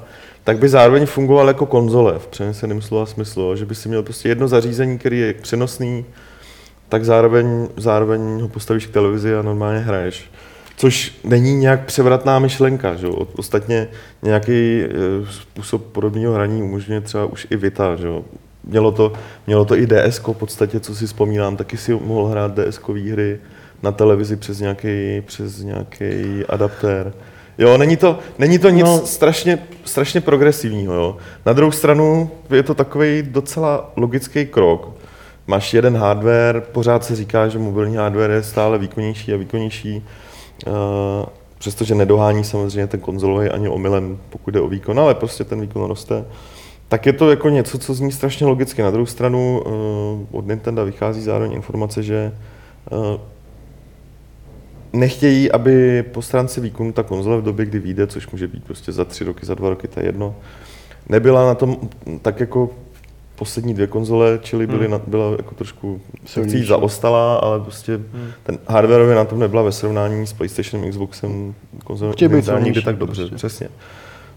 tak 0.49 0.57
by 0.57 0.69
zároveň 0.69 1.05
fungoval 1.05 1.47
jako 1.47 1.65
konzole 1.65 2.19
v 2.19 2.27
přeneseném 2.27 2.81
slova 2.81 3.05
smyslu, 3.05 3.55
že 3.55 3.65
by 3.65 3.75
si 3.75 3.89
měl 3.89 4.03
prostě 4.03 4.29
jedno 4.29 4.47
zařízení, 4.47 4.97
který 4.97 5.19
je 5.19 5.33
přenosný, 5.33 6.05
tak 6.89 7.05
zároveň, 7.05 7.67
zároveň 7.77 8.41
ho 8.41 8.47
postavíš 8.47 8.85
k 8.85 8.93
televizi 8.93 9.35
a 9.35 9.41
normálně 9.41 9.79
hraješ. 9.79 10.31
Což 10.77 11.15
není 11.23 11.55
nějak 11.55 11.85
převratná 11.85 12.39
myšlenka. 12.39 12.95
Že? 12.95 13.07
Ostatně 13.37 13.87
nějaký 14.21 14.81
eh, 14.83 14.89
způsob 15.29 15.83
podobného 15.83 16.33
hraní 16.33 16.63
umožňuje 16.63 17.01
třeba 17.01 17.25
už 17.25 17.47
i 17.49 17.55
Vita. 17.55 17.95
Že? 17.95 18.07
Mělo 18.63 18.91
to, 18.91 19.13
mělo 19.47 19.65
to 19.65 19.77
i 19.77 19.87
DSK 19.87 20.27
v 20.27 20.33
podstatě, 20.33 20.79
co 20.79 20.95
si 20.95 21.07
vzpomínám, 21.07 21.57
taky 21.57 21.77
si 21.77 21.93
mohl 21.93 22.25
hrát 22.25 22.59
DSK 22.59 22.89
hry 22.89 23.39
na 23.83 23.91
televizi 23.91 24.35
přes 24.35 24.59
nějaký, 24.59 25.21
přes 25.25 25.59
nějaký 25.59 26.43
adaptér. 26.49 27.13
Jo, 27.59 27.77
není 27.77 27.97
to, 27.97 28.19
není 28.37 28.59
to 28.59 28.69
nic 28.69 28.85
no. 28.85 29.05
Strašně, 29.05 29.59
strašně 29.85 30.21
progresivního. 30.21 30.93
Jo. 30.93 31.17
Na 31.45 31.53
druhou 31.53 31.71
stranu 31.71 32.31
je 32.49 32.63
to 32.63 32.73
takový 32.73 33.23
docela 33.23 33.91
logický 33.95 34.45
krok. 34.45 34.91
Máš 35.47 35.73
jeden 35.73 35.97
hardware, 35.97 36.61
pořád 36.61 37.05
se 37.05 37.15
říká, 37.15 37.47
že 37.47 37.59
mobilní 37.59 37.95
hardware 37.95 38.31
je 38.31 38.43
stále 38.43 38.77
výkonnější 38.77 39.33
a 39.33 39.37
výkonnější, 39.37 40.05
uh, 40.67 40.73
přestože 41.57 41.95
nedohání 41.95 42.43
samozřejmě 42.43 42.87
ten 42.87 42.99
konzolový 42.99 43.49
ani 43.49 43.69
omylem, 43.69 44.17
pokud 44.29 44.51
jde 44.51 44.61
o 44.61 44.67
výkon, 44.67 44.99
ale 44.99 45.15
prostě 45.15 45.43
ten 45.43 45.61
výkon 45.61 45.83
roste. 45.83 46.25
Tak 46.87 47.05
je 47.05 47.13
to 47.13 47.29
jako 47.29 47.49
něco, 47.49 47.77
co 47.77 47.93
zní 47.93 48.11
strašně 48.11 48.45
logicky. 48.45 48.81
Na 48.81 48.91
druhou 48.91 49.05
stranu 49.05 49.61
uh, 49.65 50.39
od 50.39 50.47
Nintendo 50.47 50.85
vychází 50.85 51.21
zároveň 51.21 51.53
informace, 51.53 52.03
že 52.03 52.31
uh, 52.91 53.19
nechtějí, 54.93 55.51
aby 55.51 56.03
po 56.03 56.21
stránce 56.21 56.61
výkonu 56.61 56.91
ta 56.91 57.03
konzole 57.03 57.37
v 57.37 57.43
době, 57.43 57.65
kdy 57.65 57.79
vyjde, 57.79 58.07
což 58.07 58.27
může 58.31 58.47
být 58.47 58.63
prostě 58.63 58.91
za 58.91 59.05
tři 59.05 59.23
roky, 59.23 59.45
za 59.45 59.55
dva 59.55 59.69
roky, 59.69 59.87
to 59.87 59.99
je 59.99 60.05
jedno, 60.05 60.35
nebyla 61.09 61.45
na 61.45 61.55
tom 61.55 61.77
tak 62.21 62.39
jako 62.39 62.69
poslední 63.35 63.73
dvě 63.73 63.87
konzole, 63.87 64.39
čili 64.41 64.67
byly 64.67 64.87
na, 64.87 65.01
byla 65.07 65.31
jako 65.31 65.55
trošku 65.55 66.01
Silnější. 66.25 66.67
zaostalá, 66.67 67.35
ale 67.35 67.59
prostě 67.59 67.95
Hmm. 67.95 68.31
ten 68.43 68.59
hardwareově 68.67 69.15
na 69.15 69.25
tom 69.25 69.39
nebyla 69.39 69.61
ve 69.61 69.71
srovnání 69.71 70.27
s 70.27 70.33
PlayStationem, 70.33 70.89
Xboxem, 70.91 71.53
konzole 71.83 72.11
Chtějí 72.13 72.29
být 72.29 72.45
nikdy 72.59 72.81
tak 72.81 72.95
dobře, 72.97 73.21
prostě. 73.21 73.35
přesně. 73.35 73.69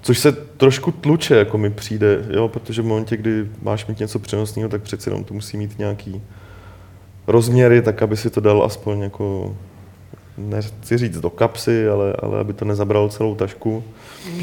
Což 0.02 0.18
se 0.18 0.32
trošku 0.32 0.90
tluče, 0.92 1.34
jako 1.36 1.58
mi 1.58 1.70
přijde, 1.70 2.24
jo, 2.30 2.48
protože 2.48 2.82
v 2.82 2.84
momentě, 2.84 3.16
kdy 3.16 3.46
máš 3.62 3.86
mít 3.86 3.98
něco 3.98 4.18
přenosného, 4.18 4.68
tak 4.68 4.82
přeci 4.82 5.10
jenom 5.10 5.24
to 5.24 5.34
musí 5.34 5.56
mít 5.56 5.78
nějaký 5.78 6.22
rozměry, 7.26 7.82
tak 7.82 8.02
aby 8.02 8.16
si 8.16 8.30
to 8.30 8.40
dal 8.40 8.62
aspoň 8.64 9.00
jako 9.00 9.56
nechci 10.48 10.98
říct 10.98 11.20
do 11.20 11.30
kapsy, 11.30 11.88
ale, 11.88 12.12
ale 12.22 12.40
aby 12.40 12.52
to 12.52 12.64
nezabralo 12.64 13.08
celou 13.08 13.34
tašku. 13.34 13.82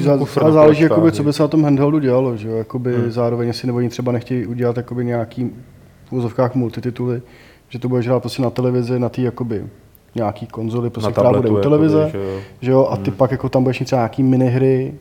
Zá, 0.01 0.17
kufr 0.17 0.43
a 0.43 0.51
záleží, 0.51 0.83
jakoby, 0.83 1.11
co 1.11 1.23
by 1.23 1.33
se 1.33 1.43
na 1.43 1.47
tom 1.47 1.63
handheldu 1.63 1.99
dělalo. 1.99 2.37
Že? 2.37 2.49
Jakoby 2.49 2.93
Zároveň, 3.07 3.47
jestli 3.47 3.65
nebo 3.65 3.77
oni 3.77 3.89
třeba 3.89 4.11
nechtějí 4.11 4.45
udělat 4.45 4.77
jakoby 4.77 5.05
nějaký 5.05 5.51
v 6.09 6.13
úzovkách 6.13 6.55
multitituly, 6.55 7.21
že 7.69 7.79
to 7.79 7.89
budeš 7.89 8.07
hrát 8.07 8.19
prostě 8.19 8.41
na 8.41 8.49
televizi, 8.49 8.99
na 8.99 9.09
té 9.09 9.21
jakoby 9.21 9.65
nějaký 10.15 10.47
konzoli, 10.47 10.89
prostě, 10.89 11.11
která 11.11 11.33
bude 11.33 11.49
u 11.49 11.61
televize, 11.61 11.99
jakoby, 11.99 12.11
že 12.11 12.17
jo. 12.17 12.39
že 12.61 12.71
jo, 12.71 12.87
a 12.91 12.97
ty 12.97 13.11
pak 13.11 13.31
jako 13.31 13.49
tam 13.49 13.63
budeš 13.63 13.79
mít 13.79 13.85
třeba 13.85 13.99
nějaký 13.99 14.23
minihry, 14.23 14.93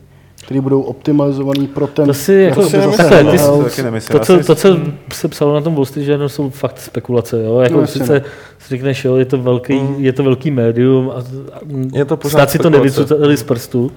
které 0.45 0.61
budou 0.61 0.81
optimalizované 0.81 1.67
pro 1.67 1.87
ten 1.87 2.05
To 2.07 2.13
si 2.13 2.33
jako, 2.33 2.61
zase 2.61 2.77
ty, 3.09 3.15
handheld. 3.15 3.63
To 3.63 3.69
taky 3.69 3.83
nemyslím. 3.83 4.11
to, 4.11 4.33
Já 4.33 4.43
co, 4.43 4.43
to, 4.43 4.55
co 4.55 4.77
se 5.13 5.27
psalo 5.27 5.53
na 5.53 5.61
tom 5.61 5.75
Wall 5.75 5.85
Street 5.85 6.07
Journal, 6.07 6.29
jsou 6.29 6.49
fakt 6.49 6.79
spekulace. 6.79 7.43
Jo? 7.43 7.59
Jako 7.59 7.81
No, 7.81 7.87
sice 7.87 8.21
si 8.59 8.69
řekneš, 8.69 9.05
jo, 9.05 9.15
je 9.15 9.25
to 9.25 9.37
velký, 9.37 9.73
Mm. 9.79 9.95
je 9.97 10.13
to 10.13 10.23
velký 10.23 10.51
médium 10.51 11.11
a, 11.15 11.19
a 11.53 11.59
Je 11.93 12.05
to 12.05 12.17
pořád 12.17 12.49
si 12.51 12.59
to 12.59 12.69
nevycutali 12.69 13.37
z 13.37 13.43
prstu. 13.43 13.91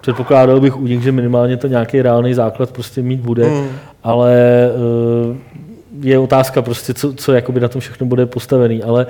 Předpokládal 0.00 0.60
bych 0.60 0.76
u 0.76 0.86
nich, 0.86 1.02
že 1.02 1.12
minimálně 1.12 1.56
to 1.56 1.66
nějaký 1.66 2.02
reálný 2.02 2.34
základ 2.34 2.70
prostě 2.70 3.02
mít 3.02 3.20
bude, 3.20 3.48
Mm. 3.48 3.66
ale 4.04 4.34
eh, 4.70 5.36
je 6.00 6.18
otázka 6.18 6.62
prostě, 6.62 6.94
co, 6.94 7.12
co 7.14 7.32
jakoby 7.32 7.60
na 7.60 7.68
tom 7.68 7.80
všechno 7.80 8.06
bude 8.06 8.26
postavený, 8.26 8.82
ale 8.82 9.06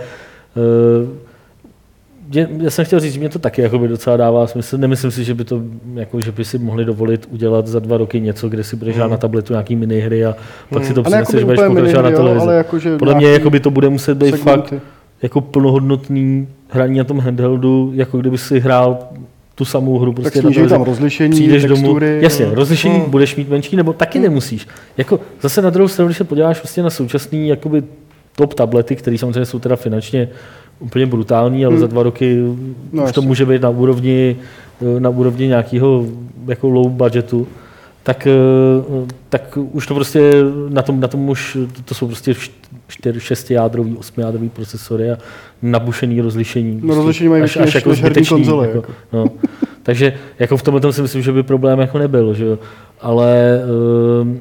je, 2.32 2.48
já 2.60 2.70
jsem 2.70 2.84
chtěl 2.84 3.00
říct, 3.00 3.12
že 3.12 3.20
mě 3.20 3.28
to 3.28 3.38
taky 3.38 3.62
jakoby 3.62 3.88
docela 3.88 4.16
dává 4.16 4.46
smysl. 4.46 4.78
Nemyslím 4.78 5.10
si, 5.10 5.24
že 5.24 5.34
by, 5.34 5.44
to, 5.44 5.62
jako, 5.94 6.20
že 6.20 6.32
by 6.32 6.44
si 6.44 6.58
mohli 6.58 6.84
dovolit 6.84 7.28
udělat 7.30 7.66
za 7.66 7.78
dva 7.80 7.96
roky 7.96 8.20
něco, 8.20 8.48
kde 8.48 8.64
si 8.64 8.76
budeš 8.76 8.96
hrát 8.96 9.10
na 9.10 9.16
tabletu 9.16 9.52
nějaký 9.52 9.76
minihry 9.76 10.24
a 10.24 10.36
pak 10.70 10.84
si 10.84 10.94
to 10.94 11.02
ne 11.02 11.22
přineseš, 11.22 11.44
budeš 11.44 11.60
pokračovat 11.66 12.02
na 12.02 12.10
televizi. 12.10 12.46
jakože 12.50 12.98
Podle 12.98 13.14
mě 13.14 13.20
nějaký 13.26 13.40
jakoby 13.40 13.60
to 13.60 13.70
bude 13.70 13.88
muset 13.88 14.14
být 14.14 14.30
segmenty. 14.30 14.68
fakt 14.70 14.82
jako 15.22 15.40
plnohodnotný 15.40 16.48
hraní 16.68 16.98
na 16.98 17.04
tom 17.04 17.18
handheldu, 17.18 17.90
jako 17.94 18.18
kdyby 18.18 18.38
si 18.38 18.60
hrál 18.60 18.98
tu 19.54 19.64
samou 19.64 19.98
hru 19.98 20.12
Tak 20.12 20.22
prostě 20.22 20.38
na 20.42 20.50
televizi. 20.50 20.68
tam 20.74 20.82
rozlišení, 20.82 21.30
Přijdeš 21.32 21.64
domů, 21.64 21.82
textury. 21.82 22.18
jasně, 22.22 22.44
jo. 22.44 22.50
rozlišení 22.54 22.94
Hmm. 22.98 23.10
budeš 23.10 23.36
mít 23.36 23.48
menší, 23.48 23.76
nebo 23.76 23.92
taky 23.92 24.18
nemusíš. 24.18 24.68
Jako 24.96 25.20
zase 25.40 25.62
na 25.62 25.70
druhou 25.70 25.88
stranu, 25.88 26.06
když 26.08 26.18
se 26.18 26.24
podíváš 26.24 26.62
vlastně 26.62 26.82
na 26.82 26.90
současný 26.90 27.48
jakoby 27.48 27.82
top 28.36 28.54
tablety, 28.54 28.96
které 28.96 29.18
samozřejmě 29.18 29.44
jsou 29.44 29.58
teda 29.58 29.76
finančně 29.76 30.28
úplně 30.78 31.06
brutální, 31.06 31.64
ale 31.64 31.72
Hmm. 31.74 31.80
za 31.80 31.86
dva 31.86 32.02
roky 32.02 32.42
No, 32.92 33.04
už 33.04 33.12
to 33.12 33.22
může 33.22 33.46
být 33.46 33.62
na 33.62 33.70
úrovni, 33.70 34.36
na 34.98 35.10
úrovni 35.10 35.46
nějakého 35.46 36.04
jako 36.48 36.68
low 36.68 36.90
budgetu, 36.90 37.46
tak, 38.02 38.26
eh, 38.26 39.06
tak 39.28 39.58
už 39.72 39.86
to 39.86 39.94
prostě 39.94 40.32
na 40.68 40.82
tom, 40.82 41.00
na 41.00 41.08
tom 41.08 41.28
už, 41.28 41.56
to 41.84 41.94
jsou 41.94 42.06
prostě 42.06 42.34
čtyři, 42.88 43.20
šestijádrový, 43.20 43.96
osmijádrový 43.96 44.48
procesory 44.48 45.10
a 45.10 45.18
nabušený 45.62 46.20
rozlišení. 46.20 46.74
No, 46.74 46.80
prostě 46.80 46.96
rozlišení 46.96 47.28
mají 47.28 47.42
než 47.42 47.56
herní 47.56 47.94
zbytečný, 47.94 48.36
konzole, 48.36 48.66
Jako, 48.66 48.78
jako. 48.78 48.92
no. 49.12 49.26
Takže 49.82 50.12
jako 50.38 50.56
v 50.56 50.62
tomhle 50.62 50.80
tom 50.80 50.92
si 50.92 51.02
myslím, 51.02 51.22
že 51.22 51.32
by 51.32 51.42
problém 51.42 51.78
jako 51.78 51.98
nebyl, 51.98 52.34
že 52.34 52.44
jo. 52.44 52.58
Ale 53.00 53.60
um, 54.22 54.40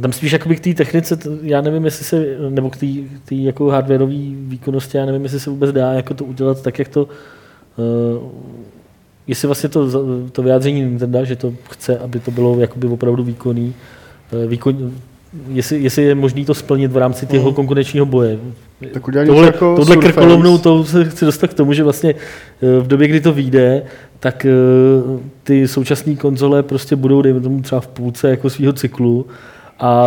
tam 0.00 0.12
spíš 0.12 0.32
jakoby 0.32 0.56
k 0.56 0.60
té 0.60 0.74
technice, 0.74 1.16
t- 1.16 1.30
já 1.42 1.60
nevím, 1.60 1.84
jestli 1.84 2.04
se, 2.04 2.26
nebo 2.48 2.70
k 2.70 2.76
té 3.24 3.34
jako 3.34 3.68
hardwareové 3.68 4.14
výkonnosti, 4.48 4.96
já 4.96 5.06
nevím, 5.06 5.22
jestli 5.22 5.40
se 5.40 5.50
vůbec 5.50 5.72
dá 5.72 5.92
jako 5.92 6.14
to 6.14 6.24
udělat 6.24 6.62
tak, 6.62 6.78
jak 6.78 6.88
to, 6.88 7.08
uh, 7.76 8.28
jestli 9.26 9.48
vlastně 9.48 9.68
to, 9.68 9.88
to 10.32 10.42
vyjádření 10.42 10.80
Nintendo, 10.80 11.24
že 11.24 11.36
to 11.36 11.52
chce, 11.70 11.98
aby 11.98 12.20
to 12.20 12.30
bylo 12.30 12.60
jakoby 12.60 12.86
opravdu 12.86 13.24
výkonný, 13.24 13.74
eh, 14.32 14.46
výkon, 14.46 14.92
jestli, 15.48 15.82
jestli 15.82 16.02
je 16.02 16.14
možné 16.14 16.44
to 16.44 16.54
splnit 16.54 16.92
v 16.92 16.96
rámci 16.96 17.26
těho 17.26 17.52
konkurenčního 17.52 18.06
boje. 18.06 18.38
Tak 18.92 19.08
udělali 19.08 19.28
Tohle, 19.28 19.46
jako 19.46 19.76
tohle 19.76 19.94
Surface. 19.94 20.12
krkolovnou, 20.12 20.58
to 20.58 20.84
se 20.84 21.04
chci 21.04 21.24
dostat 21.24 21.46
k 21.46 21.54
tomu, 21.54 21.72
že 21.72 21.82
vlastně 21.84 22.14
eh, 22.14 22.80
v 22.80 22.86
době, 22.86 23.08
kdy 23.08 23.20
to 23.20 23.32
vyjde, 23.32 23.82
tak 24.20 24.46
ty 25.42 25.68
současné 25.68 26.16
konzole 26.16 26.62
prostě 26.62 26.96
budou, 26.96 27.22
dejme 27.22 27.40
tomu 27.40 27.62
třeba 27.62 27.80
v 27.80 27.86
půlce 27.86 28.30
jako 28.30 28.50
svého 28.50 28.72
cyklu 28.72 29.26
a 29.80 30.06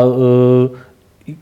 eh, 1.27 1.33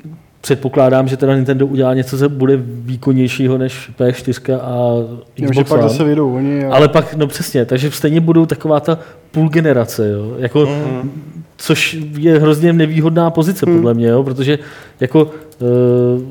předpokládám, 0.42 1.08
že 1.08 1.18
teda 1.18 1.36
Nintendo 1.36 1.68
udělá 1.68 1.94
něco, 1.94 2.18
co 2.18 2.30
bude 2.30 2.58
výkonnějšího 2.64 3.58
než 3.58 3.92
PS4 4.00 4.60
a 4.62 4.78
Jo, 4.78 5.18
že 5.38 5.46
Xbox 5.48 5.70
pak 5.70 5.80
One. 5.80 5.90
zase 5.90 6.04
vyjdou 6.04 6.36
oni. 6.36 6.66
A... 6.66 6.74
Ale 6.76 6.88
pak, 6.88 7.16
no 7.16 7.28
přesně, 7.28 7.66
takže 7.66 7.92
stejně 7.92 8.22
budou 8.22 8.46
taková 8.46 8.80
ta 8.80 9.00
půl 9.32 9.50
generace, 9.50 10.10
jo? 10.10 10.36
Jako, 10.40 10.66
Mhm. 10.66 11.12
což 11.58 11.98
je 12.20 12.40
hrozně 12.40 12.74
nevýhodná 12.74 13.30
pozice 13.30 13.66
podle 13.66 13.94
mě, 13.94 14.08
jo? 14.08 14.24
protože 14.24 14.60
jako 15.00 15.24
uh, 15.24 16.22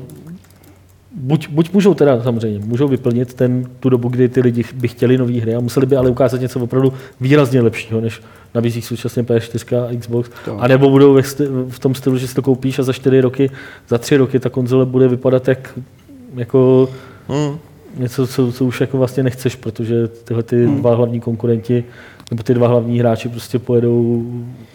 buď, 1.15 1.49
buď 1.49 1.73
můžou 1.73 1.93
teda 1.93 2.23
samozřejmě, 2.23 2.59
můžou 2.65 2.87
vyplnit 2.87 3.33
ten, 3.33 3.65
tu 3.79 3.89
dobu, 3.89 4.09
kdy 4.09 4.29
ty 4.29 4.41
lidi 4.41 4.63
by 4.73 4.87
chtěli 4.87 5.17
nové 5.17 5.41
hry 5.41 5.55
a 5.55 5.59
museli 5.59 5.85
by 5.85 5.95
ale 5.95 6.09
ukázat 6.09 6.41
něco 6.41 6.59
opravdu 6.59 6.93
výrazně 7.21 7.61
lepšího, 7.61 8.01
než 8.01 8.21
nabízí 8.55 8.81
současně 8.81 9.23
PS4 9.23 9.83
a 9.83 9.99
Xbox. 9.99 10.29
To. 10.45 10.61
A 10.61 10.67
nebo 10.67 10.89
budou 10.89 11.13
ve 11.13 11.23
sty, 11.23 11.43
v 11.69 11.79
tom 11.79 11.95
stylu, 11.95 12.17
že 12.17 12.27
si 12.27 12.35
to 12.35 12.41
koupíš 12.41 12.79
a 12.79 12.83
za 12.83 12.93
čtyři 12.93 13.21
roky, 13.21 13.49
za 13.89 13.97
tři 13.97 14.17
roky 14.17 14.39
ta 14.39 14.49
konzole 14.49 14.85
bude 14.85 15.07
vypadat 15.07 15.47
jak 15.47 15.79
jako 16.35 16.89
Hmm. 17.27 17.57
něco, 17.97 18.27
co, 18.27 18.51
co 18.51 18.65
už 18.65 18.81
jako 18.81 18.97
vlastně 18.97 19.23
nechceš, 19.23 19.55
protože 19.55 20.07
tyhle 20.07 20.43
ty 20.43 20.65
dva 20.65 20.95
hlavní 20.95 21.19
konkurenti 21.21 21.83
nebo 22.31 22.43
ty 22.43 22.53
dva 22.53 22.67
hlavní 22.67 22.99
hráči 22.99 23.29
prostě 23.29 23.59
pojedou 23.59 24.25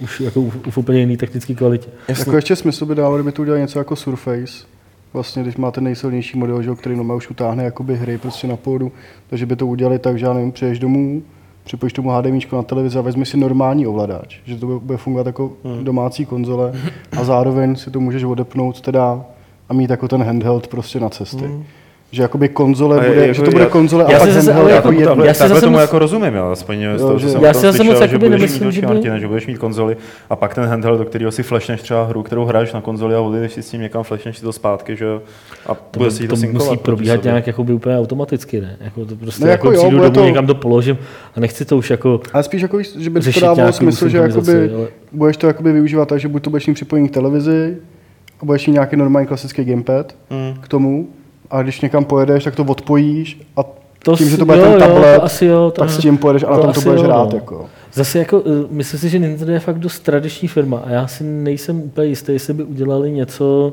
už 0.03 0.20
jako 0.20 0.41
v, 0.43 0.70
v 0.70 0.78
úplně 0.78 1.01
jiný 1.01 1.16
technické 1.16 1.55
kvalitě. 1.55 1.88
Jako 2.09 2.36
ještě 2.36 2.57
smysl 2.57 2.86
by 2.86 2.95
dávalo, 2.95 3.16
kdyby 3.16 3.32
to 3.32 3.43
udělali 3.43 3.61
něco 3.61 3.78
jako 3.78 3.97
Surface. 3.97 4.64
Vlastně, 5.12 5.42
když 5.42 5.56
máte 5.56 5.80
nejsilnější 5.80 6.38
model, 6.38 6.62
že, 6.62 6.74
který 6.74 6.96
normálně 6.96 7.16
už 7.18 7.30
utáhne 7.30 7.64
jakoby 7.64 7.96
hry 7.96 8.18
prostě 8.18 8.46
na 8.46 8.56
pódu, 8.56 8.92
takže 9.30 9.46
by 9.46 9.56
to 9.56 9.66
udělali 9.66 9.98
tak, 9.98 10.18
že 10.18 10.26
já 10.26 10.32
nevím, 10.32 10.52
přijdeš 10.52 10.78
domů, 10.78 11.22
připojíš 11.64 11.92
tomu 11.92 12.11
HDMI 12.11 12.40
na 12.52 12.62
televizi 12.62 12.98
a 12.98 13.02
vezmi 13.02 13.26
si 13.26 13.36
normální 13.36 13.86
ovladač, 13.86 14.40
že 14.44 14.56
to 14.56 14.66
bude- 14.66 14.96
fungovat 14.96 15.26
jako 15.26 15.52
domácí 15.82 16.26
konzole 16.26 16.72
a 17.20 17.24
zároveň 17.24 17.76
si 17.76 17.90
to 17.90 18.00
můžeš 18.00 18.24
odepnout 18.24 18.80
teda 18.80 19.24
a 19.68 19.74
mít 19.74 19.90
jako 19.90 20.08
ten 20.08 20.22
handheld 20.22 20.66
prostě 20.66 21.00
na 21.00 21.08
cesty. 21.08 21.44
Že 22.12 22.22
jakoby 22.22 22.48
konzole 22.48 22.96
A 22.96 23.08
bude, 23.08 23.20
jako 23.20 23.32
že 23.34 23.42
to 23.42 23.50
bude 23.50 23.64
já- 23.64 23.70
konzole 23.70 24.06
já 24.08 24.16
a 24.16 24.20
pak 24.20 24.30
zase- 24.30 24.52
ale 24.54 24.70
jako 24.72 24.92
jako 24.92 25.00
jedno. 25.11 25.24
Já 25.24 25.34
si 25.34 25.38
takhle 25.38 25.54
zase 25.54 25.66
tomu 25.66 25.76
moc- 25.76 25.80
jako 25.80 25.98
rozumím, 25.98 26.34
jo, 26.34 26.44
aspoň 26.46 26.76
z 26.96 27.00
toho, 27.00 27.12
co 27.12 27.18
že- 27.18 27.28
jsem 27.28 27.44
Já 27.44 27.54
si 27.54 27.61
toho 27.61 27.72
zase 27.72 27.84
moc 27.84 27.96
slyšel, 27.96 28.08
že 28.11 28.18
budeš 28.18 28.30
nemyslím, 28.40 28.66
mít 28.66 28.72
že 28.72 28.80
by- 28.80 28.86
Martina, 28.86 29.18
že 29.18 29.28
budeš 29.28 29.46
mít 29.46 29.58
konzoli 29.58 29.96
a 30.30 30.36
pak 30.36 30.54
ten 30.54 30.64
handheld, 30.64 30.98
do 30.98 31.04
kterého 31.04 31.30
si 31.32 31.42
flashneš 31.42 31.82
třeba 31.82 32.04
hru, 32.04 32.22
kterou 32.22 32.44
hraješ 32.44 32.72
na 32.72 32.80
konzoli 32.80 33.14
a 33.14 33.20
odjedeš 33.20 33.52
si 33.52 33.62
s 33.62 33.70
tím 33.70 33.80
někam, 33.80 34.02
flashneš 34.02 34.36
si 34.38 34.42
to 34.44 34.52
zpátky, 34.52 34.96
že 34.96 35.04
jo, 35.04 35.22
a 35.66 35.74
To, 35.74 35.98
bude 35.98 36.11
si 36.11 36.28
to, 36.28 36.36
to 36.36 36.46
musí 36.52 36.76
probíhat 36.76 37.24
nějak 37.24 37.46
jakoby 37.46 37.72
úplně 37.72 37.98
automaticky, 37.98 38.61
ne? 38.61 38.76
Jako 38.80 39.04
to 39.06 39.16
prostě 39.16 39.44
No 39.44 39.50
jako 39.50 39.66
jako 39.66 39.76
jo, 39.76 39.82
přijdu 39.82 39.98
domů, 40.02 40.11
to- 40.14 40.24
někam 40.24 40.46
to 40.46 40.54
položím 40.54 40.98
a 41.36 41.40
nechci 41.40 41.64
to 41.64 41.76
už 41.76 41.90
jako 41.90 42.20
Ale 42.32 42.42
spíš 42.42 42.62
jako, 42.62 42.78
že 42.98 43.11
by 43.11 43.20
to 43.20 43.40
dávalo 43.40 43.72
smysl, 43.72 44.08
že 44.08 44.18
jakoby 44.18 44.70
budeš 45.12 45.36
to 45.36 45.46
jakoby 45.46 45.72
využívat 45.72 46.08
tak, 46.08 46.20
že 46.20 46.28
buď 46.28 46.42
to 46.42 46.50
budeš 46.50 46.66
mít 46.66 46.74
připojený 46.74 47.08
k 47.08 47.12
televizi 47.12 47.76
a 48.42 48.44
budeš 48.44 48.66
mít 48.66 48.72
nějaký 48.72 48.96
normální 48.96 49.26
klasický 49.28 49.64
gamepad 49.64 50.14
Hmm. 50.30 50.54
k 50.61 50.68
tomu 50.68 51.08
a 51.51 51.62
když 51.62 51.80
někam 51.80 52.05
pojedeš, 52.05 52.44
tak 52.44 52.57
to 52.57 52.64
odpojíš 52.64 53.40
a 53.57 53.62
to 54.05 54.16
tím, 54.16 54.28
že 54.28 54.36
to 54.36 54.44
bude 54.44 54.59
jo, 54.59 54.64
ten 54.64 54.72
jo, 54.72 54.78
tablet, 54.78 55.16
to 55.16 55.24
asi 55.24 55.46
jo, 55.46 55.72
to, 55.74 55.80
tak 55.80 55.90
s 55.90 55.98
tím 55.98 56.18
pojedeš 56.18 56.42
a 56.42 56.51
na 56.51 56.59
tom 56.59 56.72
to 56.72 56.80
budeš 56.80 57.01
jo, 57.01 57.07
hrát. 57.07 57.30
no. 57.32 57.36
Jako. 57.36 57.66
Zase 57.92 58.18
jako, 58.18 58.42
eh, 58.46 58.66
myslím 58.70 59.01
si, 59.01 59.09
že 59.09 59.18
Nintendo 59.18 59.53
je 59.53 59.61
fakt 59.61 59.78
dost 59.78 59.98
tradiční 60.01 60.48
firma 60.48 60.78
a 60.78 60.90
já 60.90 61.07
si 61.07 61.24
nejsem 61.24 61.80
úplně 61.80 62.09
jistý, 62.09 62.32
jestli 62.32 62.55
by 62.55 62.62
udělali 62.62 63.11
něco, 63.11 63.72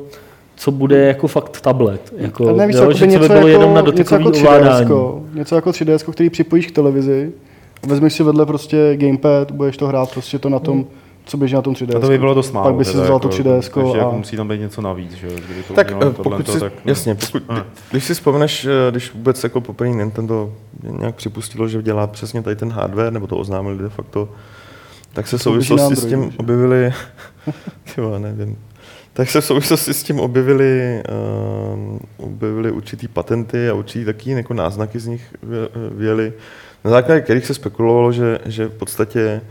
co 0.56 0.72
bude 0.72 0.98
jako 0.98 1.28
fakt 1.28 1.62
tablet. 1.62 2.14
Jako, 2.18 2.50
A 2.50 2.54
nevíš, 2.54 2.76
jo, 2.76 2.82
jako 2.82 2.94
že 2.94 3.06
by 3.06 3.12
co 3.12 3.18
by 3.18 3.24
něco, 3.24 3.34
bylo 3.34 3.48
jako, 3.48 3.62
jenom 3.62 3.74
na 3.74 3.82
něco 3.82 3.92
dotykový 3.92 4.24
jako 4.26 4.38
3DS, 4.38 4.40
ovládání. 4.40 4.90
něco 5.34 5.56
jako 5.56 5.70
3DS, 5.70 6.12
který 6.12 6.30
připojíš 6.30 6.68
k 6.68 6.72
televizi 6.72 7.32
a 7.84 7.88
vezmeš 7.88 8.14
si 8.14 8.24
vedle 8.24 8.46
prostě 8.46 8.78
gamepad, 8.96 9.52
budeš 9.52 9.78
to 9.78 9.88
hrát 9.88 10.12
prostě 10.12 10.40
to 10.40 10.50
na 10.50 10.60
tom, 10.60 10.86
co 11.28 11.38
běží 11.38 11.56
na 11.56 11.62
tom 11.62 11.74
3DS. 11.74 11.98
A 11.98 12.00
to 12.00 12.08
by 12.08 12.18
bylo 12.18 12.34
dost 12.34 12.52
málo. 12.52 12.68
Pak 12.68 12.76
by 12.76 12.86
si 12.86 12.92
vzal 12.92 13.06
jako, 13.06 13.20
to 13.20 13.30
3DS 13.30 13.70
Takže 13.74 14.00
a... 14.00 14.04
jako 14.04 14.18
musí 14.18 14.38
tam 14.38 14.48
být 14.48 14.60
něco 14.60 14.82
navíc, 14.82 15.12
že 15.12 15.28
kdyby 15.28 15.64
to 15.68 15.74
Tak 15.74 15.92
tohle, 15.92 16.12
pokud 16.12 16.46
to, 16.46 16.52
si, 16.52 16.60
tak, 16.60 16.74
jasně, 16.86 17.16
pokud, 17.16 17.50
Ne. 17.50 17.64
když 17.92 18.04
si 18.04 18.14
vzpomeneš, 18.14 18.66
eh, 18.66 18.92
když 18.92 19.14
vůbec 19.14 19.44
jako 19.44 19.62
poprvé 19.62 19.90
Nintendo 19.90 20.54
nějak 20.84 21.16
připustilo, 21.16 21.68
že 21.68 21.82
dělá 21.82 22.08
přesně 22.08 22.42
tady 22.42 22.56
ten 22.56 22.72
hardware, 22.72 23.14
nebo 23.14 23.28
to 23.28 23.38
oznámili 23.38 23.78
de 23.78 23.90
facto, 23.90 24.30
tak 25.14 25.28
se 25.28 25.38
v 25.38 25.42
souvislosti 25.42 25.96
s 25.96 26.06
tím 26.06 26.34
objevili, 26.38 26.94
jo, 27.98 28.20
nevím, 28.20 28.58
tak 29.14 29.30
se 29.30 29.42
v 29.42 29.46
souvislosti 29.46 29.94
s 29.94 30.04
tím 30.04 30.20
objevili, 30.20 31.04
uh, 31.78 31.98
objevili 32.18 32.72
určitý 32.72 33.08
patenty 33.08 33.70
a 33.70 33.74
určitý 33.74 34.06
taky 34.06 34.32
jako 34.32 34.54
náznaky 34.54 35.00
z 35.00 35.08
nich 35.08 35.36
věly, 35.92 36.34
na 36.86 36.92
základě 36.92 37.22
kterých 37.22 37.46
se 37.46 37.54
spekulovalo, 37.54 38.12
že, 38.12 38.40
že 38.46 38.66
v 38.66 38.74
podstatě 38.74 39.42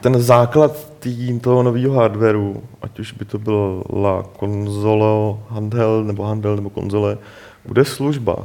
ten 0.00 0.22
základ 0.22 0.92
tý, 0.98 1.40
toho 1.40 1.62
nového 1.62 1.94
hardwareu, 1.94 2.62
ať 2.82 2.98
už 3.00 3.12
by 3.12 3.24
to 3.24 3.38
byla 3.38 4.22
konzole, 4.38 5.36
handheld 5.48 6.06
nebo 6.06 6.22
handheld 6.24 6.56
nebo 6.56 6.70
konzole, 6.70 7.18
bude 7.66 7.84
služba. 7.84 8.36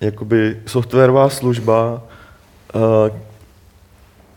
Jakoby 0.00 0.56
softwarová 0.66 1.28
služba, 1.28 2.02
eh, 2.74 3.32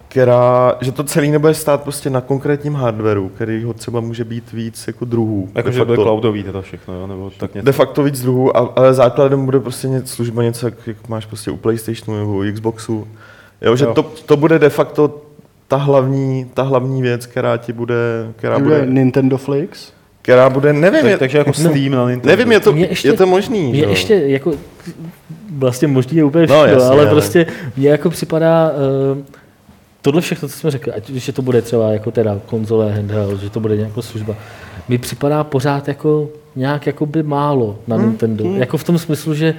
která, 0.08 0.76
že 0.82 0.92
to 0.92 1.04
celý 1.04 1.32
nebude 1.32 1.54
stát 1.54 1.84
prostě 1.84 2.10
na 2.10 2.22
konkrétním 2.22 2.74
hardwareu, 2.76 3.30
který 3.30 3.64
ho 3.64 3.74
třeba 3.74 4.00
může 4.00 4.24
být 4.24 4.52
víc 4.52 4.88
jako 4.88 5.06
druhů. 5.06 5.50
Jakože 5.56 5.80
De 5.80 5.86
bude 5.86 5.96
facto- 5.96 6.04
cloudový 6.10 6.44
teda 6.44 6.62
všechno, 6.62 6.94
jo? 6.94 7.08
nebo 7.08 7.30
tak 7.40 7.54
něco. 7.54 7.66
De 7.66 7.72
facto 7.72 8.04
víc 8.04 8.22
druhů, 8.22 8.58
ale 8.80 8.94
základem 8.94 9.46
bude 9.46 9.60
prostě 9.60 9.88
něco, 9.88 10.16
služba 10.16 10.44
něco, 10.44 10.68
jak, 10.68 10.88
jak 10.88 11.10
máš 11.10 11.26
prostě 11.26 11.52
u 11.52 11.58
PlayStationu 11.58 12.20
nebo 12.20 12.38
u 12.38 12.44
Xboxu. 12.54 13.08
Jo, 13.62 13.76
že 13.76 13.86
Jo. 13.86 13.94
To, 13.94 14.04
to 14.04 14.38
bude 14.38 14.60
de 14.60 14.70
facto 14.70 15.22
ta 15.68 15.78
hlavní, 15.78 16.46
ta 16.54 16.64
hlavní 16.64 17.02
věc, 17.02 17.26
která 17.26 17.58
ti 17.58 17.74
bude, 17.74 17.96
která 18.36 18.60
Bude 18.60 18.76
bude, 18.80 18.92
Nintendo 18.92 19.38
Flix. 19.38 19.92
která 20.22 20.50
bude, 20.50 20.74
nevím, 20.74 21.02
tak, 21.02 21.10
je, 21.12 21.18
takže 21.18 21.38
jako 21.38 21.54
Steam 21.54 21.90
na 21.92 22.10
Nintendo. 22.10 22.28
nevím, 22.38 22.52
je 22.52 22.60
to, 22.60 22.74
Mně 22.74 22.86
ještě- 22.90 23.08
je 23.08 23.14
to 23.14 23.26
možný. 23.28 23.76
Že 23.76 23.84
jo. 23.84 23.90
ještě 23.90 24.14
jako 24.16 24.54
vlastně 25.58 25.88
možný 25.88 26.18
je 26.18 26.24
úplně 26.24 26.48
No, 26.48 26.56
všechno, 26.64 26.74
jasně, 26.74 26.90
ale 26.90 27.02
ale- 27.02 27.12
prostě 27.12 27.46
mně 27.78 27.90
jako 27.90 28.10
připadá 28.10 28.72
uh, 28.72 29.18
tohle 30.02 30.22
všechno, 30.22 30.48
co 30.50 30.58
jsme 30.58 30.72
řekli, 30.72 30.92
ať 30.94 31.10
že 31.10 31.32
to 31.32 31.42
bude 31.42 31.62
třeba 31.62 31.92
jako 31.92 32.12
teda 32.12 32.40
konzole, 32.46 32.92
handheld, 32.92 33.42
že 33.42 33.50
to 33.50 33.60
bude 33.60 33.78
nějaká 33.78 34.02
služba, 34.02 34.36
mi 34.90 34.98
připadá 34.98 35.44
pořád 35.44 35.88
jako 35.88 36.30
nějak 36.56 36.88
jakoby 36.88 37.24
málo 37.24 37.80
na 37.88 37.96
Hmm, 37.96 38.06
Nintendo. 38.06 38.44
Jako 38.56 38.78
v 38.78 38.84
tom 38.84 38.98
smyslu, 38.98 39.34
že 39.34 39.54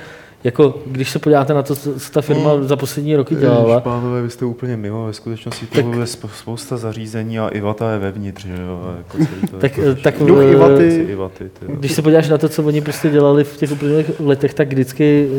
jako 0.46 0.74
když 0.86 1.10
se 1.10 1.18
podíváte 1.18 1.54
na 1.54 1.62
to, 1.62 1.76
co 1.76 1.90
ta 2.12 2.20
firma 2.22 2.52
Hmm. 2.52 2.64
za 2.64 2.76
poslední 2.76 3.16
roky 3.16 3.34
dělala, 3.34 3.80
Pánové, 3.80 4.22
vy 4.22 4.30
jste 4.30 4.44
úplně 4.44 4.76
mimo, 4.76 5.06
ve 5.06 5.12
skutečnosti 5.12 5.66
to 5.66 5.78
je 5.78 5.84
sp- 6.06 6.30
spousta 6.38 6.76
zařízení 6.76 7.38
a 7.38 7.48
Ivata 7.48 7.92
je 7.92 7.98
vevnitř, 7.98 8.46
že 8.46 8.62
jo, 8.62 8.94
jako 8.98 9.16
celý 9.16 9.48
to 9.50 9.56
tak, 9.56 9.78
je 9.78 9.84
eh, 9.90 9.94
tak 9.94 10.14
Duch 10.18 10.38
eh, 10.42 10.52
Ivaty. 10.52 10.88
Ty 11.06 11.12
Ivaty, 11.12 11.44
ty. 11.60 11.66
Když 11.72 11.92
se 11.92 12.02
podíváš 12.02 12.28
na 12.28 12.38
to, 12.38 12.48
co 12.48 12.62
oni 12.62 12.80
prostě 12.80 13.10
dělali 13.10 13.44
v 13.44 13.56
těch 13.56 13.72
uplynulých 13.72 14.10
letech, 14.20 14.54
tak 14.54 14.68
vždycky 14.68 15.28
eh, 15.32 15.36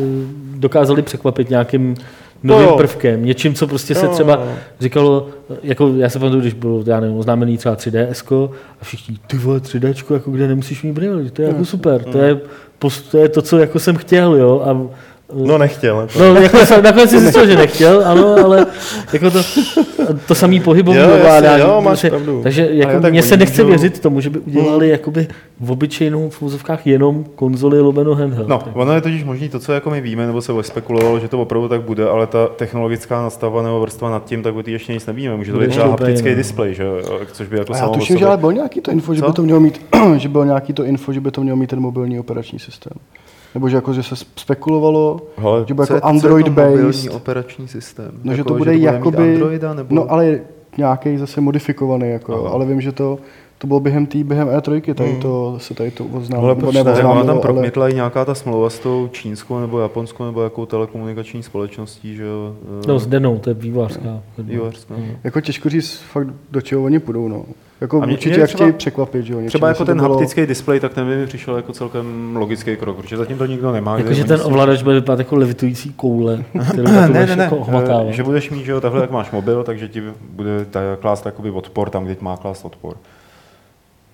dokázali 0.59 1.01
překvapit 1.01 1.49
nějakým 1.49 1.95
novým 2.43 2.67
jo. 2.67 2.77
prvkem, 2.77 3.25
něčím, 3.25 3.53
co 3.53 3.67
prostě 3.67 3.95
se 3.95 4.07
třeba 4.07 4.43
říkalo, 4.79 5.27
jako 5.63 5.93
já 5.97 6.09
se 6.09 6.19
pamatuju, 6.19 6.41
když 6.41 6.53
bylo, 6.53 6.83
já 6.85 6.99
nevím, 6.99 7.17
oznámený 7.17 7.57
třeba 7.57 7.75
3DS, 7.75 8.49
a 8.81 8.85
všichni, 8.85 9.17
ty 9.27 9.37
vole, 9.37 9.59
3D, 9.59 10.13
jako 10.13 10.31
kde 10.31 10.47
nemusíš 10.47 10.83
mít 10.83 10.91
brýle, 10.91 11.23
to 11.23 11.41
je 11.41 11.47
jako 11.47 11.65
super, 11.65 12.03
to 12.03 12.17
je, 12.17 12.39
pos- 12.79 13.11
to 13.11 13.17
je 13.17 13.29
to, 13.29 13.41
co 13.41 13.57
jako 13.57 13.79
jsem 13.79 13.95
chtěl, 13.95 14.35
jo, 14.35 14.61
a 14.65 14.87
No 15.33 15.57
nechtěl. 15.57 15.99
Jako. 15.99 16.19
No, 16.19 16.25
jako 16.41 16.57
jsem, 16.65 16.83
nakonec 16.83 17.09
si 17.09 17.19
zjistil, 17.19 17.47
že 17.47 17.55
nechtěl, 17.55 18.03
ano, 18.07 18.35
ale 18.45 18.65
jako 19.13 19.31
to, 19.31 19.39
to 20.27 20.35
samý 20.35 20.59
pohybový 20.59 20.97
Jo, 20.97 21.03
jasně, 21.03 21.19
ovládání. 21.21 21.63
jo, 21.63 21.81
máš 21.81 21.83
prostě- 21.83 22.09
pravdu. 22.09 22.39
Takže 22.43 22.67
jako 22.71 22.99
tak 23.01 23.11
mně 23.11 23.23
se 23.23 23.37
nechce 23.37 23.63
můžou- 23.63 23.69
věřit 23.69 23.99
tomu, 23.99 24.21
že 24.21 24.29
by 24.29 24.39
udělali 24.39 24.89
jakoby 24.89 25.27
v 25.59 25.71
obyčejnou 25.71 26.29
v 26.29 26.41
úzovkách 26.41 26.87
jenom 26.87 27.25
konzoli 27.35 27.81
lomeno 27.81 28.15
handheld. 28.15 28.47
No, 28.47 28.61
ono 28.73 28.93
je 28.93 29.01
totiž 29.01 29.23
možný 29.23 29.49
to, 29.49 29.59
co 29.59 29.73
jako 29.73 29.89
my 29.89 30.01
víme, 30.01 30.27
nebo 30.27 30.41
se 30.41 30.51
spekulovalo, 30.61 31.19
že 31.19 31.27
to 31.27 31.41
opravdu 31.41 31.67
tak 31.69 31.81
bude, 31.81 32.09
ale 32.09 32.27
ta 32.27 32.47
technologická 32.47 33.21
nastavba 33.21 33.61
nebo 33.61 33.79
vrstva 33.81 34.09
nad 34.09 34.25
tím, 34.25 34.43
tak 34.43 34.55
o 34.55 34.63
ještě 34.65 34.93
nic 34.93 35.05
nevíme. 35.05 35.35
Může 35.35 35.51
to 35.51 35.57
být 35.57 35.63
Ještě 35.65 35.79
třeba 35.79 35.91
haptický 35.91 36.35
displej, 36.35 36.73
že 36.73 36.83
jo, 36.83 37.19
což 37.31 37.47
by 37.47 37.57
jako 37.57 37.73
A 37.73 37.77
já 37.77 37.87
tuším, 37.87 38.17
že 38.17 38.25
ale 38.25 38.37
bylo 38.37 38.51
nějaký 38.51 38.81
to 38.81 38.91
info, 38.91 39.13
že 39.15 39.21
Co? 39.21 39.27
by 39.27 39.33
to 39.33 39.41
mělo 39.41 39.59
mít, 39.59 39.81
že 40.17 40.29
bylo 40.29 40.43
nějaký 40.43 40.73
to 40.73 40.83
info, 40.83 41.13
že 41.13 41.19
by 41.21 41.31
to 41.31 41.41
mělo 41.41 41.57
mít 41.57 41.69
ten 41.69 41.79
mobilní 41.79 42.19
operační 42.19 42.59
systém. 42.59 42.93
Nebo 43.57 43.69
že, 43.69 43.75
jako, 43.75 43.93
že 43.93 44.03
se 44.03 44.15
spekulovalo, 44.35 45.21
Hele, 45.37 45.65
že 45.67 45.73
bude 45.73 45.83
jako 45.83 45.87
co 45.87 45.93
je 45.95 46.01
to 46.01 46.07
Android 46.07 46.47
mobilní 46.47 46.83
based. 46.85 47.13
operační 47.13 47.67
systém. 47.67 48.11
No, 48.23 48.33
že 48.33 48.39
Jako, 48.39 48.47
to 48.49 48.57
bude 48.57 48.75
jakoby, 48.75 49.33
Androida, 49.33 49.73
nebo... 49.73 49.95
no 49.95 50.11
ale 50.11 50.39
nějaký 50.77 51.17
zase 51.17 51.41
modifikovaný, 51.41 52.09
jako, 52.09 52.33
Aha. 52.35 52.49
ale 52.49 52.65
vím, 52.65 52.81
že 52.81 52.91
to, 52.91 53.19
to 53.57 53.67
bylo 53.67 53.79
během 53.79 54.05
tý, 54.05 54.23
během 54.23 54.47
E3, 54.47 54.93
tady 54.93 55.15
to 55.21 55.55
se 55.59 55.73
tady 55.73 55.91
to 55.91 56.03
Ale 56.11 56.19
oznámilo, 56.21 56.47
nebo 56.49 56.61
proč 56.61 56.75
ne? 56.75 56.81
Ona 56.81 57.21
tam 57.23 57.29
ale 57.29 57.39
promítla 57.39 57.89
i 57.89 57.93
nějaká 57.93 58.25
ta 58.25 58.35
smlouva 58.35 58.69
s 58.69 58.79
tou 58.79 59.09
čínskou 59.11 59.59
nebo 59.59 59.79
japonskou 59.79 60.25
nebo 60.25 60.43
jakou 60.43 60.65
telekomunikační 60.65 61.43
společností, 61.43 62.15
že 62.15 62.23
jo? 62.23 62.55
No, 62.87 62.99
s 62.99 63.07
Denou, 63.07 63.37
to 63.37 63.49
je 63.49 63.53
vývářská. 63.53 64.19
Vývojářská. 64.37 64.93
jako 65.23 65.41
těžko 65.41 65.69
říct 65.69 65.97
fakt, 66.11 66.27
do 66.51 66.61
čeho 66.61 66.83
oni 66.83 66.99
půjdou, 66.99 67.27
no. 67.27 67.45
Jako 67.81 68.01
A 68.01 68.05
mě- 68.05 68.13
určitě 68.13 68.29
mě 68.35 68.39
jak 68.39 68.47
třeba- 68.49 68.63
chtějí 68.65 68.73
překvapit, 68.77 69.25
že 69.25 69.33
jo. 69.33 69.39
něčím, 69.39 69.49
Třeba 69.49 69.67
jako 69.67 69.85
ten 69.85 69.97
bylo- 69.97 70.09
haptický 70.09 70.45
displej, 70.45 70.79
tak 70.79 70.93
ten 70.93 71.07
by 71.07 71.17
mi 71.17 71.27
přišel 71.27 71.55
jako 71.55 71.73
celkem 71.73 72.35
logický 72.35 72.75
krok, 72.75 72.95
protože 72.97 73.17
zatím 73.17 73.37
to 73.37 73.45
nikdo 73.45 73.71
nemá. 73.71 73.95
kde 73.95 74.03
Jakože 74.03 74.21
oni 74.21 74.27
ten 74.27 74.39
ovladač 74.43 74.83
bude 74.83 74.95
vypadat 74.95 75.19
jako 75.19 75.35
levitující 75.35 75.93
koule, 75.93 76.43
kterou 76.71 76.91
ne, 76.91 77.09
ne, 77.09 77.25
ne, 77.25 77.35
ne, 77.35 77.43
jako 77.43 77.63
hmatává. 77.63 78.03
eh, 78.09 78.13
že 78.13 78.23
budeš 78.23 78.49
mít, 78.49 78.65
že 78.65 78.71
jo, 78.71 78.81
takhle 78.81 79.01
jak 79.01 79.11
máš 79.11 79.31
mobil, 79.31 79.63
takže 79.63 79.87
ti 79.87 80.03
bude 80.29 80.65
ta- 80.65 80.79
klást 80.99 81.25
jakoby 81.25 81.51
odpor 81.51 81.89
tam, 81.89 82.05
kde 82.05 82.15
má 82.21 82.37
klást 82.37 82.65
odpor. 82.65 82.95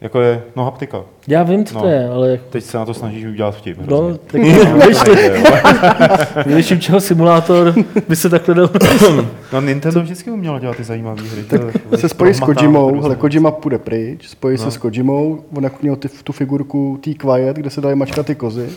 Jako 0.04 0.22
je, 0.22 0.42
no 0.56 0.64
haptika. 0.66 1.02
Já 1.28 1.44
vím, 1.44 1.66
co 1.66 1.76
No. 1.76 1.82
to 1.82 1.88
je, 1.88 2.08
ale 2.10 2.30
jako- 2.32 2.44
Teď 2.50 2.64
se 2.64 2.78
na 2.78 2.86
to 2.86 2.94
snažíš 2.94 3.26
udělat 3.26 3.56
vtip. 3.56 3.78
no, 3.88 4.18
tak 4.18 4.34
Nejde, 4.42 4.60
jo. 4.70 4.78
větším 6.46 6.80
čeho 6.80 7.02
simulátor 7.02 7.74
by 8.10 8.16
se 8.16 8.30
takhle 8.30 8.56
dal. 8.56 8.70
No 9.54 9.62
Nintendo 9.62 10.02
vždycky 10.02 10.32
umělo 10.32 10.60
dělat 10.60 10.78
ty 10.78 10.84
zajímavé 10.84 11.22
hry. 11.22 11.44
To 11.44 11.56
je- 11.92 11.98
se 11.98 12.10
spojí 12.10 12.34
s 12.34 12.40
Kojimou, 12.40 13.02
hele, 13.02 13.16
Kojima 13.16 13.52
půjde 13.52 13.78
pryč, 13.78 14.28
spojí 14.28 14.58
No. 14.58 14.64
se 14.64 14.72
s 14.72 14.78
Kojimou, 14.78 15.40
on 15.58 15.64
jako 15.64 15.78
měl 15.82 15.96
ty, 15.96 16.10
tu 16.24 16.34
figurku 16.34 16.98
tý 17.02 17.16
Quiet, 17.16 17.58
kde 17.58 17.70
se 17.70 17.82
dají 17.82 17.96
mačkat 17.96 18.26
ty 18.26 18.36
kozy, 18.36 18.70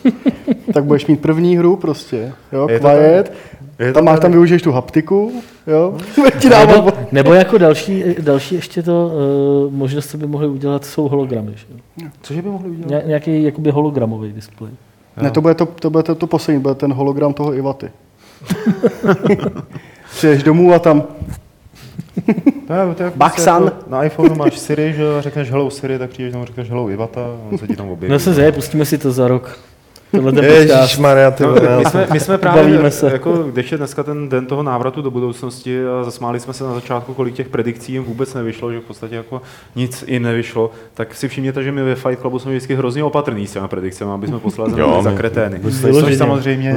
tak 0.76 0.84
budeš 0.84 1.06
mít 1.06 1.20
první 1.20 1.56
hru 1.56 1.76
prostě, 1.76 2.32
jo, 2.52 2.68
Je 2.70 2.80
Quiet, 2.80 3.32
Je 3.78 3.86
to 3.86 3.94
tam 3.94 4.04
máš, 4.04 4.14
tady. 4.14 4.22
tam 4.22 4.32
využiješ 4.32 4.62
tu 4.62 4.72
haptiku, 4.72 5.32
jo, 5.66 5.96
ti 6.40 6.48
dává 6.48 6.74
Nebo, 6.74 6.92
nebo 7.12 7.34
jako 7.34 7.58
další, 7.58 8.04
další 8.20 8.54
ještě 8.54 8.82
to 8.82 9.12
uh, 9.66 9.74
možnost, 9.74 10.10
co 10.10 10.18
by 10.18 10.26
mohli 10.26 10.48
udělat, 10.48 10.84
jsou 10.84 11.08
hologramy. 11.08 11.52
Že? 11.54 11.66
jo? 12.04 12.08
Cože 12.22 12.42
by 12.42 12.48
mohli 12.48 12.70
udělat? 12.70 12.90
Ně, 12.90 13.02
nějaký 13.06 13.42
jakoby 13.42 13.70
hologramový 13.70 14.32
displej. 14.32 14.70
Ne, 15.22 15.30
to 15.30 15.40
bude 15.40 15.54
to, 15.54 15.66
to, 15.66 15.90
bude 15.90 16.02
to, 16.02 16.14
to 16.14 16.26
poslední, 16.26 16.62
bude 16.62 16.74
ten 16.74 16.92
hologram 16.92 17.34
toho 17.34 17.54
Ivaty. 17.54 17.90
Přijdeš 20.10 20.42
domů 20.42 20.74
a 20.74 20.78
tam, 20.78 21.04
To 22.66 22.72
je, 22.72 22.94
to 22.94 23.02
je 23.02 23.04
jako 23.04 23.16
Baxan. 23.18 23.64
Jako 23.64 23.76
na 23.90 24.04
iPhoneu 24.04 24.34
máš 24.34 24.58
Siri, 24.58 24.92
že 24.92 25.04
řekneš 25.20 25.50
hello 25.50 25.70
Siri, 25.70 25.98
tak 25.98 26.10
přijdeš 26.10 26.32
domů, 26.32 26.44
řekneš 26.46 26.68
hello 26.68 26.90
Ivata 26.90 27.20
a 27.20 27.50
on 27.52 27.58
se 27.58 27.66
ti 27.66 27.76
tam 27.76 27.88
objeví. 27.88 28.12
No 28.12 28.18
se 28.18 28.34
zje, 28.34 28.52
pustíme 28.52 28.84
si 28.84 28.98
to 28.98 29.12
za 29.12 29.28
rok. 29.28 29.58
Tenhle 30.16 30.32
ten 30.32 30.66
podcast. 30.68 30.98
Maria, 30.98 31.30
ty 31.30 31.44
No, 31.44 31.54
my, 31.78 31.84
jsme, 31.84 32.06
my 32.12 32.20
jsme 32.20 32.38
právě, 32.38 32.62
Bavíme 32.62 32.90
se. 32.90 33.12
jako, 33.12 33.32
když 33.32 33.72
je 33.72 33.78
dneska 33.78 34.02
ten 34.02 34.28
den 34.28 34.46
toho 34.46 34.62
návratu 34.62 35.02
do 35.02 35.10
budoucnosti 35.10 35.86
a 35.86 36.04
zasmáli 36.04 36.40
jsme 36.40 36.52
se 36.52 36.64
na 36.64 36.74
začátku, 36.74 37.14
kolik 37.14 37.34
těch 37.34 37.48
predikcí 37.48 37.92
jim 37.92 38.04
vůbec 38.04 38.34
nevyšlo, 38.34 38.72
že 38.72 38.78
v 38.80 38.82
podstatě 38.82 39.14
jako 39.14 39.42
nic 39.76 40.04
i 40.06 40.20
nevyšlo, 40.20 40.70
tak 40.94 41.14
si 41.14 41.28
všimněte, 41.28 41.62
že 41.62 41.72
my 41.72 41.82
ve 41.82 41.94
Fight 41.94 42.20
Clubu 42.20 42.38
jsme 42.38 42.50
vždycky 42.50 42.74
hrozně 42.74 43.04
opatrní 43.04 43.46
s 43.46 43.52
těmi 43.52 43.68
predikcemi, 43.68 44.10
aby 44.10 44.26
jsme 44.26 44.38
poslali 44.38 44.80
Jo, 44.80 45.00
za 45.02 45.12
kretény. 45.12 45.60
Což 45.62 46.16
samozřejmě, 46.16 46.76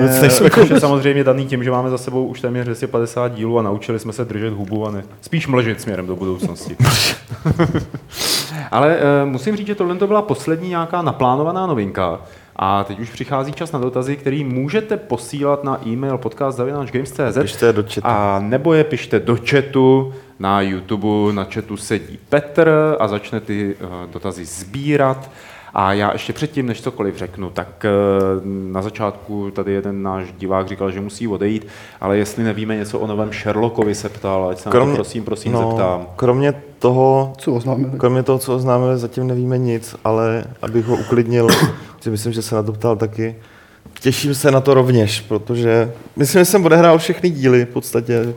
což 0.53 0.69
je 0.69 0.79
samozřejmě 0.79 1.23
daný 1.23 1.45
tím, 1.45 1.63
že 1.63 1.71
máme 1.71 1.89
za 1.89 1.97
sebou 1.97 2.25
už 2.25 2.41
téměř 2.41 2.65
250 2.65 3.27
dílů 3.27 3.59
a 3.59 3.61
naučili 3.61 3.99
jsme 3.99 4.13
se 4.13 4.25
držet 4.25 4.53
hubu 4.53 4.87
a 4.87 4.91
ne, 4.91 5.03
spíš 5.21 5.47
mlžit 5.47 5.81
směrem 5.81 6.07
do 6.07 6.15
budoucnosti. 6.15 6.75
Ale 8.71 8.97
uh, 8.97 9.29
musím 9.29 9.55
říct, 9.55 9.67
že 9.67 9.75
tohle 9.75 9.95
to 9.95 10.07
byla 10.07 10.21
poslední 10.21 10.69
nějaká 10.69 11.01
naplánovaná 11.01 11.67
novinka. 11.67 12.19
A 12.61 12.83
teď 12.83 12.99
už 12.99 13.09
přichází 13.09 13.53
čas 13.53 13.71
na 13.71 13.79
dotazy, 13.79 14.17
který 14.17 14.43
můžete 14.43 14.97
posílat 14.97 15.63
na 15.63 15.87
e-mail 15.87 16.17
podcast.games.cz 16.17 17.37
Pište 17.41 17.65
je 17.65 17.73
do 17.73 17.83
chatu. 17.83 18.01
a 18.03 18.39
nebo 18.39 18.73
je 18.73 18.83
pište 18.83 19.19
do 19.19 19.37
chatu 19.49 20.13
na 20.39 20.61
YouTube, 20.61 21.33
na 21.33 21.43
chatu 21.43 21.77
sedí 21.77 22.19
Petr 22.29 22.71
a 22.99 23.07
začne 23.07 23.39
ty 23.39 23.75
uh, 23.75 23.89
dotazy 24.11 24.45
sbírat. 24.45 25.31
A 25.73 25.93
já 25.93 26.13
ještě 26.13 26.33
předtím, 26.33 26.65
než 26.65 26.81
cokoliv 26.81 27.17
řeknu, 27.17 27.49
tak 27.49 27.85
uh, 27.85 28.45
na 28.73 28.81
začátku 28.81 29.51
tady 29.51 29.71
jeden 29.71 30.03
náš 30.03 30.33
divák 30.37 30.67
říkal, 30.67 30.91
že 30.91 31.01
musí 31.01 31.27
odejít, 31.27 31.67
ale 32.01 32.17
jestli 32.17 32.43
nevíme 32.43 32.75
něco 32.75 32.99
o 32.99 33.07
novém 33.07 33.31
Sherlockovi, 33.33 33.95
se 33.95 34.09
ptal, 34.09 34.49
ať 34.49 34.59
se 34.59 34.69
na 34.69 34.85
to 34.85 34.93
prosím, 34.93 35.23
prosím 35.23 35.51
no, 35.51 35.69
zeptám. 35.69 36.07
Kromě 36.15 36.53
toho, 36.79 37.33
co 37.37 37.53
oznámili. 37.53 37.91
kromě 37.97 38.23
toho, 38.23 38.39
co 38.39 38.55
oznámili, 38.55 38.97
zatím 38.97 39.27
nevíme 39.27 39.57
nic, 39.57 39.95
ale 40.03 40.43
abych 40.61 40.85
ho 40.85 40.95
uklidnil, 40.95 41.47
si 42.01 42.09
myslím, 42.09 42.33
že 42.33 42.41
se 42.41 42.55
na 42.55 42.63
to 42.63 42.73
ptal 42.73 42.95
taky, 42.95 43.35
těším 43.99 44.35
se 44.35 44.51
na 44.51 44.61
to 44.61 44.73
rovněž, 44.73 45.21
protože 45.21 45.91
myslím, 46.15 46.41
že 46.41 46.45
jsem 46.45 46.65
odehrál 46.65 46.97
všechny 46.97 47.29
díly 47.29 47.65
v 47.65 47.69
podstatě 47.69 48.33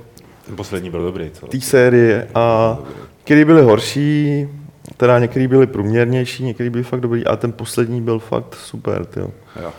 Ten 0.46 0.56
poslední 0.56 0.90
byl 0.90 1.02
dobrý, 1.02 1.30
co? 1.30 1.46
té 1.46 1.60
série 1.60 2.28
a 2.34 2.78
který 3.24 3.44
byly 3.44 3.62
horší, 3.62 4.48
teda 4.96 5.18
některý 5.18 5.46
byly 5.48 5.66
průměrnější, 5.66 6.44
některý 6.44 6.70
byly 6.70 6.84
fakt 6.84 7.00
dobrý 7.00 7.26
a 7.26 7.36
ten 7.36 7.52
poslední 7.52 8.00
byl 8.00 8.18
fakt 8.18 8.54
super, 8.54 9.04
tyjo. 9.04 9.30
Jo. 9.62 9.72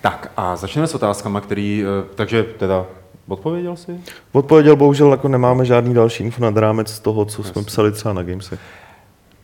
Tak 0.00 0.32
a 0.36 0.56
začneme 0.56 0.86
s 0.86 0.94
otázkama, 0.94 1.40
který, 1.40 1.84
eh, 1.84 2.06
takže 2.14 2.42
teda 2.42 2.86
odpověděl 3.28 3.76
jsi? 3.76 4.00
Odpověděl, 4.32 4.76
bohužel 4.76 5.10
jako 5.10 5.28
nemáme 5.28 5.64
žádný 5.64 5.94
další 5.94 6.24
info 6.24 6.42
nad 6.42 6.56
rámec 6.56 6.98
toho, 7.00 7.24
co 7.24 7.42
jsme 7.42 7.62
psali 7.62 7.92
třeba 7.92 8.14
na 8.14 8.22
Gamesech. 8.22 8.60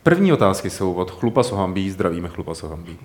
První 0.03 0.33
otázky 0.33 0.69
jsou 0.69 0.93
od 0.93 1.11
Chlupa 1.11 1.43
Sohambí, 1.43 1.89
zdravíme 1.91 2.27
Chlupa 2.29 2.53
Sohambí. 2.55 2.97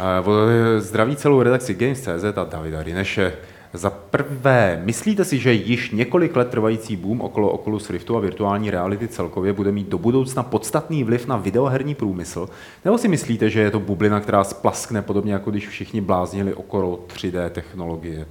Eh, 0.00 0.20
od- 0.24 0.48
Zdraví 0.78 1.16
celou 1.16 1.42
redakci 1.42 1.74
Games.cz 1.74 2.24
a 2.38 2.44
Davida 2.44 2.82
Rineše. 2.82 3.32
Za 3.72 3.90
prvé, 3.90 4.82
myslíte 4.84 5.24
si, 5.24 5.38
že 5.38 5.52
již 5.52 5.90
několik 5.90 6.36
let 6.36 6.48
trvající 6.48 6.96
boom 6.96 7.20
okolo 7.20 7.50
Oculus 7.50 7.90
Riftu 7.90 8.16
a 8.16 8.20
virtuální 8.20 8.70
reality 8.70 9.08
celkově 9.08 9.52
bude 9.52 9.72
mít 9.72 9.88
do 9.88 9.98
budoucna 9.98 10.42
podstatný 10.42 11.04
vliv 11.04 11.26
na 11.26 11.36
videoherní 11.36 11.94
průmysl? 11.94 12.48
Nebo 12.84 12.98
si 12.98 13.08
myslíte, 13.08 13.50
že 13.50 13.60
je 13.60 13.70
to 13.70 13.80
bublina, 13.80 14.20
která 14.20 14.44
splaskne 14.44 15.02
podobně 15.02 15.32
jako 15.32 15.50
když 15.50 15.68
všichni 15.68 16.00
bláznili 16.00 16.54
okolo 16.54 17.00
3D 17.08 17.50
technologie? 17.50 18.26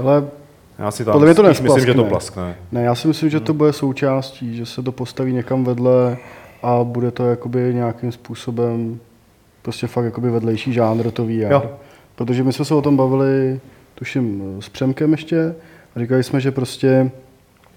Ale 0.00 0.24
Já 0.78 0.90
si 0.90 1.04
tam 1.04 1.22
mě 1.22 1.34
to 1.34 1.42
myslím, 1.42 1.86
že 1.86 1.94
to 1.94 2.04
plaskne. 2.04 2.56
Ne, 2.72 2.82
já 2.82 2.94
si 2.94 3.08
myslím, 3.08 3.30
že 3.30 3.40
to 3.40 3.54
bude 3.54 3.72
součástí, 3.72 4.56
že 4.56 4.66
se 4.66 4.82
to 4.82 4.92
postaví 4.92 5.32
někam 5.32 5.64
vedle 5.64 6.16
a 6.62 6.84
bude 6.84 7.10
to 7.10 7.26
jakoby 7.26 7.74
nějakým 7.74 8.12
způsobem 8.12 9.00
prostě 9.62 9.86
fakt 9.86 10.04
jakoby 10.04 10.30
vedlejší 10.30 10.72
žánr 10.72 11.10
to 11.10 11.24
VR. 11.24 11.30
Jo. 11.30 11.70
Protože 12.14 12.44
my 12.44 12.52
jsme 12.52 12.64
se 12.64 12.74
o 12.74 12.82
tom 12.82 12.96
bavili, 12.96 13.60
tuším, 13.94 14.42
s 14.60 14.68
Přemkem 14.68 15.12
ještě 15.12 15.54
a 15.96 16.00
říkali 16.00 16.22
jsme, 16.22 16.40
že 16.40 16.50
prostě 16.50 17.10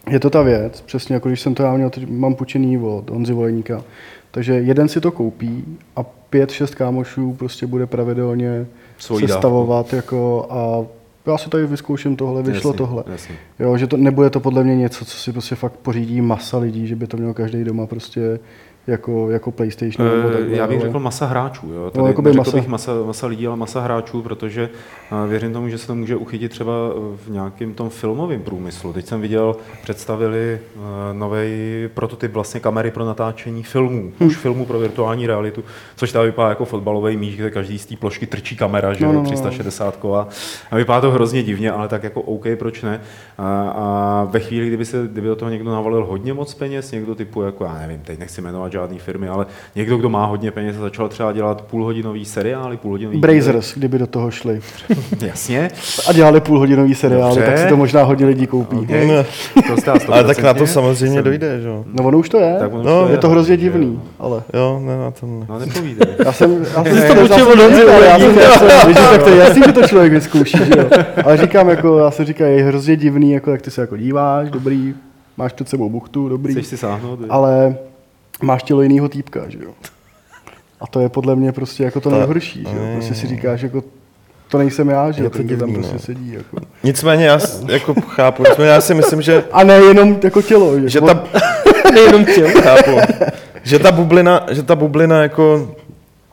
je 0.10 0.20
to 0.20 0.30
ta 0.30 0.42
věc, 0.42 0.82
přesně 0.82 1.14
jako 1.16 1.28
když 1.28 1.42
jsem 1.42 1.56
to 1.56 1.64
já 1.64 1.74
měl, 1.74 1.90
teď 1.90 2.10
mám 2.10 2.36
půjčený 2.36 2.78
od 2.80 3.10
Honzy 3.10 3.34
Voleníka, 3.34 3.84
takže 4.32 4.54
jeden 4.54 4.88
si 4.88 5.02
to 5.02 5.12
koupí 5.12 5.78
a 5.96 6.04
pět, 6.04 6.52
šest 6.52 6.76
kámošů 6.76 7.34
prostě 7.34 7.68
bude 7.68 7.86
pravidelně 7.86 8.66
Svojí 8.98 9.22
dávku. 9.22 9.34
sestavovat 9.34 9.94
jako 9.94 10.48
a 10.50 10.86
já 11.32 11.38
si 11.38 11.50
tady 11.50 11.66
vyzkouším 11.68 12.16
tohle, 12.16 12.44
vyšlo 12.44 12.70
Jasně, 12.70 12.78
tohle. 12.78 13.04
jasně. 13.08 13.36
Jo, 13.60 13.78
že 13.78 13.88
to 13.88 13.98
nebude 13.98 14.30
to 14.30 14.40
podle 14.40 14.64
mě 14.64 14.76
něco, 14.76 15.06
co 15.06 15.18
si 15.18 15.32
prostě 15.32 15.56
fakt 15.56 15.74
pořídí 15.74 16.22
masa 16.22 16.58
lidí, 16.58 16.88
že 16.88 16.96
by 16.96 17.08
to 17.08 17.18
měl 17.18 17.34
každý 17.34 17.64
doma 17.64 17.88
prostě 17.88 18.40
jako, 18.88 19.32
jako 19.32 19.52
PlayStation. 19.52 20.08
nebo 20.08 20.28
Eh, 20.30 20.32
takhle, 20.34 20.58
Já 20.58 20.68
bych 20.68 20.78
ale- 20.78 20.88
řekl 20.88 21.00
masa 21.00 21.26
hráčů. 21.26 21.74
Jo. 21.74 21.84
Tady 21.92 21.98
No, 21.98 22.02
no, 22.04 22.08
jakoby 22.08 22.30
neřekl 22.30 22.40
masa. 22.48 22.58
bych 22.58 22.68
masa, 22.68 22.92
masa 23.06 23.28
lidí, 23.28 23.48
ale 23.48 23.56
masa 23.56 23.82
hráčů, 23.82 24.22
protože 24.22 24.70
eh, 25.26 25.28
věřím 25.28 25.54
tomu, 25.54 25.70
že 25.70 25.78
se 25.78 25.88
to 25.88 25.96
může 25.96 26.16
uchytit 26.16 26.52
třeba 26.52 26.74
eh, 26.92 27.18
v 27.26 27.30
nějakém 27.32 27.74
tom 27.74 27.90
filmovém 27.90 28.42
průmyslu. 28.42 28.94
Teď 28.94 29.06
jsem 29.06 29.22
viděl, 29.22 29.56
představili 29.84 30.60
nový 31.14 31.48
prototyp 31.94 32.32
vlastně 32.34 32.60
kamery 32.60 32.92
pro 32.92 33.06
natáčení 33.06 33.64
filmů, 33.64 34.12
Hm. 34.20 34.26
už 34.28 34.38
filmů 34.38 34.66
pro 34.66 34.80
virtuální 34.80 35.28
realitu, 35.28 35.64
což 35.96 36.12
tam 36.12 36.26
vypadá 36.26 36.50
jako 36.50 36.66
fotbalový 36.66 37.18
míč, 37.18 37.36
kde 37.36 37.50
každý 37.52 37.80
z 37.80 37.86
té 37.86 37.96
plošky 37.96 38.28
trčí 38.28 38.56
kamera, 38.58 38.94
že 38.94 39.06
No, 39.06 39.12
jo, 39.12 39.14
no, 39.18 39.20
no. 39.24 39.26
360 39.26 40.06
a, 40.16 40.28
a 40.72 40.76
vypadá 40.76 41.02
to 41.02 41.12
hrozně 41.12 41.44
divně, 41.44 41.72
ale 41.72 41.88
tak 41.88 42.04
jako 42.04 42.22
OK, 42.22 42.46
proč 42.60 42.82
ne? 42.82 43.02
A, 43.38 43.70
a 43.70 44.24
ve 44.32 44.40
chvíli, 44.40 44.68
kdyby, 44.68 44.86
se, 44.86 45.08
kdyby 45.12 45.28
do 45.28 45.36
toho 45.36 45.52
někdo 45.52 45.72
navalil 45.72 46.06
hodně 46.06 46.34
moc 46.34 46.54
peněz, 46.54 46.92
někdo 46.92 47.16
typu, 47.16 47.42
jako 47.42 47.64
já 47.66 47.74
nevím, 47.80 48.00
teď 48.00 48.20
nechci 48.20 48.42
jmenovat 48.42 48.72
žádné 48.78 48.98
firmy, 48.98 49.28
ale 49.28 49.46
někdo, 49.76 49.98
kdo 49.98 50.10
má 50.10 50.26
hodně 50.26 50.52
peněz 50.52 50.76
a 50.78 50.80
začal 50.80 51.10
třeba 51.10 51.32
dělat 51.34 51.62
půlhodinový 51.62 52.26
seriály, 52.26 52.78
půlhodinový 52.78 53.18
Brazers, 53.20 53.74
kdyby 53.78 53.98
do 54.00 54.08
toho 54.08 54.32
šli. 54.32 54.60
Jasně. 55.22 55.70
A 56.08 56.14
dělali 56.14 56.42
půlhodinový 56.42 56.96
seriály, 56.96 57.36
Dobře. 57.36 57.46
tak 57.52 57.58
si 57.58 57.68
to 57.68 57.78
možná 57.78 58.04
hodně 58.04 58.26
lidí 58.26 58.48
koupí. 58.48 58.76
Okay. 58.78 59.08
Ne. 59.08 59.26
To 59.86 59.92
Ale 60.14 60.24
tak 60.24 60.44
na 60.44 60.54
to 60.54 60.64
100%. 60.64 60.68
samozřejmě 60.68 61.16
Jsem- 61.16 61.24
dojde, 61.24 61.62
že 61.62 61.68
jo. 61.68 61.84
No 61.94 62.04
ono 62.04 62.18
už 62.18 62.30
to 62.30 62.38
je. 62.38 62.56
Tak 62.60 62.74
ono 62.74 62.84
No, 62.84 63.06
to 63.06 63.12
je 63.12 63.18
to 63.18 63.30
hrozně 63.30 63.58
divný, 63.58 64.02
ale... 64.20 64.44
Jo, 64.54 64.82
ne, 64.86 64.98
na 64.98 65.12
to 65.12 65.26
ne. 65.26 65.46
No 65.50 65.60
nepovídej. 65.60 66.16
Já 66.26 66.32
jsem, 66.32 66.64
já 66.64 66.84
jsem, 66.84 67.16
to 67.28 67.52
od 67.52 67.60
Honzy 67.60 67.82
já 68.06 68.20
jsem, 68.20 68.36
tak 68.36 69.24
to 69.24 69.30
je 69.30 69.36
jasný, 69.36 69.62
že 69.66 69.72
to 69.72 69.88
člověk 69.88 70.14
vyzkouší, 70.14 70.58
že 70.58 70.80
jo. 70.80 70.90
Ale 71.26 71.38
říkám, 71.38 71.70
jako, 71.70 71.98
já 71.98 72.12
jsem 72.12 72.26
říkal, 72.26 72.48
je 72.48 72.64
hrozně 72.64 72.96
divný, 72.96 73.32
jako, 73.32 73.52
jak 73.52 73.62
ty 73.62 73.72
se 73.72 73.82
jako 73.82 73.98
díváš, 73.98 74.50
dobrý, 74.50 74.94
máš 75.38 75.54
před 75.54 75.70
sebou 75.70 75.90
buchtu, 75.90 76.30
dobrý, 76.30 76.54
Chceš 76.54 76.68
si 76.68 76.78
sáhnout? 76.78 77.20
viď? 77.20 77.28
ale 77.32 77.76
máš 78.42 78.64
tělo 78.64 78.82
jinýho 78.82 79.10
týpka, 79.10 79.42
že 79.48 79.58
jo. 79.64 79.72
A 80.82 80.88
to 80.88 81.00
je 81.00 81.10
podle 81.10 81.36
mě 81.36 81.52
prostě 81.52 81.84
jako 81.84 82.00
to 82.02 82.10
To- 82.10 82.16
nejhorší, 82.18 82.66
že 82.72 82.78
jo. 82.78 82.84
Prostě 82.94 83.16
si 83.16 83.28
říkáš, 83.28 83.62
jako, 83.62 83.84
to 84.50 84.58
nejsem 84.58 84.90
já, 84.90 85.12
že 85.12 85.24
jo, 85.24 85.30
to 85.30 85.38
ten, 85.38 85.58
tam 85.60 85.74
prostě 85.74 85.94
no. 85.94 86.00
sedí, 86.00 86.34
jako. 86.34 86.58
Nicméně 86.84 87.26
já 87.26 87.40
jako 87.72 87.94
chápu, 88.02 88.44
nicméně 88.50 88.72
já 88.72 88.82
si 88.82 88.94
myslím, 88.94 89.22
že, 89.22 89.44
A 89.52 89.64
ne 89.64 89.76
jenom 89.76 90.20
jako 90.24 90.42
tělo, 90.42 90.80
že, 90.80 90.90
že 90.90 91.02
ta, 91.02 91.24
Nejenom 91.94 92.26
tělo. 92.26 92.50
chápu, 92.62 92.92
že 93.64 93.80
ta 93.80 93.92
bublina, 93.92 94.46
že 94.52 94.64
ta 94.64 94.76
bublina 94.76 95.22
jako 95.22 95.76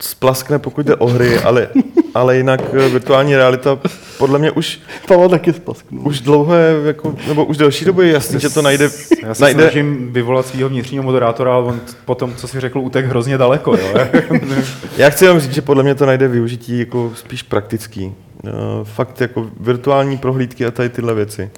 splaskne, 0.00 0.58
pokud 0.58 0.86
jde 0.86 0.96
o 0.96 1.06
hry, 1.06 1.38
ale, 1.38 1.68
ale 2.14 2.36
jinak 2.36 2.60
eh, 2.72 2.88
virtuální 2.88 3.36
realita 3.36 3.78
podle 4.18 4.38
mě 4.38 4.50
už, 4.50 4.80
Pavel 5.08 5.28
taky 5.28 5.52
splasknul. 5.52 6.08
už 6.08 6.20
dlouho 6.20 6.54
je, 6.54 6.74
jako, 6.86 7.14
nebo 7.28 7.44
už 7.44 7.56
delší 7.56 7.84
dobu 7.84 8.00
je 8.00 8.12
jasný, 8.12 8.40
že 8.40 8.50
to 8.50 8.62
najde, 8.62 8.88
Já 9.22 9.34
se 9.34 9.42
najde 9.42 9.62
snažím 9.62 10.12
vyvolat 10.12 10.46
svého 10.46 10.68
vnitřního 10.68 11.04
moderátora, 11.04 11.54
ale 11.54 11.64
on 11.64 11.80
po 12.04 12.14
tom, 12.14 12.34
co 12.34 12.48
si 12.48 12.60
řekl, 12.60 12.78
utek 12.78 13.06
hrozně 13.06 13.38
daleko. 13.38 13.76
Jo? 13.76 13.88
Já 14.96 15.10
chci 15.10 15.24
jenom 15.24 15.40
říct, 15.40 15.54
že 15.54 15.62
podle 15.62 15.82
mě 15.82 15.94
to 15.94 16.06
najde 16.06 16.28
využití 16.28 16.78
jako 16.78 17.12
spíš 17.14 17.42
praktický. 17.42 18.14
Eh, 18.46 18.50
Fakt 18.84 19.20
jako 19.20 19.46
virtuální 19.60 20.18
prohlídky 20.18 20.66
a 20.66 20.70
tady 20.70 20.88
tyhle 20.88 21.14
věci. 21.14 21.50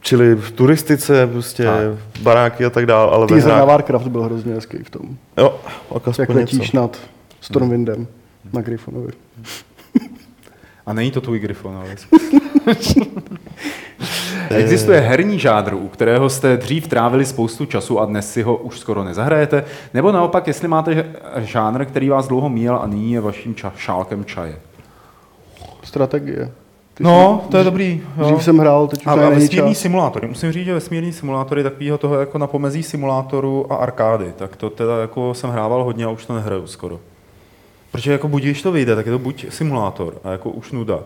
Čili 0.00 0.34
v 0.34 0.50
turistice, 0.50 1.26
prostě 1.26 1.64
Tak. 1.64 1.76
baráky 2.22 2.64
a 2.64 2.70
tak 2.70 2.86
dále, 2.86 3.10
ale 3.12 3.26
Teaser 3.26 3.52
na. 3.52 3.64
Warcraft 3.64 4.06
byl 4.06 4.22
hrozně 4.22 4.54
hezký 4.54 4.78
v 4.84 4.90
tom. 4.90 5.02
Jo, 5.38 5.60
tak 6.04 6.18
Jak 6.18 6.28
letíš 6.28 6.58
něco. 6.60 6.76
nad 6.76 6.98
Stormwindem 7.42 8.06
na 8.52 8.60
Gryffonovi. 8.60 9.12
A 10.86 10.92
není 10.92 11.10
to 11.10 11.20
tvůj 11.20 11.38
Gryfon, 11.38 11.76
ale... 11.76 11.96
Existuje 14.50 15.00
herní 15.00 15.38
žánr, 15.38 15.74
u 15.74 15.88
kterého 15.88 16.30
jste 16.30 16.56
dřív 16.56 16.88
trávili 16.88 17.24
spoustu 17.24 17.66
času 17.66 18.00
a 18.00 18.04
dnes 18.04 18.32
si 18.32 18.42
ho 18.42 18.56
už 18.56 18.78
skoro 18.78 19.04
nezahrajete? 19.04 19.64
Nebo 19.94 20.12
naopak, 20.12 20.46
jestli 20.46 20.68
máte 20.68 21.14
žánr, 21.36 21.84
který 21.84 22.08
vás 22.08 22.28
dlouho 22.28 22.48
míjel 22.48 22.76
a 22.82 22.86
nyní 22.86 23.12
je 23.12 23.20
vaším 23.20 23.54
ča- 23.54 23.72
šálkem 23.76 24.24
čaje? 24.24 24.56
Strategie. 25.84 26.50
Ty 26.94 27.04
No, 27.04 27.44
to 27.50 27.56
je 27.56 27.64
dobrý. 27.64 28.02
jsi, 28.16 28.24
dřív 28.32 28.44
jsem 28.44 28.58
hrál, 28.58 28.88
teď 28.88 29.00
už 29.00 29.06
A, 29.06 29.10
a 29.12 29.28
vesmírný 29.30 29.74
čas. 29.74 29.78
simulátory. 29.82 30.28
Musím 30.28 30.52
říct, 30.52 30.64
že 30.64 30.74
vesmírný 30.74 31.12
simulátory 31.12 31.62
takového 31.62 31.98
toho 31.98 32.20
jako 32.20 32.38
na 32.38 32.46
pomezí 32.46 32.82
simulátoru 32.82 33.72
a 33.72 33.76
arkády. 33.76 34.32
Tak 34.36 34.56
to 34.56 34.70
teda 34.70 35.00
jako 35.00 35.34
jsem 35.34 35.50
hrával 35.50 35.84
hodně 35.84 36.04
a 36.04 36.08
už 36.10 36.26
to 36.26 36.34
nehraju 36.34 36.66
skoro. 36.66 37.00
Protože 37.92 38.12
jako 38.12 38.28
buď, 38.28 38.42
když 38.42 38.62
to 38.62 38.72
vyjde, 38.72 38.96
tak 38.96 39.06
je 39.06 39.12
to 39.12 39.18
buď 39.18 39.46
simulátor 39.48 40.14
a 40.24 40.32
jako 40.32 40.50
už 40.50 40.72
nuda. 40.72 40.98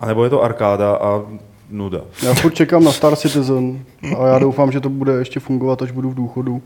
A 0.00 0.06
nebo 0.06 0.24
je 0.24 0.30
to 0.30 0.42
arkáda 0.42 0.96
a 0.96 1.22
nuda. 1.70 2.00
Já 2.22 2.34
furt 2.34 2.54
čekám 2.54 2.84
na 2.84 2.92
Star 2.92 3.16
Citizen 3.16 3.84
a 4.18 4.26
já 4.26 4.38
doufám, 4.38 4.72
že 4.72 4.80
to 4.80 4.88
bude 4.88 5.12
ještě 5.12 5.40
fungovat, 5.40 5.82
až 5.82 5.90
budu 5.90 6.10
v 6.10 6.14
důchodu. 6.14 6.62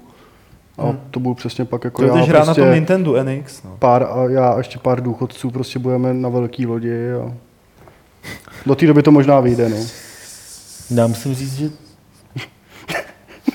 A 0.78 0.96
to 1.10 1.20
budu 1.20 1.34
přesně 1.34 1.64
pak 1.64 1.84
jako 1.84 2.02
To 2.02 2.08
já 2.08 2.26
prostě 2.26 2.46
na 2.46 2.54
tom 2.54 2.74
Nintendo 2.74 3.24
NX. 3.24 3.62
No. 3.62 3.76
pár 3.78 4.02
a 4.02 4.24
já 4.28 4.48
a 4.48 4.58
ještě 4.58 4.78
pár 4.78 5.02
důchodců 5.02 5.50
prostě 5.50 5.78
budeme 5.78 6.14
na 6.14 6.28
velký 6.28 6.66
lodi 6.66 7.12
a 7.12 7.32
do 8.66 8.74
té 8.74 8.86
doby 8.86 9.02
to 9.02 9.10
možná 9.10 9.40
vyjde, 9.40 9.68
no. 9.68 9.76
Já 10.90 11.06
musím 11.06 11.34
říct, 11.34 11.54
že 11.54 11.70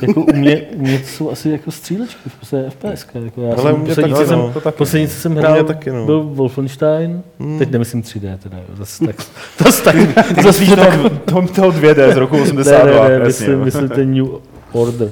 jako 0.07 0.21
u 0.21 0.33
mě, 0.33 0.61
u 0.75 0.81
mě 0.81 0.99
to 0.99 1.07
jsou 1.07 1.31
asi 1.31 1.49
jako 1.49 1.71
střílečky, 1.71 2.29
v 2.29 2.39
podstatě 2.39 2.69
FPS. 2.69 3.05
Jako 3.13 3.41
já 3.41 3.53
Ale 3.53 3.71
jsem, 3.71 3.85
poslední, 3.85 4.11
taky, 4.13 4.23
co 4.23 4.27
jsem, 4.27 4.39
no, 4.39 4.51
to 4.53 4.61
taky. 4.61 4.77
poslední, 4.77 5.07
co 5.07 5.13
jsem 5.13 5.35
hrál, 5.35 5.63
taky, 5.63 5.91
no. 5.91 6.05
byl 6.05 6.23
Wolfenstein. 6.23 7.23
Teď 7.57 7.71
nemyslím 7.71 8.01
3D 8.01 8.37
teda, 8.37 8.57
jo. 8.57 8.63
Zase 8.77 9.05
tak, 9.05 9.15
zase 9.65 9.83
tak, 9.83 9.95
zase 10.43 10.65
to 10.65 10.75
tak, 10.75 10.99
Tom 11.25 11.47
toho 11.47 11.71
2D 11.71 12.13
z 12.13 12.17
roku 12.17 12.35
ne, 12.35 12.41
82. 12.41 13.09
ne, 13.09 13.19
ne, 13.19 13.25
jasně, 13.25 13.47
myslím, 13.47 13.59
myslím 13.59 13.89
ten 13.89 14.13
New 14.13 14.27
Order. 14.71 15.11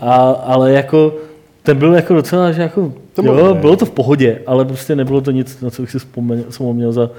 A, 0.00 0.16
ale 0.30 0.72
jako, 0.72 1.14
ten 1.62 1.76
byl 1.78 1.94
jako 1.94 2.14
docela, 2.14 2.52
že 2.52 2.62
jako, 2.62 2.92
To 3.14 3.22
bylo 3.22 3.46
jo, 3.46 3.54
bylo 3.54 3.76
to 3.76 3.86
v 3.86 3.90
pohodě, 3.90 4.38
ale 4.46 4.64
prostě 4.64 4.96
nebylo 4.96 5.20
to 5.20 5.30
nic, 5.30 5.60
na 5.60 5.70
co 5.70 5.82
bych 5.82 5.90
si 5.90 5.98
vzpomněl, 5.98 6.44
vzpomněl 6.50 6.92
za, 6.92 7.10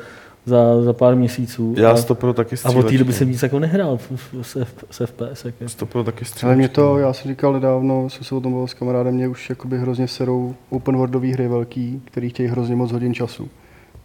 za, 0.45 0.81
za 0.81 0.93
pár 0.93 1.15
měsíců. 1.15 1.73
Já 1.77 1.91
a, 1.91 1.95
stopro 1.95 2.33
taky 2.33 2.55
a 2.65 2.69
od 2.69 2.73
té 2.73 2.75
doby 2.75 2.83
střílečky. 2.91 3.13
jsem 3.13 3.29
nic 3.29 3.43
jako 3.43 3.59
nehrál 3.59 3.97
v- 3.97 4.11
v- 4.11 4.35
s 4.47 4.55
F- 4.55 4.85
s 4.91 5.05
FPS. 5.05 5.45
Jako. 5.45 5.69
Stopro 5.69 6.03
taky 6.03 6.25
Ale 6.43 6.55
mě 6.55 6.67
střílečky. 6.67 6.75
to, 6.75 6.97
já 6.97 7.13
jsem 7.13 7.31
říkal 7.31 7.53
nedávno, 7.53 8.09
jsem 8.09 8.23
se 8.23 8.35
o 8.35 8.39
tom 8.41 8.51
bavil 8.51 8.67
s 8.67 8.73
kamarádem, 8.73 9.13
mě 9.13 9.27
už 9.27 9.49
jakoby 9.49 9.77
hrozně 9.77 10.07
serou 10.07 10.55
open 10.69 10.97
worldové 10.97 11.27
hry 11.27 11.47
velký, 11.47 12.01
který 12.05 12.29
chtějí 12.29 12.49
hrozně 12.49 12.75
moc 12.75 12.91
hodin 12.91 13.13
času. 13.13 13.47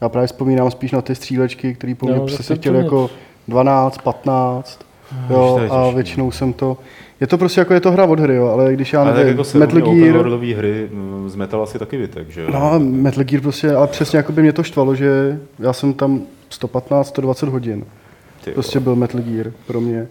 Já 0.00 0.08
právě 0.08 0.26
vzpomínám 0.26 0.70
spíš 0.70 0.92
na 0.92 1.02
ty 1.02 1.14
střílečky, 1.14 1.74
které 1.74 1.94
po 1.94 2.06
mně 2.06 2.14
No, 2.16 2.28
se 2.28 2.42
to 2.42 2.56
chtěli 2.56 2.78
jako 2.78 3.10
12, 3.48 3.98
15, 3.98 4.76
to 4.78 4.84
jo, 5.30 5.60
a 5.70 5.90
většinou 5.90 6.30
jsem 6.30 6.52
to, 6.52 6.78
je 7.20 7.26
to 7.26 7.38
prostě 7.38 7.60
jako 7.60 7.74
je 7.74 7.80
to 7.80 7.92
hra 7.92 8.04
od 8.04 8.20
hry, 8.20 8.34
jo, 8.36 8.46
ale 8.46 8.72
když 8.72 8.92
já 8.92 9.00
Ale 9.00 9.12
nevím, 9.12 9.28
jako 9.28 9.44
se 9.44 9.58
Metal 9.58 9.80
Gear, 9.80 10.26
hry 10.56 10.88
mm, 10.92 11.30
z 11.30 11.34
Metal 11.34 11.62
asi 11.62 11.78
taky 11.78 11.96
vytek, 11.96 12.30
že 12.30 12.42
jo? 12.42 12.48
no, 12.52 12.80
Metal 12.80 13.24
Gear 13.24 13.42
prostě, 13.42 13.74
ale 13.74 13.86
přesně 13.86 14.16
jako 14.16 14.32
by 14.32 14.42
mě 14.42 14.52
to 14.52 14.62
štvalo, 14.62 14.94
že 14.94 15.40
já 15.58 15.72
jsem 15.72 15.94
tam 15.94 16.20
115, 16.50 17.08
120 17.08 17.48
hodin. 17.48 17.84
Ty 18.44 18.50
jo. 18.50 18.54
Prostě 18.54 18.80
byl 18.80 18.96
Metal 18.96 19.20
Gear 19.20 19.52
pro 19.66 19.80
mě. 19.80 20.08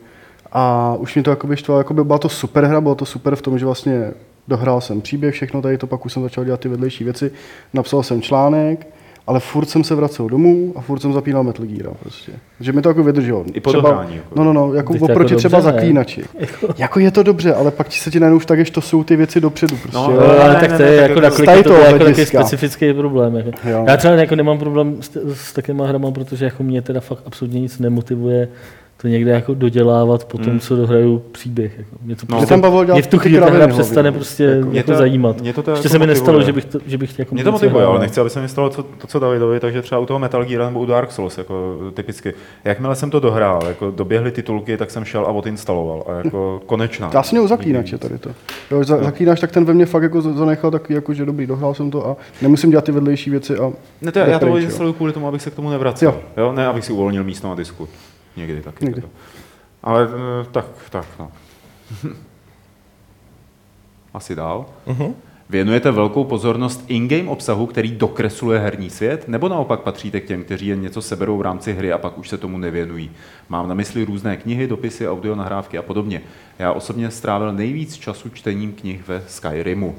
A 0.51 0.95
už 0.99 1.15
mě 1.15 1.23
to 1.23 1.29
jakoby 1.29 1.57
štvalo, 1.57 1.79
jakoby 1.79 2.03
byla 2.03 2.19
to 2.19 2.29
super 2.29 2.65
hra, 2.65 2.81
bylo 2.81 2.95
to 2.95 3.05
super 3.05 3.35
v 3.35 3.41
tom, 3.41 3.59
že 3.59 3.65
vlastně 3.65 4.11
dohrál 4.47 4.81
jsem 4.81 5.01
příběh, 5.01 5.33
všechno 5.33 5.61
tady 5.61 5.77
to, 5.77 5.87
pak 5.87 6.05
už 6.05 6.13
jsem 6.13 6.23
začal 6.23 6.45
dělat 6.45 6.59
ty 6.59 6.69
vedlejší 6.69 7.03
věci, 7.03 7.31
napsal 7.73 8.03
jsem 8.03 8.21
článek, 8.21 8.87
ale 9.27 9.39
furt 9.39 9.65
jsem 9.65 9.83
se 9.83 9.95
vracel 9.95 10.29
domů 10.29 10.73
a 10.75 10.81
furt 10.81 10.99
jsem 10.99 11.13
zapínal 11.13 11.43
Metal 11.43 11.65
Gear 11.65 11.93
prostě. 11.99 12.31
Že 12.59 12.71
mi 12.71 12.81
to 12.81 12.89
jako 12.89 13.03
vydrželo. 13.03 13.45
I 13.53 13.59
po 13.59 13.71
dohrání, 13.71 14.15
jako. 14.15 14.35
No, 14.35 14.43
no, 14.43 14.53
no, 14.53 14.73
jako 14.73 14.93
Teď 14.93 14.99
to 14.99 15.05
oproti 15.05 15.33
jako 15.33 15.37
třeba 15.37 15.57
dobře, 15.57 15.71
ne? 15.71 15.73
zaklínači. 15.73 16.23
Jako 16.77 16.99
je 16.99 17.11
to 17.11 17.23
dobře, 17.23 17.53
ale 17.53 17.71
pak 17.71 17.87
ti 17.87 17.99
se 17.99 18.11
ti 18.11 18.19
najednou 18.19 18.37
už 18.37 18.45
tak, 18.45 18.59
to 18.69 18.81
jsou 18.81 19.03
ty 19.03 19.15
věci 19.15 19.41
dopředu 19.41 19.77
prostě. 19.77 19.97
No, 19.97 20.19
ale 20.19 20.53
ne, 20.53 20.59
tak 20.59 20.77
to 20.77 20.83
je 20.83 20.95
jako 20.95 21.21
jako 21.21 21.43
na 21.43 21.63
to, 21.63 21.73
je 21.73 21.85
jako 21.85 22.05
taky 22.05 22.25
specifický 22.25 22.93
problém. 22.93 23.35
Jako. 23.35 23.51
Já 23.87 23.97
třeba 23.97 24.13
jako 24.13 24.35
nemám 24.35 24.57
problém 24.57 24.97
s, 25.01 25.11
s 25.33 25.53
takovýma 25.53 25.87
hrama, 25.87 26.11
protože 26.11 26.45
jako 26.45 26.63
mě 26.63 26.81
teda 26.81 26.99
fakt 26.99 27.23
absolutně 27.25 27.61
nic 27.61 27.79
nemotivuje 27.79 28.47
to 29.01 29.07
někde 29.07 29.31
jako 29.31 29.53
dodělávat 29.53 30.25
po 30.25 30.37
Hmm. 30.37 30.45
tom, 30.45 30.59
co 30.59 30.75
dohraju 30.75 31.21
příběh. 31.31 31.77
Jako. 31.77 31.89
Mě, 32.01 32.15
to 32.15 32.21
No. 32.21 32.27
prostě, 32.27 32.45
Mě 32.45 32.47
tam 32.49 32.61
bavilo 32.61 32.85
dělat 32.85 32.95
mě 32.95 33.01
v 33.01 33.07
tu 33.07 33.17
chvíli 33.19 33.39
ta 33.39 33.49
hra 33.49 33.67
přestane 33.67 34.01
hlavně, 34.01 34.11
prostě 34.19 34.43
jako. 34.43 34.67
Mě 34.69 34.79
jako 34.79 34.91
to- 34.91 34.97
zajímat. 34.97 35.41
mě 35.41 35.53
to 35.53 35.63
to 35.63 35.71
Ještě 35.71 35.85
jako 35.87 35.91
se 35.91 35.99
mi 35.99 36.07
nestalo, 36.07 36.41
že 36.41 36.51
bych 36.53 36.65
to, 36.65 36.79
že 36.85 36.97
bych 36.97 37.19
jako 37.19 37.35
Mě 37.35 37.43
to 37.43 37.51
motivuje, 37.51 37.85
ale 37.85 37.99
nechci, 37.99 38.19
aby 38.21 38.29
se 38.29 38.41
mi 38.41 38.47
stalo 38.49 38.69
to, 38.69 38.83
to, 38.83 39.07
co 39.07 39.19
Davidovi, 39.19 39.59
takže 39.59 39.81
třeba 39.81 39.99
u 40.01 40.05
toho 40.05 40.19
Metal 40.19 40.45
Gear 40.45 40.65
nebo 40.65 40.79
u 40.79 40.85
Dark 40.85 41.11
Souls, 41.11 41.37
jako 41.37 41.77
typicky. 41.93 42.33
Jakmile 42.63 42.95
jsem 42.95 43.09
to 43.09 43.19
dohrál, 43.19 43.61
jako 43.67 43.91
doběhly 43.91 44.31
titulky, 44.31 44.77
tak 44.77 44.91
jsem 44.91 45.05
šel 45.05 45.21
a 45.25 45.27
odinstaloval 45.31 46.03
a 46.07 46.11
jako 46.25 46.61
konečná. 46.65 47.11
Já 47.13 47.23
jsem 47.23 47.37
měl 47.37 47.47
zaklínače 47.47 47.97
tady 47.97 48.17
to. 48.17 48.29
Jo, 48.71 48.83
za, 48.83 49.03
zaklínač, 49.03 49.39
tak 49.39 49.51
ten 49.51 49.65
ve 49.65 49.73
mně 49.73 49.85
fakt 49.85 50.03
jako 50.03 50.21
za- 50.21 50.33
zanechal 50.33 50.71
taky, 50.71 50.93
jako, 50.93 51.13
že 51.13 51.25
dobrý, 51.25 51.47
dohrál 51.47 51.73
jsem 51.73 51.91
to 51.91 52.07
a 52.07 52.15
nemusím 52.41 52.69
dělat 52.69 52.85
ty 52.85 52.91
vedlejší 52.91 53.29
věci. 53.29 53.57
A 53.57 53.71
Ne, 54.01 54.11
to, 54.11 54.19
já 54.19 54.25
to 54.25 54.45
pryč, 54.45 54.49
jo. 54.49 54.55
odinstaluju 54.55 54.93
kvůli 54.93 55.13
tomu, 55.13 55.27
abych 55.27 55.41
se 55.41 55.49
k 55.51 55.55
tomu 55.55 55.69
nevracel. 55.69 56.15
Jo. 56.37 56.53
Ne, 56.53 56.67
abych 56.67 56.85
si 56.85 56.93
uvolnil 56.93 57.23
místo 57.23 57.47
na 57.47 57.55
disku. 57.55 57.87
Někdy 58.35 58.61
taky. 58.61 58.85
Někdy. 58.85 59.01
Teda. 59.01 59.13
Ale 59.83 60.07
eh, 60.07 60.45
tak, 60.51 60.65
tak, 60.89 61.05
no. 61.19 61.31
Asi 64.13 64.35
dál. 64.35 64.65
Uh-huh. 64.87 65.13
Věnujete 65.49 65.91
velkou 65.91 66.23
pozornost 66.23 66.83
in-game 66.87 67.29
obsahu, 67.29 67.65
který 67.65 67.91
dokresluje 67.91 68.59
herní 68.59 68.89
svět, 68.89 69.27
nebo 69.27 69.49
naopak 69.49 69.79
patříte 69.79 70.19
k 70.19 70.25
těm, 70.25 70.43
kteří 70.43 70.67
jen 70.67 70.81
něco 70.81 71.01
seberou 71.01 71.37
v 71.37 71.41
rámci 71.41 71.73
hry 71.73 71.91
a 71.91 71.97
pak 71.97 72.17
už 72.17 72.29
se 72.29 72.37
tomu 72.37 72.57
nevěnují? 72.57 73.11
Mám 73.49 73.67
na 73.67 73.73
mysli 73.75 74.03
různé 74.03 74.37
knihy, 74.37 74.67
dopisy, 74.67 75.09
audio 75.09 75.35
nahrávky 75.35 75.77
a 75.77 75.81
podobně. 75.81 76.21
Já 76.59 76.71
osobně 76.71 77.11
strávil 77.11 77.53
nejvíc 77.53 77.97
času 77.97 78.29
čtením 78.29 78.73
knih 78.73 79.07
ve 79.07 79.23
Skyrimu. 79.27 79.95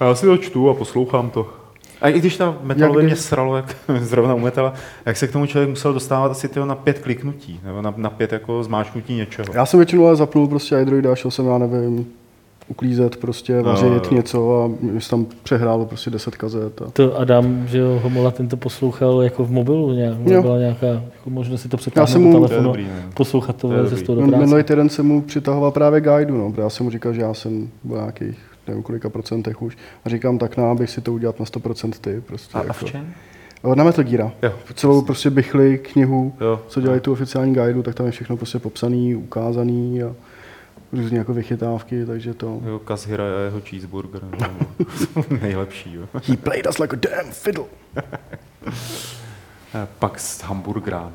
A 0.00 0.04
já 0.04 0.14
si 0.14 0.26
to 0.26 0.36
čtu 0.36 0.70
a 0.70 0.74
poslouchám 0.74 1.30
to. 1.30 1.59
A 2.02 2.08
i 2.08 2.18
když 2.18 2.36
ta 2.36 2.56
metalově 2.62 3.04
mě 3.04 3.16
sralo, 3.16 3.56
jak 3.56 3.76
zrovna 4.00 4.34
u 4.34 4.38
metala, 4.38 4.72
jak 5.06 5.16
se 5.16 5.26
k 5.28 5.32
tomu 5.32 5.46
člověk 5.46 5.70
musel 5.70 5.92
dostávat 5.92 6.30
asi 6.32 6.48
tyho 6.48 6.66
na 6.66 6.74
pět 6.74 6.98
kliknutí, 6.98 7.60
nebo 7.64 7.82
na, 7.82 7.94
na 7.96 8.10
pět 8.10 8.32
jako 8.32 8.62
zmáčknutí 8.64 9.14
něčeho. 9.14 9.46
Já 9.54 9.66
jsem 9.66 9.78
většinou 9.80 10.06
ale 10.06 10.16
zapnul 10.16 10.48
prostě 10.48 10.78
iDroida, 10.82 11.14
šel 11.14 11.30
jsem, 11.30 11.46
já 11.46 11.58
nevím, 11.58 12.06
uklízet, 12.68 13.16
prostě 13.16 13.62
vařit 13.62 13.84
jo, 13.86 14.00
jo. 14.10 14.16
něco 14.16 14.62
a 14.64 14.68
mi 14.84 15.00
tam 15.10 15.26
přehrálo 15.42 15.86
prostě 15.86 16.10
10 16.10 16.36
kazet. 16.36 16.82
A... 16.82 16.90
To 16.90 17.18
Adam, 17.18 17.66
že 17.68 17.78
jo, 17.78 18.00
Homola 18.02 18.30
ten 18.30 18.48
to 18.48 18.56
poslouchal 18.56 19.22
jako 19.22 19.44
v 19.44 19.50
mobilu 19.50 19.92
nějak, 19.92 20.16
Jo. 20.24 20.42
byla 20.42 20.58
nějaká 20.58 20.86
jako 20.86 21.30
možnost 21.30 21.62
si 21.62 21.68
to 21.68 21.74
Já 21.74 21.78
přetáhnout 21.78 22.08
jsem 22.08 22.22
do 22.22 22.28
mu- 22.28 22.32
To 22.38 22.42
je 22.44 22.48
telefonu, 22.48 22.68
dobrý, 22.68 22.84
ne? 22.84 23.02
poslouchat 23.14 23.56
to, 23.56 23.68
To 23.68 23.74
je 23.74 23.78
to 23.82 23.84
dobrý. 23.90 24.04
z 24.04 24.06
toho 24.06 24.20
do 24.20 24.26
práce. 24.28 24.44
Minulý 24.44 24.62
týden 24.62 24.88
jsem 24.88 25.06
mu 25.06 25.20
přitahoval 25.22 25.70
právě 25.70 26.00
guidu, 26.00 26.38
no, 26.38 26.50
protože 26.50 26.62
já 26.62 26.70
jsem 26.70 26.84
mu 26.84 26.90
říkal, 26.90 27.12
že 27.12 27.20
já 27.20 27.34
jsem 27.34 27.68
byl 27.84 27.96
nějakých 27.96 28.38
nevím 28.70 28.82
kolika 28.82 29.08
procentech 29.10 29.62
už. 29.62 29.76
A 30.04 30.08
říkám, 30.08 30.38
tak 30.38 30.56
na, 30.56 30.70
abych 30.70 30.90
si 30.90 31.00
to 31.00 31.12
udělat 31.12 31.40
na 31.40 31.46
100% 31.46 31.90
ty. 32.00 32.20
Prostě, 32.20 32.58
A, 32.58 32.60
a 32.60 32.64
jako. 32.64 32.74
v 32.74 32.84
čem? 32.84 33.14
Na 33.74 33.84
Metal 33.84 34.04
Gear. 34.04 34.30
Jo, 34.42 34.52
Celou 34.74 35.02
prostě 35.02 35.30
bychli 35.30 35.78
knihu, 35.78 36.34
Jo. 36.40 36.60
co 36.68 36.80
dělají 36.80 37.00
tu 37.00 37.12
oficiální 37.12 37.54
guidu, 37.54 37.82
tak 37.82 37.94
tam 37.94 38.06
je 38.06 38.12
všechno 38.12 38.36
prostě 38.36 38.58
popsaný, 38.58 39.14
ukázaný 39.14 40.02
a 40.02 40.12
různě 40.92 41.18
jako 41.18 41.34
vychytávky, 41.34 42.06
takže 42.06 42.34
to... 42.34 42.60
Jo, 42.66 42.78
Kazhira 42.78 43.24
a 43.24 43.40
jeho 43.44 43.60
cheeseburger. 43.60 44.22
Nejlepší, 45.42 45.94
jo. 45.94 46.02
He 46.28 46.36
played 46.36 46.66
us 46.66 46.78
like 46.78 46.96
a 46.96 46.98
damn 47.16 47.30
fiddle. 47.32 47.64
Eh, 49.74 49.86
Pak 49.98 50.20
s 50.20 50.42
hamburgrán. 50.42 51.12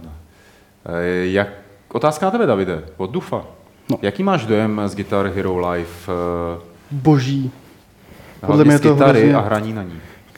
Eh, 0.85 1.25
Jak, 1.25 1.47
otázka 1.93 2.25
na 2.25 2.31
tebe, 2.31 2.45
Davide, 2.45 2.83
od 2.97 3.11
Dufa. 3.11 3.45
No. 3.91 3.97
Jaký 4.01 4.23
máš 4.23 4.45
dojem 4.45 4.81
z 4.85 4.95
Guitar 4.95 5.27
Hero 5.27 5.69
Live? 5.71 5.89
Boží. 6.91 7.51
Podle 8.45 8.65
mě 8.65 8.79
to 8.79 8.93
kytary 8.93 9.19
hrozně- 9.19 9.35
a 9.35 9.41
hraní 9.41 9.73
na 9.73 9.83
ní. 9.83 9.93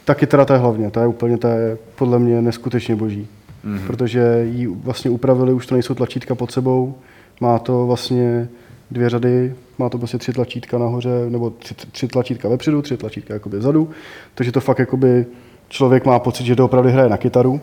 Ta 0.05 0.15
kytara 0.15 0.45
to 0.45 0.53
je 0.53 0.59
hlavně, 0.59 0.91
ta 0.91 1.01
je 1.01 1.07
úplně, 1.07 1.37
ta 1.37 1.49
je 1.53 1.77
podle 1.95 2.19
mě 2.19 2.41
neskutečně 2.41 2.95
boží. 2.95 3.27
Mm-hmm. 3.65 3.87
Protože 3.87 4.41
ji 4.43 4.67
vlastně 4.67 5.11
upravili, 5.11 5.53
už 5.53 5.67
to 5.67 5.75
nejsou 5.75 5.93
tlačítka 5.93 6.35
pod 6.35 6.51
sebou, 6.51 6.95
má 7.41 7.59
to 7.59 7.87
vlastně 7.87 8.47
dvě 8.91 9.09
řady, 9.09 9.55
má 9.77 9.89
to 9.89 9.97
vlastně 9.97 10.19
tři 10.19 10.33
tlačítka 10.33 10.77
nahoře, 10.77 11.09
nebo 11.29 11.49
tři, 11.49 11.73
tři 11.73 12.07
tlačítka 12.07 12.49
vepředu, 12.49 12.81
tři 12.81 12.97
tlačítka 12.97 13.33
jakoby 13.33 13.57
vzadu, 13.57 13.89
takže 14.35 14.51
to 14.51 14.61
fakt 14.61 14.79
jakoby 14.79 15.25
člověk 15.69 16.05
má 16.05 16.19
pocit, 16.19 16.45
že 16.45 16.55
to 16.55 16.65
opravdu 16.65 16.89
hraje 16.89 17.09
na 17.09 17.17
kytaru, 17.17 17.61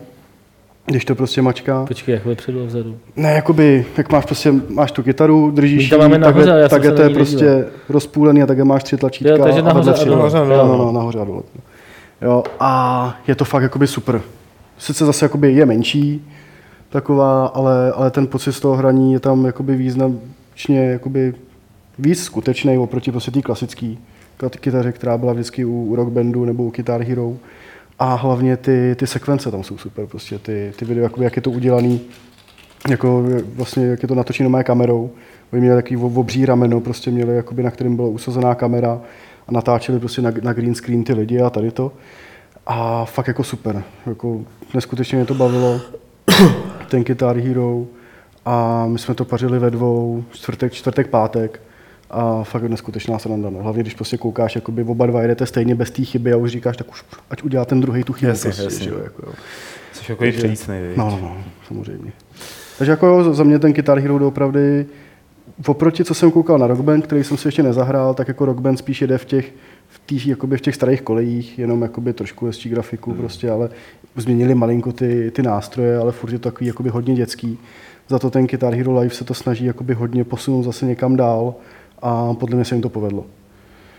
když 0.85 1.05
to 1.05 1.15
prostě 1.15 1.41
mačká. 1.41 1.85
Počkej, 1.85 2.13
jak 2.13 2.25
vepředu 2.25 2.61
a 2.61 2.65
vzadu. 2.65 2.97
Ne, 3.15 3.31
jakoby, 3.33 3.85
jak 3.97 4.11
máš 4.11 4.25
prostě, 4.25 4.53
máš 4.69 4.91
tu 4.91 5.03
kytaru, 5.03 5.51
držíš 5.51 5.83
My 5.83 5.89
to 5.89 5.97
máme 5.97 6.15
ji, 6.15 6.19
nahoře, 6.19 6.45
takhle, 6.45 6.61
já 6.61 6.69
takhle 6.69 6.91
to 6.91 7.01
je 7.01 7.09
prostě 7.09 7.45
nedíval. 7.45 7.69
rozpůlený 7.89 8.43
a 8.43 8.45
takhle 8.45 8.65
máš 8.65 8.83
tři 8.83 8.97
tlačítka 8.97 9.33
Jo, 9.33 9.43
takže 9.43 9.59
a 9.59 9.63
nahoře 9.63 9.89
a 9.89 9.93
tři 9.93 10.05
dole. 10.05 10.29
dole. 10.31 10.57
No. 10.57 10.67
no, 10.67 10.77
no, 10.77 10.91
nahoře 10.91 11.19
a 11.19 11.23
dole. 11.23 11.41
Jo, 12.21 12.43
a 12.59 13.15
je 13.27 13.35
to 13.35 13.45
fakt 13.45 13.63
jakoby 13.63 13.87
super. 13.87 14.21
Sice 14.77 15.05
zase 15.05 15.25
jakoby 15.25 15.53
je 15.53 15.65
menší, 15.65 16.27
taková, 16.89 17.45
ale, 17.45 17.91
ale 17.91 18.11
ten 18.11 18.27
pocit 18.27 18.53
z 18.53 18.59
toho 18.59 18.75
hraní 18.75 19.13
je 19.13 19.19
tam 19.19 19.45
jakoby 19.45 19.75
význačně 19.75 20.85
jakoby 20.91 21.33
víc 21.99 22.23
skutečný 22.23 22.77
oproti 22.77 23.11
prostě 23.11 23.31
té 23.31 23.41
klasické 23.41 23.95
kytaře, 24.59 24.91
která 24.91 25.17
byla 25.17 25.33
vždycky 25.33 25.65
u, 25.65 25.85
u 25.85 25.95
Rock 25.95 26.09
Bandu 26.09 26.45
nebo 26.45 26.63
u 26.63 26.71
Guitar 26.71 27.01
Hero. 27.01 27.33
A 27.99 28.15
hlavně 28.15 28.57
ty, 28.57 28.95
ty 28.99 29.07
sekvence 29.07 29.51
tam 29.51 29.63
jsou 29.63 29.77
super, 29.77 30.05
prostě 30.05 30.39
ty, 30.39 30.73
ty 30.75 30.85
videa, 30.85 31.03
jakoby, 31.03 31.23
jak 31.23 31.35
je 31.35 31.41
to 31.41 31.51
udělaný, 31.51 32.01
jako 32.89 33.23
vlastně, 33.45 33.85
jak 33.85 34.03
je 34.03 34.07
to 34.07 34.15
natočeno 34.15 34.49
mé 34.49 34.63
kamerou. 34.63 35.11
Oni 35.53 35.61
měli 35.61 35.81
takový 35.81 35.97
ob- 35.97 36.17
obří 36.17 36.45
rameno, 36.45 36.81
prostě 36.81 37.11
měli, 37.11 37.35
jakoby, 37.35 37.63
na 37.63 37.71
kterém 37.71 37.95
byla 37.95 38.07
usazená 38.07 38.55
kamera 38.55 39.01
a 39.47 39.51
natáčeli 39.51 39.99
prostě 39.99 40.21
na, 40.21 40.31
na 40.41 40.53
green 40.53 40.75
screen 40.75 41.03
ty 41.03 41.13
lidi 41.13 41.41
a 41.41 41.49
tady 41.49 41.71
to. 41.71 41.91
A 42.65 43.05
fakt 43.05 43.27
jako 43.27 43.43
super. 43.43 43.83
Jako 44.05 44.41
neskutečně 44.73 45.15
mě 45.15 45.25
to 45.25 45.33
bavilo. 45.33 45.81
Ten 46.89 47.03
Guitar 47.03 47.37
Hero. 47.37 47.85
A 48.45 48.85
my 48.87 48.99
jsme 48.99 49.13
to 49.13 49.25
pařili 49.25 49.59
ve 49.59 49.71
dvou, 49.71 50.23
čtvrtek, 50.31 50.73
čtvrtek, 50.73 51.07
pátek. 51.07 51.61
A 52.09 52.43
fakt 52.43 52.63
neskutečná 52.63 53.19
sranda. 53.19 53.49
No. 53.49 53.63
Hlavně, 53.63 53.83
když 53.83 53.93
prostě 53.93 54.17
koukáš, 54.17 54.55
jakoby 54.55 54.83
oba 54.83 55.05
dva 55.05 55.21
jedete 55.21 55.45
stejně 55.45 55.75
bez 55.75 55.91
té 55.91 56.03
chyby 56.03 56.33
a 56.33 56.37
už 56.37 56.51
říkáš, 56.51 56.77
tak 56.77 56.91
už 56.91 57.03
ať 57.29 57.43
udělá 57.43 57.65
ten 57.65 57.81
druhý 57.81 58.03
tu 58.03 58.13
chybu. 58.13 58.29
Jasně, 58.29 58.49
prostě, 58.49 58.63
jasně. 58.63 58.83
že 58.83 58.89
jo, 58.89 58.99
jako, 59.03 59.21
jo. 59.25 59.33
Jsi 59.93 60.11
jako 60.11 60.23
přísnej, 60.37 60.87
viď? 60.87 60.97
No, 60.97 61.09
no, 61.09 61.19
no, 61.21 61.37
samozřejmě. 61.67 62.11
Takže 62.77 62.91
jako 62.91 63.07
jo, 63.07 63.33
za 63.33 63.43
mě 63.43 63.59
ten 63.59 63.73
Guitar 63.73 63.99
Hero 63.99 64.19
doopravdy, 64.19 64.85
oproti 65.67 66.03
co 66.03 66.13
jsem 66.13 66.31
koukal 66.31 66.57
na 66.57 66.67
Rock 66.67 66.81
Band, 66.81 67.05
který 67.05 67.23
jsem 67.23 67.37
si 67.37 67.47
ještě 67.47 67.63
nezahrál, 67.63 68.13
tak 68.13 68.27
jako 68.27 68.45
Rock 68.45 68.59
Band 68.59 68.79
spíš 68.79 69.01
jede 69.01 69.17
v 69.17 69.25
těch, 69.25 69.53
v 69.87 70.01
těch, 70.05 70.27
jakoby 70.27 70.57
v 70.57 70.61
těch 70.61 70.75
starých 70.75 71.01
kolejích, 71.01 71.59
jenom 71.59 71.81
jakoby 71.81 72.13
trošku 72.13 72.45
hezčí 72.45 72.69
grafiku 72.69 73.11
hmm. 73.11 73.19
prostě, 73.19 73.51
ale 73.51 73.69
změnili 74.15 74.55
malinko 74.55 74.91
ty, 74.91 75.31
ty 75.31 75.43
nástroje, 75.43 75.97
ale 75.97 76.11
furt 76.11 76.31
je 76.31 76.39
to 76.39 76.51
takový 76.51 76.67
jakoby 76.67 76.89
hodně 76.89 77.15
dětský. 77.15 77.59
Za 78.07 78.19
to 78.19 78.29
ten 78.29 78.47
Guitar 78.47 78.73
Hero 78.73 78.99
Live 78.99 79.15
se 79.15 79.23
to 79.23 79.33
snaží 79.33 79.65
jakoby 79.65 79.93
hodně 79.93 80.23
posunout 80.23 80.63
zase 80.63 80.85
někam 80.85 81.15
dál 81.15 81.55
a 82.01 82.33
podle 82.33 82.55
mě 82.55 82.65
se 82.65 82.75
jim 82.75 82.81
to 82.81 82.89
povedlo. 82.89 83.25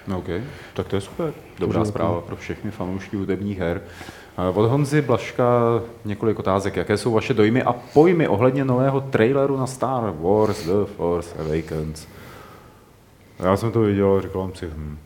No, 0.09 0.19
OK, 0.19 0.29
tak 0.75 0.89
to 0.89 0.97
je 0.97 1.01
super. 1.01 1.33
Dobrá 1.59 1.85
zpráva 1.85 2.21
pro 2.21 2.37
všechny 2.37 2.71
fanoušky 2.71 3.17
hudebních 3.17 3.59
her. 3.59 3.81
Eh, 4.39 4.49
Od 4.55 4.67
Honzy 4.69 5.03
Blaška 5.03 5.51
několik 6.05 6.39
otázek. 6.39 6.77
Jaké 6.77 6.97
jsou 6.97 7.13
vaše 7.13 7.35
dojmy 7.35 7.63
a 7.63 7.73
pojmy 7.73 8.29
ohledně 8.29 8.65
nového 8.65 9.01
traileru 9.01 9.57
na 9.57 9.67
Star 9.67 10.15
Wars 10.21 10.67
The 10.67 10.85
Force 10.97 11.35
Awakens? 11.39 12.07
Já 13.39 13.57
jsem 13.57 13.73
to 13.73 13.81
viděl 13.81 14.15
a 14.17 14.21
říkal 14.21 14.43
jsem 14.43 14.55
si, 14.69 14.75
hm. 14.77 14.99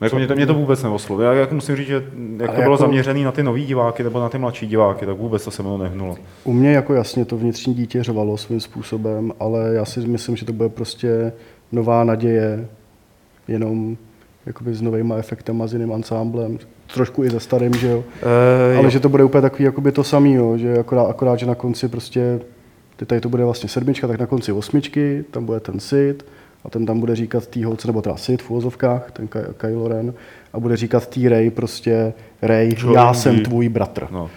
Jako 0.00 0.16
mě, 0.16 0.26
to, 0.26 0.34
mě 0.34 0.46
to 0.46 0.54
vůbec 0.54 0.82
neoslovilo. 0.82 1.32
Já 1.32 1.40
jako 1.40 1.54
musím 1.54 1.76
říct, 1.76 1.86
že 1.86 1.94
jak 2.38 2.50
to 2.50 2.56
bylo 2.60 2.72
jako- 2.72 2.76
zaměřené 2.76 3.20
na 3.24 3.32
ty 3.32 3.42
nový 3.42 3.66
diváky 3.66 4.02
nebo 4.02 4.20
na 4.20 4.28
ty 4.28 4.38
mladší 4.38 4.66
diváky, 4.66 5.06
tak 5.06 5.16
vůbec 5.16 5.44
to 5.44 5.50
se 5.50 5.62
mnou 5.62 5.76
nehnulo. 5.78 6.16
U 6.44 6.52
mě 6.52 6.72
jako 6.72 6.94
jasně 6.94 7.24
to 7.24 7.36
vnitřní 7.36 7.74
dítě 7.74 8.02
řvalo 8.02 8.36
svým 8.36 8.60
způsobem, 8.60 9.32
ale 9.40 9.74
já 9.74 9.84
si 9.84 10.00
myslím, 10.00 10.36
že 10.36 10.46
to 10.46 10.52
bude 10.52 10.68
prostě 10.68 11.32
nová 11.72 12.04
naděje, 12.04 12.66
jenom 13.48 13.96
jakoby 14.46 14.74
s 14.74 14.82
novýma 14.82 15.16
efektama, 15.16 15.66
s 15.66 15.72
jiným 15.72 15.92
ansámblem, 15.92 16.58
trošku 16.94 17.24
i 17.24 17.30
ze 17.30 17.40
starým, 17.40 17.74
že 17.74 17.88
jo. 17.88 18.04
E, 18.72 18.76
Ale 18.76 18.90
že 18.90 19.00
to 19.00 19.08
bude 19.08 19.24
úplně 19.24 19.42
takový 19.42 19.64
jakoby 19.64 19.92
to 19.92 20.04
samý, 20.04 20.32
jo, 20.34 20.58
že 20.58 20.78
akorát, 20.78 21.04
akorát, 21.04 21.38
že 21.38 21.46
na 21.46 21.54
konci 21.54 21.88
prostě, 21.88 22.40
teď 22.96 23.08
tady 23.08 23.20
to 23.20 23.28
bude 23.28 23.44
vlastně 23.44 23.68
sedmička, 23.68 24.06
tak 24.08 24.20
na 24.20 24.26
konci 24.26 24.52
osmičky, 24.52 25.24
tam 25.30 25.44
bude 25.46 25.60
ten 25.60 25.80
Sid 25.80 26.26
a 26.64 26.70
ten 26.70 26.86
tam 26.86 27.00
bude 27.00 27.16
říkat 27.16 27.46
tý 27.46 27.64
holce, 27.64 27.86
nebo 27.86 28.02
teda 28.02 28.16
Sid 28.16 28.42
v 28.42 28.50
úvozovkách, 28.50 29.10
ten 29.10 29.28
Ky- 29.28 29.38
Kylo 29.56 29.88
Ren, 29.88 30.14
a 30.52 30.60
bude 30.60 30.76
říkat 30.76 31.08
tý 31.08 31.28
Ray 31.28 31.50
prostě, 31.50 32.12
Ray, 32.42 32.70
já 32.94 33.14
jsem 33.14 33.40
tvůj 33.40 33.68
bratr. 33.68 34.06
No. 34.10 34.30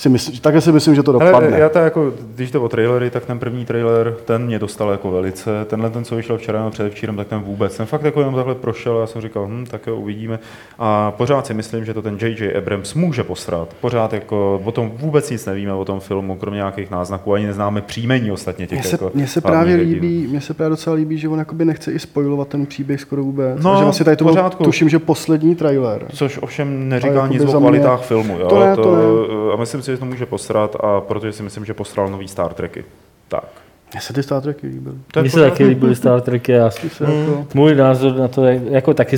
Si 0.00 0.08
myslím, 0.08 0.38
takhle 0.40 0.60
si 0.60 0.72
myslím, 0.72 0.94
že 0.94 1.02
to 1.02 1.12
dopadne. 1.12 1.32
Ale 1.48 1.58
já 1.60 1.68
to 1.68 1.78
jako, 1.78 2.12
když 2.34 2.50
to 2.50 2.62
o 2.62 2.68
trailery, 2.68 3.10
tak 3.10 3.24
ten 3.26 3.38
první 3.38 3.64
trailer, 3.64 4.16
ten 4.24 4.42
mě 4.46 4.58
dostal 4.58 4.90
jako 4.90 5.10
velice. 5.10 5.50
Tenhle 5.64 5.90
ten, 5.90 6.04
co 6.04 6.16
vyšel 6.16 6.38
včera 6.38 6.58
nebo 6.58 6.70
předevčírem, 6.70 7.16
tak 7.16 7.26
ten 7.26 7.38
vůbec. 7.40 7.76
Ten 7.76 7.86
fakt 7.86 8.02
jako 8.04 8.20
jenom 8.20 8.34
takhle 8.34 8.54
prošel 8.54 8.96
a 8.96 9.00
já 9.00 9.06
jsem 9.06 9.22
říkal, 9.22 9.46
hm, 9.48 9.64
tak 9.70 9.86
jo, 9.86 9.96
uvidíme. 9.96 10.38
A 10.78 11.10
pořád 11.10 11.46
si 11.46 11.54
myslím, 11.54 11.84
že 11.84 11.94
to 11.94 12.02
ten 12.02 12.18
J.J. 12.22 12.56
Abrams 12.58 12.94
může 12.94 13.22
posrat. 13.24 13.68
Pořád 13.80 14.12
jako 14.12 14.60
o 14.64 14.72
tom 14.72 14.92
vůbec 14.96 15.30
nic 15.30 15.46
nevíme, 15.46 15.72
o 15.72 15.84
tom 15.84 16.00
filmu, 16.00 16.36
kromě 16.36 16.56
nějakých 16.56 16.90
náznaků, 16.90 17.34
ani 17.34 17.46
neznáme 17.46 17.80
příjmení 17.80 18.32
ostatně 18.32 18.66
těch 18.66 18.78
Mně 18.78 18.88
se, 18.88 18.94
jako 18.94 19.10
mně 19.14 19.26
se 19.26 19.40
právě 19.40 19.74
hrdinů. 19.76 19.92
líbí, 20.00 20.26
mně 20.26 20.40
se 20.40 20.54
právě 20.54 20.70
docela 20.70 20.96
líbí, 20.96 21.18
že 21.18 21.28
on 21.28 21.38
jakoby 21.38 21.64
nechce 21.64 21.92
i 21.92 21.98
spojovat 21.98 22.48
ten 22.48 22.66
příběh 22.66 23.00
skoro 23.00 23.22
vůbec. 23.22 23.62
No, 23.62 23.72
a 23.72 23.76
že 23.76 23.84
vlastně 23.84 24.04
tady 24.04 24.16
to 24.16 24.24
byl, 24.24 24.32
pořádku. 24.34 24.64
tuším, 24.64 24.88
že 24.88 24.98
poslední 24.98 25.54
trailer. 25.54 26.06
Což 26.14 26.38
ovšem 26.42 26.88
neříká 26.88 27.26
nic 27.26 27.42
o 27.42 27.44
mě- 27.44 27.52
kvalitách 27.54 28.02
filmu. 28.02 28.38
Jo? 28.38 28.48
To 28.48 28.60
ne, 28.60 28.76
to 28.76 29.52
A 29.52 29.56
myslím 29.56 29.82
si, 29.82 29.89
že 29.90 29.98
to 29.98 30.04
může 30.04 30.26
posrat, 30.26 30.76
a 30.80 31.00
protože 31.00 31.32
si 31.32 31.42
myslím, 31.42 31.64
že 31.64 31.74
posral 31.74 32.08
nový 32.10 32.28
Star 32.28 32.54
Treky. 32.54 32.84
Tak. 33.28 33.44
Mně 33.92 34.00
se 34.00 34.12
ty 34.12 34.22
Star 34.22 34.42
Treky 34.42 34.66
líbily. 34.66 34.96
Mně 35.20 35.30
se 35.30 35.40
taky 35.40 35.64
líbily 35.64 35.96
Star 35.96 36.20
Trek 36.20 36.50
a 36.50 36.70
Ty 36.70 36.88
se 36.90 37.04
jako, 37.04 37.46
můj 37.54 37.74
názor 37.74 38.16
na 38.16 38.28
to, 38.28 38.44
je- 38.44 38.60
jako 38.70 38.94
taky, 38.94 39.16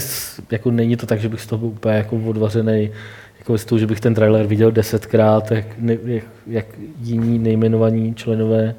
jako 0.50 0.70
není 0.70 0.96
to 0.96 1.06
tak, 1.06 1.20
že 1.20 1.28
bych 1.28 1.40
z 1.40 1.46
toho 1.46 1.58
byl 1.58 1.68
úplně 1.68 1.94
jako 1.94 2.16
odvařený, 2.26 2.90
jako 3.38 3.58
z 3.58 3.64
toho, 3.64 3.78
že 3.78 3.86
bych 3.86 4.00
ten 4.00 4.14
trailer 4.14 4.46
viděl 4.46 4.70
desetkrát, 4.70 5.50
jak, 5.50 5.64
jak, 6.04 6.24
jak 6.46 6.66
jiní 7.00 7.38
nejmenovaní 7.38 8.14
členové 8.14 8.74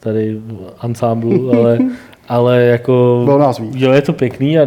tady 0.00 0.34
v 0.46 0.74
ansámblu, 0.78 1.52
ale, 1.54 1.78
ale 2.28 2.62
jako... 2.62 3.22
Bylo 3.24 3.38
nás 3.38 3.58
víc. 3.58 3.74
Jo, 3.76 3.92
je 3.92 4.02
to 4.02 4.12
pěkný 4.12 4.58
a 4.58 4.66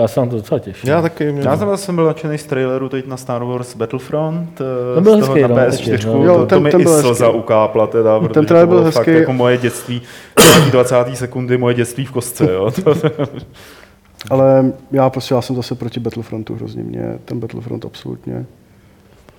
já 0.00 0.08
se 0.08 0.20
na 0.20 0.26
to 0.26 0.36
docela 0.36 0.58
těším. 0.58 0.90
Já 0.90 1.02
taky. 1.02 1.32
Mě... 1.32 1.42
Já 1.42 1.56
jsem 1.56 1.68
zase 1.68 1.92
byl 1.92 2.04
nadšený 2.04 2.38
z 2.38 2.44
traileru 2.44 2.88
teď 2.88 3.06
na 3.06 3.16
Star 3.16 3.44
Wars 3.44 3.76
Battlefront. 3.76 4.60
eh, 4.60 4.94
To 4.94 5.00
byl 5.00 5.16
z 5.16 5.20
toho 5.20 5.34
hezký, 5.34 5.42
na 5.42 5.48
no, 5.48 5.54
PS4. 5.56 5.90
taky, 5.90 6.06
no. 6.06 6.24
Jo, 6.24 6.34
to, 6.38 6.46
ten- 6.46 6.58
to 6.58 6.60
mi 6.60 6.70
ten 6.70 6.80
i 6.80 6.84
byl 6.84 7.00
slza 7.00 7.26
hezký. 7.26 7.38
ukápla 7.38 7.86
teda, 7.86 8.20
protože 8.20 8.46
trailer 8.46 8.66
to 8.66 8.68
bylo 8.70 8.82
byl 8.82 8.90
fakt 8.90 9.06
hezký. 9.06 9.20
jako 9.20 9.32
moje 9.32 9.56
dětství. 9.58 10.02
Nějaký 10.54 10.70
20. 10.70 10.96
sekundy 11.14 11.58
moje 11.58 11.74
dětství 11.74 12.04
v 12.04 12.10
kostce. 12.12 12.52
Jo. 12.52 12.70
To, 12.84 12.94
ale 14.30 14.72
já 14.92 15.10
prostě 15.10 15.34
já 15.34 15.42
jsem 15.42 15.56
zase 15.56 15.74
proti 15.74 16.00
Battlefrontu 16.00 16.54
hrozně. 16.54 16.82
Mě 16.82 17.18
ten 17.24 17.40
Battlefront 17.40 17.84
absolutně 17.84 18.46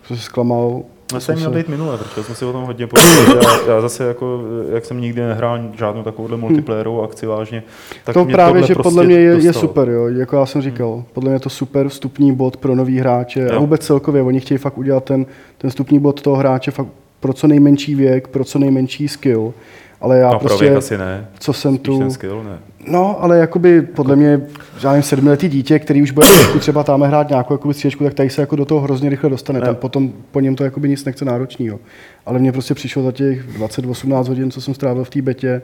jsem 0.08 0.18
se 0.18 0.24
zklamal. 0.24 0.82
Já 1.14 1.20
jsem 1.20 1.36
měl 1.36 1.51
být 1.51 1.68
minule, 1.68 1.97
protože 1.97 2.24
jsme 2.24 2.36
si 2.36 2.45
o 2.45 2.51
tom 2.51 2.64
hodně 2.64 2.88
povídali. 2.88 3.45
Já, 3.45 3.74
já, 3.74 3.82
zase 3.82 4.03
jako, 4.03 4.41
jak 4.74 4.86
jsem 4.86 5.01
nikdy 5.01 5.22
nehrál 5.22 5.59
žádnou 5.78 6.03
takovouhle 6.03 6.38
multiplayerovou 6.38 7.03
akci 7.03 7.26
vážně, 7.26 7.64
tak 8.03 8.14
to 8.14 8.26
mě 8.26 8.34
právě, 8.34 8.64
že 8.64 8.74
prostě 8.74 8.84
podle 8.84 9.03
mě 9.03 9.16
je, 9.16 9.43
je 9.43 9.53
super, 9.53 9.89
jo. 9.89 10.07
jako 10.07 10.36
já 10.36 10.45
jsem 10.45 10.62
říkal. 10.62 11.03
Podle 11.14 11.30
mě 11.30 11.36
je 11.36 11.39
to 11.39 11.49
super 11.49 11.89
vstupní 11.89 12.36
bod 12.36 12.57
pro 12.57 12.76
nový 12.76 12.99
hráče 12.99 13.49
a 13.49 13.53
Jo. 13.53 13.59
vůbec 13.59 13.86
celkově. 13.86 14.22
Oni 14.22 14.39
chtějí 14.39 14.57
fakt 14.57 14.78
udělat 14.78 15.03
ten, 15.03 15.26
ten 15.57 15.70
vstupní 15.70 15.99
bod 15.99 16.22
toho 16.22 16.36
hráče 16.36 16.72
fakt 16.72 16.88
pro 17.22 17.34
co 17.34 17.47
nejmenší 17.47 17.95
věk, 17.95 18.28
pro 18.28 18.43
co 18.43 18.59
nejmenší 18.59 19.07
skill. 19.07 19.53
Ale 20.01 20.17
já 20.17 20.32
No, 20.32 20.39
pro 20.39 20.47
prostě, 20.47 20.65
věk 20.65 20.78
asi 20.78 20.97
ne. 20.97 21.28
co 21.39 21.53
jsem 21.53 21.76
Spíš 21.76 21.86
tu... 21.86 21.99
ten 21.99 22.11
skill, 22.11 22.43
ne. 22.43 22.59
No, 22.88 23.24
ale 23.24 23.38
jakoby 23.38 23.82
podle 23.82 24.15
mě, 24.15 24.41
já 24.84 24.89
nevím, 24.89 25.03
sedmiletý 25.03 25.49
dítě, 25.49 25.80
který 25.80 26.01
už 26.01 26.11
bude 26.11 26.28
třeba 26.59 26.84
tam 26.84 27.01
hrát 27.01 27.30
nějakou 27.30 27.53
jakoby 27.53 27.74
střílečku, 27.74 28.03
tak 28.03 28.13
tady 28.13 28.30
se 28.30 28.41
jako 28.41 28.55
do 28.55 28.65
toho 28.65 28.82
hrozně 28.82 29.09
rychle 29.09 29.30
dostane. 29.30 29.59
Jo. 29.59 29.65
Tam 29.65 29.76
potom 29.76 30.13
po 30.32 30.39
něm 30.39 30.55
to 30.55 30.63
jakoby 30.63 30.89
nic 30.89 31.05
nechce 31.05 31.26
náročného. 31.26 31.80
Ale 32.26 32.39
mně 32.39 32.51
prostě 32.51 32.74
přišlo 32.74 33.03
za 33.03 33.11
těch 33.11 33.59
20-18 33.59 34.28
hodin, 34.28 34.51
co 34.51 34.61
jsem 34.61 34.74
strávil 34.74 35.03
v 35.03 35.09
té 35.09 35.22
betě, 35.22 35.61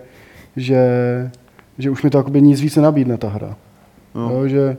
že, 0.56 0.80
že 1.78 1.90
už 1.90 2.04
mi 2.04 2.10
to 2.10 2.18
jakoby 2.18 2.42
nic 2.42 2.62
víc 2.62 2.76
nenabídne 2.76 3.18
ta 3.18 3.30
hra. 3.30 3.56
No. 4.16 4.32
Jo, 4.32 4.48
že, 4.48 4.78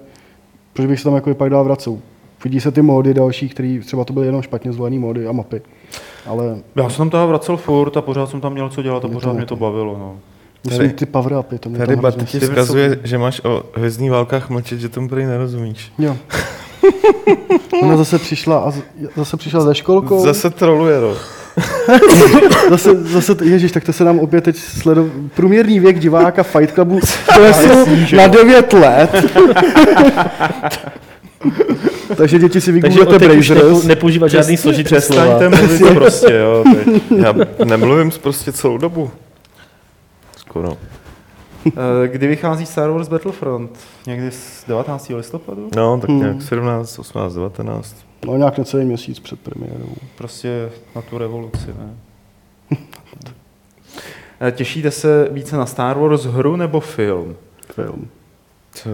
proč 0.72 0.86
bych 0.86 0.98
se 0.98 1.04
tam 1.04 1.14
jako 1.14 1.34
pak 1.34 1.50
dál 1.50 1.64
vracel. 1.64 1.98
Vidí 2.44 2.60
se 2.60 2.70
ty 2.70 2.82
módy 2.82 3.14
další, 3.14 3.48
které 3.48 3.78
třeba 3.84 4.04
to 4.04 4.12
byly 4.12 4.26
jenom 4.26 4.42
špatně 4.42 4.72
zvolené 4.72 4.98
módy 4.98 5.26
a 5.26 5.32
mapy. 5.32 5.62
Ale 6.26 6.56
Já 6.76 6.88
jsem 6.88 6.96
tam 6.96 7.10
toho 7.10 7.28
vracel 7.28 7.56
furt 7.56 7.96
a 7.96 8.02
pořád 8.02 8.30
jsem 8.30 8.40
tam 8.40 8.52
měl 8.52 8.68
co 8.68 8.82
dělat 8.82 9.04
a 9.04 9.06
Mě 9.06 9.14
to 9.14 9.20
pořád 9.20 9.32
mě 9.32 9.46
to 9.46 9.56
bavilo. 9.56 9.96
No. 9.98 10.16
myslím 10.70 10.90
ty 10.90 11.06
power 11.06 11.32
upy, 11.32 11.58
to 11.58 11.68
mě 11.68 11.78
Tady 11.78 11.96
hrozně- 11.96 12.24
ti 12.24 12.40
vzkazuje, 12.40 12.98
že 13.04 13.18
máš 13.18 13.40
o 13.44 13.62
hvězdných 13.74 14.10
válkách 14.10 14.50
mlčet, 14.50 14.80
že 14.80 14.88
tomu 14.88 15.08
prý 15.08 15.24
nerozumíš. 15.26 15.92
Jo. 15.98 16.16
Ona 17.82 17.96
zase 17.96 18.18
přišla, 18.18 18.58
a 18.58 18.70
z- 18.70 18.82
zase 19.16 19.36
přišla 19.36 19.60
ze 19.60 19.74
školkou. 19.74 20.24
Zase 20.24 20.50
troluje, 20.50 21.00
no. 21.00 21.14
Zase, 22.70 23.04
zase, 23.04 23.36
ježiš, 23.44 23.72
tak 23.72 23.84
to 23.84 23.92
se 23.92 24.04
nám 24.04 24.18
opět 24.18 24.44
teď 24.44 24.56
sledov... 24.56 25.06
Průměrný 25.34 25.80
věk 25.80 25.98
diváka 25.98 26.42
Fight 26.42 26.74
Clubu 26.74 27.00
klesl 27.34 27.68
na 28.16 28.26
9 28.26 28.72
let. 28.72 29.10
Takže 32.16 32.38
děti 32.38 32.60
si 32.60 32.72
vygooglete 32.72 33.18
Brazers. 33.28 33.84
nepoužívat 33.84 34.28
žádný 34.28 34.56
složitý 34.56 34.88
slova. 35.00 35.00
Přestaňte 35.38 35.48
mluvit 35.48 35.94
prostě, 35.94 36.32
jo. 36.34 36.64
Teď. 36.74 37.02
Já 37.16 37.34
nemluvím 37.64 38.10
prostě 38.10 38.52
celou 38.52 38.78
dobu. 38.78 39.10
Skoro. 40.36 40.76
Eh, 41.66 42.08
Kdy 42.08 42.26
vychází 42.26 42.66
Star 42.66 42.90
Wars 42.90 43.08
Battlefront? 43.08 43.78
Někdy 44.06 44.30
z 44.30 44.64
19. 44.68 45.08
listopadu? 45.16 45.68
No, 45.76 45.98
tak 46.00 46.10
nějak 46.10 46.42
17, 46.42 46.98
18, 46.98 47.34
19. 47.34 47.96
No 48.26 48.36
nějak 48.36 48.58
necelý 48.58 48.84
měsíc 48.84 49.18
před 49.20 49.40
premiérou. 49.40 49.92
Prostě 50.18 50.70
na 50.96 51.02
tu 51.02 51.18
revoluci, 51.18 51.66
ne? 51.78 51.94
Eh, 54.40 54.52
Těšíte 54.52 54.90
se 54.90 55.28
více 55.30 55.56
na 55.56 55.66
Star 55.66 55.98
Wars 55.98 56.24
hru 56.24 56.56
nebo 56.56 56.80
film? 56.80 57.36
Film. 57.74 58.08
Co 58.72 58.90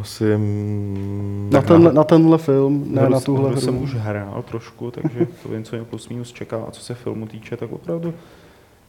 asi... 0.00 0.36
mm, 0.36 1.48
Na, 1.52 1.60
tak 1.60 1.68
ten, 1.68 1.94
na 1.94 2.04
tenhle 2.04 2.38
film, 2.38 2.84
ne 2.90 3.02
Hru- 3.02 3.10
na 3.10 3.20
tuhle 3.20 3.50
hru 3.50 3.60
jsem 3.60 3.82
už 3.82 3.94
hrál 3.94 4.44
trošku, 4.48 4.90
takže 4.90 5.26
to 5.42 5.48
vím, 5.48 5.64
co 5.64 5.76
mě 5.76 5.84
plus 5.84 6.08
minus 6.08 6.32
čeká. 6.32 6.56
A 6.68 6.70
co 6.70 6.80
se 6.80 6.94
filmu 6.94 7.26
týče, 7.26 7.56
tak 7.56 7.72
opravdu... 7.72 8.14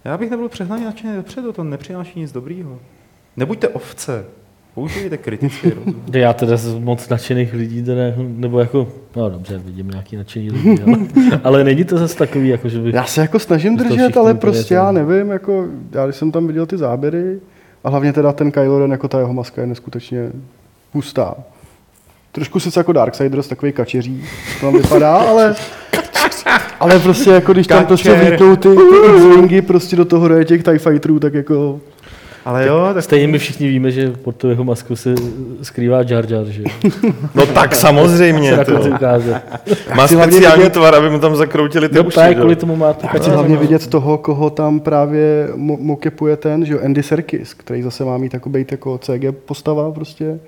Já 0.06 0.18
bych 0.18 0.32
nebyl 0.32 0.50
přehnaně 0.50 0.86
nadšený 0.86 1.16
dopředu, 1.16 1.52
to 1.54 1.64
nepřináší 1.64 2.20
nic 2.20 2.32
dobrýho. 2.32 2.80
Nebuďte 3.38 3.68
ovce, 3.68 4.26
použijte 4.76 5.18
kritický 5.18 5.70
rozum. 5.76 6.04
Já 6.14 6.34
teda 6.34 6.58
z 6.58 6.80
moc 6.80 7.10
nadšených 7.10 7.54
lidí, 7.54 7.84
teda, 7.84 8.02
nebo 8.18 8.60
jako, 8.60 8.88
no 9.16 9.30
dobře, 9.30 9.58
vidím 9.58 9.88
nějaký 9.88 10.16
nadšený 10.16 10.52
lidi, 10.52 10.84
ale, 10.86 10.98
ale 11.44 11.64
není 11.64 11.84
to 11.84 11.98
zase 11.98 12.18
takový, 12.18 12.48
jako 12.48 12.70
že 12.70 12.80
bych... 12.82 12.94
Já 12.94 13.06
se 13.06 13.22
jako 13.22 13.40
snažím 13.40 13.78
držet, 13.78 14.18
ale 14.18 14.34
prostě 14.34 14.74
já 14.74 14.92
nevím, 14.92 15.30
jako, 15.30 15.68
já 15.92 16.06
když 16.06 16.16
jsem 16.16 16.32
tam 16.32 16.48
viděl 16.48 16.66
ty 16.66 16.78
záběry, 16.78 17.40
a 17.84 17.90
hlavně 17.90 18.14
teda 18.14 18.32
ten 18.32 18.52
Kylo 18.52 18.80
Ren, 18.80 18.92
jako 18.92 19.08
ta 19.08 19.20
jeho 19.20 19.34
maska 19.34 19.62
je 19.62 19.68
neskutečně 19.68 20.32
hustá. 20.94 21.36
Trošku 22.32 22.60
sice 22.60 22.80
jako 22.80 22.92
Darksiders, 22.94 23.48
takový 23.48 23.72
kačeří, 23.72 24.24
to 24.60 24.66
tam 24.66 24.82
vypadá, 24.82 25.16
ale, 25.16 25.56
ale 26.80 27.00
prostě 27.00 27.30
jako 27.30 27.54
když 27.54 27.68
tam 27.68 27.86
prostě 27.86 28.10
Kačer. 28.10 28.28
vlítnou 28.28 28.56
ty, 28.56 28.70
ty 28.70 29.16
X-Wingy 29.16 29.62
prostě 29.62 29.96
do 29.96 30.06
toho 30.06 30.28
roje 30.28 30.46
těch 30.46 30.64
TIE 30.64 30.80
Fighterů, 30.80 31.20
tak 31.20 31.34
jako 31.34 31.80
Ale 32.46 32.68
jo, 32.68 32.90
tak 32.94 33.04
Stejně 33.04 33.28
my 33.28 33.40
všichni 33.40 33.68
víme, 33.68 33.92
že 33.92 34.12
pod 34.12 34.36
tu 34.36 34.50
jeho 34.50 34.64
masku 34.64 34.96
se 34.96 35.16
skrývá 35.62 35.98
Jar 35.98 36.26
Jar, 36.32 36.46
že? 36.46 36.64
No 37.36 37.46
tak 37.46 37.76
samozřejmě, 37.76 38.58
to. 38.66 38.74
Má 39.96 40.08
speciální 40.08 40.64
vidět- 40.64 40.74
tvar, 40.74 40.96
aby 40.96 41.10
mu 41.10 41.20
tam 41.20 41.36
zakroutili 41.36 41.90
ty 41.90 41.96
No 41.96 42.04
uši. 42.04 42.20
jo. 42.28 42.34
kvůli 42.36 42.56
tomu 42.56 42.76
má 42.76 42.94
tu 42.94 43.08
chci 43.08 43.30
hlavně 43.30 43.58
vidět 43.58 43.88
toho, 43.88 44.18
koho 44.18 44.50
tam 44.50 44.80
právě 44.80 45.48
mo- 45.56 45.78
mokepuje 45.82 46.38
ten, 46.38 46.66
že 46.66 46.74
jo, 46.74 46.80
Andy 46.86 47.04
Serkis, 47.04 47.54
který 47.54 47.82
zase 47.82 48.06
má 48.06 48.18
mít 48.18 48.34
jako 48.34 48.50
být 48.50 48.72
jako 48.72 48.98
CG 48.98 49.32
postava 49.46 49.92
prostě 49.92 50.40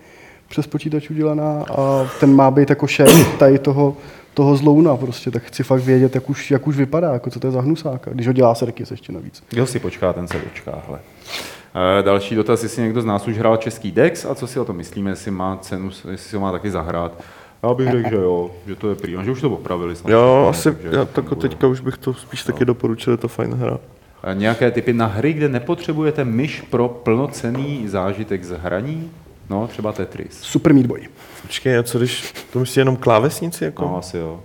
přes 0.47 0.67
počítač 0.67 1.09
udělaná 1.09 1.65
a 1.77 2.07
ten 2.19 2.35
má 2.35 2.51
být 2.51 2.69
jako 2.69 2.87
šéf 2.87 3.37
tady 3.39 3.59
toho, 3.59 3.97
toho 4.33 4.55
zlouna 4.55 4.97
prostě, 4.97 5.31
tak 5.31 5.43
chci 5.43 5.63
fakt 5.63 5.81
vědět, 5.81 6.15
jak 6.15 6.29
už, 6.29 6.51
jak 6.51 6.67
už 6.67 6.77
vypadá, 6.77 7.13
jako 7.13 7.29
co 7.29 7.39
to 7.39 7.47
je 7.47 7.51
za 7.51 7.61
hnusáka, 7.61 8.11
když 8.13 8.27
ho 8.27 8.33
dělá 8.33 8.55
Serkis 8.55 8.91
ještě 8.91 9.11
navíc. 9.11 9.43
Kdo 9.49 9.67
si 9.67 9.79
počká, 9.79 10.13
ten 10.13 10.27
se 10.27 10.37
dočká. 10.37 10.81
Hele. 10.87 10.99
Eh, 11.99 12.03
Další 12.03 12.35
dotaz, 12.35 12.63
jestli 12.63 12.81
někdo 12.81 13.01
z 13.01 13.05
nás 13.05 13.27
už 13.27 13.37
hrál 13.37 13.57
český 13.57 13.91
Dex 13.91 14.25
a 14.25 14.35
co 14.35 14.47
si 14.47 14.59
o 14.59 14.65
tom 14.65 14.75
myslíme, 14.75 15.09
jestli 15.11 15.31
má 15.31 15.57
cenu, 15.61 15.85
jestli 15.87 16.17
si 16.17 16.35
ho 16.35 16.41
má 16.41 16.51
taky 16.51 16.71
zahrát. 16.71 17.23
Já 17.63 17.73
bych 17.73 17.91
řekl, 17.91 18.09
že 18.09 18.15
jo, 18.15 18.51
že 18.67 18.75
to 18.75 18.89
je 18.89 18.95
prý, 18.95 19.15
a 19.15 19.23
že 19.23 19.31
už 19.31 19.41
to 19.41 19.49
opravili. 19.49 19.95
snad 19.95 20.11
Jo, 20.11 20.49
všechno, 20.51 20.71
asi, 20.71 20.81
takže 20.81 20.97
já 20.97 21.05
tak 21.05 21.25
teďka 21.41 21.67
už 21.67 21.79
bych 21.79 21.97
to 21.97 22.13
spíš 22.13 22.43
taky 22.43 22.65
doporučil, 22.65 23.13
je 23.13 23.17
to 23.17 23.27
fajn 23.27 23.53
hra. 23.53 23.79
A 24.23 24.33
Nějaké 24.33 24.71
typy 24.71 24.93
na 24.93 25.05
hry, 25.05 25.33
kde 25.33 25.49
nepotřebujete 25.49 26.25
myš 26.25 26.61
pro 26.61 26.87
plnocený 26.87 27.87
zážitek 27.87 28.43
z 28.43 28.57
hraní? 28.57 29.11
No, 29.49 29.67
třeba 29.67 29.91
Tetris. 29.91 30.39
Super 30.41 30.73
Meat 30.73 30.85
Boy. 30.87 31.01
Počkej, 31.41 31.77
a 31.77 31.83
co 31.83 31.97
když 31.97 32.33
to 32.53 32.59
myslí 32.59 32.79
jenom 32.79 32.95
klávesnici? 32.95 33.63
Jako? 33.63 33.81
No, 33.85 33.97
asi 33.97 34.17
jo. 34.17 34.39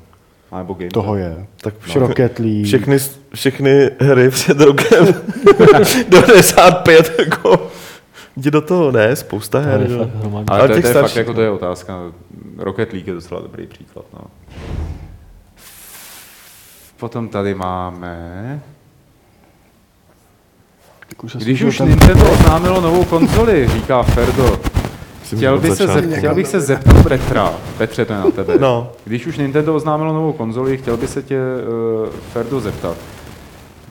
A 0.51 0.59
nebo 0.59 0.75
game. 0.75 0.91
Toho 0.91 1.17
je. 1.17 1.47
tak 1.61 1.75
No. 1.75 1.81
všechny, 1.83 2.01
Rocket 2.01 2.39
League. 2.39 2.65
všechny, 2.67 2.97
všechny 3.35 3.91
hry 4.01 4.31
před 4.31 4.61
rokem 4.61 5.07
95, 6.09 7.13
jako, 7.19 7.71
jdi 8.37 8.51
do 8.51 8.61
toho, 8.61 8.93
ne, 8.93 9.17
spousta 9.17 9.59
her. 9.59 9.81
je 9.81 9.99
fakt. 9.99 10.11
Ale, 10.25 10.45
Ale 10.49 10.69
to, 10.69 10.75
je- 10.75 10.83
těch 10.83 10.93
to 10.93 10.99
je 10.99 11.03
fakt 11.05 11.17
jako 11.17 11.31
no. 11.31 11.35
to 11.35 11.43
je 11.43 11.51
otázka. 11.51 11.99
Rocket 12.59 12.93
League 12.93 13.07
je 13.09 13.15
docela 13.15 13.41
dobrý 13.41 13.67
příklad. 13.67 14.05
No. 14.15 14.21
Potom 16.97 17.29
tady 17.29 17.55
máme... 17.55 18.61
Když 21.35 21.63
už 21.63 21.79
ten- 21.79 21.89
Nintendo 21.89 22.33
oznámilo 22.33 22.81
novou 22.81 23.05
konzoli, 23.05 23.69
říká 23.69 24.03
Ferdo, 24.03 24.61
chtěl, 25.37 25.59
by 25.59 25.69
se 25.69 25.87
začátku. 25.87 26.11
zep, 26.11 26.19
chtěl 26.19 26.35
bych 26.35 26.47
se 26.47 26.61
zeptat 26.61 27.03
Petra. 27.09 27.53
Petře, 27.79 28.05
to 28.05 28.13
je 28.13 28.19
na 28.19 28.31
tebe. 28.31 28.59
No. 28.59 28.91
Když 29.05 29.27
už 29.27 29.39
Nintendo 29.39 29.75
oznámilo 29.75 30.13
novou 30.13 30.33
konzoli, 30.33 30.79
chtěl 30.79 30.97
by 30.97 31.09
se 31.09 31.23
tě 31.23 31.39
uh, 31.41 32.09
Ferdo 32.33 32.61
zeptat. 32.61 32.97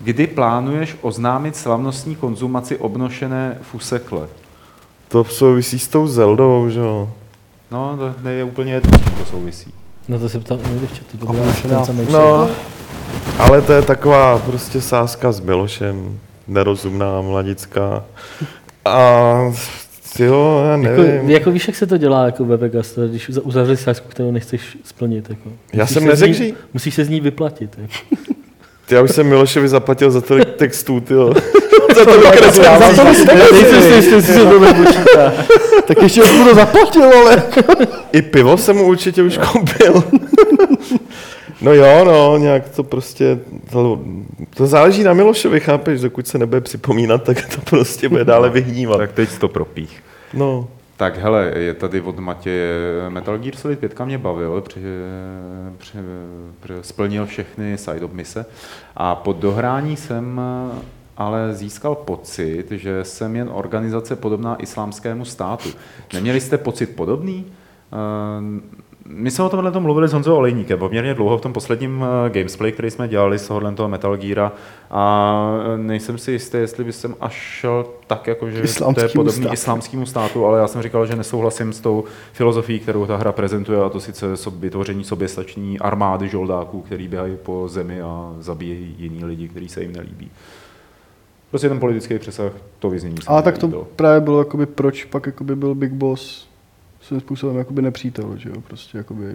Kdy 0.02 0.28
plánuješ 0.28 0.98
oznámit 1.02 1.56
slavnostní 1.56 2.16
konzumaci 2.16 2.78
obnošené 2.78 3.58
fusekle? 3.62 4.28
To 5.08 5.24
souvisí 5.24 5.80
s 5.80 5.88
tou 5.88 6.08
Zeldou, 6.08 6.70
že 6.70 6.80
jo. 6.80 7.10
No, 7.72 7.98
to 8.24 8.30
je 8.30 8.44
úplně 8.44 8.74
jedno, 8.74 9.00
s 9.00 9.04
čím 9.04 9.14
to 9.14 9.26
souvisí. 9.26 9.74
No 10.08 10.20
to 10.20 10.30
se 10.30 10.40
ptám 10.40 10.60
chatu, 10.60 11.26
to 11.26 11.68
dát- 11.68 11.86
samý 11.86 12.08
No, 12.12 12.50
ale 13.40 13.62
to 13.62 13.74
je 13.74 13.82
taková 13.82 14.38
prostě 14.40 14.82
sázka 14.82 15.32
s 15.32 15.40
Milošem, 15.40 16.20
nerozumná, 16.48 17.22
mladická. 17.22 18.04
A 18.86 19.36
jo, 20.20 20.62
já 20.66 20.72
Jako, 20.78 21.02
nevím. 21.02 21.30
jako 21.30 21.52
víš, 21.52 21.68
jak 21.68 21.76
se 21.78 21.88
to 21.88 21.98
dělá 21.98 22.26
jako 22.26 22.46
ve 22.46 22.58
Vegas, 22.58 23.00
když 23.10 23.30
uza- 23.30 23.42
uzavřeš 23.44 23.80
sázku, 23.80 24.08
kterou 24.10 24.32
nechceš 24.32 24.78
splnit. 24.84 25.30
Jako. 25.30 25.50
Já 25.74 25.84
Musíš 25.84 25.94
jsem 25.94 26.04
se 26.04 26.16
z 26.16 26.22
neřekl, 26.22 26.34
že- 26.34 26.54
Musíš 26.74 26.96
se 26.96 27.06
z 27.06 27.10
ní 27.10 27.20
vyplatit. 27.22 27.70
Jako. 27.82 27.94
Ty, 28.86 28.96
já 28.96 29.02
už 29.02 29.12
jsem 29.12 29.28
Milošovi 29.28 29.68
zaplatil 29.70 30.12
za 30.12 30.22
tolik 30.22 30.50
textů, 30.56 31.00
ty 31.00 31.14
za 31.96 32.06
to 32.06 32.22
vykreslit. 32.22 32.66
Za 32.80 32.94
to 32.96 33.04
nejsem 33.04 33.82
si 33.82 33.88
jistý, 33.96 34.12
jestli 34.12 34.34
se 34.34 34.46
to 34.46 34.60
nepočítá. 34.60 35.34
Tak 35.88 36.02
ještě 36.02 36.24
mu 36.24 36.44
to 36.46 36.56
zaplatil, 36.56 37.04
ale... 37.04 37.44
I 38.12 38.22
pivo 38.22 38.58
jsem 38.58 38.76
mu 38.76 38.84
určitě 38.88 39.24
už 39.24 39.38
koupil. 39.38 40.04
No 41.62 41.74
jo, 41.74 42.06
no, 42.06 42.38
nějak 42.38 42.70
to 42.70 42.84
prostě, 42.84 43.40
to, 43.72 44.02
to 44.56 44.68
záleží 44.68 45.04
na 45.04 45.14
Milošovi, 45.14 45.60
chápeš, 45.60 46.02
dokud 46.02 46.28
se 46.28 46.38
nebude 46.38 46.62
připomínat, 46.62 47.24
tak 47.24 47.56
to 47.56 47.62
prostě 47.70 48.10
bude 48.10 48.26
dále 48.26 48.50
vyhnívat. 48.50 48.98
Tak 48.98 49.12
teď 49.12 49.38
to 49.40 49.48
propích. 49.48 50.04
No, 50.34 50.68
Tak 50.98 51.18
hele, 51.18 51.52
je 51.56 51.74
tady 51.74 52.02
od 52.02 52.20
Matěje 52.20 52.76
Metal 53.10 53.38
Gear 53.38 53.56
Solid 53.56 53.80
5 53.80 54.00
mě 54.00 54.18
bavil, 54.18 54.62
při, 54.62 54.80
při, 55.78 55.98
při, 56.60 56.74
splnil 56.82 57.26
všechny 57.26 57.78
side 57.78 58.08
mise 58.12 58.46
a 58.96 59.16
po 59.16 59.34
dohrání 59.34 59.98
jsem 59.98 60.42
ale 61.18 61.54
získal 61.54 61.96
pocit, 61.96 62.72
že 62.72 63.04
jsem 63.04 63.36
jen 63.36 63.50
organizace 63.54 64.16
podobná 64.16 64.56
islámskému 64.56 65.26
státu. 65.26 65.70
Neměli 66.14 66.42
jste 66.42 66.58
pocit 66.58 66.96
podobný? 66.96 67.46
My 69.12 69.32
jsme 69.32 69.46
o 69.46 69.50
tomhle 69.50 69.72
tom 69.72 69.84
mluvili 69.84 70.08
s 70.08 70.14
Honzou 70.14 70.36
Olejníkem 70.36 70.80
poměrně 70.80 71.14
dlouho 71.14 71.38
v 71.38 71.42
tom 71.42 71.54
posledním 71.54 72.06
eh, 72.26 72.30
gamesplay, 72.30 72.72
který 72.72 72.92
jsme 72.92 73.08
dělali 73.08 73.40
z 73.40 73.48
tohohle 73.48 73.76
toho 73.76 73.90
Metal 73.90 74.18
Geara 74.18 74.52
a 74.92 75.36
eh, 75.74 75.78
nejsem 75.78 76.18
si 76.18 76.32
jistý, 76.32 76.58
jestli 76.58 76.84
by 76.84 76.94
jsem 76.94 77.16
až 77.20 77.34
šel 77.34 77.86
tak, 78.08 78.28
jako 78.28 78.50
že 78.50 78.62
to 78.94 79.02
je 79.02 79.08
podobný 79.08 79.42
státu. 79.42 79.54
islámskému 79.54 80.06
státu, 80.06 80.46
ale 80.46 80.60
já 80.60 80.68
jsem 80.68 80.82
říkal, 80.82 81.06
že 81.06 81.16
nesouhlasím 81.16 81.74
s 81.74 81.82
tou 81.82 82.04
filozofií, 82.34 82.80
kterou 82.80 83.06
ta 83.06 83.18
hra 83.18 83.32
prezentuje, 83.32 83.82
a 83.82 83.90
to 83.90 84.00
sice 84.00 84.26
vytvoření 84.58 85.04
soběstační 85.04 85.80
armády 85.80 86.30
žoldáků, 86.30 86.82
který 86.82 87.08
běhají 87.08 87.38
po 87.44 87.68
zemi 87.68 88.02
a 88.02 88.36
zabíjejí 88.40 88.96
jiný 88.98 89.26
lidi, 89.26 89.48
kteří 89.48 89.70
se 89.70 89.82
jim 89.82 89.96
nelíbí. 89.96 90.32
Prostě 91.50 91.70
ten 91.70 91.80
politický 91.80 92.20
přesah, 92.20 92.52
to 92.80 92.90
vyznění 92.90 93.16
mi 93.16 93.42
tak 93.44 93.58
to 93.58 93.66
líbilo. 93.66 93.88
právě 93.96 94.22
bylo, 94.22 94.40
jakoby, 94.40 94.66
proč 94.66 95.06
pak 95.06 95.26
jakoby 95.26 95.56
byl 95.56 95.76
Big 95.76 95.92
Boss 95.92 96.49
svým 97.10 97.20
způsobem 97.22 97.58
jakoby 97.58 97.82
nepřítel, 97.82 98.34
že 98.38 98.50
jo, 98.50 98.56
prostě 98.68 98.98
jakoby... 98.98 99.26
Uh, 99.26 99.34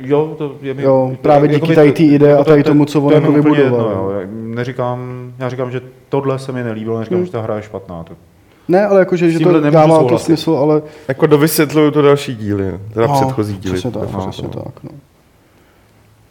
jo, 0.00 0.34
to 0.38 0.56
je 0.62 0.74
mi, 0.74 0.82
Jo, 0.82 1.16
právě 1.22 1.48
díky 1.48 1.54
jakoby 1.56 1.74
tady 1.74 1.92
té 1.92 2.02
ideje 2.02 2.36
a 2.36 2.44
tady 2.44 2.62
to- 2.62 2.70
tomu, 2.70 2.84
co 2.84 3.00
on 3.02 3.08
to 3.08 3.14
jako 3.14 3.32
vybudoval. 3.32 3.64
jedno, 3.64 3.78
jo. 3.90 4.10
Já 4.20 4.26
Neříkám, 4.32 5.32
já 5.38 5.48
říkám, 5.48 5.70
že 5.70 5.80
tohle 6.08 6.38
se 6.38 6.52
mi 6.52 6.62
nelíbilo, 6.62 6.98
neříkám, 6.98 7.16
Hmm. 7.18 7.26
že 7.26 7.32
ta 7.32 7.40
hra 7.40 7.56
je 7.56 7.62
špatná. 7.62 8.04
To, 8.04 8.14
Ne, 8.68 8.86
ale 8.86 8.98
jakože, 8.98 9.30
že 9.30 9.38
to 9.40 9.60
dává 9.70 10.04
to 10.08 10.18
smysl, 10.18 10.50
ale... 10.52 10.82
jako 11.08 11.26
dovysvětluju 11.26 11.90
to 11.90 12.02
další 12.02 12.34
díly, 12.36 12.80
teda 12.94 13.06
No, 13.06 13.14
předchozí 13.20 13.56
díly. 13.58 13.74
Přesně 13.74 13.90
tak, 13.90 14.08
přesně 14.18 14.48
no. 14.54 14.62
tak, 14.62 14.82
no. 14.84 14.90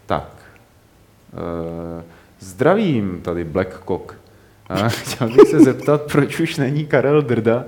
Tak. 0.06 0.30
Uh, 1.34 2.02
zdravím, 2.40 3.20
tady 3.22 3.44
Black 3.44 3.70
Cock. 3.88 4.14
Uh, 4.72 4.78
chtěl 4.88 5.28
bych 5.28 5.48
se 5.48 5.60
zeptat, 5.60 6.02
proč 6.12 6.40
už 6.40 6.58
není 6.58 6.86
Karel 6.86 7.22
Drda 7.22 7.64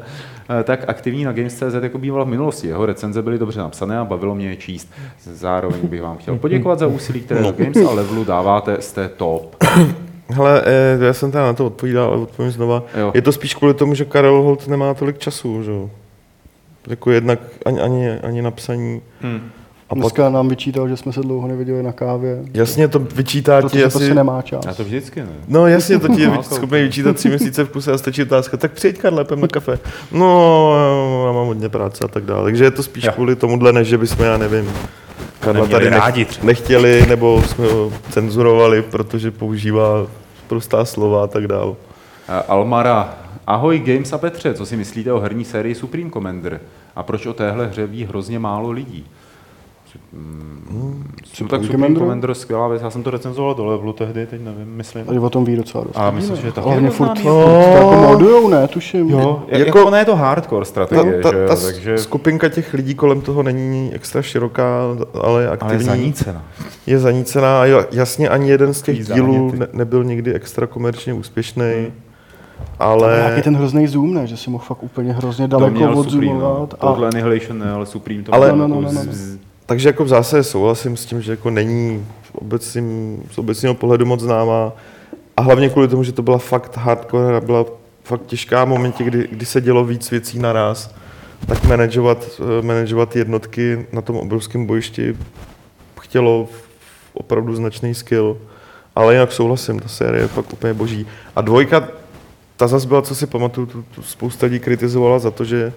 tak 0.63 0.83
aktivní 0.87 1.23
na 1.23 1.31
Games.cz, 1.31 1.73
jako 1.81 1.97
býval 1.97 2.25
v 2.25 2.27
minulosti. 2.27 2.67
Jeho 2.67 2.85
recenze 2.85 3.21
byly 3.21 3.39
dobře 3.39 3.59
napsané 3.59 3.97
a 3.99 4.05
bavilo 4.05 4.35
mě 4.35 4.49
je 4.49 4.55
číst. 4.55 4.93
Zároveň 5.23 5.79
bych 5.87 6.01
vám 6.01 6.17
chtěl 6.17 6.37
poděkovat 6.37 6.79
za 6.79 6.87
úsilí, 6.87 7.21
které 7.21 7.41
do 7.41 7.51
Games 7.51 7.77
a 7.89 7.93
Levelu 7.93 8.23
dáváte, 8.23 8.81
jste 8.81 9.09
top. 9.09 9.55
Hele, 10.29 10.63
eh, 10.65 11.05
já 11.05 11.13
jsem 11.13 11.31
teda 11.31 11.43
na 11.43 11.53
to 11.53 11.65
odpovídal, 11.65 12.07
ale 12.07 12.17
odpovím 12.17 12.51
znova. 12.51 12.83
Jo. 12.97 13.11
Je 13.15 13.21
to 13.21 13.31
spíš 13.31 13.55
kvůli 13.55 13.73
tomu, 13.73 13.95
že 13.95 14.05
Karel 14.05 14.41
Holt 14.41 14.67
nemá 14.67 14.93
tolik 14.93 15.17
času, 15.17 15.63
že 15.63 15.71
jo. 15.71 15.89
Jako 16.87 17.11
jednak 17.11 17.39
ani, 17.65 17.81
ani, 17.81 18.09
ani 18.11 18.41
napsaní. 18.41 19.01
Hmm. 19.21 19.51
A 19.93 19.95
pak, 19.95 20.01
Dneska 20.01 20.29
nám 20.29 20.49
vyčítal, 20.49 20.89
že 20.89 20.97
jsme 20.97 21.13
se 21.13 21.21
dlouho 21.21 21.47
neviděli 21.47 21.83
na 21.83 21.91
kávě, 21.91 22.39
jasně 22.53 22.87
to 22.87 22.99
vyčítá 22.99 23.61
ti 23.61 23.67
protože 23.67 23.85
asi... 23.85 23.97
prostě 23.97 24.13
nemá 24.13 24.41
čas. 24.41 24.65
Já 24.65 24.73
to 24.73 24.83
vždycky 24.83 25.19
ne. 25.19 25.27
No 25.47 25.67
jasně, 25.67 25.99
to 25.99 26.07
ti 26.07 26.21
je 26.21 26.31
schopný 26.41 26.81
vyčítat 26.81 27.15
tři 27.15 27.29
měsíce 27.29 27.63
v 27.63 27.69
kuse 27.69 27.91
a 27.91 27.97
stačí 27.97 28.21
otázka, 28.21 28.57
tak 28.57 28.71
přijď 28.71 28.97
Karle, 28.97 29.25
na 29.35 29.47
kafe. 29.47 29.79
No, 30.11 30.73
já 31.27 31.31
mám 31.31 31.47
hodně 31.47 31.69
práce 31.69 32.05
a 32.05 32.07
tak 32.07 32.23
dále. 32.23 32.43
Takže 32.43 32.63
je 32.63 32.71
to 32.71 32.83
spíš 32.83 33.03
Jo. 33.03 33.11
kvůli 33.11 33.35
tomuhle, 33.35 33.73
než 33.73 33.87
že 33.87 33.97
bychom, 33.97 34.25
já 34.25 34.37
nevím, 34.37 34.71
Karla 35.39 35.67
tady 35.67 35.89
rádi 35.89 36.19
nech, 36.21 36.27
třeba. 36.27 36.45
nechtěli, 36.47 37.05
nebo 37.09 37.41
jsme 37.41 37.67
ho 37.67 37.93
cenzurovali, 38.09 38.81
protože 38.81 39.31
používá 39.31 40.07
prostá 40.47 40.85
slova 40.85 41.23
a 41.23 41.27
tak 41.27 41.47
dále. 41.47 41.73
Eh, 42.29 42.43
Almara, 42.47 43.17
ahoj 43.47 43.79
Games 43.79 44.13
a 44.13 44.17
Petře, 44.17 44.53
co 44.53 44.65
si 44.65 44.77
myslíte 44.77 45.13
o 45.13 45.19
herní 45.19 45.45
sérii 45.45 45.75
Supreme 45.75 46.09
Commander? 46.09 46.59
A 46.95 47.03
proč 47.03 47.25
o 47.25 47.33
téhle 47.33 47.67
hře 47.67 47.87
ví 47.87 48.05
hrozně 48.05 48.39
málo 48.39 48.71
lidí? 48.71 49.05
Hmm, 50.13 51.03
tak 51.49 51.61
Commander? 51.71 52.01
Commander, 52.01 52.33
skvělá 52.33 52.67
věc, 52.67 52.81
já 52.81 52.89
jsem 52.89 53.03
to 53.03 53.11
recenzoval 53.11 53.53
do 53.55 53.65
levelu 53.65 53.93
tehdy, 53.93 54.25
teď 54.25 54.41
nevím, 54.41 54.67
myslím. 54.75 55.05
Tady 55.05 55.19
o 55.19 55.29
tom 55.29 55.45
ví 55.45 55.55
docela 55.55 55.83
dost. 55.83 55.97
A 55.97 56.11
myslím, 56.11 56.35
že 56.37 56.51
taky 56.51 56.67
Hlavně 56.67 56.89
furt, 56.89 57.07
furt 57.07 57.21
to 57.23 57.39
jako 57.73 57.95
modujou, 57.95 58.49
ne, 58.49 58.67
tuším. 58.67 59.09
Jo, 59.09 59.17
jako, 59.17 59.45
Jako- 59.47 59.65
jako 59.77 59.87
ona 59.87 59.99
je 59.99 60.05
to 60.05 60.15
hardcore 60.15 60.65
strategie, 60.65 61.21
Ta, 61.21 61.29
ta, 61.31 61.35
že 61.35 61.41
jo, 61.41 61.47
ta 61.47 61.55
takže... 61.55 61.97
skupinka 61.97 62.49
těch 62.49 62.73
lidí 62.73 62.95
kolem 62.95 63.21
toho 63.21 63.43
není 63.43 63.91
extra 63.93 64.21
široká, 64.21 64.79
ale 64.83 64.93
je 64.93 65.23
Ale 65.23 65.41
je 65.43 65.47
aktivní. 65.49 65.85
zanícená. 65.85 66.43
je 66.87 66.99
zanícená 66.99 67.61
a 67.61 67.65
jo, 67.65 67.85
jasně 67.91 68.29
ani 68.29 68.49
jeden 68.49 68.73
z 68.73 68.81
těch 68.81 69.05
dílů 69.07 69.51
ne, 69.55 69.67
nebyl 69.73 70.03
nikdy 70.03 70.33
extra 70.33 70.67
komerčně 70.67 71.13
úspěšný, 71.13 71.63
Hmm. 71.73 71.91
Ale... 72.79 73.21
ale... 73.21 73.29
Jaký 73.29 73.41
ten 73.41 73.55
hrozný 73.57 73.87
zoom, 73.87 74.13
ne? 74.13 74.27
Že 74.27 74.37
si 74.37 74.49
mohl 74.49 74.63
fakt 74.67 74.83
úplně 74.83 75.13
hrozně 75.13 75.47
To 75.47 75.57
daleko 75.59 75.75
měl 75.77 76.03
Supreme, 76.03 76.25
no. 76.25 76.33
odzoomovat. 76.39 76.73
Tohle 76.79 77.07
Annihilation 77.07 77.59
ne, 77.59 77.71
ale 77.71 77.85
Supreme 77.85 78.23
to 78.23 78.33
Ale- 78.33 78.51
bylo 78.51 78.57
No, 78.57 78.67
no, 78.67 78.75
jako 78.75 78.93
no, 78.95 79.01
no, 79.01 79.05
no. 79.05 79.13
z- 79.13 79.37
Takže 79.65 79.89
jako 79.89 80.03
v 80.03 80.07
zásadě 80.07 80.43
souhlasím 80.43 80.97
s 80.97 81.05
tím, 81.05 81.21
že 81.21 81.31
jako 81.31 81.49
není 81.49 82.05
v 82.21 82.35
obecním, 82.35 83.23
z 83.31 83.37
obecného 83.37 83.75
pohledu 83.75 84.05
moc 84.05 84.19
známá 84.19 84.71
a 85.37 85.41
hlavně 85.41 85.69
kvůli 85.69 85.87
tomu, 85.87 86.03
že 86.03 86.11
to 86.11 86.21
byla 86.21 86.37
fakt 86.37 86.77
hardcore 86.77 87.41
byla 87.41 87.65
fakt 88.03 88.25
těžká 88.25 88.65
v 88.65 88.67
momentě, 88.67 89.03
kdy, 89.03 89.27
kdy 89.31 89.45
se 89.45 89.61
dělo 89.61 89.85
víc 89.85 90.11
věcí 90.11 90.39
naraz, 90.39 90.95
tak 91.47 91.63
manažovat, 91.63 92.39
eh, 92.39 92.61
manažovat 92.61 93.15
jednotky 93.15 93.85
na 93.91 94.01
tom 94.01 94.15
obrovském 94.15 94.65
bojišti 94.65 95.17
chtělo 96.01 96.47
opravdu 97.13 97.55
značný 97.55 97.95
skill, 97.95 98.37
ale 98.95 99.13
jinak 99.13 99.31
souhlasím, 99.31 99.79
ta 99.79 99.87
série 99.87 100.23
je 100.23 100.27
fakt 100.27 100.53
úplně 100.53 100.73
boží. 100.73 101.07
A 101.35 101.41
dvojka, 101.41 101.87
ta 102.57 102.67
zase 102.67 102.87
byla, 102.87 103.01
co 103.01 103.15
si 103.15 103.27
pamatuju, 103.27 103.67
tu, 103.67 103.85
tu 103.95 104.01
spousta 104.01 104.45
lidí 104.45 104.59
kritizovala 104.59 105.19
za 105.19 105.31
to, 105.31 105.45
že 105.45 105.73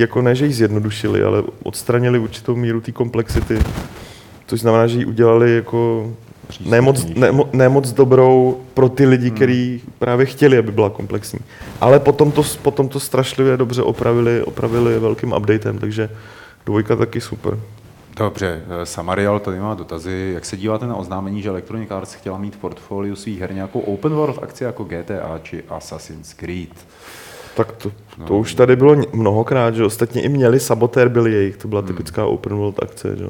jako 0.00 0.22
ne, 0.22 0.34
že 0.34 0.46
ji 0.46 0.52
zjednodušili, 0.52 1.22
ale 1.22 1.42
odstranili 1.62 2.18
určitou 2.18 2.56
míru 2.56 2.80
té 2.80 2.92
komplexity, 2.92 3.58
což 4.46 4.60
znamená, 4.60 4.86
že 4.86 4.98
ji 4.98 5.04
udělali 5.04 5.54
jako 5.54 6.10
nemoc, 6.66 7.06
ne, 7.14 7.28
ne 7.52 7.68
moc 7.68 7.92
dobrou 7.92 8.60
pro 8.74 8.88
ty 8.88 9.06
lidi, 9.06 9.26
Hmm. 9.28 9.36
kteří 9.36 9.82
právě 9.98 10.26
chtěli, 10.26 10.58
aby 10.58 10.72
byla 10.72 10.90
komplexní. 10.90 11.38
Ale 11.80 12.00
potom 12.00 12.32
to, 12.32 12.42
potom 12.62 12.88
to 12.88 13.00
strašlivě 13.00 13.56
dobře 13.56 13.82
opravili, 13.82 14.42
opravili 14.42 14.98
velkým 14.98 15.32
updatem, 15.32 15.78
takže 15.78 16.10
dvojka 16.66 16.96
taky 16.96 17.20
super. 17.20 17.58
Dobře, 18.16 18.62
eh, 18.82 18.86
Samarial 18.86 19.40
tady 19.40 19.58
má 19.60 19.74
dotazy. 19.74 20.30
Jak 20.34 20.44
se 20.44 20.56
díváte 20.56 20.86
na 20.86 20.96
oznámení, 20.96 21.42
že 21.42 21.48
Electronic 21.48 21.90
Arts 21.90 22.14
chtěla 22.14 22.38
mít 22.38 22.54
v 22.54 22.58
portfoliu 22.58 23.16
svých 23.16 23.40
her 23.40 23.54
nějakou 23.54 23.80
open 23.80 24.12
world 24.12 24.38
akci 24.42 24.64
jako 24.64 24.84
GTA 24.84 25.40
či 25.42 25.62
Assassin's 25.68 26.32
Creed? 26.32 26.68
Tak 27.56 27.72
to, 27.72 27.92
to 28.26 28.38
už 28.38 28.54
tady 28.54 28.76
bylo 28.76 28.96
mnohokrát, 29.12 29.74
že 29.74 29.84
ostatně 29.84 30.22
i 30.22 30.28
měli 30.28 30.60
Sabotér, 30.60 31.08
byl 31.08 31.26
jejich, 31.26 31.56
to 31.56 31.68
byla 31.68 31.82
typická 31.82 32.26
open 32.26 32.54
world 32.54 32.82
akce, 32.82 33.16
že 33.16 33.26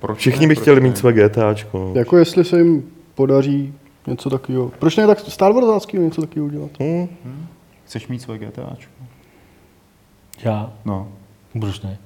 proč 0.00 0.18
Všichni 0.18 0.46
ne, 0.46 0.48
by 0.48 0.56
chtěli 0.60 0.80
ne? 0.80 0.88
mít 0.88 0.98
své 0.98 1.12
GTAčko. 1.12 1.78
No. 1.78 1.92
Jako 1.94 2.16
jestli 2.16 2.44
se 2.44 2.58
jim 2.58 2.84
podaří 3.14 3.74
něco 4.06 4.30
takového. 4.30 4.72
Proč 4.78 4.96
ne 4.96 5.06
tak 5.06 5.20
Star 5.20 5.52
Warsáckého 5.52 6.04
něco 6.04 6.20
takového 6.20 6.46
udělat? 6.46 6.70
Hm? 6.80 7.08
Chceš 7.84 8.08
mít 8.08 8.22
svoje 8.22 8.38
GTAčko? 8.38 8.92
Já? 10.44 10.72
No, 10.84 11.08
Proč 11.60 11.80
ne? 11.80 11.98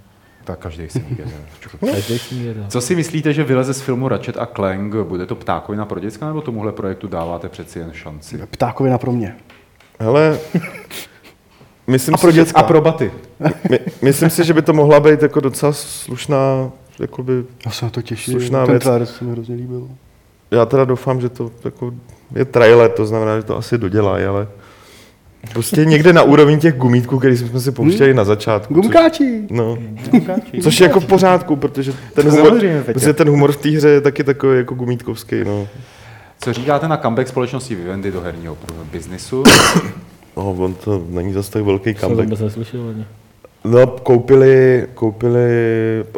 tak 0.45 0.59
každý 0.59 0.89
si 0.89 1.01
dá. 2.55 2.69
Co 2.69 2.81
si 2.81 2.95
myslíte, 2.95 3.33
že 3.33 3.45
vyleze 3.45 3.75
z 3.75 3.81
filmu 3.81 4.09
Ratchet 4.09 4.37
a 4.39 4.47
Clank? 4.47 4.95
Bude 4.95 5.27
to 5.27 5.35
ptákovina 5.35 5.87
pro 5.87 6.01
děcka, 6.01 6.27
nebo 6.27 6.41
tomuhle 6.41 6.73
projektu 6.73 7.09
dáváte 7.09 7.49
přeci 7.49 7.79
jen 7.79 7.93
šanci? 7.93 8.39
Ptákovina 8.51 8.99
pro 8.99 9.13
mě. 9.13 9.37
Hele, 10.01 10.39
myslím, 11.87 12.15
A 12.15 12.19
pro 12.19 12.31
si, 12.31 12.35
že, 12.37 12.41
děcka? 12.43 12.61
A 12.61 12.63
pro 12.63 12.81
baty. 12.81 13.13
my, 13.71 13.79
myslím 14.03 14.31
si, 14.31 14.45
že 14.45 14.55
by 14.55 14.63
to 14.63 14.73
mohla 14.73 15.01
být 15.01 15.23
jako 15.23 15.41
docela 15.41 15.73
slušná, 15.73 16.71
jakoby, 17.01 17.33
Já 17.67 17.71
se 17.73 17.85
na 17.85 17.91
to 17.91 18.03
těším. 18.03 18.33
Slušná 18.35 18.67
Ten 18.67 18.73
věc. 18.75 18.83
trailer 18.83 19.07
se 19.07 19.25
mi 19.25 19.31
hrozně 19.31 19.55
líbil. 19.55 19.89
já 20.51 20.67
teda 20.67 20.85
doufám, 20.85 21.21
že 21.21 21.29
to 21.29 21.51
jako 21.65 21.95
je 22.35 22.45
trailer, 22.45 22.91
to 22.91 23.07
znamená, 23.07 23.37
že 23.37 23.43
to 23.43 23.57
asi 23.57 23.79
dodělají, 23.79 24.25
ale 24.25 24.49
prostě 25.53 25.85
někde 25.85 26.13
na 26.13 26.23
úrovni 26.23 26.59
těch 26.59 26.75
gumítků, 26.77 27.19
který 27.19 27.37
jsme 27.37 27.61
si 27.61 27.73
pouštěli 27.73 28.15
na 28.15 28.25
začátku. 28.25 28.75
Gumkáči! 28.75 29.43
Což, 29.49 29.57
no, 29.57 29.79
což 30.63 30.81
je 30.81 30.87
jako 30.87 31.01
v 31.01 31.07
pořádku, 31.07 31.57
protože 31.57 31.93
ten, 32.15 32.31
humor, 32.31 32.61
protože 32.85 33.13
ten 33.13 33.29
humor 33.29 33.53
v 33.53 33.57
té 33.57 33.69
hře 33.71 33.89
je 33.89 34.01
taky 34.01 34.25
takový 34.25 34.57
jako 34.57 34.75
gumítkovský. 34.75 35.45
No. 35.45 35.69
Co 36.41 36.53
říkáte 36.53 36.89
na 36.89 36.97
comeback 36.97 37.29
společnosti 37.29 37.75
Vivendi 37.75 38.11
do 38.13 38.21
herního 38.21 38.57
biznisu? 38.93 39.43
No, 40.37 40.51
on 40.59 40.75
to 40.75 41.03
není 41.09 41.33
zase 41.33 41.51
tak 41.53 41.63
velký 41.63 41.91
Jsem 41.91 41.95
comeback. 42.01 42.25
vůbec 42.27 42.41
neslyšel 42.41 42.89
ani. 42.89 43.05
No, 43.65 43.87
koupili, 43.87 44.87
koupili 44.95 45.51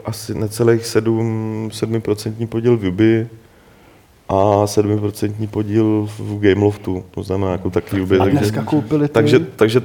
asi 0.05 0.35
necelých 0.35 0.87
7, 0.87 1.69
7% 1.73 2.47
podíl 2.47 2.77
v 2.77 2.87
Ubi 2.89 3.29
a 4.29 4.35
7% 4.65 5.49
podíl 5.49 6.09
v 6.19 6.39
Gameloftu, 6.41 7.05
to 7.11 7.23
znamená 7.23 7.53
jako 7.53 7.71
takový 7.71 8.03
ubě. 8.03 8.19
A 8.19 8.25
Takže, 8.25 8.39
dneska 8.39 8.63
koupili 8.65 9.09
ty... 9.09 9.15
takže, 9.15 9.39
takže 9.39 9.81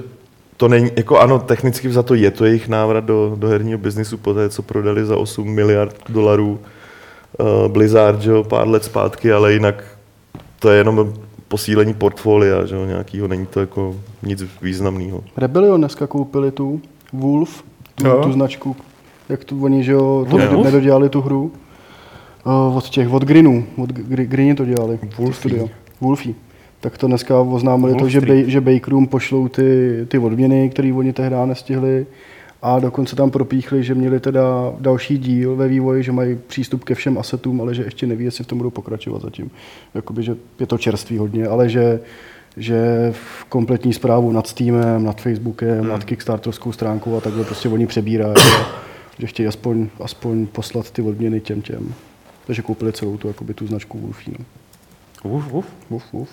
to 0.57 0.67
není, 0.67 0.91
jako 0.95 1.19
ano, 1.19 1.39
technicky 1.39 1.91
za 1.91 2.03
to 2.03 2.13
je 2.15 2.31
to 2.31 2.45
jejich 2.45 2.67
návrat 2.67 3.03
do, 3.03 3.35
do 3.39 3.47
herního 3.47 3.77
biznisu 3.79 4.17
po 4.17 4.33
té, 4.33 4.49
co 4.49 4.61
prodali 4.61 5.05
za 5.05 5.17
8 5.17 5.47
miliard 5.47 5.95
dolarů 6.09 6.59
uh, 7.39 7.71
Blizzard, 7.71 8.21
že 8.21 8.31
jo, 8.31 8.43
pár 8.43 8.67
let 8.67 8.83
zpátky, 8.83 9.31
ale 9.33 9.53
jinak 9.53 9.83
to 10.59 10.69
je 10.69 10.77
jenom 10.77 11.13
posílení 11.53 11.93
portfolia, 11.93 12.65
že 12.65 12.75
jo, 12.75 12.85
nějakýho, 12.85 13.27
není 13.27 13.45
to 13.45 13.59
jako 13.59 13.95
nic 14.23 14.43
významného. 14.61 15.23
Rebellion 15.37 15.81
dneska 15.81 16.07
koupili 16.07 16.51
tu 16.51 16.81
Wolf, 17.13 17.63
tu, 17.95 18.07
Jo. 18.07 18.21
tu 18.23 18.31
značku, 18.31 18.75
jak 19.29 19.43
tu 19.43 19.63
oni, 19.63 19.83
že 19.83 19.91
jo, 19.91 20.25
to 20.29 20.37
Wolf? 20.37 20.65
nedodělali 20.65 21.09
tu 21.09 21.21
hru. 21.21 21.51
Uh, 22.45 22.77
od 22.77 22.89
těch, 22.89 23.13
od 23.13 23.23
Grinu, 23.23 23.65
od 23.77 23.89
Gr- 23.91 24.25
Grini 24.27 24.55
to 24.55 24.65
dělali. 24.65 24.99
Wolfie. 25.17 25.33
Studio. 25.33 25.69
Wolfie. 26.01 26.35
Tak 26.79 26.97
to 26.97 27.07
dneska 27.07 27.39
oznámili 27.39 27.95
to, 27.95 28.09
že, 28.09 28.21
Bay, 28.21 28.43
že 28.47 28.61
Bakeroom 28.61 29.07
pošlou 29.07 29.47
ty, 29.47 29.97
ty 30.07 30.17
odměny, 30.17 30.69
které 30.69 30.93
oni 30.93 31.13
tehdy 31.13 31.35
nestihli 31.45 32.05
a 32.63 32.79
dokonce 32.79 33.15
tam 33.15 33.31
propíchli, 33.31 33.83
že 33.83 33.95
měli 33.95 34.19
teda 34.19 34.73
další 34.79 35.17
díl 35.17 35.55
ve 35.55 35.67
vývoji, 35.67 36.03
že 36.03 36.11
mají 36.11 36.35
přístup 36.47 36.83
ke 36.83 36.95
všem 36.95 37.17
asetům, 37.17 37.61
ale 37.61 37.75
že 37.75 37.83
ještě 37.83 38.07
neví, 38.07 38.25
jestli 38.25 38.43
v 38.43 38.47
tom 38.47 38.57
budou 38.57 38.69
pokračovat 38.69 39.21
zatím. 39.21 39.51
Jakoby, 39.93 40.23
že 40.23 40.35
je 40.59 40.65
to 40.65 40.77
čerstvý 40.77 41.17
hodně, 41.17 41.47
ale 41.47 41.69
že 41.69 41.99
že 42.57 43.11
v 43.11 43.45
kompletní 43.45 43.93
zprávu 43.93 44.31
nad 44.31 44.47
Steamem, 44.47 45.03
nad 45.03 45.21
Facebookem, 45.21 45.79
hmm. 45.79 45.87
nad 45.87 46.03
Kickstarterovskou 46.03 46.71
stránkou 46.71 47.17
a 47.17 47.21
takhle 47.21 47.43
prostě 47.43 47.69
oni 47.69 47.87
přebírají, 47.87 48.35
že 49.19 49.27
chtějí 49.27 49.47
aspoň, 49.47 49.87
aspoň 49.99 50.47
poslat 50.47 50.91
ty 50.91 51.01
odměny 51.01 51.41
těm 51.41 51.61
těm. 51.61 51.93
Takže 52.45 52.61
koupili 52.61 52.93
celou 52.93 53.17
tu, 53.17 53.27
jakoby, 53.27 53.53
tu 53.53 53.67
značku 53.67 53.99
Wolfie. 53.99 54.37
No. 54.39 54.45
Uf, 55.31 55.53
uf. 55.53 55.65
Uf, 55.89 56.03
uf. 56.11 56.29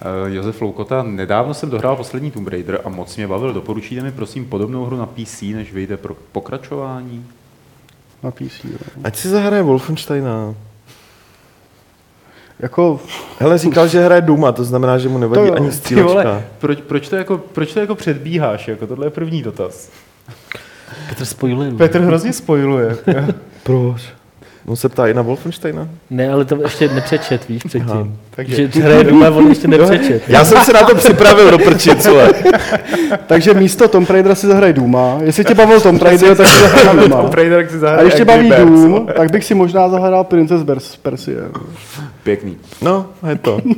Uh, 0.00 0.34
Josef 0.34 0.60
Loukota, 0.62 1.02
nedávno 1.02 1.54
jsem 1.54 1.70
dohrál 1.70 1.96
poslední 1.96 2.30
Tomb 2.30 2.48
Raider 2.48 2.80
a 2.84 2.88
moc 2.88 3.16
mě 3.16 3.26
bavil. 3.28 3.52
Doporučíte 3.52 4.02
mi 4.02 4.12
prosím 4.12 4.44
podobnou 4.46 4.84
hru 4.84 4.96
na 4.96 5.06
PC, 5.06 5.42
než 5.42 5.72
vyjde 5.72 5.96
pro 5.96 6.14
pokračování? 6.32 7.26
Na 8.22 8.30
PC. 8.30 8.64
Jo. 8.64 8.78
Ať 9.04 9.16
si 9.16 9.28
zahraje 9.28 9.62
Wolfensteina. 9.62 10.54
Jako, 12.60 13.00
Hele, 13.38 13.58
říkal, 13.58 13.88
že 13.88 14.00
hraje 14.04 14.20
Duma, 14.20 14.52
to 14.52 14.64
znamená, 14.64 14.98
že 14.98 15.08
mu 15.08 15.18
nevadí 15.18 15.48
To 15.48 15.54
ani 15.54 15.54
Ty 15.54 15.60
vole, 15.60 15.72
střílečka. 15.72 16.42
proč, 16.58 16.78
proč, 16.80 17.08
to 17.08 17.16
jako, 17.16 17.38
proč 17.38 17.72
to 17.74 17.80
jako 17.80 17.94
předbíháš? 17.94 18.68
Jako, 18.68 18.86
tohle 18.86 19.06
je 19.06 19.10
první 19.10 19.42
dotaz. 19.42 19.90
Petr 21.08 21.24
spojuje. 21.24 21.72
Petr 21.72 22.00
hrozně 22.00 22.32
spojuje. 22.32 22.96
Proč? 23.62 24.02
On 24.66 24.76
se 24.76 24.88
ptá 24.88 25.06
i 25.06 25.14
na 25.14 25.22
Wolfensteina? 25.22 25.88
Ne, 26.10 26.30
ale 26.30 26.44
to 26.44 26.62
ještě 26.62 26.88
nepřečet, 26.88 27.48
víš, 27.48 27.62
předtím. 27.62 27.90
Aha. 27.90 28.08
Takže 28.30 28.68
hraje 28.74 29.04
doma, 29.04 29.28
on 29.30 29.48
ještě 29.48 29.68
nepřečet. 29.68 30.22
Já 30.28 30.44
jsem 30.44 30.64
se 30.64 30.72
na 30.72 30.82
to 30.82 30.94
připravil 30.94 31.50
do 31.50 31.58
prčic, 31.58 32.06
vole. 32.06 32.28
takže 33.26 33.54
místo 33.54 33.88
Tomb 33.88 34.10
Raidera 34.10 34.34
si 34.34 34.46
zahraj 34.46 34.72
Duma. 34.72 35.18
Jestli 35.22 35.44
tě 35.44 35.54
bavil 35.54 35.80
Tomb 35.80 36.02
Raider, 36.02 36.36
tak 36.36 36.46
si 36.46 36.60
zahraj 36.60 36.96
Duma. 36.96 37.22
Tomb 37.22 37.34
Raider 37.34 37.68
si 37.70 37.86
A 37.86 38.02
ještě 38.02 38.24
baví 38.24 38.50
Doom, 38.50 38.90
vole. 38.92 39.12
tak 39.16 39.30
bych 39.30 39.44
si 39.44 39.54
možná 39.54 39.88
zahrál 39.88 40.24
Princess 40.24 40.62
Bers- 40.62 40.98
Persie. 41.02 41.36
Pěkný. 42.22 42.56
No, 42.82 43.06
je 43.28 43.36
to. 43.36 43.60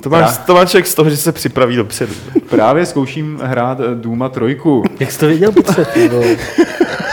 To 0.00 0.10
máš, 0.10 0.38
to 0.46 0.54
máš 0.54 0.70
z 0.84 0.94
toho, 0.94 1.10
že 1.10 1.16
se 1.16 1.32
připraví 1.32 1.76
dopředu. 1.76 2.12
Právě 2.50 2.86
zkouším 2.86 3.40
hrát 3.42 3.80
eh, 3.80 3.94
Duma 3.94 4.28
trojku. 4.28 4.82
Jak 5.00 5.12
jsi 5.12 5.18
to 5.18 5.26
věděl, 5.26 5.52
Petře? 5.52 5.86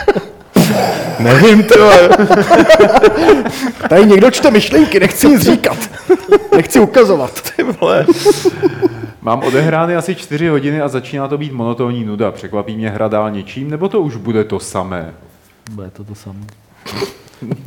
Nevím, 1.26 1.63
ty 1.63 1.80
vole. 1.80 2.09
Tady 3.89 4.05
někdo 4.05 4.32
čte 4.32 4.51
myšlenky, 4.51 4.99
nechci 4.99 5.28
nic 5.30 5.41
říkat. 5.41 5.78
Nechci 6.55 6.80
ukazovat. 6.80 7.41
Ty 7.55 7.63
vole. 7.63 8.05
Mám 9.21 9.43
odehrány 9.43 9.95
asi 9.95 10.15
čtyři 10.15 10.47
hodiny 10.47 10.82
a 10.82 10.88
začíná 10.88 11.28
to 11.28 11.38
být 11.38 11.53
monotónní 11.53 12.05
nuda. 12.05 12.32
Překvapí 12.32 12.76
mě 12.76 12.89
hra 12.89 13.07
dál 13.07 13.32
něčím, 13.32 13.69
nebo 13.69 13.89
to 13.89 14.01
už 14.01 14.15
bude 14.15 14.43
to 14.43 14.59
samé? 14.59 15.13
Bude 15.71 15.89
to 15.89 16.03
to 16.03 16.15
samé. 16.15 16.39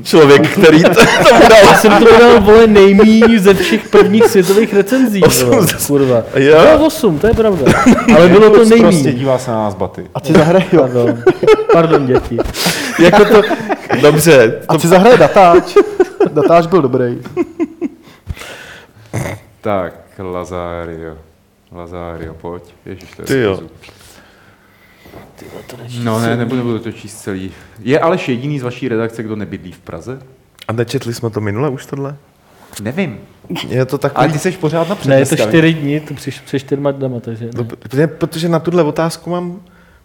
Člověk, 0.02 0.48
který 0.58 0.82
to, 0.82 0.88
tomu 1.28 1.40
dal. 1.48 1.58
Já 1.68 1.74
jsem 1.74 1.92
to 1.98 2.18
dal, 2.18 2.40
vole, 2.40 2.66
nejmíň 2.66 3.38
ze 3.38 3.54
všech 3.54 3.88
prvních 3.88 4.24
světových 4.26 4.74
recenzí, 4.74 5.22
Osm 5.22 5.48
vole, 5.50 5.66
ze- 5.66 5.86
kurva. 5.86 6.22
Jo? 6.36 6.58
No, 6.78 6.86
osm, 6.86 7.18
to 7.18 7.26
je 7.26 7.34
pravda. 7.34 7.72
Ale 8.16 8.28
bylo 8.28 8.50
to 8.50 8.56
Prostě 8.56 8.74
nejmíň. 8.74 9.12
dívá 9.18 9.38
se 9.38 9.50
na 9.50 9.56
nás 9.56 9.74
baty. 9.74 10.06
A 10.14 10.20
si 10.20 10.32
zahraje. 10.32 10.64
Pardon. 10.80 11.22
Pardon, 11.72 12.06
děti. 12.06 12.38
Jako 12.98 13.24
to, 13.24 13.42
dobře, 14.02 14.62
A 14.68 14.78
si 14.78 14.88
zahraje 14.88 15.16
datáč. 15.16 15.74
Datáč 16.32 16.66
byl 16.66 16.82
dobrý. 16.82 17.18
Tak, 19.60 19.94
Lazario. 20.18 21.16
Lazario, 21.72 22.34
pojď. 22.34 22.62
Ježiš, 22.86 23.10
to 23.16 23.22
je 23.22 23.26
Ty 23.26 23.40
jo. 23.40 23.60
Schůzu. 25.78 26.04
No 26.04 26.20
ne, 26.20 26.36
nebudu, 26.36 26.56
nebudu 26.56 26.78
to 26.78 26.92
číst 26.92 27.14
celý. 27.20 27.50
Je 27.80 28.00
Aleš 28.00 28.28
jediný 28.28 28.58
z 28.58 28.62
vaší 28.62 28.88
redakce, 28.88 29.22
kdo 29.22 29.36
nebydlí 29.36 29.72
v 29.72 29.78
Praze? 29.78 30.18
a 30.68 30.72
nečetli 30.72 31.14
jsme 31.14 31.30
to 31.30 31.40
minule 31.40 31.68
už 31.68 31.86
tohle? 31.86 32.16
Nevím. 32.82 33.18
Je 33.68 33.84
to 33.84 33.94
Ale 33.94 33.98
takový... 33.98 34.32
ty 34.32 34.38
jsi 34.38 34.52
pořád 34.52 34.88
na 34.88 34.96
Ne, 35.06 35.18
je 35.18 35.26
to 35.26 35.36
čtyři 35.36 35.72
dní, 35.74 36.00
to 36.00 36.14
při, 36.14 36.30
při 36.44 36.60
čtyřma 36.60 36.90
dnama, 36.90 37.20
takže 37.20 37.44
ne. 37.44 37.50
No, 37.56 37.64
protože- 37.64 38.06
protože 38.06 38.48
na 38.48 38.58
tuhle 38.58 38.82
otázku 38.82 39.30
mám 39.30 39.60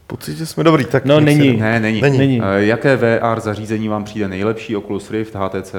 pocit, 0.08 0.38
že 0.38 0.46
jsme 0.46 0.64
dobrý. 0.64 0.86
Tak 0.86 1.06
No, 1.06 1.20
není. 1.20 1.58
Ne, 1.58 1.80
není. 1.80 2.02
Není. 2.02 2.18
Není. 2.18 2.42
Eh, 2.42 2.66
Jaké 2.66 2.96
VR 2.96 3.40
zařízení 3.40 3.88
vám 3.88 4.04
přijde 4.04 4.28
nejlepší? 4.28 4.76
Oculus 4.76 5.12
Rift, 5.12 5.36
HTC 5.36 5.76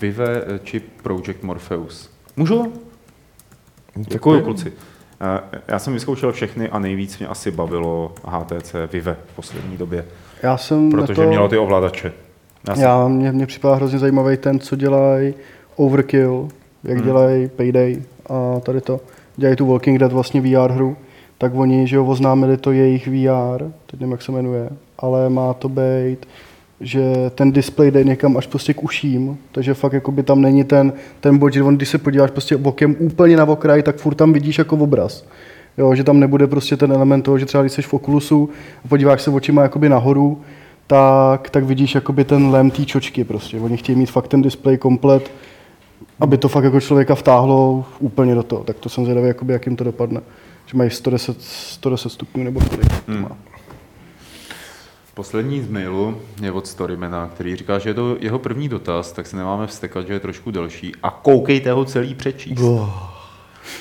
Vive 0.00 0.42
eh, 0.46 0.60
či 0.64 0.80
Project 1.02 1.42
Morpheus? 1.42 2.10
Můžu? 2.36 2.72
Děkuji, 3.96 4.42
kluci. 4.42 4.72
Já 5.68 5.78
jsem 5.78 5.92
vyzkoušel 5.92 6.32
všechny 6.32 6.68
a 6.68 6.78
nejvíc 6.78 7.18
mě 7.18 7.28
asi 7.28 7.50
bavilo 7.50 8.12
HTC 8.24 8.74
Vive 8.92 9.16
v 9.32 9.36
poslední 9.36 9.76
době, 9.76 10.04
Já 10.42 10.56
jsem 10.56 10.90
protože 10.90 11.14
to, 11.14 11.28
mělo 11.28 11.48
ty 11.48 11.58
ovladače. 11.58 12.12
Já 12.68 12.74
jsem, 12.74 12.84
Já, 12.84 13.08
mě, 13.08 13.32
mě 13.32 13.46
připadá 13.46 13.74
hrozně 13.74 13.98
zajímavý 13.98 14.36
ten, 14.36 14.60
co 14.60 14.76
dělají 14.76 15.34
Overkill, 15.76 16.48
jak 16.84 16.96
hmm. 16.96 17.06
dělají 17.06 17.48
Payday 17.48 18.02
a 18.30 18.60
tady 18.60 18.80
to. 18.80 19.00
Dělají 19.36 19.56
tu 19.56 19.66
Walking 19.66 19.98
Dead 19.98 20.12
vlastně 20.12 20.40
VR 20.40 20.72
hru, 20.72 20.96
tak 21.38 21.54
oni, 21.54 21.86
že 21.86 21.96
jo, 21.96 22.06
oznámili 22.06 22.56
to 22.56 22.72
jejich 22.72 23.08
VR, 23.08 23.64
teď 23.86 24.00
nevím, 24.00 24.12
jak 24.12 24.22
se 24.22 24.32
jmenuje, 24.32 24.70
ale 24.98 25.30
má 25.30 25.54
to 25.54 25.68
být, 25.68 26.26
že 26.80 27.30
ten 27.34 27.52
display 27.52 27.90
jde 27.90 28.04
někam 28.04 28.36
až 28.36 28.46
prostě 28.46 28.74
k 28.74 28.82
uším, 28.82 29.38
takže 29.52 29.74
fakt 29.74 29.92
jakoby 29.92 30.22
tam 30.22 30.42
není 30.42 30.64
ten, 30.64 30.92
ten 31.20 31.38
bod, 31.38 31.52
že 31.52 31.62
on, 31.62 31.76
když 31.76 31.88
se 31.88 31.98
podíváš 31.98 32.30
prostě 32.30 32.56
okem 32.56 32.96
úplně 32.98 33.36
na 33.36 33.44
okraj, 33.44 33.82
tak 33.82 33.96
furt 33.96 34.14
tam 34.14 34.32
vidíš 34.32 34.58
jako 34.58 34.76
obraz. 34.76 35.24
Jo, 35.78 35.94
že 35.94 36.04
tam 36.04 36.20
nebude 36.20 36.46
prostě 36.46 36.76
ten 36.76 36.92
element 36.92 37.24
toho, 37.24 37.38
že 37.38 37.46
třeba 37.46 37.62
když 37.62 37.72
jsi 37.72 37.82
v 37.82 37.94
okulusu 37.94 38.50
a 38.84 38.88
podíváš 38.88 39.22
se 39.22 39.30
očima 39.30 39.62
jakoby 39.62 39.88
nahoru, 39.88 40.40
tak, 40.86 41.50
tak 41.50 41.64
vidíš 41.64 41.94
jakoby 41.94 42.24
ten 42.24 42.50
lem 42.50 42.70
té 42.70 42.84
čočky 42.84 43.24
prostě. 43.24 43.60
Oni 43.60 43.76
chtějí 43.76 43.98
mít 43.98 44.10
fakt 44.10 44.28
ten 44.28 44.42
display 44.42 44.76
komplet, 44.76 45.30
aby 46.20 46.38
to 46.38 46.48
fakt 46.48 46.64
jako 46.64 46.80
člověka 46.80 47.14
vtáhlo 47.14 47.84
úplně 47.98 48.34
do 48.34 48.42
toho. 48.42 48.64
Tak 48.64 48.78
to 48.78 48.88
jsem 48.88 49.04
zvědavý, 49.04 49.28
jakoby, 49.28 49.52
jak 49.52 49.66
jim 49.66 49.76
to 49.76 49.84
dopadne. 49.84 50.20
Že 50.66 50.76
mají 50.78 50.90
110, 50.90 51.42
110 51.42 52.08
stupňů 52.08 52.44
nebo 52.44 52.60
kolik 52.60 52.88
to 53.06 53.12
má. 53.12 53.36
Poslední 55.20 55.60
z 55.60 55.68
mailu 55.68 56.20
je 56.42 56.52
od 56.52 56.66
Storymana, 56.66 57.30
který 57.34 57.56
říká, 57.56 57.78
že 57.78 57.90
je 57.90 57.94
to 57.94 58.16
jeho 58.20 58.38
první 58.38 58.68
dotaz, 58.68 59.12
tak 59.12 59.26
se 59.26 59.36
nemáme 59.36 59.66
vstekat, 59.66 60.06
že 60.06 60.12
je 60.12 60.20
trošku 60.20 60.50
delší. 60.50 60.92
A 61.02 61.10
koukejte 61.10 61.72
ho 61.72 61.84
celý 61.84 62.14
přečíst. 62.14 62.58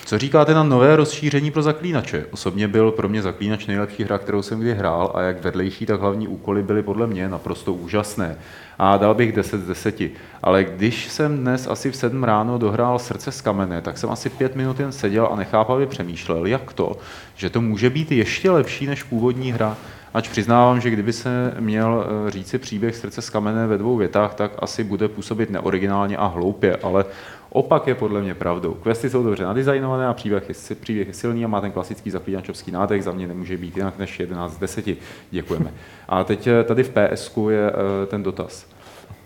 Co 0.06 0.18
říkáte 0.18 0.54
na 0.54 0.64
nové 0.64 0.96
rozšíření 0.96 1.52
pro 1.52 1.62
zaklínače? 1.62 2.26
Osobně 2.32 2.68
byl 2.68 2.92
pro 2.92 3.10
mě 3.10 3.22
zaklínač 3.22 3.66
nejlepší 3.66 4.04
hra, 4.04 4.18
kterou 4.18 4.42
jsem 4.42 4.60
kdy 4.60 4.74
hrál 4.74 5.12
a 5.14 5.22
jak 5.22 5.44
vedlejší, 5.44 5.86
tak 5.86 6.02
hlavní 6.02 6.28
úkoly 6.28 6.64
byly 6.64 6.84
podle 6.84 7.08
mě 7.08 7.30
naprosto 7.30 7.74
úžasné. 7.74 8.38
A 8.80 8.98
dal 8.98 9.14
bych 9.14 9.32
10 9.32 9.62
z 9.62 9.68
10. 9.68 10.02
Ale 10.44 10.64
když 10.64 11.10
jsem 11.10 11.38
dnes 11.38 11.68
asi 11.68 11.92
v 11.92 11.96
7 11.96 12.24
ráno 12.24 12.58
dohrál 12.58 13.00
srdce 13.00 13.32
z 13.32 13.42
kamene, 13.42 13.82
tak 13.82 13.98
jsem 13.98 14.10
asi 14.10 14.30
5 14.30 14.56
minut 14.56 14.80
jen 14.80 14.92
seděl 14.92 15.30
a 15.32 15.36
nechápavě 15.36 15.88
přemýšlel, 15.88 16.46
jak 16.46 16.74
to, 16.74 16.98
že 17.36 17.50
to 17.50 17.62
může 17.62 17.90
být 17.90 18.12
ještě 18.12 18.52
lepší 18.52 18.88
než 18.88 19.04
původní 19.04 19.52
hra. 19.52 19.78
Ač 20.14 20.30
přiznávám, 20.30 20.82
že 20.82 20.90
kdyby 20.90 21.14
se 21.14 21.54
měl 21.60 22.06
eh, 22.28 22.32
říci 22.32 22.58
příběh 22.58 22.96
srdce 22.96 23.22
z 23.22 23.30
kamene 23.30 23.68
ve 23.68 23.78
dvou 23.78 23.98
větách, 23.98 24.34
tak 24.34 24.52
asi 24.60 24.84
bude 24.84 25.08
působit 25.08 25.50
neoriginálně 25.50 26.18
a 26.18 26.26
hloupě, 26.26 26.76
ale 26.76 27.06
opak 27.50 27.88
je 27.88 27.96
podle 27.96 28.22
mě 28.22 28.34
pravdou. 28.34 28.74
Questy 28.74 29.10
jsou 29.10 29.24
dobře 29.24 29.44
nadizajnované 29.44 30.08
a 30.08 30.14
příběh 30.14 30.50
je, 30.50 30.76
příběh 30.76 31.08
je 31.08 31.14
silný 31.14 31.46
a 31.46 31.48
má 31.48 31.62
ten 31.62 31.72
klasický 31.72 32.10
zaklínačovský 32.10 32.72
nádech, 32.72 33.04
za 33.04 33.12
mě 33.12 33.28
nemůže 33.28 33.58
být 33.58 33.78
jinak 33.78 33.98
než 33.98 34.20
11 34.20 34.54
z 34.54 34.58
10. 34.58 34.86
Děkujeme. 35.32 35.74
A 36.08 36.24
teď 36.24 36.48
eh, 36.48 36.64
tady 36.64 36.84
v 36.84 36.90
PSK 36.90 37.38
je 37.50 37.72
eh, 37.72 38.06
ten 38.06 38.24
dotaz. 38.24 38.66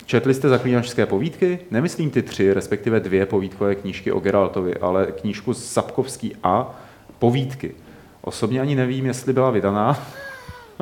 Četli 0.06 0.34
jste 0.34 0.50
zaklínačské 0.50 1.06
povídky? 1.06 1.60
Nemyslím 1.72 2.10
ty 2.10 2.22
tři, 2.22 2.54
respektive 2.54 3.00
dvě 3.00 3.26
povídkové 3.26 3.76
knížky 3.76 4.12
o 4.12 4.20
Geraltovi, 4.20 4.76
ale 4.76 5.08
knížku 5.22 5.54
Sapkovský 5.54 6.36
a 6.44 6.80
povídky. 7.20 7.76
Osobně 8.22 8.62
ani 8.62 8.76
nevím, 8.76 9.06
jestli 9.06 9.34
byla 9.34 9.52
vydaná, 9.52 10.08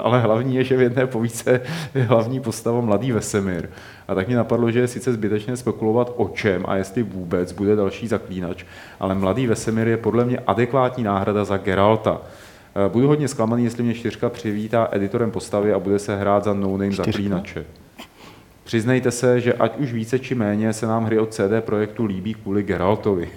ale 0.01 0.19
hlavní 0.19 0.55
je, 0.55 0.63
že 0.63 0.77
v 0.77 0.81
jedné 0.81 1.07
povídce 1.07 1.61
je 1.95 2.03
hlavní 2.03 2.39
postava 2.39 2.81
mladý 2.81 3.11
Vesemir. 3.11 3.69
A 4.07 4.15
tak 4.15 4.27
mi 4.27 4.35
napadlo, 4.35 4.71
že 4.71 4.79
je 4.79 4.87
sice 4.87 5.13
zbytečné 5.13 5.57
spekulovat 5.57 6.13
o 6.15 6.29
čem 6.29 6.63
a 6.67 6.75
jestli 6.75 7.03
vůbec 7.03 7.51
bude 7.51 7.75
další 7.75 8.07
zaklínač, 8.07 8.65
ale 8.99 9.15
mladý 9.15 9.47
Vesemir 9.47 9.87
je 9.87 9.97
podle 9.97 10.25
mě 10.25 10.39
adekvátní 10.47 11.03
náhrada 11.03 11.45
za 11.45 11.57
Geralta. 11.57 12.21
Eh, 12.75 12.89
Budu 12.89 13.07
hodně 13.07 13.27
zklamaný, 13.27 13.63
jestli 13.63 13.83
mě 13.83 13.93
čtyřka 13.93 14.29
přivítá 14.29 14.87
editorem 14.91 15.31
postavy 15.31 15.73
a 15.73 15.79
bude 15.79 15.99
se 15.99 16.15
hrát 16.15 16.43
za 16.43 16.53
no-name 16.53 16.91
zaklínače. 16.91 17.65
Přiznejte 18.63 19.11
se, 19.11 19.41
že 19.41 19.53
ať 19.53 19.77
už 19.77 19.93
více 19.93 20.19
či 20.19 20.35
méně 20.35 20.73
se 20.73 20.87
nám 20.87 21.05
hry 21.05 21.19
od 21.19 21.33
CD 21.33 21.59
Projektu 21.59 22.05
líbí 22.05 22.33
kvůli 22.33 22.63
Geraltovi. 22.63 23.29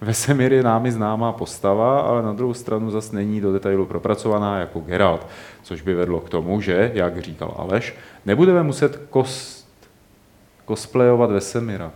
Vesemir 0.00 0.52
je 0.52 0.62
námi 0.62 0.92
známá 0.92 1.32
postava, 1.32 2.00
ale 2.00 2.22
na 2.22 2.32
druhou 2.32 2.54
stranu 2.54 2.90
zas 2.90 3.12
není 3.12 3.40
do 3.40 3.52
detailu 3.52 3.86
propracovaná 3.86 4.58
jako 4.58 4.80
Geralt, 4.80 5.26
což 5.62 5.82
by 5.82 5.94
vedlo 5.94 6.20
k 6.20 6.28
tomu, 6.28 6.60
že, 6.60 6.90
jak 6.94 7.22
říkal 7.22 7.54
Aleš, 7.56 7.94
nebudeme 8.26 8.62
muset 8.62 8.96
kost, 9.10 9.68
cosplayovat 10.68 11.30
Vesemira. 11.30 11.92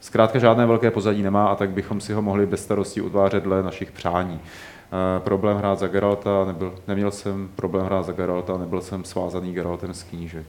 Zkrátka 0.00 0.38
žádné 0.38 0.66
velké 0.66 0.90
pozadí 0.90 1.22
nemá 1.22 1.46
a 1.46 1.54
tak 1.54 1.70
bychom 1.70 2.00
si 2.00 2.12
ho 2.12 2.22
mohli 2.22 2.46
bez 2.46 2.62
starostí 2.62 3.00
utvářet 3.00 3.44
dle 3.44 3.62
našich 3.62 3.92
přání. 3.92 4.40
E, 4.40 5.20
problém 5.20 5.56
hrát 5.56 5.78
za 5.78 5.86
Geralta, 5.86 6.44
nebyl, 6.44 6.74
neměl 6.88 7.10
jsem 7.10 7.48
problém 7.56 7.86
hrát 7.86 8.06
za 8.06 8.12
Geralta, 8.12 8.58
nebyl 8.58 8.80
jsem 8.80 9.04
svázaný 9.04 9.52
Geraltem 9.52 9.94
z 9.94 10.02
knížek. 10.02 10.46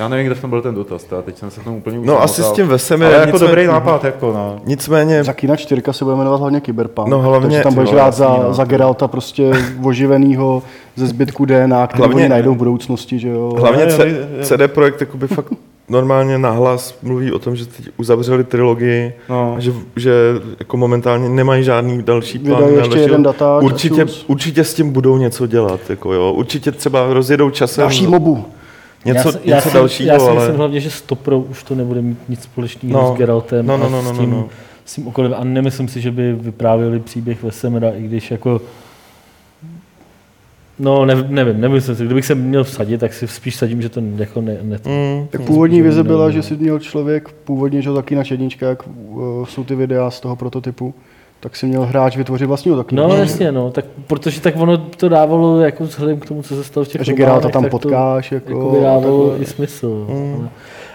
Já 0.00 0.08
nevím, 0.08 0.26
kde 0.26 0.34
v 0.34 0.40
tom 0.40 0.50
byl 0.50 0.62
ten 0.62 0.74
dotaz, 0.74 1.04
teda 1.04 1.22
teď 1.22 1.38
jsem 1.38 1.50
se 1.50 1.60
k 1.60 1.64
tomu 1.64 1.76
úplně 1.76 1.98
už 1.98 2.06
No, 2.06 2.22
asi 2.22 2.42
s 2.42 2.52
tím 2.52 2.68
Vesemirem, 2.68 3.14
Ale 3.14 3.20
jako 3.26 3.32
nicméně- 3.36 3.48
dobrý 3.50 3.66
nápad, 3.66 4.04
jako 4.04 4.32
no. 4.32 4.56
Nicméně, 4.66 5.24
Zakýna 5.24 5.56
4 5.56 5.82
se 5.90 6.04
bude 6.04 6.16
jmenovat 6.16 6.40
hlavně 6.40 6.60
Cyberpunk. 6.60 7.08
No, 7.08 7.18
hlavně- 7.18 7.48
takže 7.48 7.62
tam 7.62 7.74
budeš 7.74 7.90
hrát 7.92 8.14
za, 8.14 8.28
no. 8.48 8.54
za 8.54 8.64
Geralta 8.64 9.08
prostě 9.08 9.50
oživenýho 9.84 10.62
ze 10.96 11.06
zbytku 11.06 11.44
DNA, 11.44 11.86
který 11.86 11.98
Hlavně- 12.02 12.16
oni 12.16 12.28
najdou 12.28 12.54
v 12.54 12.56
budoucnosti, 12.56 13.18
že 13.18 13.28
jo. 13.28 13.54
hlavně 13.58 13.84
Ne, 13.86 13.92
C- 13.92 14.06
je- 14.06 14.28
je- 14.38 14.44
CD 14.44 14.68
Projekt 14.68 15.00
jakoby 15.00 15.26
fakt 15.28 15.52
normálně 15.88 16.38
nahlas 16.38 16.98
mluví 17.02 17.32
o 17.32 17.38
tom, 17.38 17.56
že 17.56 17.66
teď 17.66 17.88
uzavřeli 17.96 18.44
trilogii 18.44 19.12
No. 19.28 19.54
a 19.56 19.60
že, 19.60 19.72
že 19.96 20.12
jako 20.60 20.76
momentálně 20.76 21.28
nemají 21.28 21.64
žádný 21.64 22.02
další 22.02 22.38
plán. 22.38 22.56
Vydají 22.56 22.74
ještě 22.76 22.88
dalšího. 22.88 23.02
jeden 23.04 23.22
daták, 23.22 23.62
určitě, 23.62 24.06
určitě 24.26 24.64
s 24.64 24.74
tím 24.74 24.90
budou 24.90 25.16
něco 25.18 25.46
dělat. 25.46 25.80
Jako 25.88 26.12
jo. 26.12 26.32
Určitě 26.32 26.72
třeba 26.72 27.12
rozjedou 27.12 27.50
časem 27.50 27.82
Další 27.82 28.06
mobu. 28.06 28.44
Něco, 29.14 29.28
já, 29.28 29.32
si- 29.32 29.48
něco 29.48 29.68
já 29.68 29.74
dalšího, 29.74 30.12
já 30.12 30.18
si 30.18 30.26
ale... 30.26 30.34
myslím 30.34 30.56
hlavně, 30.56 30.80
že 30.80 30.90
Stopro 30.90 31.38
už 31.40 31.62
to 31.62 31.74
nebude 31.74 32.02
mít 32.02 32.18
nic 32.28 32.42
společného 32.42 33.02
No. 33.02 33.14
s 33.14 33.18
Geraltem 33.18 33.66
No, 33.66 33.76
no, 33.76 33.86
a 33.86 33.88
no, 33.88 34.02
no, 34.02 34.08
s, 34.14 34.16
no, 34.16 34.20
tím, 34.20 34.30
no. 34.30 34.48
s 34.84 34.94
tím 34.94 35.08
okolím. 35.08 35.34
A 35.36 35.44
nemyslím 35.44 35.88
si, 35.88 36.00
že 36.00 36.10
by 36.10 36.32
vyprávěli 36.32 37.00
příběh 37.00 37.42
Vesemira, 37.42 37.90
i 37.90 38.02
když 38.02 38.30
jako 38.30 38.60
No, 40.80 41.04
ne, 41.04 41.14
nevím, 41.28 41.60
nemyslím 41.60 41.96
si. 41.96 42.04
Kdybych 42.04 42.26
se 42.26 42.34
měl 42.34 42.64
vsadit, 42.64 42.98
tak 42.98 43.14
si 43.14 43.28
spíš 43.28 43.56
sadím, 43.56 43.82
že 43.82 43.88
to 43.88 44.00
jako 44.16 44.40
ne, 44.40 44.56
ne 44.62 44.78
Mm, 44.86 45.26
Tak 45.30 45.40
původní 45.42 45.82
vize 45.82 46.02
ne- 46.02 46.08
byla, 46.08 46.26
ne- 46.26 46.32
že 46.32 46.42
si 46.42 46.56
měl 46.56 46.78
člověk, 46.78 47.28
původně, 47.44 47.82
že 47.82 47.92
taky 47.92 48.14
na 48.14 48.22
jednička, 48.30 48.68
jak 48.68 48.82
uh, 48.86 49.44
jsou 49.46 49.64
ty 49.64 49.74
videa 49.74 50.10
z 50.10 50.20
toho 50.20 50.36
prototypu, 50.36 50.94
tak 51.40 51.56
si 51.56 51.66
měl 51.66 51.82
hráč 51.86 52.16
vytvořit 52.16 52.46
vlastního 52.46 52.76
taky. 52.76 52.94
No 52.94 53.16
jasně, 53.16 53.52
no, 53.52 53.70
tak, 53.70 53.84
protože 54.06 54.40
tak 54.40 54.54
ono 54.56 54.78
to 54.78 55.08
dávalo, 55.08 55.60
jako 55.60 55.84
vzhledem 55.84 56.20
k 56.20 56.26
tomu, 56.26 56.42
co 56.42 56.54
se 56.54 56.64
stalo 56.64 56.84
v 56.84 56.88
těch 56.88 57.00
A 57.00 57.04
že 57.04 57.12
Geralta 57.12 57.48
tam 57.48 57.62
tak 57.62 57.70
to 57.70 57.78
potkáš, 57.78 58.32
jako, 58.32 58.50
jako 58.50 58.70
by 58.70 58.80
dávalo 58.80 59.26
takhle. 59.28 59.42
i 59.42 59.46
smysl. 59.46 60.06
Mm. 60.08 60.48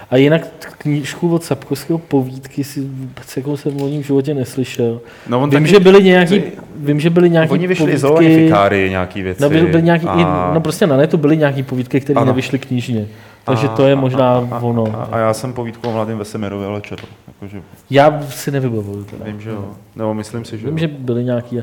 A 0.10 0.18
jinak 0.18 0.48
knížku 0.78 1.34
od 1.36 1.44
Sapkovského 1.44 2.00
povídky 2.00 2.64
si 2.64 2.80
vůbec 2.82 3.38
jako 3.38 3.58
jsem 3.58 3.82
o 3.82 3.88
ní 3.88 4.04
v 4.04 4.06
životě 4.06 4.34
neslyšel. 4.34 5.02
No, 5.28 5.42
on 5.42 5.50
vím, 5.50 5.60
taky- 5.60 5.72
že 5.72 5.80
byly 5.80 6.04
nějaký, 6.04 6.44
vím, 6.76 7.00
že 7.00 7.10
byly 7.10 7.30
nějaký 7.30 7.52
Oni 7.52 7.68
vyšli 7.68 7.98
povídky, 7.98 8.46
Ikárii 8.46 8.90
nějaký 8.90 9.22
věci. 9.22 9.42
no, 9.44 9.50
byly, 9.50 9.66
byly 9.72 9.84
nějaký, 9.84 10.06
a, 10.08 10.52
no 10.54 10.62
prostě 10.62 10.88
na 10.88 10.98
netu 10.98 11.18
byly 11.18 11.38
nějaký 11.38 11.64
povídky, 11.64 12.00
které 12.02 12.26
nevyšly 12.26 12.60
knižně. 12.60 13.08
Takže 13.46 13.68
a- 13.68 13.72
to 13.72 13.88
je 13.88 13.96
možná 13.96 14.38
a, 14.38 14.48
a, 14.52 14.60
ono. 14.60 14.86
A, 15.00 15.04
a, 15.12 15.18
já 15.18 15.34
jsem 15.34 15.54
povídku 15.54 15.90
o 15.90 15.92
mladém 15.92 16.18
Vesemirovi 16.18 16.66
ale 16.66 16.82
četl. 16.82 17.06
Jakože, 17.28 17.62
Já 17.90 18.22
si 18.30 18.52
nevybavuju. 18.52 19.04
Teda. 19.04 19.26
vím, 19.26 19.42
že 19.42 19.50
jo. 19.50 19.66
Nebo 19.96 20.14
myslím 20.14 20.46
si, 20.46 20.58
že 20.58 20.66
Vím, 20.68 20.78
jo. 20.78 20.80
že 20.82 20.88
byly 20.88 21.24
nějaký. 21.24 21.62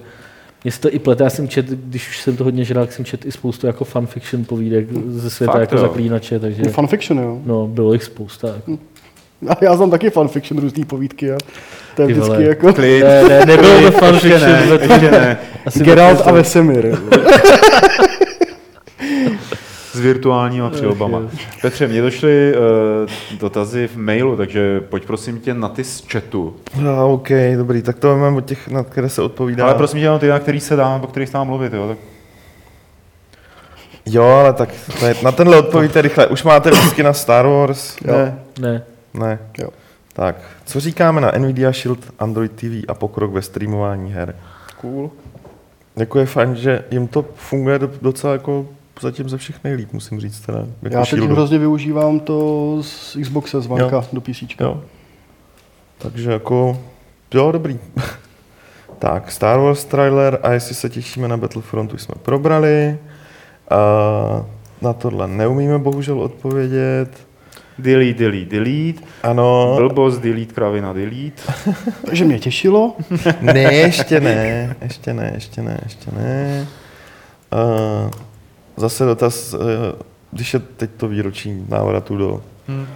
Mně 0.65 0.73
se 0.73 0.81
to 0.81 0.95
i 0.95 0.99
plete, 0.99 1.25
já 1.25 1.31
jsem 1.31 1.49
čet, 1.49 1.67
když 1.67 2.09
už 2.09 2.21
jsem 2.21 2.37
to 2.37 2.45
hodně 2.45 2.65
žral, 2.65 2.85
tak 2.87 2.93
jsem 2.93 3.05
čet 3.05 3.25
i 3.27 3.33
spoustu 3.33 3.67
jako 3.67 3.85
fanfiction 3.85 4.45
povídek 4.45 4.87
ze 5.07 5.31
světa 5.31 5.53
Fakt 5.53 5.61
jako 5.61 5.75
jo? 5.77 5.81
zaklínače, 5.83 6.39
takže 6.39 6.63
Fanfiction, 6.65 7.19
jo. 7.19 7.41
no, 7.47 7.67
bylo 7.67 7.93
jich 7.93 8.05
spousta. 8.05 8.49
Jako. 8.49 8.79
A 9.49 9.53
já 9.65 9.77
znám 9.77 9.91
taky 9.91 10.11
fanfiction, 10.11 10.61
různý 10.61 10.85
povídky 10.85 11.33
a 11.33 11.37
to 11.97 12.03
je 12.03 12.07
Ty 12.09 12.13
vždycky 12.13 12.31
vole. 12.33 12.45
jako 12.45 12.73
Klid, 12.73 13.05
Ne, 13.05 13.23
ne, 13.29 13.47
nebylo 13.47 13.81
to 13.83 13.91
fanfiction, 13.91 14.41
ne, 14.41 15.01
ne. 15.11 15.39
asi 15.67 15.85
Geralt 15.85 16.21
a 16.27 16.33
Vesemir. 16.33 16.99
Virtuálníma 20.01 20.71
přilbama. 20.71 21.23
Petře, 21.63 21.89
mě 21.89 22.03
došly 22.03 22.55
uh, 22.55 23.39
dotazy 23.41 23.89
v 23.89 23.97
mailu, 23.97 24.37
takže 24.37 24.81
pojď 24.81 25.05
prosím 25.07 25.41
tě 25.41 25.55
na 25.55 25.69
ty 25.69 25.85
z 25.85 26.05
chatu. 26.13 26.57
A, 26.89 27.05
OK, 27.05 27.29
dobrý, 27.57 27.83
tak 27.83 27.99
to 27.99 28.17
mám 28.19 28.37
od 28.37 28.45
těch, 28.45 28.69
na 28.69 28.83
které 28.85 29.09
se 29.09 29.23
odpovídá. 29.23 29.65
Ale 29.65 29.75
prosím 29.75 29.99
tě 29.99 30.05
jenom 30.05 30.19
ty, 30.19 30.29
na 30.29 30.39
který 30.39 30.61
se 30.61 30.77
dá, 30.77 31.01
o 31.03 31.07
kterých 31.07 31.29
se 31.29 31.33
dá 31.33 31.45
mluvit, 31.45 31.73
jo? 31.73 31.89
Tak 31.89 31.99
Jo, 34.07 34.25
ale 34.25 34.53
tak 34.53 34.69
to 35.01 35.07
je, 35.07 35.15
na 35.23 35.33
tenhle 35.33 35.57
odpovíte 35.59 36.03
rychle. 36.03 36.27
Už 36.27 36.43
máte 36.43 36.71
lístky 36.71 37.03
na 37.03 37.13
Star 37.13 37.47
Wars? 37.47 37.97
Jo. 38.05 38.13
Ne. 38.13 38.39
Ne. 38.61 38.83
Ne. 39.15 39.39
Jo. 39.59 39.69
Tak, 40.13 40.37
co 40.65 40.81
říkáme 40.81 41.21
na 41.21 41.31
Nvidia 41.39 41.73
Shield, 41.73 41.99
Android 42.19 42.53
TV 42.53 42.85
a 42.89 42.95
pokrok 42.95 43.33
ve 43.33 43.43
streamování 43.43 44.13
her? 44.13 44.35
Cool. 44.81 45.11
Jako 45.97 46.19
je 46.19 46.27
fajn, 46.27 46.57
že 46.57 46.85
jim 46.91 47.09
to 47.09 47.25
funguje 47.35 47.79
do- 47.79 47.91
docela 48.03 48.33
jako 48.33 48.67
zatím 49.01 49.29
ze 49.29 49.37
všech 49.39 49.65
nejlíp, 49.65 49.93
musím 49.93 50.21
říct 50.21 50.41
teda. 50.41 50.59
Jako 50.83 50.97
Já 50.97 51.05
teď 51.07 51.21
hrozně 51.21 51.59
využívám 51.59 52.21
to 52.21 52.79
z 52.83 53.17
Xboxe 53.23 53.61
zvanka 53.61 53.97
Jo. 53.97 54.05
do 54.13 54.21
PC. 54.21 54.43
Jo. 54.61 54.83
Takže 55.99 56.31
jako, 56.33 56.81
jo, 57.35 57.53
dobrý. 57.53 57.79
tak, 58.99 59.31
Star 59.31 59.61
Wars 59.61 59.85
trailer 59.85 60.39
a 60.43 60.53
jestli 60.53 60.75
se 60.75 60.89
těšíme 60.89 61.29
na 61.29 61.37
Battlefront, 61.37 61.93
už 61.93 62.03
jsme 62.03 62.15
probrali. 62.23 62.99
A 63.71 63.77
na 64.83 64.93
tohle 64.93 65.29
neumíme 65.29 65.79
bohužel 65.79 66.21
odpovědět. 66.21 67.09
delete, 67.79 68.19
delete, 68.19 68.47
delete. 68.51 69.01
Ano, 69.23 69.75
Blbost, 69.77 70.21
delete, 70.21 70.55
kravina, 70.55 70.93
delete. 70.93 71.43
Takže 72.07 72.25
mě 72.25 72.39
těšilo. 72.39 72.97
ne, 73.41 73.61
ještě 73.75 74.21
ne, 74.21 74.77
ještě 74.83 75.13
ne, 75.15 75.31
ještě 75.35 75.63
ne, 75.63 75.81
ještě 75.85 76.11
ne. 76.17 76.67
Uh, 78.05 78.11
zase 78.77 79.05
dotaz, 79.05 79.55
uh, 79.55 79.61
když 80.33 80.55
je 80.55 80.61
teď 80.77 80.91
to 80.97 81.09
výročí 81.09 81.65
návratu 81.69 82.17
do... 82.17 82.41
Hmm. 82.69 82.87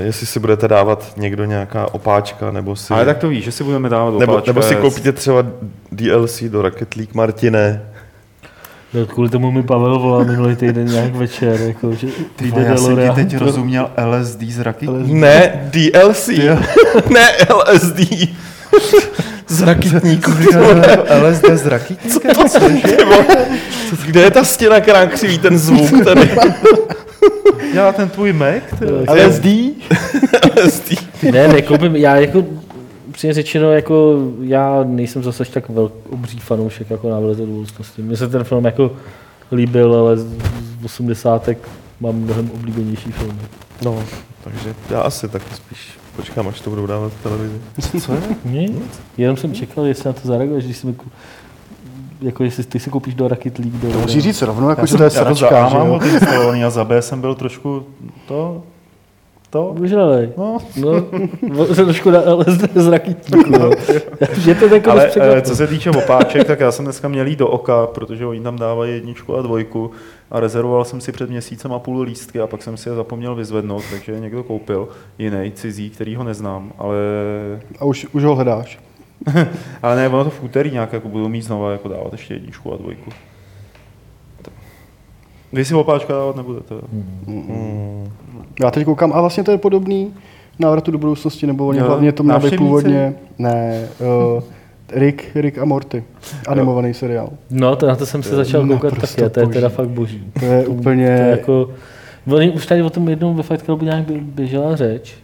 Jestli 0.00 0.26
si 0.26 0.40
budete 0.40 0.68
dávat 0.68 1.12
někdo 1.16 1.44
nějaká 1.44 1.94
opáčka, 1.94 2.50
nebo 2.50 2.76
si... 2.76 2.94
Ale 2.94 3.04
tak 3.04 3.18
to 3.18 3.28
víš, 3.28 3.44
že 3.44 3.52
si 3.52 3.64
budeme 3.64 3.88
dávat 3.88 4.18
Nebo, 4.18 4.32
opáčka. 4.32 4.50
nebo 4.52 4.62
si 4.62 4.76
koupíte 4.76 5.12
třeba 5.12 5.46
DLC 5.92 6.42
do 6.42 6.62
Rocket 6.62 6.94
League 6.96 7.14
Martine. 7.14 7.82
No, 8.94 9.06
kvůli 9.06 9.28
tomu 9.28 9.50
mi 9.50 9.62
Pavel 9.62 9.98
volal 9.98 10.24
minulý 10.24 10.56
týden 10.56 10.86
nějak 10.86 11.14
večer, 11.14 11.60
jako, 11.60 11.94
že 11.94 12.06
vyjde 12.40 12.64
DeLorean. 12.64 13.28
rozuměl 13.38 13.90
LSD 14.04 14.42
z 14.42 14.60
raky. 14.60 14.86
Ne, 15.06 15.70
DLC. 15.72 16.28
ne, 17.10 17.28
LSD. 17.54 18.00
Z 19.48 19.62
rakitníků. 19.62 20.30
LSD 21.22 21.44
z 21.54 21.66
raky? 21.66 21.96
Kde 24.06 24.20
je 24.20 24.30
ta 24.30 24.44
stěna, 24.44 24.80
která 24.80 25.06
křiví 25.06 25.38
ten 25.38 25.58
zvuk 25.58 26.04
tady? 26.04 26.30
Já 27.74 27.92
ten 27.92 28.08
tvůj 28.08 28.32
Mac? 28.32 28.62
LSD? 29.14 29.46
LSD. 30.64 30.92
Ne, 31.32 31.48
nekoupím, 31.48 31.96
já 31.96 32.16
jako 32.16 32.44
upřímně 33.08 33.34
řečeno, 33.34 33.72
jako 33.72 34.18
já 34.40 34.84
nejsem 34.86 35.22
zase 35.22 35.42
až 35.42 35.48
tak 35.48 35.68
velk, 35.68 35.92
obří 36.10 36.38
fanoušek 36.38 36.90
jako 36.90 37.10
návrat 37.10 37.36
do 37.36 37.46
budoucnosti. 37.46 38.02
Mně 38.02 38.16
se 38.16 38.28
ten 38.28 38.44
film 38.44 38.64
jako 38.64 38.90
líbil, 39.52 39.94
ale 39.94 40.16
z, 40.16 40.26
z 40.80 40.84
80. 40.84 41.48
mám 42.00 42.14
mnohem 42.14 42.50
oblíbenější 42.54 43.12
filmy. 43.12 43.40
No, 43.82 44.04
takže 44.44 44.74
já 44.90 45.00
asi 45.00 45.28
taky 45.28 45.54
spíš 45.54 45.78
počkám, 46.16 46.48
až 46.48 46.60
to 46.60 46.70
budou 46.70 46.86
dávat 46.86 47.12
v 47.12 47.22
televizi. 47.22 47.56
Co 48.00 48.12
je? 48.12 48.20
Nic. 48.44 49.00
Jenom 49.18 49.36
jsem 49.36 49.54
čekal, 49.54 49.84
jestli 49.86 50.08
na 50.08 50.12
to 50.12 50.28
zareaguješ, 50.28 50.64
když 50.64 50.82
mi 50.82 50.92
ku- 50.94 51.10
jako 52.20 52.44
jestli 52.44 52.64
ty 52.64 52.80
si 52.80 52.90
koupíš 52.90 53.14
do 53.14 53.28
Rocket 53.28 53.58
League. 53.58 53.74
Do, 53.74 53.92
To 53.92 53.98
musí 53.98 54.20
říct 54.20 54.42
rovnou, 54.42 54.68
jako, 54.68 54.80
Já, 54.80 54.86
že 54.86 54.90
jsem, 54.90 54.98
to 54.98 55.04
je 55.04 55.10
já 55.14 55.24
sračka, 55.24 55.66
A 55.66 55.68
že 55.68 55.78
mám 55.78 55.90
odinstalovaný 55.90 56.64
a 56.64 56.70
za 56.70 56.84
B 56.84 57.02
jsem 57.02 57.20
byl 57.20 57.34
trošku 57.34 57.82
to, 58.28 58.62
to. 59.50 59.74
Boželej. 59.78 60.28
No. 60.36 60.58
No, 60.76 61.66
trošku 61.74 62.10
na 62.10 62.20
LSD 62.34 62.62
z 62.74 62.86
rakitníku. 62.88 63.50
No. 63.50 63.70
Že 64.38 64.54
to 64.54 64.74
jako 64.74 64.90
Ale 64.90 65.10
eh, 65.16 65.42
co 65.42 65.56
se 65.56 65.66
týče 65.66 65.90
opáček, 65.90 66.44
tak 66.46 66.60
já 66.60 66.72
jsem 66.72 66.84
dneska 66.84 67.08
měl 67.08 67.26
jít 67.26 67.38
do 67.38 67.48
oka, 67.48 67.86
protože 67.86 68.26
oni 68.26 68.40
tam 68.40 68.56
dávají 68.56 68.92
jedničku 68.92 69.36
a 69.36 69.42
dvojku 69.42 69.90
a 70.30 70.40
rezervoval 70.40 70.84
jsem 70.84 71.00
si 71.00 71.12
před 71.12 71.30
měsícem 71.30 71.72
a 71.72 71.78
půl 71.78 72.00
lístky 72.00 72.40
a 72.40 72.46
pak 72.46 72.62
jsem 72.62 72.76
si 72.76 72.88
je 72.88 72.94
zapomněl 72.94 73.34
vyzvednout, 73.34 73.82
takže 73.90 74.12
je 74.12 74.20
někdo 74.20 74.42
koupil, 74.42 74.88
jiný, 75.18 75.52
cizí, 75.54 75.90
který 75.90 76.16
ho 76.16 76.24
neznám, 76.24 76.72
ale, 76.78 76.96
A 77.78 77.84
už, 77.84 78.06
už 78.12 78.24
ho 78.24 78.34
hledáš. 78.34 78.78
ale 79.82 79.96
ne, 79.96 80.08
ono 80.08 80.24
to 80.24 80.30
v 80.30 80.42
úterý 80.42 80.70
nějak 80.70 80.92
jako 80.92 81.08
budou 81.08 81.28
mít 81.28 81.42
znova 81.42 81.72
jako 81.72 81.88
dávat 81.88 82.12
ještě 82.12 82.34
jedničku 82.34 82.72
a 82.72 82.76
dvojku. 82.76 83.10
Vy 85.52 85.64
si 85.64 85.74
opáčka 85.74 86.12
dávat 86.12 86.36
nebudete. 86.36 86.74
Já 88.60 88.70
teď 88.70 88.84
koukám, 88.84 89.12
a 89.12 89.20
vlastně 89.20 89.44
to 89.44 89.50
je 89.50 89.58
podobný 89.58 90.14
návratu 90.58 90.90
do 90.90 90.98
budoucnosti, 90.98 91.46
nebo 91.46 91.66
oni 91.66 91.78
hlavně 91.78 92.12
to 92.12 92.22
měli 92.22 92.58
původně, 92.58 93.14
ne, 93.38 93.88
uh, 94.36 94.42
Rick, 94.92 95.24
Rick 95.34 95.58
a 95.58 95.64
Morty, 95.64 96.04
animovaný 96.48 96.94
seriál. 96.94 97.30
No, 97.50 97.76
to, 97.76 97.86
na 97.86 97.96
to 97.96 98.06
jsem 98.06 98.22
se 98.22 98.36
začal 98.36 98.66
koukat 98.66 98.92
naprosto 98.92 99.16
taky, 99.16 99.24
a 99.26 99.28
to 99.28 99.40
je 99.40 99.46
teda 99.46 99.68
fakt 99.68 99.88
boží. 99.88 100.24
To 100.40 100.44
je 100.44 100.66
úplně, 100.66 101.06
To 101.16 101.22
je 101.22 101.30
jako, 101.30 101.70
oni 102.32 102.50
už 102.50 102.66
tady 102.66 102.82
o 102.82 102.90
tom 102.90 103.08
jednou 103.08 103.34
ve 103.34 103.42
Fight 103.42 103.64
Clubu 103.64 103.84
nějak 103.84 104.08
bě- 104.10 104.20
běžela 104.24 104.76
řeč. 104.76 105.14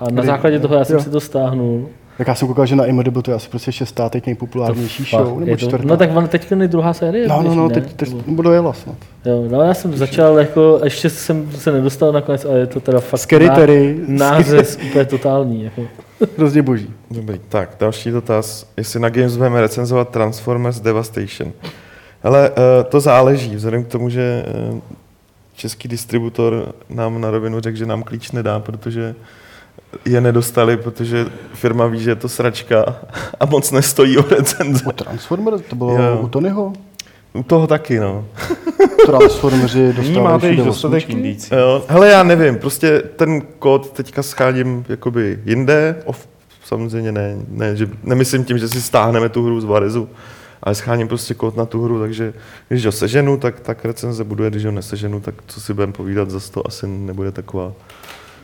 A 0.00 0.10
na 0.10 0.22
základě 0.22 0.60
toho 0.60 0.74
já 0.74 0.84
jsem 0.84 0.96
Jo. 0.96 1.02
si 1.02 1.10
to 1.10 1.20
stáhnul. 1.20 1.88
Jak 2.18 2.28
já 2.28 2.34
jsem 2.34 2.48
koukal, 2.48 2.66
že 2.66 2.76
na 2.76 2.84
IMDb 2.84 3.22
to 3.22 3.30
je 3.30 3.34
asi 3.34 3.48
prostě 3.48 3.72
šestá 3.72 4.08
teď 4.08 4.26
nejpopulárnější 4.26 5.04
Fakt, 5.04 5.20
show, 5.24 5.40
nebo 5.40 5.56
to, 5.56 5.66
čtvrtá. 5.66 5.84
no 5.88 5.96
tak 5.96 6.16
ono 6.16 6.28
teď 6.28 6.52
je 6.60 6.68
druhá 6.68 6.94
série. 6.94 7.28
no, 7.28 7.42
no, 7.42 7.54
no, 7.54 7.68
ne? 7.68 7.74
teď, 7.74 7.92
teď 7.92 8.26
Nebo- 8.26 8.42
dojela 8.42 8.72
snad. 8.72 8.96
Jo, 9.24 9.44
no 9.50 9.62
já 9.62 9.74
jsem 9.74 9.96
začal 9.96 10.38
jako, 10.38 10.80
ještě 10.84 11.10
jsem 11.10 11.50
se 11.52 11.72
nedostal 11.72 12.12
nakonec, 12.12 12.44
ale 12.44 12.58
je 12.58 12.66
to 12.66 12.80
teda 12.80 13.00
fakt 13.00 13.20
Scary 13.20 13.50
Terry. 13.50 13.98
nářez 14.06 14.78
úplně 14.88 15.04
totální. 15.04 15.64
Jako. 15.64 15.82
Hrozně 16.38 16.62
boží. 16.62 16.90
Dobrý, 17.10 17.40
tak 17.48 17.70
další 17.80 18.10
dotaz. 18.10 18.66
Jestli 18.76 19.00
na 19.00 19.08
Games 19.08 19.36
budeme 19.36 19.60
recenzovat 19.60 20.08
Transformers 20.08 20.80
Devastation. 20.80 21.52
Ale 22.22 22.50
uh, 22.50 22.54
to 22.88 23.00
záleží, 23.00 23.56
vzhledem 23.56 23.84
k 23.84 23.88
tomu, 23.88 24.10
že 24.10 24.44
uh, 24.72 24.78
český 25.54 25.88
distributor 25.88 26.74
nám 26.90 27.20
na 27.20 27.30
rovinu 27.30 27.60
řekl, 27.60 27.78
že 27.78 27.86
nám 27.86 28.02
klíč 28.02 28.30
nedá, 28.32 28.60
protože 28.60 29.14
je 30.04 30.20
nedostali, 30.20 30.76
protože 30.76 31.26
firma 31.54 31.86
ví, 31.86 32.00
že 32.00 32.10
je 32.10 32.14
to 32.14 32.28
sračka 32.28 32.96
a 33.40 33.46
moc 33.46 33.70
nestojí 33.70 34.18
o 34.18 34.28
recenze. 34.28 34.84
U 34.84 34.92
Transformer, 34.92 35.60
to 35.60 35.76
bylo 35.76 35.90
Jo. 36.02 36.18
u 36.20 36.28
Tonyho. 36.28 36.72
U 37.32 37.42
toho 37.42 37.66
taky, 37.66 38.00
no. 38.00 38.24
Transformeři 39.06 39.92
dostávají 39.92 40.20
máte 40.20 40.46
již 40.46 40.54
všude 40.54 40.66
dostatek 40.70 41.10
indicí. 41.10 41.50
Hele, 41.88 42.08
já 42.08 42.22
nevím, 42.22 42.58
prostě 42.58 43.02
ten 43.16 43.40
kód 43.40 43.90
teďka 43.90 44.22
schádím 44.22 44.84
jakoby 44.88 45.38
jinde, 45.44 45.96
of, 46.04 46.28
samozřejmě 46.64 47.12
ne, 47.12 47.36
ne, 47.48 47.76
že, 47.76 47.88
nemyslím 48.02 48.44
tím, 48.44 48.58
že 48.58 48.68
si 48.68 48.82
stáhneme 48.82 49.28
tu 49.28 49.44
hru 49.44 49.60
z 49.60 49.64
Varezu, 49.64 50.08
ale 50.62 50.74
scháním 50.74 51.08
prostě 51.08 51.34
kód 51.34 51.56
na 51.56 51.66
tu 51.66 51.82
hru, 51.84 52.00
takže 52.00 52.34
když 52.68 52.86
ho 52.86 52.92
seženu, 52.92 53.36
tak, 53.36 53.60
tak 53.60 53.84
recenze 53.84 54.24
buduje, 54.24 54.50
když 54.50 54.64
ho 54.64 54.70
neseženu, 54.72 55.20
tak 55.20 55.34
co 55.46 55.60
si 55.60 55.74
budeme 55.74 55.92
povídat, 55.92 56.30
za 56.30 56.40
to 56.50 56.66
asi 56.66 56.86
nebude 56.86 57.32
taková 57.32 57.72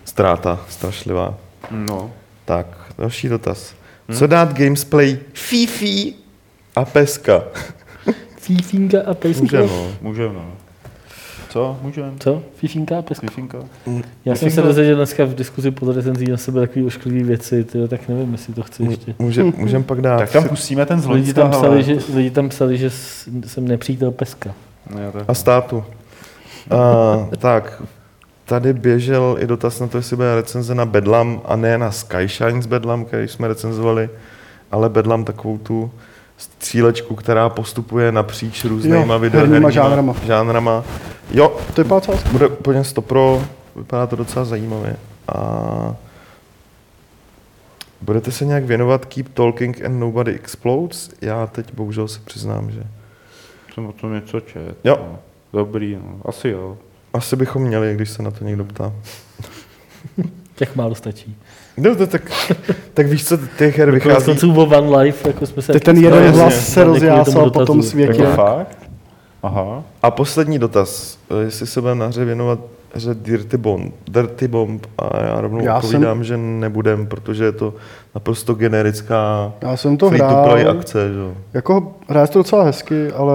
ztráta 0.05 0.61
strašlivá. 0.69 1.35
No. 1.71 2.11
Tak, 2.45 2.67
další 2.99 3.29
dotaz. 3.29 3.75
Co 4.19 4.27
dát 4.27 4.53
gamesplay 4.59 5.19
Fifi 5.33 6.15
a 6.77 6.85
Peska? 6.85 7.43
Fifinka 8.37 8.99
a 9.07 9.15
pejska. 9.15 9.43
Můžeme, 9.43 9.67
no. 9.67 9.89
Můžeme, 10.01 10.35
no. 10.35 10.53
Co? 11.49 11.79
Můžeme? 11.83 12.13
Co? 12.19 12.43
Fifinka 12.57 12.99
a 12.99 13.03
peska? 13.03 13.27
Fifinka? 13.27 13.59
Já 14.25 14.35
jsem 14.35 14.51
se 14.51 14.63
dozvěděl 14.63 14.97
dneska 14.97 15.25
v 15.25 15.35
diskuzi 15.35 15.71
pod 15.71 15.97
recenzí 15.97 16.25
na 16.31 16.37
sebe 16.37 16.61
takový 16.61 16.85
ošklivý 16.85 17.23
věci, 17.23 17.65
tyjo, 17.65 17.89
tak 17.89 18.09
nevím, 18.09 18.33
jestli 18.33 18.55
to 18.55 18.63
chci 18.63 18.83
ještě. 18.83 19.15
Může, 19.19 19.43
můžeme 19.45 19.85
pak 19.85 20.01
dát. 20.01 20.19
Tak 20.19 20.31
tam 20.33 20.49
pustíme 20.49 20.87
ten 20.87 21.01
zlý 21.01 21.15
Lidi 21.15 21.35
tam, 21.35 21.51
psali, 21.51 21.83
že, 21.83 21.97
lidi 22.15 22.31
tam 22.31 22.49
psali, 22.49 22.79
že 22.79 22.91
jsem 23.47 23.69
nepřítel 23.69 24.11
peska. 24.11 24.55
Ne, 24.95 25.01
je- 25.03 25.25
A 25.29 25.35
státu. 25.35 25.85
A, 26.71 27.37
tak, 27.39 27.83
tady 28.53 28.73
běžel 28.73 29.37
i 29.41 29.47
dotaz 29.47 29.81
na 29.81 29.87
to, 29.87 29.97
jestli 29.97 30.17
bude 30.17 30.35
recenze 30.35 30.75
na 30.75 30.87
Bedlam 30.87 31.41
a 31.45 31.57
ne 31.57 31.79
na 31.79 31.91
Skyshine 31.91 32.63
z 32.63 32.67
Bedlam, 32.67 33.05
který 33.05 33.29
jsme 33.29 33.49
recenzovali, 33.49 34.11
ale 34.71 34.89
Bedlam 34.89 35.25
takovou 35.25 35.59
tu 35.59 35.91
střílečku, 36.37 37.15
která 37.15 37.49
postupuje 37.49 38.13
napříč 38.13 38.65
různýma 38.65 39.15
Jo, 39.15 39.19
videoherníma 39.19 39.55
herníma 39.55 39.71
žánrama. 39.71 40.15
žánrama. 40.27 40.85
Jo, 41.31 41.57
To 41.75 41.81
je 41.81 41.85
pácácka. 41.85 42.29
bude 42.31 42.47
úplně 42.49 42.85
100 42.85 43.03
pro, 43.03 43.43
vypadá 43.77 44.07
to 44.07 44.17
docela 44.17 44.45
zajímavě. 44.45 44.97
A 45.29 45.95
budete 48.01 48.33
se 48.33 48.45
nějak 48.45 48.65
věnovat 48.65 49.05
Keep 49.07 49.29
Talking 49.35 49.85
and 49.85 49.99
Nobody 50.01 50.35
Explodes? 50.35 51.11
Já 51.21 51.47
teď 51.47 51.75
bohužel 51.75 52.09
se 52.09 52.21
přiznám, 52.25 52.71
že 52.71 52.83
Jsem 53.75 53.87
o 53.87 53.93
tom 53.93 54.13
něco 54.15 54.41
čet. 54.41 54.77
Jo. 54.85 54.97
No. 55.01 55.19
Dobrý, 55.53 55.95
no. 56.03 56.21
Asi 56.25 56.49
jo. 56.49 56.77
Asi 57.13 57.37
bychom 57.37 57.63
měli, 57.63 57.95
když 57.95 58.11
se 58.11 58.23
na 58.23 58.31
to 58.31 58.45
někdo 58.45 58.65
ptá. 58.65 58.93
Jak 60.61 60.77
málo 60.77 60.95
stačí. 60.95 61.37
No 61.77 61.97
to 61.97 62.07
tak, 62.07 62.23
tak 62.95 63.07
víš 63.07 63.25
co, 63.25 63.39
těch 63.59 63.79
her 63.79 63.89
Konec 63.89 64.05
vychází... 64.05 64.25
konců 64.27 64.53
o 64.55 64.63
One 64.79 64.97
Life, 64.99 65.29
jako 65.29 65.47
jsme 65.47 65.63
se... 65.63 65.73
Teď 65.73 65.85
ten 65.85 65.97
jeden 65.97 66.33
hlas 66.35 66.69
se 66.69 66.85
rozjásal 66.85 67.51
po 67.51 67.67
tom 67.67 67.83
světě. 67.83 68.23
Jako 68.23 68.37
fakt? 68.37 68.79
Aha. 69.43 69.83
A 70.03 70.11
poslední 70.11 70.59
dotaz, 70.59 71.19
eh, 71.31 71.45
jestli 71.45 71.67
se 71.67 71.81
budeme 71.81 72.01
na 72.01 72.07
hře 72.07 72.25
věnovat 72.25 72.59
hře 72.95 73.15
Dirty 73.15 73.57
Bomb, 73.57 73.95
Dirty 74.09 74.49
Bomb 74.49 74.87
a 74.99 75.23
já 75.25 75.41
rovnou 75.41 75.59
Já 75.59 75.65
já 75.65 75.81
jsem- 75.81 75.87
odpovídám, 75.89 76.25
že 76.25 76.37
nebudem, 76.37 77.07
protože 77.07 77.45
je 77.45 77.53
to 77.53 77.75
naprosto 78.15 78.55
generická 78.55 79.53
Já 79.63 79.77
jsem 79.77 79.97
to 79.97 80.09
free 80.09 80.21
to 80.21 80.43
play 80.49 80.63
hrál. 80.63 80.79
akce, 80.79 81.09
že? 81.13 81.19
jo. 81.19 81.35
Jako 81.55 81.95
hraje 82.09 82.27
to 82.27 82.39
docela 82.39 82.65
hezky, 82.65 83.13
ale 83.13 83.33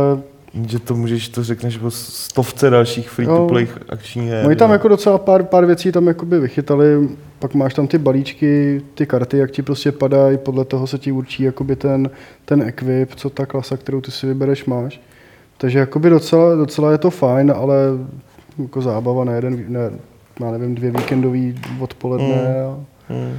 Že 0.68 0.80
to 0.80 0.95
můžeš, 0.95 1.30
to 1.30 1.44
řekneš 1.44 1.78
o 1.80 1.91
stovce 1.91 2.69
dalších 2.69 3.10
free 3.10 3.26
to 3.28 3.34
Jo. 3.34 3.48
play 3.48 3.68
akčních 3.90 4.30
her. 4.30 4.45
oni 4.45 4.56
tam 4.56 4.72
jako 4.72 4.88
docela 4.88 5.18
pár, 5.18 5.44
pár 5.44 5.65
věcí 5.65 5.91
tam 5.91 6.07
jakoby 6.07 6.40
vychytali, 6.40 7.10
pak 7.40 7.53
máš 7.53 7.74
tam 7.74 7.88
ty 7.88 7.98
balíčky, 7.98 8.82
ty 8.94 9.06
karty, 9.06 9.38
jak 9.38 9.52
ti 9.52 9.61
prostě 9.61 9.91
padají, 9.91 10.38
podle 10.38 10.65
toho 10.65 10.88
se 10.88 10.98
ti 10.98 11.11
určí 11.11 11.44
jakoby 11.44 11.76
ten, 11.76 12.10
ten 12.45 12.61
equip, 12.61 13.15
co 13.15 13.30
ta 13.30 13.45
klasa, 13.45 13.78
kterou 13.78 14.02
ty 14.02 14.11
si 14.11 14.28
vybereš, 14.28 14.65
máš. 14.65 15.02
Takže 15.57 15.80
jakoby 15.80 16.10
docela, 16.10 16.56
docela 16.56 16.91
je 16.91 16.98
to 16.98 17.10
fajn, 17.10 17.53
ale 17.57 17.76
jako 18.61 18.82
zábava 18.82 19.24
na 19.24 19.34
jeden, 19.34 19.65
ne, 19.68 19.91
já 20.40 20.52
nevím, 20.52 20.76
dvě 20.76 20.91
víkendový 20.91 21.56
odpoledne. 21.80 22.64
A, 22.65 22.78
Hmm. 23.10 23.34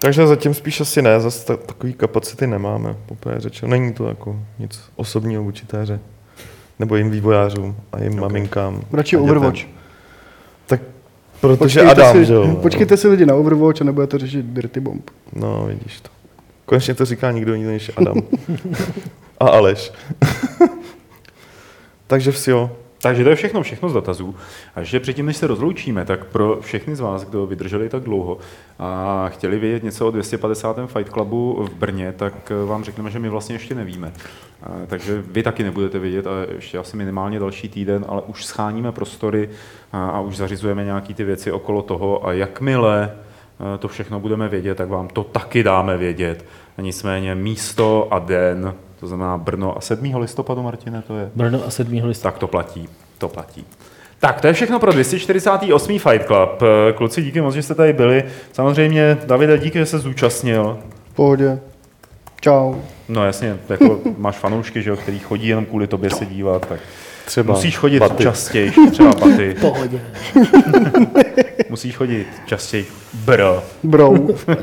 Takže 0.00 0.26
zatím 0.26 0.54
spíš 0.54 0.80
asi 0.80 1.02
ne, 1.02 1.20
zase 1.20 1.46
ta, 1.46 1.56
takový 1.56 1.92
kapacity 1.92 2.46
nemáme, 2.46 2.96
poprvé 3.06 3.40
řečeno. 3.40 3.70
Není 3.70 3.92
to 3.92 4.08
jako 4.08 4.40
nic 4.58 4.80
osobního 4.96 5.42
vůči. 5.42 5.66
Nebo 6.78 6.96
jim 6.96 7.10
vývojářům 7.10 7.76
a 7.92 8.02
jim 8.02 8.12
okay. 8.12 8.20
maminkám. 8.20 8.82
radši. 8.92 9.16
Overwatch. 9.16 9.60
Tak 10.66 10.80
protože 11.40 11.56
Počkejte 11.56 11.90
Adam, 11.90 12.16
si, 12.16 12.24
že 12.24 12.34
jo. 12.34 12.58
Počkejte 12.62 12.96
si 12.96 13.08
lidi 13.08 13.26
na 13.26 13.34
Overwatch 13.34 13.80
a 13.80 13.84
nebudete 13.84 14.18
řešit 14.18 14.46
Dirty 14.46 14.80
Bomb. 14.80 15.10
No, 15.32 15.64
vidíš 15.66 16.00
to. 16.00 16.08
Konečně 16.66 16.94
to 16.94 17.04
říká 17.04 17.30
nikdo 17.30 17.54
jiný 17.54 17.66
než 17.66 17.90
Adam. 17.96 18.16
a 19.40 19.44
Aleš. 19.48 19.92
Takže 22.06 22.32
vsi 22.32 22.50
jo. 22.50 22.70
Takže 23.02 23.24
to 23.24 23.30
je 23.30 23.36
všechno, 23.36 23.62
všechno 23.62 23.88
z 23.88 23.92
dotazů. 23.92 24.36
A 24.74 24.80
ještě 24.80 25.00
předtím, 25.00 25.26
než 25.26 25.36
se 25.36 25.46
rozloučíme, 25.46 26.04
tak 26.04 26.24
pro 26.24 26.58
všechny 26.60 26.96
z 26.96 27.00
vás, 27.00 27.24
kdo 27.24 27.46
vydrželi 27.46 27.88
tak 27.88 28.02
dlouho 28.02 28.38
a 28.78 29.28
chtěli 29.28 29.58
vědět 29.58 29.82
něco 29.82 30.08
o 30.08 30.10
250. 30.10 30.76
Fight 30.86 31.12
Clubu 31.12 31.66
v 31.70 31.74
Brně, 31.74 32.12
tak 32.16 32.34
eh, 32.50 32.66
vám 32.66 32.84
řekneme, 32.84 33.10
že 33.10 33.18
my 33.18 33.28
vlastně 33.28 33.54
ještě 33.54 33.74
nevíme. 33.74 34.12
Takže 34.86 35.22
vy 35.26 35.42
taky 35.42 35.62
nebudete 35.62 35.98
vědět 35.98 36.26
a 36.26 36.30
ještě 36.54 36.78
asi 36.78 36.96
minimálně 36.96 37.38
další 37.38 37.68
týden, 37.68 38.04
ale 38.08 38.22
už 38.22 38.44
scháníme 38.44 38.92
prostory 38.92 39.50
a, 39.92 40.08
a 40.10 40.20
už 40.20 40.36
zařizujeme 40.36 40.84
nějaký 40.84 41.14
ty 41.14 41.24
věci 41.24 41.52
okolo 41.52 41.82
toho 41.82 42.26
a 42.26 42.32
jakmile 42.32 43.10
eh, 43.12 43.78
to 43.78 43.88
všechno 43.88 44.20
budeme 44.20 44.48
vědět, 44.48 44.74
tak 44.74 44.88
vám 44.88 45.08
to 45.08 45.24
taky 45.24 45.62
dáme 45.62 45.96
vědět. 45.96 46.44
Nicméně 46.78 47.34
místo 47.34 48.08
a 48.10 48.18
den, 48.18 48.74
to 49.00 49.06
znamená 49.06 49.38
Brno 49.38 49.76
a 49.78 49.80
7. 49.80 50.14
listopadu, 50.16 50.62
Martine, 50.62 51.02
to 51.02 51.16
je? 51.18 51.30
Brno 51.34 51.60
a 51.66 51.70
7. 51.70 51.92
listopadu. 52.04 52.32
Tak 52.32 52.38
to 52.40 52.46
platí, 52.46 52.88
to 53.18 53.28
platí. 53.28 53.64
Tak, 54.20 54.40
to 54.40 54.46
je 54.46 54.52
všechno 54.52 54.78
pro 54.78 54.92
248. 54.92 55.98
Fight 55.98 56.26
Club. 56.26 56.62
Kluci, 56.94 57.22
díky 57.22 57.40
moc, 57.40 57.54
že 57.54 57.62
jste 57.62 57.74
tady 57.74 57.92
byli. 57.92 58.24
Samozřejmě, 58.52 59.18
Davide, 59.26 59.58
díky, 59.58 59.78
že 59.78 59.86
se 59.86 59.98
zúčastnil. 59.98 60.78
V 61.12 61.14
pohodě. 61.14 61.60
Čau. 62.40 62.74
No 63.08 63.26
jasně, 63.26 63.56
jako 63.68 64.00
máš 64.18 64.36
fanoušky, 64.36 64.82
že 64.82 64.90
jo, 64.90 64.96
který 64.96 65.18
chodí 65.18 65.48
jenom 65.48 65.64
kvůli 65.66 65.86
tobě 65.86 66.10
se 66.10 66.26
dívat, 66.26 66.66
tak 66.68 66.80
Třeba 67.26 67.54
musíš 67.54 67.76
chodit 67.78 67.98
baty. 68.00 68.22
častěji, 68.22 68.72
třeba 68.90 69.10
baty. 69.12 69.56
Pohodě. 69.60 70.00
Musíš 71.70 71.96
chodit 71.96 72.26
častěji. 72.46 72.86
Bro, 73.14 73.62
Bro. 73.82 74.12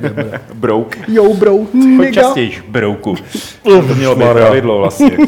brouk. 0.54 0.96
Yo, 1.08 1.34
bro. 1.34 1.52
Choď 1.58 1.74
Nigga. 1.74 2.22
častěji, 2.22 2.64
brouku. 2.68 3.16
To 3.64 3.82
mělo 3.82 4.16
být 4.16 4.26
pravidlo 4.34 4.78
vlastně. 4.78 5.12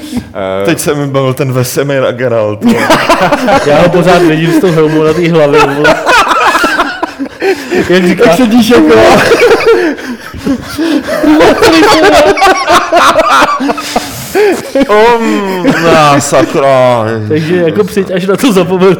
Eh, 0.61 0.65
Teď 0.65 0.79
se 0.79 0.93
mi 0.95 1.07
bavil 1.07 1.33
ten 1.33 1.51
Vesemir 1.53 2.03
a 2.05 2.11
Geralt. 2.11 2.65
Já 3.65 3.81
ho 3.81 3.89
pořád 3.89 4.21
vidím 4.21 4.51
s 4.53 4.59
tou 4.59 4.71
helmou 4.71 5.03
na 5.03 5.13
té 5.13 5.29
hlavě. 5.31 5.59
Jak 7.89 8.05
říká, 8.07 8.23
Tak 8.23 8.37
sedíš 8.37 8.69
jako... 8.69 8.95
Um, 14.89 15.65
na 15.83 16.19
sakra. 16.19 17.05
Takže 17.27 17.55
jako 17.55 17.83
přijď, 17.83 18.11
až 18.11 18.25
na 18.27 18.37
to 18.37 18.51
zapomenu. 18.53 18.95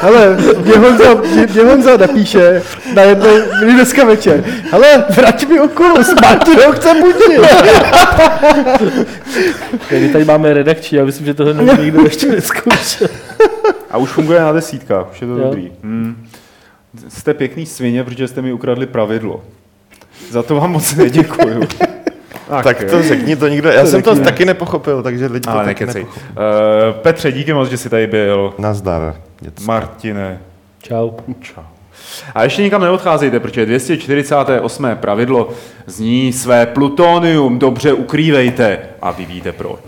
Hele, 0.00 0.36
mě 0.64 0.76
Honza, 0.76 1.14
mě, 1.14 1.46
mě 1.46 1.62
Honza 1.62 1.96
napíše 1.96 2.62
na 2.94 3.02
jednou, 3.02 3.30
byli 3.58 3.72
dneska 3.72 4.04
večer. 4.04 4.44
Hele, 4.70 5.04
vrať 5.16 5.48
mi 5.48 5.60
okulus, 5.60 6.14
Martin 6.22 6.54
ho 6.66 6.72
chce 6.72 6.94
budit. 6.94 7.40
My 9.90 10.08
tady 10.08 10.24
máme 10.24 10.54
redakční, 10.54 10.98
já 10.98 11.04
myslím, 11.04 11.26
že 11.26 11.34
tohle 11.34 11.76
nikdo 11.82 12.02
ještě 12.04 12.26
neskoušel. 12.26 13.08
A 13.90 13.96
už 13.96 14.08
funguje 14.10 14.40
na 14.40 14.52
desítkách, 14.52 15.06
už 15.12 15.20
je 15.20 15.26
to 15.26 15.32
Jo. 15.32 15.44
dobrý. 15.44 15.72
Hmm. 15.82 16.26
Jste 17.08 17.34
pěkný 17.34 17.66
svině, 17.66 18.04
protože 18.04 18.28
jste 18.28 18.42
mi 18.42 18.52
ukradli 18.52 18.86
pravidlo. 18.86 19.44
Za 20.30 20.42
to 20.42 20.54
vám 20.54 20.72
moc 20.72 20.94
neděkuju. 20.94 21.68
Tak 22.62 22.80
jo. 22.80 22.88
to 22.90 23.02
řekni 23.02 23.36
to 23.36 23.48
nikdo. 23.48 23.68
Já 23.68 23.86
jsem 23.86 24.02
to 24.02 24.16
taky 24.16 24.44
nepochopil, 24.44 25.02
takže 25.02 25.26
lidi 25.26 25.40
to 25.40 25.50
Ale 25.50 25.64
taky 25.64 25.84
nekecej. 25.84 26.02
nepochopili. 26.02 26.34
Uh, 26.90 26.94
Petře, 27.02 27.32
díky 27.32 27.52
moc, 27.52 27.68
že 27.68 27.76
jsi 27.76 27.88
tady 27.90 28.06
byl. 28.06 28.54
Nazdar. 28.58 29.14
děcka. 29.40 29.64
Martine, 29.66 30.40
Čau. 30.82 31.10
čau. 31.40 31.62
A 32.34 32.42
ještě 32.44 32.62
nikam 32.62 32.80
neodcházejte, 32.82 33.40
protože 33.40 33.66
248. 33.66 34.86
pravidlo 34.94 35.48
zní 35.86 36.32
své 36.32 36.66
plutonium 36.66 37.58
dobře 37.58 37.92
ukrývejte 37.92 38.78
a 39.02 39.10
vy 39.10 39.26
víte 39.26 39.52
proč. 39.52 39.80